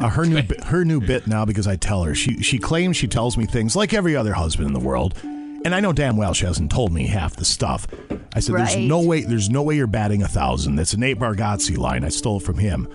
Uh, 0.04 0.08
her 0.10 0.26
new 0.26 0.42
bit, 0.42 0.62
her 0.64 0.84
new 0.84 1.00
bit 1.00 1.26
now 1.26 1.44
because 1.46 1.66
I 1.66 1.76
tell 1.76 2.02
her 2.02 2.14
she 2.14 2.42
she 2.42 2.58
claims 2.58 2.96
she 2.96 3.08
tells 3.08 3.38
me 3.38 3.46
things 3.46 3.74
like 3.74 3.94
every 3.94 4.14
other 4.14 4.34
husband 4.34 4.66
in 4.68 4.74
the 4.74 4.80
world, 4.80 5.14
and 5.22 5.74
I 5.74 5.80
know 5.80 5.92
damn 5.94 6.16
well 6.18 6.34
she 6.34 6.44
hasn't 6.44 6.70
told 6.70 6.92
me 6.92 7.06
half 7.06 7.36
the 7.36 7.44
stuff. 7.46 7.86
I 8.34 8.40
said, 8.40 8.54
"There's 8.56 8.74
Right. 8.74 8.84
no 8.86 9.00
way. 9.00 9.22
There's 9.22 9.48
no 9.48 9.62
way 9.62 9.76
you're 9.76 9.86
batting 9.86 10.22
a 10.22 10.28
thousand. 10.28 10.76
That's 10.76 10.92
a 10.92 10.98
Nate 10.98 11.18
Bargatze 11.18 11.78
line. 11.78 12.04
I 12.04 12.10
stole 12.10 12.36
it 12.36 12.42
from 12.42 12.58
him." 12.58 12.86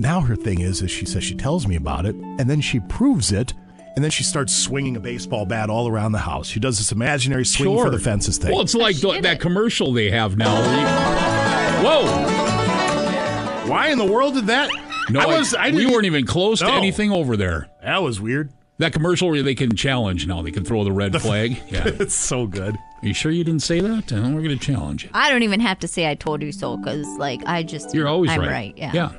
Now 0.00 0.20
her 0.20 0.36
thing 0.36 0.60
is, 0.60 0.80
is 0.80 0.92
she 0.92 1.06
says 1.06 1.24
she 1.24 1.34
tells 1.34 1.66
me 1.66 1.74
about 1.74 2.06
it, 2.06 2.14
and 2.14 2.48
then 2.48 2.60
she 2.60 2.78
proves 2.78 3.32
it, 3.32 3.52
and 3.96 4.04
then 4.04 4.12
she 4.12 4.22
starts 4.22 4.52
swinging 4.54 4.94
a 4.96 5.00
baseball 5.00 5.44
bat 5.44 5.70
all 5.70 5.88
around 5.88 6.12
the 6.12 6.18
house. 6.18 6.46
She 6.46 6.60
does 6.60 6.78
this 6.78 6.92
imaginary 6.92 7.44
swing 7.46 7.76
for 7.76 7.90
the 7.90 7.98
fences 7.98 8.38
thing. 8.38 8.52
Well, 8.52 8.60
it's 8.60 8.76
like 8.76 8.94
th- 8.96 9.22
that 9.22 9.40
commercial 9.40 9.92
they 9.92 10.10
have 10.12 10.36
now. 10.36 10.54
Whoa! 11.82 13.68
Why 13.68 13.88
in 13.88 13.98
the 13.98 14.06
world 14.06 14.34
did 14.34 14.46
that? 14.46 14.70
No, 15.10 15.20
I 15.20 15.24
I- 15.24 15.38
was. 15.38 15.54
I 15.54 15.66
we 15.70 15.78
didn't, 15.78 15.92
weren't 15.92 16.06
even 16.06 16.26
close 16.26 16.60
to 16.60 16.66
anything 16.70 17.10
over 17.12 17.36
there. 17.36 17.68
That 17.82 18.02
was 18.02 18.20
weird. 18.20 18.52
That 18.78 18.92
commercial 18.92 19.28
where 19.30 19.42
they 19.42 19.54
can 19.56 19.74
challenge 19.74 20.26
now. 20.26 20.40
They 20.42 20.52
can 20.52 20.64
throw 20.64 20.84
the 20.84 20.92
red 20.92 21.20
flag. 21.22 21.60
Yeah. 21.68 21.82
it's 21.86 22.14
so 22.14 22.46
good. 22.46 22.76
Are 22.76 23.06
you 23.06 23.14
sure 23.14 23.30
you 23.32 23.42
didn't 23.44 23.62
say 23.62 23.80
that? 23.80 24.12
Uh, 24.12 24.16
we're 24.30 24.42
going 24.42 24.56
to 24.56 24.58
challenge 24.58 25.04
it. 25.04 25.10
I 25.14 25.30
don't 25.30 25.42
even 25.42 25.60
have 25.60 25.78
to 25.80 25.88
say 25.88 26.08
I 26.08 26.14
told 26.14 26.42
you 26.42 26.52
so 26.52 26.76
because, 26.76 27.06
like, 27.18 27.40
I 27.46 27.62
just. 27.64 27.94
You're 27.94 28.06
always 28.08 28.30
I'm 28.30 28.40
right. 28.40 28.50
right. 28.50 28.74
Yeah. 28.78 28.92
Yeah. 28.92 29.12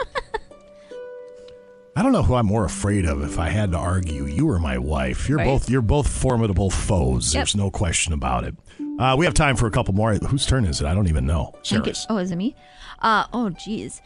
I 1.96 2.02
don't 2.02 2.12
know 2.12 2.22
who 2.22 2.34
I'm 2.34 2.46
more 2.46 2.64
afraid 2.64 3.04
of 3.04 3.22
if 3.22 3.38
I 3.38 3.48
had 3.48 3.72
to 3.72 3.78
argue. 3.78 4.24
You 4.26 4.48
or 4.48 4.58
my 4.60 4.78
wife. 4.78 5.28
You're 5.28 5.38
Right. 5.38 5.44
both 5.46 5.68
you're 5.68 5.82
both 5.82 6.06
formidable 6.08 6.70
foes. 6.70 7.34
Yep. 7.34 7.40
There's 7.40 7.56
no 7.56 7.70
question 7.70 8.12
about 8.12 8.44
it. 8.44 8.54
Uh, 8.98 9.16
we 9.18 9.24
have 9.24 9.34
time 9.34 9.56
for 9.56 9.66
a 9.66 9.70
couple 9.70 9.92
more. 9.94 10.14
Whose 10.14 10.46
turn 10.46 10.64
is 10.64 10.80
it? 10.80 10.86
I 10.86 10.94
don't 10.94 11.08
even 11.08 11.26
know. 11.26 11.50
I 11.54 11.58
it- 11.58 11.66
Sarah's. 11.66 12.06
oh, 12.08 12.18
is 12.18 12.30
it 12.30 12.36
me? 12.36 12.54
Uh, 13.00 13.24
oh, 13.32 13.50
geez. 13.50 14.00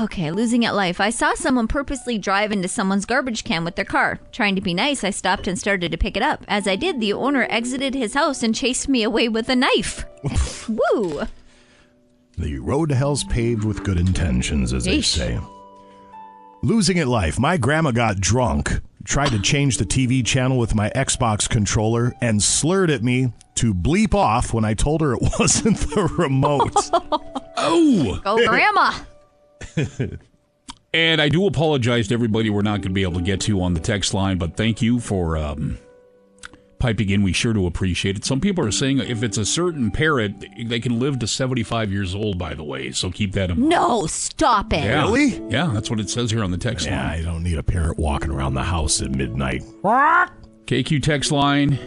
Okay, 0.00 0.30
losing 0.30 0.64
at 0.64 0.74
life. 0.74 1.00
I 1.00 1.10
saw 1.10 1.34
someone 1.34 1.68
purposely 1.68 2.16
drive 2.16 2.50
into 2.50 2.66
someone's 2.66 3.04
garbage 3.04 3.44
can 3.44 3.62
with 3.62 3.76
their 3.76 3.84
car. 3.84 4.20
Trying 4.32 4.54
to 4.54 4.62
be 4.62 4.72
nice, 4.72 5.04
I 5.04 5.10
stopped 5.10 5.46
and 5.46 5.58
started 5.58 5.92
to 5.92 5.98
pick 5.98 6.16
it 6.16 6.22
up. 6.22 6.46
As 6.48 6.66
I 6.66 6.76
did, 6.76 6.98
the 6.98 7.12
owner 7.12 7.46
exited 7.50 7.94
his 7.94 8.14
house 8.14 8.42
and 8.42 8.54
chased 8.54 8.88
me 8.88 9.02
away 9.02 9.28
with 9.28 9.50
a 9.50 9.56
knife. 9.56 10.06
Woo! 10.68 11.24
The 12.38 12.58
road 12.58 12.88
to 12.88 12.94
hell's 12.94 13.24
paved 13.24 13.64
with 13.64 13.84
good 13.84 13.98
intentions, 13.98 14.72
as 14.72 14.86
they 14.86 15.02
say. 15.02 15.38
Losing 16.62 16.98
at 16.98 17.08
life. 17.08 17.38
My 17.38 17.58
grandma 17.58 17.90
got 17.90 18.18
drunk, 18.18 18.80
tried 19.04 19.30
to 19.30 19.38
change 19.42 19.76
the 19.76 19.84
TV 19.84 20.24
channel 20.24 20.56
with 20.56 20.74
my 20.74 20.88
Xbox 20.90 21.46
controller, 21.46 22.14
and 22.22 22.42
slurred 22.42 22.88
at 22.88 23.02
me 23.02 23.34
to 23.56 23.74
bleep 23.74 24.14
off 24.14 24.54
when 24.54 24.64
I 24.64 24.72
told 24.72 25.02
her 25.02 25.12
it 25.12 25.20
wasn't 25.38 25.76
the 25.76 26.04
remote. 26.16 26.72
oh! 27.58 28.20
Go, 28.24 28.46
Grandma! 28.46 28.92
And 30.94 31.22
I 31.22 31.30
do 31.30 31.46
apologize 31.46 32.08
to 32.08 32.14
everybody 32.14 32.50
we're 32.50 32.60
not 32.60 32.82
going 32.82 32.90
to 32.90 32.90
be 32.90 33.02
able 33.02 33.14
to 33.14 33.22
get 33.22 33.40
to 33.42 33.62
on 33.62 33.72
the 33.72 33.80
text 33.80 34.12
line, 34.12 34.36
but 34.36 34.58
thank 34.58 34.82
you 34.82 35.00
for 35.00 35.38
um, 35.38 35.78
piping 36.78 37.08
in. 37.08 37.22
We 37.22 37.32
sure 37.32 37.54
do 37.54 37.66
appreciate 37.66 38.16
it. 38.18 38.26
Some 38.26 38.42
people 38.42 38.62
are 38.66 38.70
saying 38.70 38.98
if 38.98 39.22
it's 39.22 39.38
a 39.38 39.46
certain 39.46 39.90
parrot, 39.90 40.32
they 40.66 40.80
can 40.80 41.00
live 41.00 41.18
to 41.20 41.26
75 41.26 41.90
years 41.90 42.14
old, 42.14 42.38
by 42.38 42.52
the 42.52 42.62
way, 42.62 42.92
so 42.92 43.10
keep 43.10 43.32
that 43.32 43.50
in 43.50 43.60
mind. 43.60 43.70
No, 43.70 44.06
stop 44.06 44.70
it. 44.74 44.84
Yeah. 44.84 45.06
Yeah, 45.48 45.70
that's 45.72 45.88
what 45.88 45.98
it 45.98 46.10
says 46.10 46.30
here 46.30 46.44
on 46.44 46.50
the 46.50 46.58
text 46.58 46.84
line. 46.86 46.94
yeah, 46.94 47.08
line. 47.08 47.20
I 47.20 47.22
don't 47.22 47.42
need 47.42 47.56
a 47.56 47.62
parrot 47.62 47.98
walking 47.98 48.30
around 48.30 48.52
the 48.52 48.62
house 48.62 49.00
at 49.00 49.12
midnight. 49.12 49.62
KQ 50.66 51.02
text 51.02 51.32
line 51.32 51.78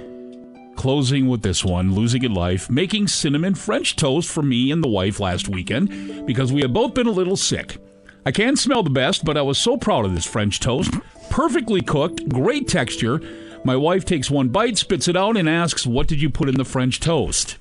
closing 0.76 1.28
with 1.28 1.42
this 1.42 1.64
one 1.64 1.94
losing 1.94 2.24
at 2.26 2.32
life 2.32 2.70
making 2.70 3.08
cinnamon 3.08 3.56
french 3.56 3.96
toast 3.96 4.30
for 4.30 4.44
me 4.44 4.72
and 4.72 4.84
the 4.84 4.88
wife 4.88 5.20
last 5.20 5.50
weekend 5.50 6.26
because 6.26 6.52
we 6.52 6.62
had 6.62 6.74
both 6.74 6.94
been 6.94 7.08
a 7.08 7.12
little 7.12 7.38
sick. 7.38 7.78
I 8.26 8.32
can't 8.32 8.58
smell 8.58 8.84
the 8.84 8.90
best 8.90 9.26
but 9.26 9.38
i 9.38 9.42
was 9.42 9.58
so 9.58 9.78
proud 9.78 10.06
of 10.06 10.14
this 10.14 10.26
french 10.26 10.60
toast. 10.60 10.94
Perfectly 11.30 11.82
cooked 11.82 12.28
great 12.30 12.68
texture. 12.68 13.22
My 13.64 13.76
wife 13.76 14.06
takes 14.06 14.30
one 14.30 14.50
bite 14.50 14.78
spits 14.78 15.08
it 15.08 15.18
out 15.18 15.38
and 15.38 15.50
asks 15.50 15.86
what 15.86 16.08
did 16.08 16.22
you 16.22 16.30
put 16.30 16.50
in 16.50 16.56
the 16.56 16.66
french 16.66 17.00
toast? 17.00 17.58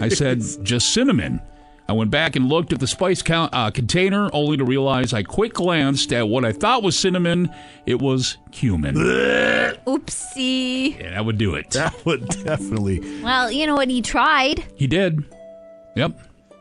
I 0.00 0.08
said 0.08 0.42
just 0.62 0.92
cinnamon 0.92 1.40
I 1.90 1.92
went 1.92 2.12
back 2.12 2.36
and 2.36 2.48
looked 2.48 2.72
at 2.72 2.78
the 2.78 2.86
spice 2.86 3.20
count, 3.20 3.52
uh, 3.52 3.72
container, 3.72 4.30
only 4.32 4.56
to 4.56 4.64
realize 4.64 5.12
I 5.12 5.24
quick 5.24 5.54
glanced 5.54 6.12
at 6.12 6.28
what 6.28 6.44
I 6.44 6.52
thought 6.52 6.84
was 6.84 6.96
cinnamon. 6.96 7.52
It 7.84 8.00
was 8.00 8.38
cumin. 8.52 8.94
Oopsie. 9.88 10.96
Yeah, 10.96 11.10
that 11.10 11.24
would 11.24 11.36
do 11.36 11.56
it. 11.56 11.70
That 11.70 12.06
would 12.06 12.28
definitely. 12.44 13.00
Well, 13.24 13.50
you 13.50 13.66
know 13.66 13.74
what? 13.74 13.88
He 13.88 14.02
tried. 14.02 14.62
He 14.76 14.86
did. 14.86 15.24
Yep. 15.96 16.16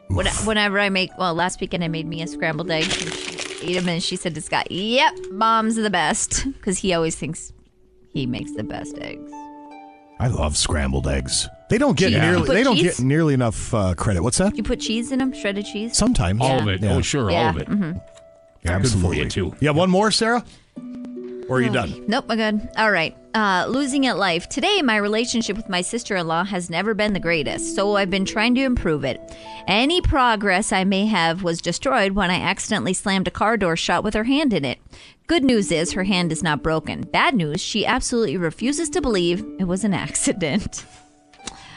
When, 0.08 0.26
whenever 0.46 0.80
I 0.80 0.90
make, 0.90 1.12
well, 1.20 1.36
last 1.36 1.62
weekend 1.62 1.84
I 1.84 1.90
made 1.90 2.08
me 2.08 2.24
a 2.24 2.28
scrambled 2.28 2.72
egg. 2.72 2.86
And 2.86 3.14
she 3.14 3.68
ate 3.68 3.76
them 3.76 3.88
and 3.88 4.02
she 4.02 4.16
said 4.16 4.34
to 4.34 4.42
Scott, 4.42 4.72
"Yep, 4.72 5.14
mom's 5.30 5.76
the 5.76 5.92
best," 5.92 6.46
because 6.54 6.80
he 6.80 6.92
always 6.92 7.16
thinks 7.16 7.54
he 8.12 8.26
makes 8.26 8.52
the 8.56 8.64
best 8.64 8.98
eggs. 8.98 9.32
I 10.20 10.28
love 10.28 10.58
scrambled 10.58 11.08
eggs. 11.08 11.48
They 11.70 11.78
don't 11.78 11.98
get 11.98 12.08
Cheese. 12.08 12.16
You 12.16 12.22
nearly 12.22 12.48
put 12.48 12.54
they 12.54 12.64
don't 12.64 12.76
cheese? 12.76 12.98
get 12.98 13.06
nearly 13.06 13.34
enough 13.34 13.74
uh, 13.74 13.94
credit. 13.96 14.22
What's 14.24 14.38
that? 14.40 14.56
You 14.58 14.64
put 14.64 14.80
cheese 14.80 15.12
in 15.12 15.20
them, 15.20 15.34
shredded 15.34 15.66
cheese. 15.66 15.96
Sometimes. 15.98 16.42
All 16.42 16.60
of 16.60 16.68
it. 16.68 16.82
Yeah. 16.82 16.96
Oh, 16.96 17.02
sure, 17.02 17.30
yeah. 17.32 17.38
all 17.44 17.50
of 17.50 17.58
it. 17.58 17.70
mhm. 17.70 18.02
Absolutely. 18.66 19.18
Good 19.18 19.32
for 19.32 19.40
you, 19.42 19.52
too. 19.52 19.56
You 19.62 19.68
have 19.70 19.78
one 19.78 19.90
more, 19.90 20.12
Sarah? 20.12 20.44
Or 21.50 21.58
are 21.58 21.62
you 21.62 21.72
done? 21.72 22.06
Nope, 22.08 22.26
I'm 22.30 22.38
good. 22.38 22.70
All 22.78 22.92
right. 22.92 23.16
Uh, 23.34 23.66
losing 23.68 24.06
at 24.06 24.18
life. 24.18 24.48
Today, 24.50 24.82
my 24.82 24.98
relationship 24.98 25.56
with 25.58 25.68
my 25.70 25.82
sister 25.82 26.16
in 26.16 26.28
law 26.28 26.44
has 26.44 26.70
never 26.70 26.94
been 26.94 27.14
the 27.14 27.20
greatest, 27.20 27.76
so 27.76 27.96
I've 27.96 28.10
been 28.10 28.26
trying 28.26 28.56
to 28.56 28.62
improve 28.64 29.04
it. 29.04 29.20
Any 29.68 30.02
progress 30.02 30.72
I 30.72 30.84
may 30.84 31.06
have 31.08 31.44
was 31.44 31.62
destroyed 31.62 32.14
when 32.14 32.32
I 32.32 32.40
accidentally 32.40 32.94
slammed 32.94 33.28
a 33.28 33.32
car 33.32 33.56
door 33.58 33.76
shut 33.76 34.04
with 34.04 34.14
her 34.14 34.24
hand 34.24 34.54
in 34.54 34.66
it. 34.66 34.80
Good 35.28 35.44
news 35.44 35.72
is 35.72 35.92
her 35.94 36.04
hand 36.06 36.32
is 36.32 36.42
not 36.42 36.64
broken. 36.64 37.02
Bad 37.02 37.36
news, 37.36 37.62
she 37.62 37.86
absolutely 37.86 38.38
refuses 38.38 38.90
to 38.92 39.02
believe 39.02 39.46
it 39.60 39.66
was 39.66 39.84
an 39.84 39.94
accident. 40.06 40.86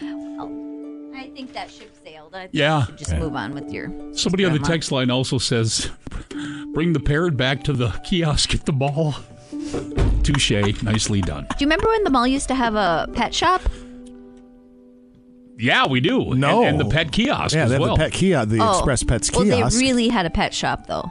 Well, 0.00 1.12
I 1.14 1.28
think 1.34 1.52
that 1.52 1.70
ship 1.70 1.94
sailed. 2.02 2.34
I 2.34 2.40
think 2.42 2.50
Yeah. 2.54 2.86
should 2.86 2.98
just 2.98 3.12
Yeah. 3.12 3.18
move 3.20 3.36
on 3.36 3.52
with 3.54 3.70
your. 3.70 3.90
Somebody 4.14 4.44
on 4.46 4.52
the 4.52 4.58
text 4.58 4.90
line 4.90 5.10
also 5.10 5.36
says, 5.38 5.90
bring 6.72 6.92
the 6.94 7.00
parrot 7.00 7.36
back 7.36 7.62
to 7.64 7.72
the 7.74 7.90
kiosk 8.04 8.54
at 8.54 8.64
the 8.64 8.72
mall. 8.72 9.16
Touche. 10.22 10.82
Nicely 10.82 11.20
done. 11.20 11.44
Do 11.50 11.56
you 11.60 11.66
remember 11.66 11.88
when 11.88 12.04
the 12.04 12.10
mall 12.10 12.26
used 12.26 12.48
to 12.48 12.54
have 12.54 12.74
a 12.74 13.08
pet 13.12 13.34
shop? 13.34 13.60
Yeah, 15.58 15.86
we 15.86 16.00
do. 16.00 16.34
No. 16.34 16.62
And, 16.64 16.80
and 16.80 16.80
the 16.80 16.92
pet 16.92 17.12
kiosk 17.12 17.54
Yeah, 17.54 17.64
as 17.64 17.70
they 17.70 17.74
have 17.74 17.80
well. 17.82 17.96
the 17.96 18.02
pet 18.04 18.12
kiosk, 18.12 18.48
the 18.48 18.60
Oh. 18.60 18.78
Express 18.78 19.02
Pets 19.02 19.30
kiosk. 19.30 19.46
Well, 19.48 19.58
kiosk. 19.58 19.78
they 19.78 19.84
really 19.84 20.08
had 20.08 20.26
a 20.26 20.30
pet 20.30 20.52
shop, 20.54 20.86
though. 20.86 21.08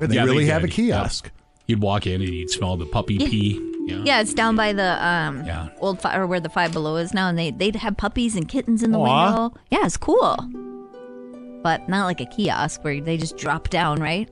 they 0.00 0.14
Yeah, 0.16 0.24
really 0.24 0.44
they 0.44 0.50
have 0.50 0.64
a 0.64 0.66
did. 0.66 0.74
kiosk. 0.74 1.30
You'd 1.66 1.80
walk 1.80 2.06
in 2.06 2.20
and 2.20 2.30
you'd 2.30 2.50
smell 2.50 2.76
the 2.76 2.84
puppy 2.86 3.14
Yeah. 3.14 3.28
pee. 3.28 3.60
Yeah. 3.86 4.02
Yeah, 4.04 4.20
it's 4.20 4.34
down 4.34 4.56
by 4.56 4.72
the 4.72 5.06
um 5.06 5.44
Yeah. 5.46 5.68
old 5.80 6.00
fi- 6.00 6.16
or 6.16 6.26
where 6.26 6.40
the 6.40 6.48
Five 6.48 6.72
Below 6.72 6.96
is 6.96 7.14
now, 7.14 7.28
and 7.28 7.38
they 7.38 7.50
they'd 7.50 7.76
have 7.76 7.96
puppies 7.96 8.34
and 8.34 8.48
kittens 8.48 8.82
in 8.82 8.92
the 8.92 8.98
Aw. 8.98 9.26
window. 9.26 9.54
Yeah, 9.70 9.84
it's 9.86 9.96
cool, 9.98 10.36
but 11.62 11.88
not 11.88 12.04
like 12.06 12.20
a 12.20 12.26
kiosk 12.26 12.82
where 12.82 13.00
they 13.00 13.16
just 13.16 13.36
drop 13.36 13.68
down, 13.70 14.00
right? 14.00 14.28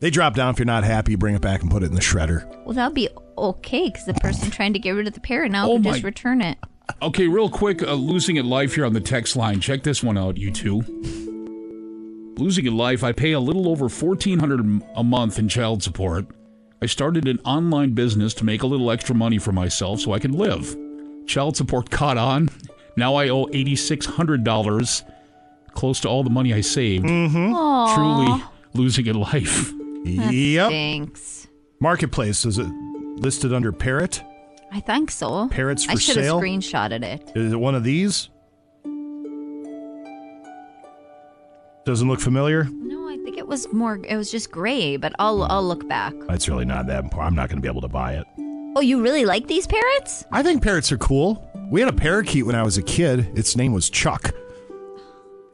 They 0.00 0.10
drop 0.10 0.34
down 0.34 0.50
if 0.54 0.58
you're 0.58 0.66
not 0.66 0.84
happy, 0.84 1.14
bring 1.14 1.34
it 1.34 1.42
back 1.42 1.60
and 1.62 1.70
put 1.70 1.82
it 1.82 1.86
in 1.86 1.94
the 1.94 2.00
shredder. 2.00 2.46
Well, 2.64 2.74
that'd 2.74 2.94
be 2.94 3.08
okay 3.36 3.88
because 3.90 4.06
the 4.06 4.14
person 4.14 4.50
trying 4.52 4.72
to 4.72 4.78
get 4.78 4.92
rid 4.92 5.06
of 5.06 5.12
the 5.14 5.20
parrot 5.20 5.52
now 5.52 5.68
Oh 5.68 5.74
can 5.74 5.82
my- 5.82 5.90
just 5.92 6.04
return 6.04 6.40
it. 6.40 6.58
Okay, 7.02 7.28
real 7.28 7.48
quick, 7.48 7.82
uh, 7.84 7.92
losing 7.94 8.36
at 8.36 8.44
life 8.44 8.74
here 8.74 8.84
on 8.84 8.92
the 8.94 9.00
text 9.00 9.36
line. 9.36 9.60
Check 9.60 9.84
this 9.84 10.02
one 10.02 10.18
out, 10.18 10.36
you 10.36 10.50
two. 10.50 10.80
Losing 12.36 12.66
at 12.66 12.72
life, 12.72 13.04
I 13.04 13.12
pay 13.12 13.32
a 13.32 13.38
little 13.40 13.68
over 13.68 13.88
fourteen 13.88 14.38
hundred 14.40 14.82
a 14.96 15.04
month 15.04 15.38
in 15.38 15.48
child 15.48 15.82
support. 15.82 16.26
I 16.82 16.86
started 16.86 17.28
an 17.28 17.38
online 17.44 17.92
business 17.92 18.32
to 18.34 18.44
make 18.44 18.62
a 18.62 18.66
little 18.66 18.90
extra 18.90 19.14
money 19.14 19.38
for 19.38 19.52
myself 19.52 20.00
so 20.00 20.12
I 20.14 20.18
can 20.18 20.32
live. 20.32 20.74
Child 21.26 21.56
support 21.56 21.90
caught 21.90 22.16
on. 22.16 22.48
Now 22.96 23.14
I 23.14 23.28
owe 23.28 23.46
eighty 23.52 23.76
six 23.76 24.06
hundred 24.06 24.42
dollars, 24.42 25.04
close 25.72 26.00
to 26.00 26.08
all 26.08 26.24
the 26.24 26.30
money 26.30 26.52
I 26.54 26.60
saved. 26.62 27.04
Mm-hmm. 27.04 27.94
Truly 27.94 28.42
losing 28.74 29.06
at 29.06 29.14
life. 29.16 29.72
Yep. 30.04 30.68
Thanks. 30.70 31.46
Marketplace 31.80 32.44
is 32.44 32.58
it 32.58 32.66
listed 33.20 33.52
under 33.52 33.72
parrot? 33.72 34.22
I 34.72 34.80
think 34.80 35.10
so. 35.10 35.48
Parrots 35.48 35.86
I 35.88 35.94
for 35.94 36.00
should 36.00 36.16
have 36.16 36.24
sale? 36.26 36.40
screenshotted 36.40 37.02
it. 37.02 37.32
Is 37.34 37.52
it 37.52 37.56
one 37.56 37.74
of 37.74 37.84
these? 37.84 38.28
Doesn't 41.84 42.08
look 42.08 42.20
familiar. 42.20 42.64
No, 42.64 43.08
I 43.08 43.16
think 43.24 43.36
it 43.38 43.46
was 43.48 43.70
more. 43.72 43.98
It 44.08 44.16
was 44.16 44.30
just 44.30 44.50
gray, 44.50 44.96
but 44.96 45.12
I'll 45.18 45.42
I'll 45.44 45.66
look 45.66 45.88
back. 45.88 46.12
It's 46.28 46.48
really 46.48 46.64
not 46.66 46.86
that 46.86 47.04
important. 47.04 47.28
I'm 47.28 47.34
not 47.34 47.48
going 47.48 47.56
to 47.58 47.62
be 47.62 47.68
able 47.68 47.80
to 47.80 47.88
buy 47.88 48.14
it. 48.14 48.26
Oh, 48.76 48.80
you 48.80 49.02
really 49.02 49.24
like 49.24 49.48
these 49.48 49.66
parrots? 49.66 50.24
I 50.30 50.42
think 50.42 50.62
parrots 50.62 50.92
are 50.92 50.98
cool. 50.98 51.50
We 51.70 51.80
had 51.80 51.88
a 51.88 51.96
parakeet 51.96 52.46
when 52.46 52.54
I 52.54 52.62
was 52.62 52.78
a 52.78 52.82
kid. 52.82 53.36
Its 53.36 53.56
name 53.56 53.72
was 53.72 53.90
Chuck. 53.90 54.32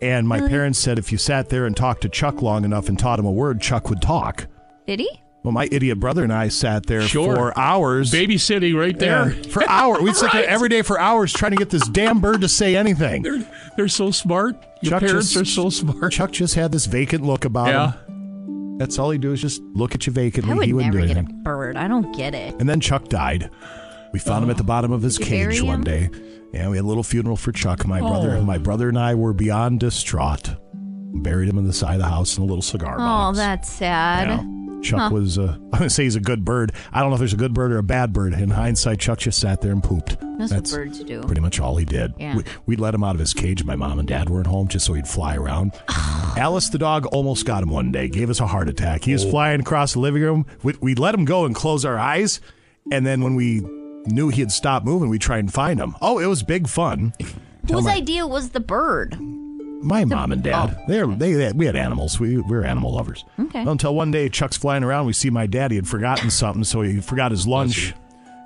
And 0.03 0.29
my 0.29 0.41
parents 0.41 0.79
said 0.79 0.99
if 0.99 1.11
you 1.11 1.19
sat 1.19 1.49
there 1.49 1.65
and 1.67 1.77
talked 1.77 2.03
to 2.03 2.09
Chuck 2.09 2.43
long 2.43 2.65
enough 2.65 2.89
and 2.89 2.99
taught 2.99 3.19
him 3.19 3.25
a 3.27 3.31
word, 3.33 3.61
Chuck 3.61 3.89
would 3.89 4.03
talk. 4.03 4.47
Did 4.87 5.01
he? 5.01 5.11
Well, 5.43 5.53
my 5.53 5.69
idiot 5.71 6.01
brother 6.01 6.23
and 6.25 6.33
I 6.33 6.49
sat 6.49 6.87
there 6.87 7.03
Sure. 7.03 7.35
for 7.37 7.59
hours. 7.59 8.11
Babysitting 8.11 8.77
right 8.77 8.99
there. 8.99 9.31
Yeah, 9.33 9.43
for 9.51 9.63
hours. 9.69 10.01
We'd 10.03 10.17
sit 10.17 10.33
there 10.33 10.43
Right. 10.43 10.51
every 10.51 10.69
day 10.69 10.83
for 10.83 10.99
hours 10.99 11.33
trying 11.33 11.53
to 11.53 11.57
get 11.57 11.71
this 11.71 11.87
damn 11.89 12.19
bird 12.21 12.41
to 12.41 12.49
say 12.49 12.75
anything. 12.77 13.23
They're 13.23 13.45
they're 13.77 13.89
so 13.89 14.11
smart. 14.11 14.57
Your 14.83 14.91
Chuck 14.91 15.01
parents 15.03 15.29
just- 15.33 15.37
are 15.41 15.45
so 15.45 15.71
smart. 15.71 16.13
Chuck 16.13 16.33
just 16.33 16.57
had 16.57 16.73
this 16.73 16.87
vacant 16.87 17.25
look 17.25 17.45
about 17.45 17.69
Yeah. 17.69 17.93
him. 17.93 18.77
That's 18.79 18.99
all 18.99 19.11
he'd 19.11 19.21
do 19.23 19.33
is 19.33 19.41
just 19.41 19.63
look 19.73 19.95
at 19.95 20.07
you 20.07 20.13
vacantly. 20.13 20.53
I 20.53 20.57
would 20.57 20.67
he 20.67 20.73
wouldn't 20.75 20.95
never 20.95 21.07
do 21.07 21.09
get 21.09 21.17
a 21.17 21.21
anything. 21.21 21.43
bird. 21.43 21.77
I 21.77 21.89
don't 21.89 22.15
get 22.15 22.35
it. 22.35 22.57
And 22.61 22.69
then 22.69 22.81
Chuck 22.81 23.09
died. 23.09 23.49
We 24.13 24.19
found 24.19 24.43
him 24.43 24.49
oh. 24.51 24.53
at 24.53 24.57
the 24.59 24.65
bottom 24.65 24.93
of 24.93 25.01
his 25.03 25.17
Did 25.17 25.29
you 25.29 25.37
bury 25.39 25.53
cage 25.55 25.63
one 25.63 25.75
him? 25.77 25.85
day. 25.85 26.09
Yeah, 26.53 26.69
we 26.71 26.77
had 26.77 26.85
a 26.85 26.89
little 26.89 27.03
funeral 27.03 27.37
for 27.37 27.53
Chuck. 27.53 27.87
My 27.87 28.01
brother, 28.01 28.37
Oh. 28.37 28.43
my 28.45 28.59
brother 28.59 28.89
and 28.89 28.99
I 28.99 29.15
were 29.15 29.33
beyond 29.33 29.81
distraught. 29.81 30.57
Buried 30.73 31.49
him 31.49 31.59
in 31.59 31.67
the 31.67 31.73
side 31.73 31.95
of 31.95 32.01
the 32.01 32.09
house 32.09 32.37
in 32.37 32.43
a 32.45 32.47
little 32.47 32.63
cigar 32.63 32.95
Oh, 32.95 32.99
box. 32.99 33.39
Oh, 33.39 33.41
that's 33.41 33.71
sad. 33.73 34.29
Yeah. 34.29 34.43
Chuck 34.83 35.01
Huh. 35.01 35.11
was, 35.13 35.39
uh, 35.39 35.57
I'm 35.65 35.71
going 35.71 35.83
to 35.85 35.91
say 35.91 36.05
he's 36.05 36.17
a 36.17 36.21
good 36.21 36.45
bird. 36.45 36.73
I 36.93 37.01
don't 37.01 37.09
know 37.11 37.15
if 37.15 37.19
there's 37.19 37.33
a 37.33 37.37
good 37.39 37.55
bird 37.55 37.73
or 37.73 37.79
a 37.79 37.83
bad 37.83 38.13
bird. 38.13 38.35
In 38.35 38.51
hindsight, 38.51 39.01
Chuck 39.01 39.19
just 39.19 39.39
sat 39.39 39.61
there 39.63 39.73
and 39.73 39.83
pooped. 39.83 40.17
That's 40.39 40.53
what 40.53 40.71
birds 40.71 41.03
do. 41.03 41.23
Pretty 41.23 41.41
much 41.41 41.59
all 41.59 41.77
he 41.77 41.85
did. 41.87 42.13
Yeah. 42.19 42.37
We, 42.37 42.45
we 42.67 42.77
let 42.77 42.95
him 42.95 43.03
out 43.03 43.15
of 43.15 43.21
his 43.21 43.33
cage. 43.35 43.65
My 43.65 43.75
mom 43.77 43.99
and 43.99 44.07
dad 44.07 44.29
weren't 44.29 44.47
home 44.47 44.69
just 44.69 44.85
so 44.87 44.93
he'd 44.93 45.09
fly 45.09 45.35
around. 45.37 45.73
Alice 45.89 46.69
the 46.69 46.79
dog 46.79 47.07
almost 47.07 47.47
got 47.47 47.63
him 47.63 47.71
one 47.71 47.91
day, 47.91 48.09
gave 48.09 48.29
us 48.31 48.41
a 48.41 48.47
heart 48.47 48.69
attack. 48.69 49.05
He 49.05 49.13
was 49.15 49.25
Oh. 49.25 49.31
flying 49.31 49.61
across 49.61 49.95
the 49.95 50.01
living 50.01 50.23
room. 50.23 50.47
We, 50.63 50.75
we 50.81 50.95
let 50.95 51.15
him 51.15 51.25
go 51.25 51.47
and 51.47 51.55
close 51.55 51.85
our 51.85 51.99
eyes. 51.99 52.41
And 52.93 53.05
then 53.07 53.23
when 53.23 53.35
we 53.35 53.63
knew 54.07 54.29
he 54.29 54.41
had 54.41 54.53
stopped 54.53 54.87
moving, 54.87 55.09
we 55.09 55.19
tried 55.19 55.41
and 55.41 55.53
find 55.53 55.81
him. 55.81 55.97
Oh, 56.01 56.19
it 56.19 56.27
was 56.27 56.43
big 56.43 56.69
fun. 56.69 57.13
Whose 57.71 57.85
my, 57.85 57.95
idea 57.95 58.27
was 58.27 58.51
the 58.51 58.61
bird? 58.61 59.19
my 59.83 60.05
mom 60.05 60.33
and 60.33 60.43
dad. 60.43 60.79
They're, 60.87 61.07
they 61.07 61.33
had, 61.33 61.59
we 61.59 61.67
had 61.67 61.77
animals. 61.77 62.19
We, 62.19 62.37
we 62.37 62.43
were 62.43 62.65
animal 62.65 62.95
lovers. 62.95 63.25
Okay. 63.39 63.63
Until 63.63 63.95
one 63.95 64.11
day, 64.11 64.29
Chuck's 64.29 64.57
flying 64.57 64.83
around. 64.85 65.07
We 65.07 65.13
see 65.13 65.31
my 65.31 65.47
dad. 65.47 65.71
He 65.71 65.77
had 65.77 65.89
forgotten 65.89 66.31
something, 66.31 66.65
so 66.65 66.83
he 66.83 67.01
forgot 67.01 67.31
his 67.31 67.47
lunch. 67.47 67.95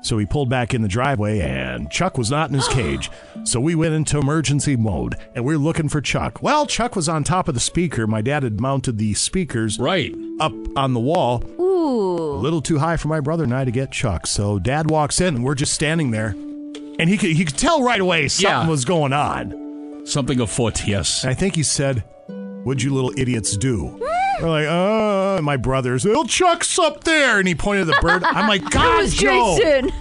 So 0.03 0.17
we 0.17 0.27
pulled 0.27 0.49
back 0.49 0.73
in 0.75 0.83
the 0.83 0.89
driveway, 0.89 1.41
and 1.41 1.91
Chuck 1.91 2.17
was 2.17 2.31
not 2.31 2.49
in 2.49 2.55
his 2.55 2.67
cage. 2.69 3.11
So 3.45 3.61
we 3.61 3.75
went 3.75 3.95
into 3.95 4.19
emergency 4.19 4.77
mode, 4.77 5.17
and 5.35 5.45
we 5.45 5.55
are 5.55 5.59
looking 5.59 5.89
for 5.89 6.01
Chuck. 6.01 6.43
Well, 6.43 6.67
Chuck 6.67 6.97
was 6.97 7.09
on 7.09 7.23
top 7.25 7.49
of 7.49 7.55
the 7.55 7.61
speaker. 7.61 8.07
My 8.07 8.23
dad 8.23 8.43
had 8.43 8.61
mounted 8.61 8.99
the 8.99 9.15
speakers 9.15 9.79
right 9.79 10.15
up 10.41 10.53
on 10.77 10.95
the 10.95 11.01
wall. 11.01 11.45
Ooh. 11.61 12.19
A 12.35 12.41
little 12.41 12.62
too 12.62 12.79
high 12.79 12.97
for 12.97 13.09
my 13.09 13.20
brother 13.20 13.45
and 13.45 13.55
I 13.55 13.65
to 13.65 13.70
get 13.70 13.91
Chuck. 13.93 14.27
So 14.27 14.59
Dad 14.59 14.91
walks 14.91 15.20
in, 15.20 15.35
and 15.37 15.45
we're 15.45 15.55
just 15.55 15.73
standing 15.75 16.11
there, 16.11 16.29
and 16.99 17.09
he 17.09 17.17
could 17.19 17.31
he 17.33 17.45
could 17.45 17.59
tell 17.59 17.83
right 17.83 18.01
away 18.01 18.29
something 18.29 18.51
Yeah. 18.51 18.69
was 18.69 18.85
going 18.85 19.12
on. 19.12 20.03
Something 20.07 20.41
afoot. 20.41 20.87
Yes. 20.89 21.25
I 21.25 21.35
think 21.35 21.55
he 21.57 21.62
said, 21.62 22.05
"What'd 22.65 22.83
you 22.83 22.93
little 22.95 23.12
idiots 23.17 23.57
do?" 23.57 23.89
Hmm. 24.03 24.19
We're 24.43 24.49
like, 24.49 24.67
oh, 24.69 25.36
and 25.36 25.44
my 25.44 25.57
brother's, 25.57 26.05
"Oh, 26.07 26.25
Chuck's 26.25 26.78
up 26.78 27.05
there," 27.05 27.39
and 27.39 27.47
he 27.49 27.55
pointed 27.55 27.89
at 27.89 27.94
the 27.97 28.01
bird. 28.01 28.23
I'm 28.25 28.49
like, 28.49 28.62
It 28.67 28.70
"God, 28.70 28.99
was 28.99 29.15
Joe, 29.15 29.57
Jason. 29.60 29.93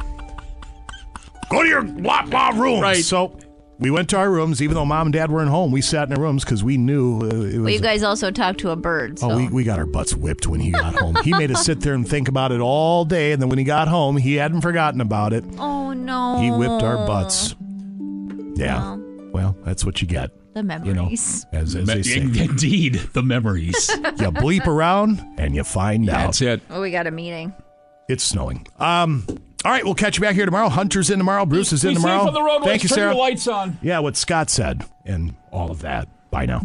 go 1.49 1.63
to 1.63 1.67
your 1.69 1.81
blah 1.83 2.25
blah 2.25 2.49
room." 2.49 2.79
Right. 2.81 3.03
So 3.03 3.37
we 3.79 3.91
went 3.91 4.09
to 4.09 4.17
our 4.17 4.29
rooms, 4.29 4.61
even 4.61 4.75
though 4.75 4.85
mom 4.85 5.07
and 5.07 5.13
dad 5.13 5.31
weren't 5.31 5.49
home. 5.49 5.71
We 5.71 5.81
sat 5.81 6.07
in 6.09 6.15
our 6.15 6.21
rooms 6.21 6.43
because 6.43 6.63
we 6.63 6.77
knew 6.77 7.19
uh, 7.21 7.25
it 7.25 7.31
was. 7.33 7.57
Well, 7.59 7.69
you 7.69 7.79
guys 7.79 8.03
also 8.03 8.29
talked 8.31 8.59
to 8.61 8.71
a 8.71 8.75
bird. 8.75 9.19
So. 9.19 9.31
Oh, 9.31 9.37
we, 9.37 9.47
we 9.49 9.63
got 9.63 9.79
our 9.79 9.85
butts 9.85 10.13
whipped 10.13 10.47
when 10.47 10.59
he 10.59 10.71
got 10.71 10.95
home. 10.95 11.15
He 11.23 11.31
made 11.33 11.51
us 11.51 11.65
sit 11.65 11.79
there 11.81 11.93
and 11.93 12.07
think 12.07 12.27
about 12.27 12.51
it 12.51 12.59
all 12.59 13.05
day, 13.05 13.31
and 13.31 13.41
then 13.41 13.49
when 13.49 13.57
he 13.57 13.63
got 13.65 13.87
home, 13.87 14.17
he 14.17 14.35
hadn't 14.35 14.61
forgotten 14.61 15.01
about 15.01 15.33
it. 15.33 15.43
oh 15.57 15.93
no. 15.93 16.37
He 16.39 16.51
whipped 16.51 16.83
our 16.83 17.05
butts. 17.07 17.55
Yeah. 18.55 18.95
Well, 19.31 19.55
that's 19.63 19.85
what 19.85 20.01
you 20.01 20.07
get. 20.07 20.31
The 20.59 20.63
memories. 20.63 20.87
You 20.87 20.93
know, 20.93 21.01
memories. 21.03 21.45
as, 21.53 21.73
as 21.75 21.87
Me- 21.87 21.93
they 21.93 22.03
say. 22.03 22.19
Indeed, 22.43 22.95
the 23.13 23.23
memories. 23.23 23.89
you 23.95 24.31
bleep 24.31 24.67
around 24.67 25.25
and 25.37 25.55
you 25.55 25.63
find 25.63 26.09
out. 26.09 26.25
That's 26.25 26.41
it. 26.41 26.61
Oh, 26.69 26.81
we 26.81 26.91
got 26.91 27.07
a 27.07 27.11
meeting. 27.11 27.53
It's 28.09 28.23
snowing. 28.25 28.67
Um. 28.77 29.25
All 29.65 29.71
right, 29.71 29.83
we'll 29.85 29.93
catch 29.95 30.17
you 30.17 30.21
back 30.21 30.35
here 30.35 30.45
tomorrow. 30.45 30.67
Hunter's 30.69 31.09
in 31.09 31.17
tomorrow. 31.17 31.45
Bruce 31.45 31.71
is 31.73 31.83
in 31.85 31.91
Be 31.91 31.95
safe 31.95 32.03
tomorrow. 32.03 32.27
on 32.27 32.33
the 32.33 32.41
roadways. 32.41 32.69
Thank 32.69 32.83
you, 32.83 32.89
Turn 32.89 32.95
Sarah. 32.97 33.11
your 33.13 33.19
lights 33.21 33.47
on. 33.47 33.77
Yeah, 33.81 33.99
what 33.99 34.15
Scott 34.17 34.49
said 34.49 34.83
and 35.05 35.35
all 35.51 35.69
of 35.71 35.81
that. 35.81 36.07
Bye 36.31 36.45
now. 36.45 36.59